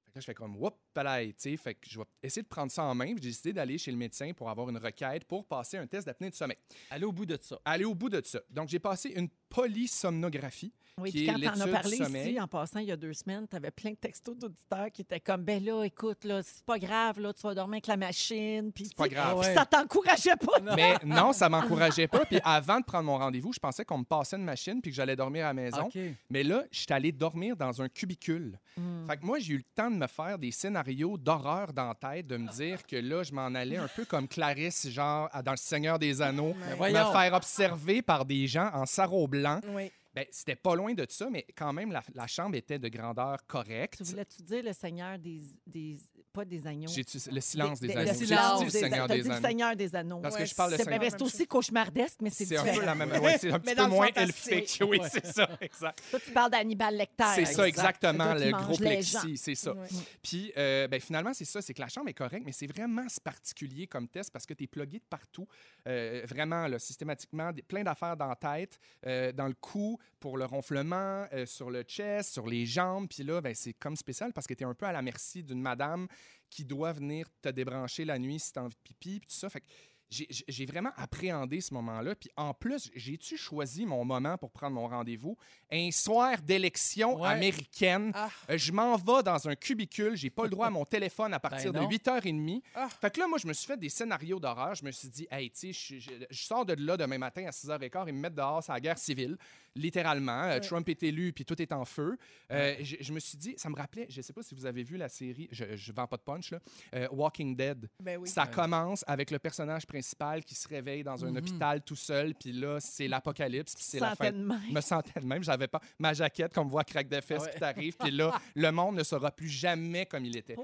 Fait 0.04 0.12
que 0.12 0.18
là, 0.18 0.20
je 0.22 0.26
fais 0.26 0.34
comme 0.34 0.56
Whoop, 0.56 0.74
palais, 0.92 1.28
tu 1.28 1.34
sais. 1.38 1.56
Fait 1.56 1.74
que 1.74 1.88
je 1.88 1.96
vais 1.98 2.04
essayer 2.22 2.42
de 2.42 2.48
prendre 2.48 2.72
ça 2.72 2.82
en 2.82 2.94
main. 2.96 3.06
puis 3.14 3.22
J'ai 3.22 3.28
décidé 3.28 3.52
d'aller 3.52 3.78
chez 3.78 3.92
le 3.92 3.96
médecin 3.96 4.32
pour 4.32 4.50
avoir 4.50 4.68
une 4.68 4.78
requête 4.78 5.24
pour 5.24 5.44
passer 5.46 5.76
un 5.76 5.86
test 5.86 6.04
d'apnée 6.06 6.30
du 6.30 6.36
sommeil. 6.36 6.56
Allez 6.90 7.04
au 7.04 7.12
bout 7.12 7.26
de 7.26 7.38
ça. 7.40 7.60
Aller 7.64 7.84
au 7.84 7.94
bout 7.94 8.08
de 8.08 8.20
ça. 8.24 8.40
Donc, 8.50 8.68
j'ai 8.68 8.80
passé 8.80 9.10
une 9.10 9.28
polysomnographie. 9.48 10.72
Oui, 10.98 11.10
qui 11.10 11.24
puis 11.24 11.26
quand 11.26 11.52
t'en 11.54 11.60
as 11.60 11.66
parlé 11.68 11.96
ici, 11.96 12.40
en 12.40 12.46
passant, 12.48 12.80
il 12.80 12.86
y 12.88 12.92
a 12.92 12.96
deux 12.96 13.12
semaines, 13.14 13.46
tu 13.48 13.56
avais 13.56 13.70
plein 13.70 13.90
de 13.90 13.96
textos 13.96 14.36
d'auditeurs 14.36 14.90
qui 14.92 15.02
étaient 15.02 15.20
comme, 15.20 15.42
ben 15.42 15.64
là, 15.64 15.84
écoute, 15.84 16.24
là, 16.24 16.42
c'est 16.42 16.64
pas 16.64 16.78
grave, 16.78 17.20
là, 17.20 17.32
tu 17.32 17.42
vas 17.42 17.54
dormir 17.54 17.74
avec 17.76 17.86
la 17.86 17.96
machine. 17.96 18.72
Puis, 18.72 18.86
C'est 18.86 18.96
pas 18.96 19.08
grave. 19.08 19.38
puis 19.40 19.48
Ouais. 19.48 19.54
ça 19.54 19.64
t'encourageait 19.64 20.36
pas. 20.36 20.60
non? 20.60 20.72
Mais 20.76 20.96
non, 21.04 21.32
ça 21.32 21.48
m'encourageait 21.48 22.08
pas. 22.08 22.24
Puis 22.24 22.40
avant 22.44 22.80
de 22.80 22.84
prendre 22.84 23.04
mon 23.04 23.18
rendez-vous, 23.18 23.52
je 23.52 23.58
pensais 23.58 23.84
qu'on 23.84 23.98
me 23.98 24.04
passait 24.04 24.36
une 24.36 24.44
machine 24.44 24.80
puis 24.82 24.90
que 24.90 24.96
j'allais 24.96 25.16
dormir 25.16 25.44
à 25.44 25.48
la 25.48 25.54
maison. 25.54 25.88
Mais 26.28 26.42
là, 26.42 26.64
je 26.70 26.78
suis 26.80 26.86
allé 26.92 27.12
dormir 27.12 27.56
dans 27.56 27.80
un 27.82 27.88
cubicule. 27.88 28.58
Hmm. 28.76 29.06
Fait 29.08 29.16
que 29.16 29.24
moi, 29.26 29.38
j'ai 29.38 29.54
eu 29.54 29.58
le 29.58 29.62
temps 29.74 29.90
de 29.90 29.96
me 29.96 30.06
faire 30.06 30.38
des 30.38 30.50
scénarios 30.52 31.16
d'horreur 31.18 31.72
dans 31.72 31.88
la 31.88 31.94
tête, 31.94 32.26
de 32.26 32.36
me 32.36 32.48
dire 32.52 32.86
que 32.86 32.96
là, 32.96 33.22
je 33.22 33.32
m'en 33.32 33.46
allais 33.54 33.76
un 33.76 33.88
peu 33.88 34.04
comme 34.04 34.28
Clarisse, 34.28 34.88
genre 34.90 35.28
dans 35.44 35.52
Le 35.52 35.56
Seigneur 35.56 35.98
des 35.98 36.22
Anneaux, 36.22 36.54
me 36.54 37.12
faire 37.12 37.32
observer 37.34 38.02
par 38.02 38.24
des 38.24 38.46
gens 38.46 38.70
en 38.72 38.86
sarrau 38.86 39.26
blanc. 39.26 39.60
Oui. 39.68 39.90
Ben, 40.12 40.26
c'était 40.30 40.56
pas 40.56 40.74
loin 40.74 40.92
de 40.92 41.06
ça, 41.08 41.30
mais 41.30 41.46
quand 41.56 41.72
même, 41.72 41.92
la, 42.14 42.26
chambre 42.26 42.56
était 42.56 42.80
de 42.80 42.88
grandeur 42.88 43.46
correcte. 43.46 43.98
Tu 43.98 44.10
voulais-tu 44.10 44.42
dire 44.42 44.64
le 44.64 44.72
Seigneur 44.72 45.18
des 45.18 45.98
pas 46.32 46.44
des 46.44 46.66
agneaux? 46.66 46.90
Le 47.30 47.40
silence 47.40 47.80
des, 47.80 47.88
le 47.88 47.98
anneaux. 47.98 48.12
J'ai 48.12 48.26
silence 48.26 48.58
dit 48.60 48.66
des, 48.66 48.80
le 48.80 48.88
Seigneur 48.88 49.08
des 49.08 49.22
le 49.22 49.30
anneaux. 49.30 49.46
Seigneur 49.46 49.76
des 49.76 49.94
Anneaux. 49.96 50.20
Parce 50.20 50.36
que 50.36 50.44
je 50.44 50.54
parle 50.54 50.72
de 50.72 50.76
Seigneur. 50.76 51.02
c'est 51.10 51.22
aussi 51.22 51.46
cauchemardesque, 51.46 52.18
mais 52.22 52.30
c'est 52.30 52.44
C'est 52.44 52.56
un 52.56 52.64
peu 52.74 52.84
la 52.84 52.94
même. 52.94 53.10
Ouais, 53.22 53.38
c'est 53.38 53.50
un 53.52 53.58
petit 53.60 53.74
peu 53.74 53.82
le 53.82 53.88
moins 53.88 54.08
elfique. 54.14 54.82
Oui, 54.86 55.00
c'est 55.10 55.26
ça, 55.26 55.48
exact. 55.60 56.02
Toi, 56.10 56.20
tu 56.24 56.30
parles 56.32 56.50
d'Hannibal 56.50 56.96
Lecter. 56.96 57.24
C'est 57.34 57.44
ça, 57.46 57.66
exactement, 57.68 58.34
le 58.34 58.50
gros 58.50 58.76
plexi, 58.76 59.36
c'est 59.36 59.54
ça. 59.54 59.74
Puis, 60.22 60.52
euh, 60.56 60.88
ben, 60.88 61.00
finalement, 61.00 61.32
c'est 61.34 61.44
ça, 61.44 61.60
c'est 61.62 61.74
que 61.74 61.80
la 61.80 61.88
chambre 61.88 62.08
est 62.08 62.14
correcte, 62.14 62.44
mais 62.46 62.52
c'est 62.52 62.66
vraiment 62.66 63.06
particulier 63.24 63.86
comme 63.86 64.08
test 64.08 64.30
parce 64.32 64.46
que 64.46 64.54
tu 64.54 64.64
es 64.64 64.66
plugué 64.66 64.98
de 64.98 65.04
partout, 65.08 65.46
euh, 65.86 66.22
vraiment, 66.26 66.66
là, 66.66 66.78
systématiquement, 66.78 67.52
des- 67.52 67.62
plein 67.62 67.82
d'affaires 67.82 68.16
dans 68.16 68.28
la 68.28 68.36
tête, 68.36 68.78
euh, 69.06 69.32
dans 69.32 69.46
le 69.46 69.54
cou, 69.54 69.98
pour 70.18 70.36
le 70.38 70.44
ronflement, 70.44 71.26
sur 71.46 71.70
le 71.70 71.82
chest, 71.82 72.32
sur 72.32 72.46
les 72.46 72.66
jambes. 72.66 73.08
Puis 73.08 73.24
là, 73.24 73.40
ben, 73.40 73.54
c'est 73.54 73.72
comme 73.72 73.96
spécial 73.96 74.32
parce 74.32 74.46
que 74.46 74.54
tu 74.54 74.64
es 74.64 74.66
un 74.66 74.74
peu 74.74 74.86
à 74.86 74.92
la 74.92 75.02
merci 75.02 75.42
d'une 75.42 75.60
madame 75.60 76.06
qui 76.50 76.64
doit 76.64 76.92
venir 76.92 77.26
te 77.42 77.48
débrancher 77.48 78.04
la 78.04 78.18
nuit 78.18 78.38
si 78.40 78.52
tu 78.52 78.58
as 78.58 78.62
envie 78.62 78.74
de 78.74 78.80
pipi, 78.82 79.20
puis 79.20 79.28
tout 79.28 79.36
ça. 79.36 79.48
Fait 79.48 79.60
que 79.60 79.66
j'ai- 80.10 80.66
vraiment 80.66 80.90
appréhendé 80.96 81.60
ce 81.60 81.72
moment-là. 81.74 82.16
Puis 82.16 82.28
en 82.36 82.52
plus, 82.52 82.90
j'ai-tu 82.96 83.36
choisi 83.36 83.86
mon 83.86 84.04
moment 84.04 84.36
pour 84.36 84.50
prendre 84.50 84.74
mon 84.74 84.88
rendez-vous? 84.88 85.36
Un 85.70 85.92
soir 85.92 86.42
d'élection 86.42 87.20
Ouais. 87.20 87.28
américaine. 87.28 88.10
Ah. 88.16 88.28
Euh, 88.50 88.58
je 88.58 88.72
m'en 88.72 88.96
vais 88.96 89.22
dans 89.22 89.48
un 89.48 89.54
cubicule. 89.54 90.16
J'ai 90.16 90.30
pas 90.30 90.42
le 90.42 90.50
droit 90.50 90.66
à 90.66 90.70
mon 90.70 90.84
téléphone 90.84 91.32
à 91.32 91.38
partir 91.38 91.72
Ben 91.72 91.78
de 91.78 91.84
non. 91.84 91.88
8h30. 91.90 92.60
Ah. 92.74 92.88
Fait 92.88 93.14
que 93.14 93.20
là, 93.20 93.28
moi, 93.28 93.38
je 93.38 93.46
me 93.46 93.52
suis 93.52 93.68
fait 93.68 93.76
des 93.78 93.88
scénarios 93.88 94.40
d'horreur. 94.40 94.74
Je 94.74 94.84
me 94.84 94.90
suis 94.90 95.08
dit, 95.08 95.28
hey, 95.30 95.48
tu 95.48 95.72
sais, 95.72 95.72
je, 95.72 96.00
je- 96.00 96.10
je 96.28 96.42
sors 96.42 96.66
de 96.66 96.72
là 96.74 96.96
demain 96.96 97.18
matin 97.18 97.46
à 97.46 97.52
6h15 97.52 98.08
et 98.08 98.12
me 98.12 98.18
mettre 98.18 98.34
dehors, 98.34 98.64
c'est 98.64 98.72
la 98.72 98.80
guerre 98.80 98.98
civile, 98.98 99.38
littéralement. 99.76 100.42
Euh, 100.44 100.50
Ouais. 100.50 100.60
Trump 100.60 100.88
est 100.88 101.02
élu, 101.02 101.32
puis 101.32 101.44
tout 101.44 101.60
est 101.62 101.72
en 101.72 101.84
feu. 101.84 102.16
Euh, 102.50 102.74
je, 102.80 102.96
je 103.00 103.12
me 103.12 103.20
suis 103.20 103.38
dit, 103.38 103.54
ça 103.56 103.68
me 103.70 103.76
rappelait, 103.76 104.06
je 104.08 104.20
sais 104.20 104.32
pas 104.32 104.42
si 104.42 104.54
vous 104.54 104.66
avez 104.66 104.82
vu 104.82 104.96
la 104.96 105.08
série, 105.08 105.48
je, 105.52 105.76
je 105.76 105.92
vends 105.92 106.06
pas 106.06 106.16
de 106.16 106.22
punch, 106.22 106.50
là, 106.50 106.58
euh, 106.94 107.08
Walking 107.12 107.54
Dead. 107.56 107.88
Ben 108.02 108.18
oui. 108.18 108.28
Ça 108.28 108.46
commence 108.46 109.04
avec 109.06 109.30
le 109.30 109.38
personnage 109.38 109.86
principal 109.86 110.44
qui 110.44 110.54
se 110.54 110.66
réveille 110.68 111.02
dans 111.04 111.24
un 111.24 111.30
Mhm. 111.30 111.36
hôpital 111.38 111.82
tout 111.82 111.96
seul, 111.96 112.34
puis 112.34 112.52
là, 112.52 112.78
c'est 112.80 113.06
l'apocalypse, 113.08 113.74
puis 113.74 113.84
c'est 113.84 114.00
la 114.00 114.14
fin. 114.16 114.26
Santé 114.26 114.38
de 114.38 114.44
même. 114.44 114.60
Je 114.68 114.72
me 114.74 114.80
sentais 114.80 115.20
de 115.20 115.26
même. 115.26 115.42
J'avais 115.44 115.68
pas 115.68 115.80
ma 115.98 116.12
jaquette 116.14 116.52
qu'on 116.54 116.64
me 116.64 116.70
voit 116.70 116.84
craque 116.84 117.08
de 117.08 117.20
fesses 117.20 117.38
Ah 117.42 117.44
ouais. 117.46 117.52
qui 117.52 117.58
t'arrive. 117.60 117.96
Puis 117.96 118.10
là, 118.10 118.32
le 118.56 118.70
monde 118.72 118.96
ne 118.96 119.02
sera 119.04 119.30
plus 119.30 119.48
jamais 119.48 120.04
comme 120.06 120.24
il 120.24 120.36
était. 120.36 120.56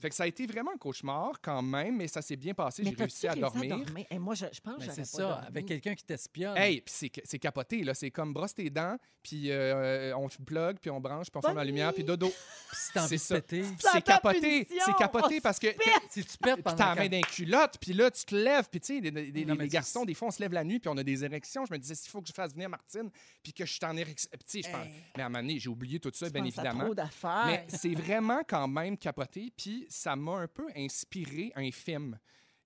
Fait 0.00 0.10
que 0.10 0.14
ça 0.14 0.24
a 0.24 0.26
été 0.26 0.46
vraiment 0.46 0.72
un 0.74 0.78
cauchemar 0.78 1.40
quand 1.40 1.62
même, 1.62 1.96
mais 1.96 2.08
ça 2.08 2.20
s'est 2.22 2.36
bien 2.36 2.52
passé. 2.54 2.82
Mais 2.82 2.90
J'ai 2.90 2.96
réussi 2.96 3.26
à 3.28 3.34
dormir. 3.34 3.78
Et 4.10 4.18
moi, 4.18 4.34
je, 4.34 4.46
je 4.52 4.60
pense 4.60 4.76
que 4.82 4.86
Ben, 4.86 4.92
c'est 4.94 5.04
ça, 5.06 5.22
dormi. 5.22 5.46
avec 5.46 5.66
quelqu'un 5.66 5.94
qui 5.94 6.04
t'espionne. 6.04 6.56
Hey, 6.56 6.80
puis 6.82 6.92
c'est, 6.94 7.10
c'est 7.24 7.38
capoté, 7.38 7.82
là. 7.82 7.94
C'est 7.94 8.10
comme 8.10 8.32
brosse 8.34 8.49
tes 8.54 8.70
dents, 8.70 8.96
puis 9.22 9.50
euh, 9.50 10.16
on 10.16 10.28
plug, 10.28 10.78
puis 10.80 10.90
on 10.90 11.00
branche, 11.00 11.26
puis 11.30 11.38
on 11.38 11.42
ferme 11.42 11.56
la 11.58 11.64
lumière, 11.64 11.92
puis 11.92 12.04
dodo. 12.04 12.28
Puis 12.70 12.78
si 12.78 12.92
t'as 12.92 13.04
envie 13.04 13.18
c'est 13.18 13.34
de 13.34 13.40
péter, 13.40 14.02
capoté. 14.02 14.68
C'est 14.84 14.96
capoté 14.96 15.36
On 15.38 15.40
parce 15.40 15.58
que 15.58 15.66
si 16.08 16.24
tu 16.24 16.38
perds 16.38 16.54
puis 16.54 16.62
pendant 16.62 16.76
t'as 16.76 16.94
la 16.94 17.02
main 17.02 17.08
d'un 17.08 17.20
culotte, 17.20 17.76
puis 17.80 17.92
là, 17.92 18.10
tu 18.10 18.24
te 18.24 18.34
lèves, 18.34 18.68
puis 18.70 18.80
tu 18.80 19.00
sais, 19.02 19.10
les 19.10 19.68
garçons, 19.68 20.04
des 20.04 20.14
fois, 20.14 20.28
on 20.28 20.30
se 20.30 20.40
lève 20.40 20.52
la 20.52 20.62
nuit, 20.64 20.78
puis 20.78 20.88
on 20.88 20.96
a 20.96 21.02
des 21.02 21.24
érections. 21.24 21.64
Je 21.66 21.72
me 21.72 21.78
disais, 21.78 21.94
s'il 21.96 22.10
faut 22.10 22.20
que 22.22 22.28
je 22.28 22.32
fasse 22.32 22.52
venir 22.52 22.68
Martine, 22.68 23.10
puis 23.42 23.52
que 23.52 23.66
je 23.66 23.72
suis 23.72 23.84
en 23.84 23.96
érection. 23.96 24.30
Tu 24.32 24.62
sais, 24.62 24.62
je 24.62 24.70
pense- 24.70 24.86
Hey. 24.86 24.92
Mais 25.16 25.22
à 25.22 25.26
un 25.26 25.28
moment 25.28 25.42
donné, 25.42 25.58
j'ai 25.58 25.68
oublié 25.68 25.98
tout 26.00 26.10
ça, 26.14 26.26
Tu 26.26 26.32
bien 26.32 26.44
évidemment. 26.44 26.84
trop 26.84 26.94
d'affaires. 26.94 27.46
Mais 27.46 27.66
c'est 27.68 27.94
vraiment 27.94 28.40
quand 28.48 28.68
même 28.68 28.96
capoté, 28.96 29.52
puis 29.56 29.86
ça 29.90 30.14
m'a 30.16 30.36
un 30.38 30.48
peu 30.48 30.68
inspiré 30.76 31.52
un 31.56 31.70
film. 31.72 32.18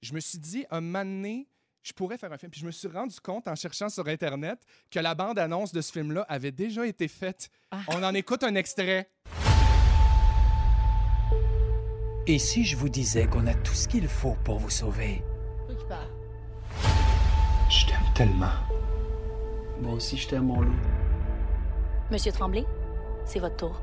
je 0.02 0.12
me 0.12 0.20
suis 0.20 0.38
dit, 0.38 0.66
un 0.70 0.82
moment 0.82 1.02
donné, 1.04 1.48
je 1.84 1.92
pourrais 1.92 2.18
faire 2.18 2.32
un 2.32 2.38
film. 2.38 2.50
Puis 2.50 2.60
je 2.60 2.66
me 2.66 2.70
suis 2.70 2.88
rendu 2.88 3.20
compte 3.20 3.46
en 3.46 3.54
cherchant 3.54 3.88
sur 3.88 4.08
Internet 4.08 4.58
que 4.90 4.98
la 4.98 5.14
bande-annonce 5.14 5.72
de 5.72 5.80
ce 5.80 5.92
film-là 5.92 6.24
avait 6.28 6.50
déjà 6.50 6.86
été 6.86 7.06
faite. 7.08 7.50
On 7.88 8.02
en 8.02 8.14
écoute 8.14 8.42
un 8.42 8.54
extrait. 8.54 9.10
Et 12.26 12.38
si 12.38 12.64
je 12.64 12.76
vous 12.76 12.88
disais 12.88 13.26
qu'on 13.26 13.46
a 13.46 13.54
tout 13.54 13.74
ce 13.74 13.86
qu'il 13.86 14.08
faut 14.08 14.36
pour 14.44 14.58
vous 14.58 14.70
sauver? 14.70 15.22
Je 17.68 17.86
t'aime 17.86 18.12
tellement. 18.14 18.52
Moi 19.80 19.92
aussi, 19.92 20.16
je 20.16 20.28
t'aime, 20.28 20.46
mon 20.46 20.62
loup. 20.62 20.72
Monsieur 22.10 22.32
Tremblay, 22.32 22.64
c'est 23.26 23.40
votre 23.40 23.56
tour. 23.56 23.82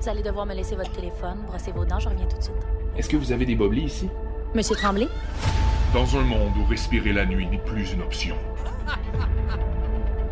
Vous 0.00 0.08
allez 0.08 0.22
devoir 0.22 0.46
me 0.46 0.54
laisser 0.54 0.76
votre 0.76 0.92
téléphone, 0.92 1.42
brosser 1.46 1.72
vos 1.72 1.84
dents, 1.84 1.98
je 1.98 2.08
reviens 2.08 2.26
tout 2.26 2.36
de 2.36 2.42
suite. 2.42 2.56
Est-ce 2.96 3.08
que 3.08 3.16
vous 3.16 3.32
avez 3.32 3.46
des 3.46 3.56
boblis 3.56 3.84
ici? 3.84 4.08
Monsieur 4.54 4.76
Tremblay, 4.76 5.08
Dans 5.96 6.14
un 6.18 6.24
monde 6.24 6.54
où 6.58 6.64
respirer 6.66 7.14
la 7.14 7.24
nuit 7.24 7.46
n'est 7.46 7.56
plus 7.56 7.92
une 7.92 8.02
option, 8.02 8.36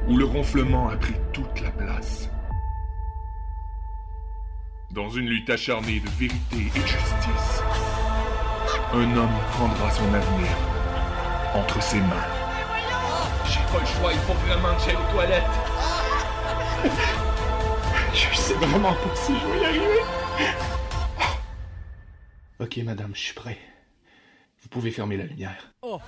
où 0.07 0.19
le 0.19 0.27
ronflement 0.27 0.91
a 0.91 0.97
pris 0.99 1.15
toute 1.33 1.59
la 1.63 1.71
place, 1.71 2.29
dans 4.91 5.09
une 5.09 5.27
lutte 5.27 5.49
acharnée 5.49 6.01
de 6.01 6.09
vérité 6.19 6.57
et 6.57 6.69
de 6.69 6.87
justice, 6.87 7.63
un 8.93 9.17
homme 9.17 9.39
prendra 9.53 9.91
son 9.91 10.13
avenir 10.13 10.51
entre 11.55 11.83
ses 11.83 12.01
mains. 12.01 12.29
J'ai 13.47 13.61
pas 13.73 13.81
le 13.81 13.87
choix, 13.87 14.13
il 14.13 14.19
faut 14.19 14.35
vraiment 14.47 14.75
que 14.77 14.83
j'aille 14.83 14.97
aux 14.97 15.13
toilettes. 15.13 15.45
Je 18.13 18.37
sais 18.37 18.55
vraiment 18.57 18.93
pas 18.93 19.17
si 19.17 19.33
je 19.33 19.47
vais 19.47 19.61
y 19.61 19.65
arriver. 19.65 20.03
Ok, 22.61 22.77
madame, 22.85 23.13
je 23.15 23.21
suis 23.21 23.35
prêt. 23.35 23.59
Vous 24.65 24.69
pouvez 24.71 24.91
fermer 24.91 25.17
la 25.17 25.25
lumière. 25.25 25.73
Oh, 25.83 26.01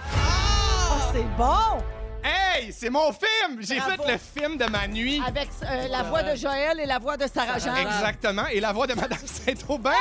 c'est 1.13 1.37
bon! 1.37 1.83
Hey, 2.25 2.73
c'est 2.73 2.91
mon 2.91 3.13
film! 3.13 3.61
J'ai 3.61 3.79
fait 3.79 3.99
le 4.11 4.19
film 4.19 4.57
de 4.57 4.65
ma 4.65 4.89
nuit. 4.89 5.21
Avec 5.25 5.49
euh, 5.63 5.87
la 5.89 6.03
voix 6.05 6.23
de 6.25 6.35
Joël 6.35 6.81
et 6.81 6.87
la 6.87 6.99
voix 6.99 7.17
de 7.17 7.27
Sarah 7.33 7.59
Jeanne. 7.59 7.77
Exactement. 7.77 8.47
Et 8.49 8.59
la 8.59 8.73
voix 8.73 8.87
de 8.89 8.95
Madame 8.95 9.19
Saint-Aubin. 9.25 9.93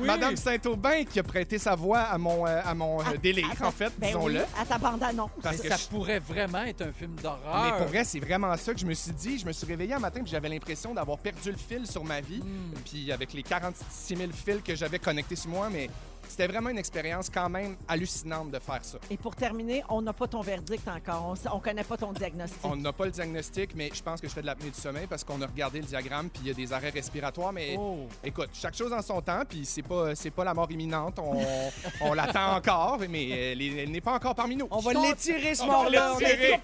Madame 0.00 0.34
Saint-Aubin 0.36 1.04
qui 1.04 1.20
a 1.20 1.22
prêté 1.22 1.58
sa 1.58 1.76
voix 1.76 2.00
à 2.00 2.18
mon, 2.18 2.46
euh, 2.46 2.60
à 2.64 2.74
mon 2.74 3.00
euh, 3.00 3.04
délire, 3.22 3.46
en 3.62 3.70
fait, 3.70 3.92
Ben 3.98 4.06
disons-le. 4.08 4.40
oui, 4.40 4.46
à 4.60 4.64
ta 4.64 4.78
bande-annonce. 4.78 5.30
Parce 5.42 5.58
que 5.60 5.68
Ça 5.68 5.76
je- 5.76 5.86
pourrait 5.86 6.18
vraiment 6.18 6.62
être 6.64 6.82
un 6.82 6.92
film 6.92 7.12
Mais 7.16 7.22
d'horreur. 7.22 7.76
pour 7.76 7.86
vrai, 7.88 8.02
c'est 8.04 8.20
vraiment 8.20 8.56
ça 8.56 8.72
que 8.74 8.80
je 8.80 8.86
me 8.86 8.94
suis 8.94 9.12
dit. 9.12 9.38
Je 9.38 9.46
me 9.46 9.52
suis 9.52 9.66
réveillé 9.66 9.94
un 9.94 9.98
matin 10.00 10.20
et 10.24 10.26
j'avais 10.26 10.48
l'impression 10.48 10.94
d'avoir 10.94 11.18
perdu 11.18 11.52
le 11.52 11.58
fil 11.58 11.86
sur 11.86 12.02
ma 12.04 12.20
vie. 12.22 12.42
Puis 12.86 13.12
avec 13.12 13.32
les 13.34 13.42
46 13.44 14.16
000 14.16 14.30
fils 14.32 14.62
que 14.64 14.74
j'avais 14.74 14.98
connectés 14.98 15.36
sur 15.36 15.50
moi, 15.50 15.68
mais 15.70 15.88
c'était 16.28 16.46
vraiment 16.46 16.70
une 16.70 16.78
expérience 16.78 17.28
quand 17.30 17.48
même 17.48 17.76
hallucinante 17.88 18.50
de 18.50 18.58
faire 18.58 18.80
ça. 18.84 18.98
Et 19.10 19.16
pour 19.16 19.34
terminer, 19.36 19.82
on 19.88 20.02
n'a 20.02 20.12
pas 20.12 20.26
ton 20.26 20.40
verdict 20.40 20.86
encore. 20.88 21.34
On 21.34 21.56
On 21.56 21.60
connaît 21.60 21.84
pas 21.84 21.96
ton 21.96 22.12
diagnostic. 22.12 22.58
On 22.64 22.76
n'a 22.76 22.92
pas 22.92 23.06
le 23.06 23.10
diagnostic, 23.10 23.74
mais 23.74 23.90
je 23.92 24.02
pense 24.02 24.20
que 24.20 24.28
je 24.28 24.32
fais 24.32 24.42
de 24.42 24.46
l'apnée 24.46 24.70
du 24.70 24.78
sommeil 24.80 25.06
parce 25.06 25.24
qu'on 25.24 25.40
a 25.42 25.46
regardé 25.46 25.80
le 25.80 25.86
diagramme 25.86 26.28
puis 26.30 26.42
il 26.44 26.48
y 26.48 26.50
a 26.50 26.54
des 26.54 26.72
arrêts 26.72 26.90
respiratoires. 26.90 27.52
Mais 27.52 27.76
Oh. 27.78 28.06
écoute, 28.22 28.50
chaque 28.52 28.74
chose 28.76 28.92
en 28.92 29.02
son 29.02 29.20
temps, 29.20 29.42
puis 29.48 29.64
c'est 29.64 29.82
pas 29.82 30.14
c'est 30.14 30.30
pas 30.30 30.44
la 30.44 30.54
mort 30.54 30.70
imminente. 30.70 31.18
On, 31.18 31.40
on 32.00 32.14
l'attend 32.14 32.56
encore, 32.56 32.98
mais 33.08 33.28
elle, 33.28 33.62
est- 33.62 33.82
elle 33.84 33.90
n'est 33.90 34.00
pas 34.00 34.12
encore 34.14 34.34
parmi 34.34 34.56
nous. 34.56 34.68
On 34.70 34.78
va 34.80 34.92
l'étirer, 34.92 35.54
ce 35.54 35.62
On 35.62 35.66
va 35.66 35.72
mort-là. 35.72 36.12
On 36.14 36.18
l'étirer. 36.18 36.60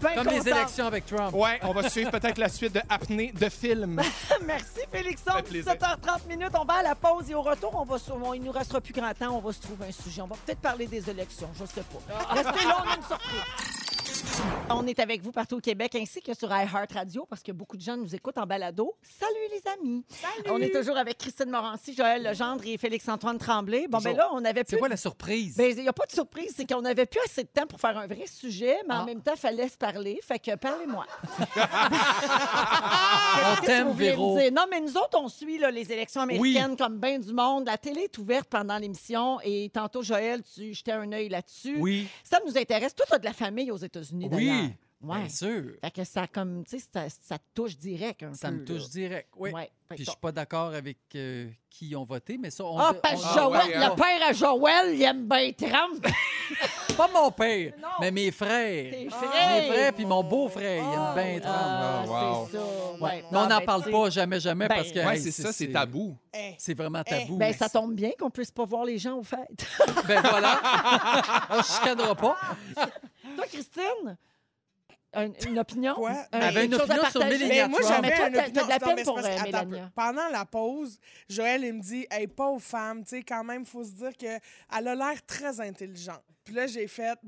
Ben 0.00 0.14
Comme 0.14 0.28
les 0.28 0.48
élections 0.48 0.86
avec 0.86 1.06
Trump. 1.06 1.34
Ouais, 1.34 1.58
on 1.62 1.72
va 1.72 1.88
suivre 1.88 2.10
peut-être 2.10 2.38
la 2.38 2.48
suite 2.48 2.74
de 2.74 2.80
apnée 2.88 3.32
de 3.32 3.48
film. 3.48 4.00
Merci, 4.46 4.80
Félixon. 4.90 5.32
fait 5.36 5.42
plaisir. 5.42 5.72
17h30 5.72 6.26
minutes. 6.28 6.50
On 6.58 6.64
va 6.64 6.74
à 6.74 6.82
la 6.82 6.94
pause 6.94 7.30
et 7.30 7.34
au 7.34 7.42
retour, 7.42 7.74
on 7.74 7.84
va, 7.84 7.96
on- 8.24 8.34
il 8.34 8.42
nous 8.42 8.52
restera 8.52 8.80
plus 8.84 8.92
grand 8.92 9.12
temps. 9.14 9.36
On 9.36 9.40
va 9.40 9.52
se 9.52 9.60
trouver 9.60 9.86
un 9.88 9.92
sujet. 9.92 10.20
On 10.22 10.26
va 10.26 10.36
peut-être 10.44 10.60
parler 10.60 10.86
des 10.86 11.08
élections. 11.10 11.48
Je 11.58 11.64
sais 11.64 11.82
pas. 11.82 12.34
Restez 12.34 12.64
là, 12.66 12.76
on 12.84 12.90
a 12.90 12.96
une 12.96 13.02
surprise. 13.02 13.40
On 14.70 14.86
est 14.86 14.98
avec 15.00 15.22
vous 15.22 15.32
partout 15.32 15.56
au 15.56 15.60
Québec 15.60 15.94
ainsi 15.94 16.20
que 16.20 16.34
sur 16.34 16.48
iHeart 16.50 16.92
Radio 16.92 17.26
parce 17.28 17.42
que 17.42 17.52
beaucoup 17.52 17.76
de 17.76 17.82
gens 17.82 17.96
nous 17.96 18.14
écoutent 18.14 18.38
en 18.38 18.46
balado. 18.46 18.94
Salut 19.02 19.32
les 19.52 19.62
amis. 19.72 20.04
On 20.48 20.60
est 20.60 20.70
toujours 20.74 20.96
avec 20.96 21.18
Christine 21.18 21.50
Morancy, 21.50 21.94
Joël 21.94 22.22
Legendre 22.22 22.62
et 22.66 22.76
Félix-Antoine 22.78 23.38
Tremblay. 23.38 23.86
Bon, 23.88 23.98
ben 23.98 24.16
là, 24.16 24.28
on 24.32 24.44
avait 24.44 24.60
C'est 24.60 24.64
plus 24.76 24.78
quoi 24.78 24.88
la 24.88 24.96
surprise? 24.96 25.56
Ben, 25.56 25.72
il 25.76 25.82
n'y 25.82 25.88
a 25.88 25.92
pas 25.92 26.06
de 26.06 26.12
surprise, 26.12 26.52
c'est 26.56 26.66
qu'on 26.66 26.82
n'avait 26.82 27.06
plus 27.06 27.20
assez 27.24 27.42
de 27.44 27.48
temps 27.48 27.66
pour 27.66 27.80
faire 27.80 27.96
un 27.98 28.06
vrai 28.06 28.26
sujet, 28.26 28.76
mais 28.88 28.94
en 28.94 29.02
Ah. 29.02 29.04
même 29.04 29.20
temps, 29.22 29.32
il 29.34 29.40
fallait 29.40 29.68
se 29.68 29.76
parler. 29.76 30.18
Fait 30.22 30.38
que 30.38 30.54
parlez-moi. 30.56 31.06
On 33.36 33.64
t'aime, 33.64 33.92
Véro. 33.92 34.38
dire? 34.38 34.52
Non, 34.52 34.64
mais 34.70 34.80
nous 34.80 34.96
autres, 34.96 35.18
on 35.20 35.28
suit 35.28 35.58
là, 35.58 35.70
les 35.70 35.90
élections 35.92 36.22
américaines 36.22 36.76
comme 36.76 36.98
bien 36.98 37.18
du 37.18 37.32
monde. 37.32 37.66
La 37.66 37.78
télé 37.78 38.02
est 38.02 38.18
ouverte 38.18 38.48
pendant 38.48 38.78
l'émission 38.78 39.40
et 39.42 39.70
tantôt, 39.72 40.02
Joël, 40.02 40.42
tu 40.54 40.74
jetais 40.74 40.92
un 40.92 41.10
œil 41.12 41.28
là-dessus. 41.28 41.76
Oui. 41.78 42.08
Ça 42.22 42.38
nous 42.46 42.56
intéresse. 42.56 42.94
Toi, 42.94 43.06
tu 43.08 43.14
as 43.14 43.18
de 43.18 43.24
la 43.24 43.32
famille 43.32 43.70
aux 43.70 43.76
États-Unis, 43.76 44.28
d'ailleurs. 44.28 44.62
Oui. 44.64 44.72
Ouais. 45.04 45.20
Bien 45.20 45.28
sûr. 45.28 45.62
Fait 45.82 45.90
que 45.90 46.04
ça, 46.04 46.26
comme, 46.26 46.64
tu 46.64 46.78
sais, 46.78 46.86
ça, 46.92 47.04
ça 47.08 47.38
te 47.38 47.44
touche 47.54 47.76
direct 47.76 48.22
un 48.22 48.34
Ça 48.34 48.48
peu. 48.48 48.54
me 48.54 48.64
touche 48.64 48.82
là. 48.82 48.88
direct. 48.88 49.28
Oui. 49.36 49.50
Ouais. 49.52 49.70
Fait 49.88 49.96
Puis 49.96 50.04
je 50.04 50.10
suis 50.10 50.18
pas 50.20 50.32
d'accord 50.32 50.72
avec 50.72 50.96
euh, 51.14 51.48
qui 51.68 51.88
ils 51.88 51.96
ont 51.96 52.04
voté, 52.04 52.38
mais 52.38 52.50
ça, 52.50 52.64
on. 52.64 52.78
Ah, 52.78 52.92
on- 52.94 53.00
parce 53.00 53.20
que 53.22 53.26
Ah, 53.28 53.34
Joël, 53.34 53.68
ouais, 53.68 53.74
le 53.76 53.82
hein. 53.82 53.94
père 53.96 54.28
à 54.28 54.32
Joël, 54.32 54.94
il 54.94 55.02
aime 55.02 55.28
bien 55.28 55.52
Trump. 55.52 56.06
Pas 56.96 57.08
mon 57.12 57.30
père, 57.32 57.72
Non. 57.82 57.88
mais 58.00 58.10
mes 58.12 58.30
frères. 58.30 58.92
Tes 58.92 59.04
Mes 59.04 59.10
frères. 59.10 59.64
frères 59.66 59.92
puis 59.94 60.06
mon 60.06 60.22
beau-frère, 60.22 60.82
il 60.82 60.94
aime 60.94 61.14
bien 61.14 61.40
Trump. 61.40 61.56
Ah, 61.58 62.04
Oh, 62.06 62.10
wow. 62.10 62.48
c'est 62.50 62.56
ça. 62.56 62.62
Ouais. 62.64 63.00
Ouais. 63.00 63.16
Mais 63.16 63.24
on 63.30 63.32
Non, 63.42 63.48
n'en 63.48 63.58
ben, 63.58 63.64
parle 63.66 63.90
pas 63.90 64.10
jamais, 64.10 64.40
jamais, 64.40 64.68
Ben, 64.68 64.76
parce 64.76 64.92
que. 64.92 64.98
Ouais, 65.00 65.16
hey, 65.16 65.20
c'est 65.22 65.32
ça, 65.32 65.52
c'est 65.52 65.68
tabou. 65.72 66.16
Hey. 66.32 66.54
C'est 66.58 66.74
vraiment 66.74 67.02
tabou. 67.02 67.36
Ben, 67.36 67.52
ça 67.52 67.68
tombe 67.68 67.94
bien 67.94 68.12
qu'on 68.18 68.30
puisse 68.30 68.50
pas 68.52 68.64
voir 68.64 68.84
les 68.84 68.96
gens 68.98 69.16
aux 69.18 69.22
fêtes. 69.24 69.66
Ben 70.06 70.20
voilà. 70.22 70.60
on 71.50 71.62
se 71.62 71.72
chicanera 71.74 72.14
pas. 72.14 72.36
Toi, 73.36 73.46
Christine, 73.52 74.16
un- 75.14 75.32
une 75.48 75.58
opinion? 75.58 75.94
Quoi? 75.94 76.10
Un- 76.10 76.24
Elle 76.32 76.42
avait 76.42 76.64
une 76.64 76.70
quelque 76.70 76.80
chose 76.82 76.90
à 76.90 76.94
opinion 76.94 77.10
sur 77.10 77.20
partager? 77.20 77.44
Mélania 77.44 77.62
Mais 77.64 77.68
moi, 77.68 77.80
j'avais 77.82 78.00
Mais 78.02 78.16
toi, 78.16 78.24
un 78.26 78.30
t'as- 78.30 78.38
opinion. 78.40 78.52
t'as 78.54 78.64
de 78.64 78.68
la 78.68 78.74
Non, 78.78 78.86
peine 78.86 78.94
mais 78.94 78.96
c'est 78.96 79.04
pour, 79.04 79.14
parce 79.14 79.26
que- 79.28 79.32
euh, 79.32 79.36
attends 79.48 79.56
un 79.58 79.60
peu. 79.64 79.66
Mélania. 79.70 79.92
Pendant 79.94 80.28
la 80.28 80.44
pause, 80.44 80.98
Joël, 81.28 81.64
il 81.64 81.72
me 81.74 81.80
dit 81.82 82.06
Hey, 82.10 82.26
pauvre 82.26 82.62
femme, 82.62 83.02
tu 83.04 83.10
sais, 83.10 83.22
quand 83.22 83.44
même, 83.44 83.62
il 83.62 83.66
faut 83.68 83.84
se 83.84 83.92
dire 83.92 84.16
qu'elle 84.16 84.40
a 84.70 84.94
l'air 84.94 85.26
très 85.26 85.60
intelligente. 85.60 86.22
Puis 86.44 86.54
là, 86.54 86.66
j'ai 86.66 86.86
fait 86.88 87.18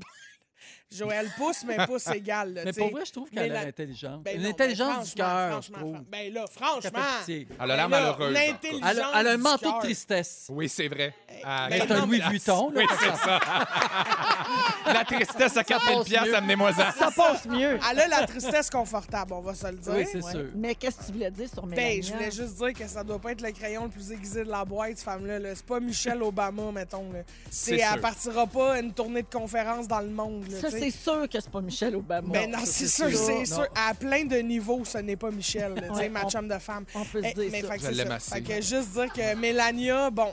Joël 0.94 1.28
pousse, 1.36 1.64
mais 1.66 1.84
pousse 1.84 2.06
égal. 2.08 2.54
là, 2.54 2.62
Mais 2.64 2.72
pour 2.72 2.90
vrai, 2.92 3.02
je 3.04 3.12
trouve 3.12 3.28
qu'elle 3.28 3.50
Mais 3.50 3.58
est 3.58 3.62
la- 3.64 3.68
intelligente. 3.68 4.22
Ben 4.22 4.36
une 4.36 4.42
non, 4.44 4.50
intelligence 4.50 4.96
ben 4.96 5.02
du 5.04 5.14
cœur, 5.14 5.46
je 5.48 5.52
franchement, 5.52 5.78
trouve. 5.78 5.94
fran- 5.96 6.04
Ben 6.08 6.32
là, 6.32 6.44
franchement. 6.48 7.00
Elle 7.28 7.46
a 7.58 7.66
l'air 7.66 7.76
Ben 7.76 7.76
là, 7.76 7.88
malheureuse. 7.88 8.32
l'intelligence 8.34 8.90
Elle 8.92 9.00
a, 9.00 9.12
elle 9.20 9.26
a 9.26 9.32
un 9.32 9.36
manteau 9.36 9.72
de 9.72 9.80
tristesse. 9.80 10.46
Oui, 10.48 10.68
c'est 10.68 10.86
vrai. 10.88 11.12
Ben 11.28 11.68
C'est 11.72 11.90
un 11.92 12.00
Louis 12.06 12.10
mais 12.10 12.18
la- 12.18 12.28
Vuitton. 12.28 12.70
là. 12.70 12.80
Oui, 12.80 12.86
c'est 13.00 13.16
ça. 13.16 13.40
la 14.92 15.04
tristesse 15.04 15.56
à 15.56 15.64
4000 15.64 15.96
passe 15.96 16.06
piastres, 16.06 16.28
mieux. 16.28 16.36
amenez-moi 16.36 16.72
ça. 16.72 16.92
Ça 16.92 17.10
passe 17.10 17.44
mieux. 17.46 17.78
Elle 17.90 18.00
a 18.00 18.06
la 18.08 18.26
tristesse 18.26 18.70
confortable, 18.70 19.32
on 19.32 19.40
va 19.40 19.54
se 19.54 19.66
le 19.66 19.76
dire. 19.78 19.92
Oui, 19.94 20.04
c'est 20.10 20.22
Ouais. 20.22 20.30
sûr. 20.30 20.46
Mais 20.54 20.74
qu'est-ce 20.76 20.98
que 20.98 21.04
tu 21.06 21.12
voulais 21.12 21.30
dire 21.32 21.48
sur 21.52 21.66
Mélania? 21.66 21.94
Ben, 21.94 22.02
je 22.02 22.12
voulais 22.12 22.30
juste 22.30 22.54
dire 22.56 22.72
que 22.72 22.86
ça 22.86 23.02
doit 23.02 23.18
pas 23.18 23.32
être 23.32 23.42
le 23.42 23.50
crayon 23.50 23.84
le 23.84 23.90
plus 23.90 24.12
aiguisé 24.12 24.44
de 24.44 24.50
la 24.50 24.64
boîte, 24.64 24.90
cette 24.96 25.04
femme-là. 25.04 25.38
là. 25.40 25.48
C'est 25.54 25.66
pas 25.66 25.80
Michelle 25.80 26.22
Obama, 26.22 26.70
mettons. 26.72 27.10
Là. 27.12 27.20
C'est 27.50 27.78
elle 27.78 27.88
sûr. 27.92 28.00
partira 28.00 28.46
pas 28.46 28.78
une 28.80 28.92
tournée 28.92 29.22
de 29.22 29.28
conférences 29.30 29.88
dans 29.88 30.00
le 30.00 30.08
monde. 30.10 30.46
Là, 30.48 30.60
Ça. 30.60 30.75
C'est 30.78 30.90
sûr 30.90 31.28
que 31.28 31.40
c'est 31.40 31.50
pas 31.50 31.60
Michel 31.60 31.96
Obama. 31.96 32.28
Ben 32.32 32.50
non, 32.50 32.58
c'est 32.64 32.88
sûr, 32.88 33.08
c'est 33.16 33.44
sûr. 33.46 33.66
À 33.74 33.94
plein 33.94 34.24
de 34.24 34.36
niveaux, 34.36 34.84
ce 34.84 34.98
n'est 34.98 35.16
pas 35.16 35.30
Michel, 35.30 35.74
tu 35.76 35.82
sais, 35.84 35.90
Ouais, 35.90 36.08
ma 36.08 36.24
on- 36.24 36.30
chum 36.30 36.48
de 36.48 36.58
femme. 36.58 36.84
On 36.94 37.04
peut 37.04 37.22
se 37.22 37.28
Eh, 37.28 37.34
dire 37.34 37.48
mais 37.52 37.62
ça. 37.62 37.68
fait 37.68 37.76
que 37.78 37.82
Je 37.82 37.86
c'est 37.88 37.92
l'aime 37.94 38.08
ça. 38.08 38.14
assez. 38.14 38.30
Fait 38.34 38.42
que 38.42 38.54
juste 38.60 38.90
dire 38.92 39.12
que 39.12 39.34
Mélania, 39.36 40.10
bon, 40.10 40.32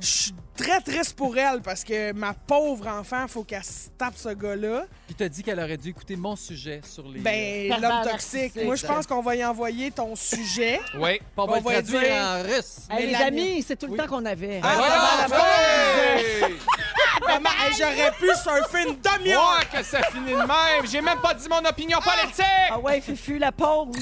je 0.00 0.06
suis 0.06 0.34
très 0.56 0.80
triste 0.80 1.14
pour 1.14 1.36
elle 1.38 1.60
parce 1.62 1.84
que 1.84 2.12
ma 2.12 2.34
pauvre 2.34 2.88
enfant, 2.88 3.26
faut 3.28 3.44
qu'elle 3.44 3.62
se 3.62 3.88
tape 3.96 4.14
ce 4.16 4.30
gars-là. 4.30 4.86
Puis 5.06 5.14
t'as 5.14 5.28
dit 5.28 5.42
qu'elle 5.44 5.60
aurait 5.60 5.76
dû 5.76 5.90
écouter 5.90 6.16
mon 6.16 6.34
sujet 6.34 6.80
sur 6.84 7.08
les. 7.08 7.20
Ben, 7.20 7.68
Pervers 7.68 8.02
l'homme 8.02 8.10
toxique. 8.12 8.56
Moi, 8.64 8.74
je 8.74 8.86
pense 8.86 9.06
qu'on 9.06 9.20
va 9.22 9.36
y 9.36 9.44
envoyer 9.44 9.90
ton 9.92 10.16
sujet. 10.16 10.80
Oui. 10.98 11.20
On 11.36 11.46
va 11.46 11.52
on 11.52 11.56
le 11.56 11.62
va 11.62 11.70
traduire 11.74 12.00
dire- 12.00 12.12
en 12.14 12.42
russe. 12.42 12.78
Hey, 12.90 13.06
les 13.08 13.14
amis, 13.14 13.62
c'est 13.66 13.76
tout 13.76 13.86
le 13.86 13.92
Oui. 13.92 13.98
temps 13.98 14.06
qu'on 14.08 14.24
avait. 14.26 14.60
Ah, 14.64 15.26
la 15.28 15.36
ouais! 17.22 17.72
J'aurais 17.78 18.12
pu 18.12 18.26
surfer 18.42 18.88
une 18.88 18.96
demi-heure. 19.00 19.42
Moi, 19.42 19.60
que 19.72 19.82
ça 19.82 20.02
finit 20.04 20.32
de 20.32 20.36
même! 20.36 20.86
J'ai 20.90 21.00
même 21.00 21.20
pas 21.20 21.34
dit 21.34 21.48
mon 21.48 21.64
opinion 21.68 21.98
politique! 22.00 22.44
Ah 22.70 22.78
ouais, 22.78 23.00
Fufu, 23.00 23.38
la 23.38 23.52
pause. 23.52 23.96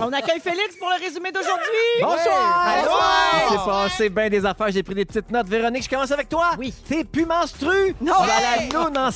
On 0.00 0.12
accueille 0.12 0.40
Félix 0.40 0.76
pour 0.78 0.88
le 0.88 1.04
résumé 1.04 1.30
d'aujourd'hui. 1.30 1.62
Bonsoir! 2.00 2.74
Bonsoir! 2.78 3.42
C'est 3.48 3.56
passé 3.64 4.08
bien 4.08 4.28
des 4.28 4.44
affaires, 4.44 4.70
j'ai 4.70 4.82
pris 4.82 4.94
des 4.94 5.04
petites 5.04 5.30
notes. 5.30 5.48
Véronique, 5.48 5.84
je 5.84 5.88
commence 5.88 6.10
avec 6.10 6.28
toi. 6.28 6.50
Oui. 6.58 6.72
T'es 6.88 7.04
plus 7.04 7.26
menstru? 7.26 7.94
Non. 8.00 8.14
La 8.26 8.66
noune 8.66 8.98
en 8.98 9.10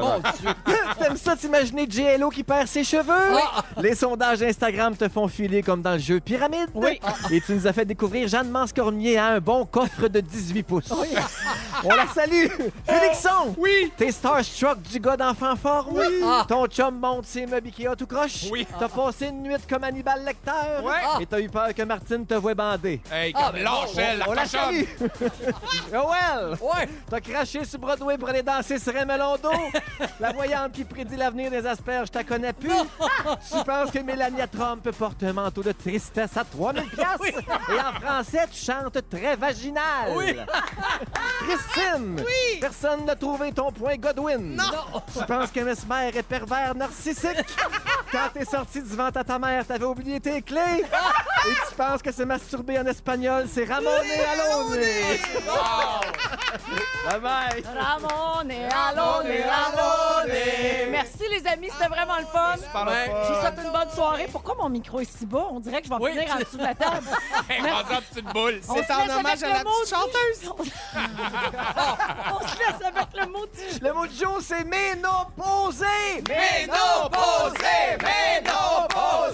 mon 0.00 0.18
Dieu. 0.18 0.50
T'aimes 0.98 1.16
ça 1.16 1.36
t'imaginer 1.36 1.86
JLO 1.88 2.28
qui 2.28 2.44
perd 2.44 2.68
ses 2.68 2.84
cheveux? 2.84 3.38
Les 3.80 3.94
sondages 3.94 4.42
Instagram 4.42 4.96
te 4.96 5.08
font 5.08 5.28
filer 5.28 5.62
comme 5.62 5.82
dans 5.82 5.94
le 5.94 5.98
jeu 5.98 6.20
Pyramide? 6.20 6.68
Oui. 6.74 7.00
Et 7.30 7.40
tu 7.40 7.54
nous 7.54 7.66
as 7.66 7.72
fait 7.72 7.84
découvrir 7.84 8.28
Jeanne 8.28 8.50
Mance-Cormier 8.50 9.18
à 9.18 9.26
un 9.26 9.40
bon 9.40 9.64
coffre 9.64 10.08
de 10.08 10.20
18 10.20 10.62
pouces. 10.62 10.92
On 11.84 11.88
la 11.88 12.06
salue! 12.06 12.46
Félixon! 12.86 13.54
Oui! 13.58 13.92
T'es 13.96 14.10
starstruck 14.10 14.80
du 14.82 15.00
gars 15.00 15.16
d'enfant 15.16 15.56
fort? 15.56 15.88
Oui. 15.90 16.22
Ah. 16.24 16.44
Ton 16.48 16.66
chum 16.66 16.98
monte 16.98 17.26
ses 17.26 17.46
meubles 17.46 17.66
Ikea 17.66 17.96
tout 17.96 18.06
croche? 18.06 18.46
Oui. 18.50 18.66
T'as 18.78 18.88
passé 18.88 19.26
une 19.26 19.42
nuit 19.42 19.53
comme 19.68 19.84
Hannibal 19.84 20.24
Lecter. 20.24 20.50
Ouais. 20.82 21.22
Et 21.22 21.26
t'as 21.26 21.40
eu 21.40 21.48
peur 21.48 21.72
que 21.74 21.82
Martine 21.82 22.26
te 22.26 22.34
voie 22.34 22.54
bandé. 22.54 23.00
Hey, 23.12 23.32
Ah, 23.36 23.44
comme 23.46 23.54
ben 23.56 23.64
lâchelle, 23.64 24.18
la 24.18 24.28
On 24.28 24.32
la 24.32 24.42
cochonne. 24.42 24.60
salue. 25.08 25.50
Joël, 25.90 26.56
Ouais. 26.60 26.88
t'as 27.08 27.20
craché 27.20 27.64
sur 27.64 27.78
Broadway 27.78 28.18
pour 28.18 28.28
aller 28.28 28.42
danser 28.42 28.78
sur 28.78 28.94
un 28.96 29.04
melon 29.04 29.36
d'eau. 29.42 29.50
La 30.20 30.32
voyante 30.32 30.72
qui 30.72 30.84
prédit 30.84 31.16
l'avenir 31.16 31.50
des 31.50 31.66
asperges, 31.66 32.08
je 32.12 32.18
la 32.18 32.24
connais 32.24 32.52
plus. 32.52 32.70
Tu 33.50 33.64
penses 33.64 33.90
que 33.90 33.98
Melania 34.00 34.46
Trump 34.46 34.88
porte 34.92 35.22
un 35.22 35.32
manteau 35.32 35.62
de 35.62 35.72
tristesse 35.72 36.36
à 36.36 36.44
3000 36.44 36.82
piastres? 36.90 37.24
Et 37.26 37.80
en 37.80 37.92
français, 38.00 38.46
tu 38.50 38.58
chantes 38.64 38.98
très 39.08 39.36
vaginal. 39.36 40.12
Oui. 40.14 40.36
Christine, 41.40 42.24
personne 42.60 43.04
n'a 43.04 43.16
trouvé 43.16 43.52
ton 43.52 43.70
point 43.72 43.96
Godwin. 43.96 44.56
Non. 44.56 45.00
Tu 45.16 45.24
penses 45.26 45.50
que 45.50 45.60
Mesmer 45.60 46.08
est 46.16 46.22
pervers 46.22 46.74
narcissique? 46.74 47.44
Quand 48.10 48.28
t'es 48.32 48.44
sorti 48.44 48.82
du 48.82 48.94
ventre 48.96 49.18
à 49.18 49.24
ta 49.24 49.38
mère, 49.44 49.66
t'avais 49.66 49.84
oublié 49.84 50.20
tes 50.20 50.42
clés? 50.42 50.84
Et 51.46 51.54
tu 51.68 51.74
penses 51.76 52.00
que 52.02 52.10
se 52.12 52.22
masturber 52.22 52.78
en 52.78 52.86
espagnol, 52.86 53.46
c'est 53.52 53.64
ramoner 53.64 54.20
allone? 54.32 54.78
Bye 57.06 57.20
bye! 57.20 57.62
Ramon 57.76 58.48
et 58.48 58.64
Allone 58.64 59.26
et 59.26 59.42
Ramon 59.42 60.26
et- 60.32 60.86
Merci 60.90 61.24
les 61.30 61.46
amis, 61.46 61.68
c'était 61.70 61.88
vraiment 61.88 62.16
le 62.18 62.24
fun. 62.24 62.54
Je 62.56 63.32
vous 63.34 63.40
souhaite 63.40 63.58
une 63.62 63.72
bonne 63.72 63.90
soirée. 63.94 64.28
Pourquoi 64.32 64.54
mon 64.54 64.68
micro 64.70 65.00
est 65.00 65.18
si 65.18 65.26
bas? 65.26 65.48
On 65.50 65.60
dirait 65.60 65.80
que 65.82 65.88
je 65.88 65.92
vais 65.92 65.98
Oui, 66.00 66.12
finir 66.12 66.34
en 66.34 66.38
dessous 66.38 66.56
de 66.56 66.62
la 66.62 66.74
table. 66.74 67.06
En 67.84 68.00
petite 68.00 68.24
boule. 68.32 68.60
C'est 68.62 68.90
en 68.92 69.18
hommage 69.18 69.42
à 69.42 69.48
la 69.48 69.64
petite 69.64 69.90
chanteuse. 69.90 70.52
On 72.32 72.40
se 72.48 72.56
laisse 72.58 72.86
avec 72.86 73.08
le 73.14 73.26
mot 73.26 73.44
du 73.46 73.78
Le 73.84 73.92
mot 73.92 74.06
du 74.06 74.16
jour, 74.16 74.38
c'est 74.40 74.64
ménopausé! 74.64 75.84
Ménopausé, 76.28 77.98
ménopausé, 78.00 79.33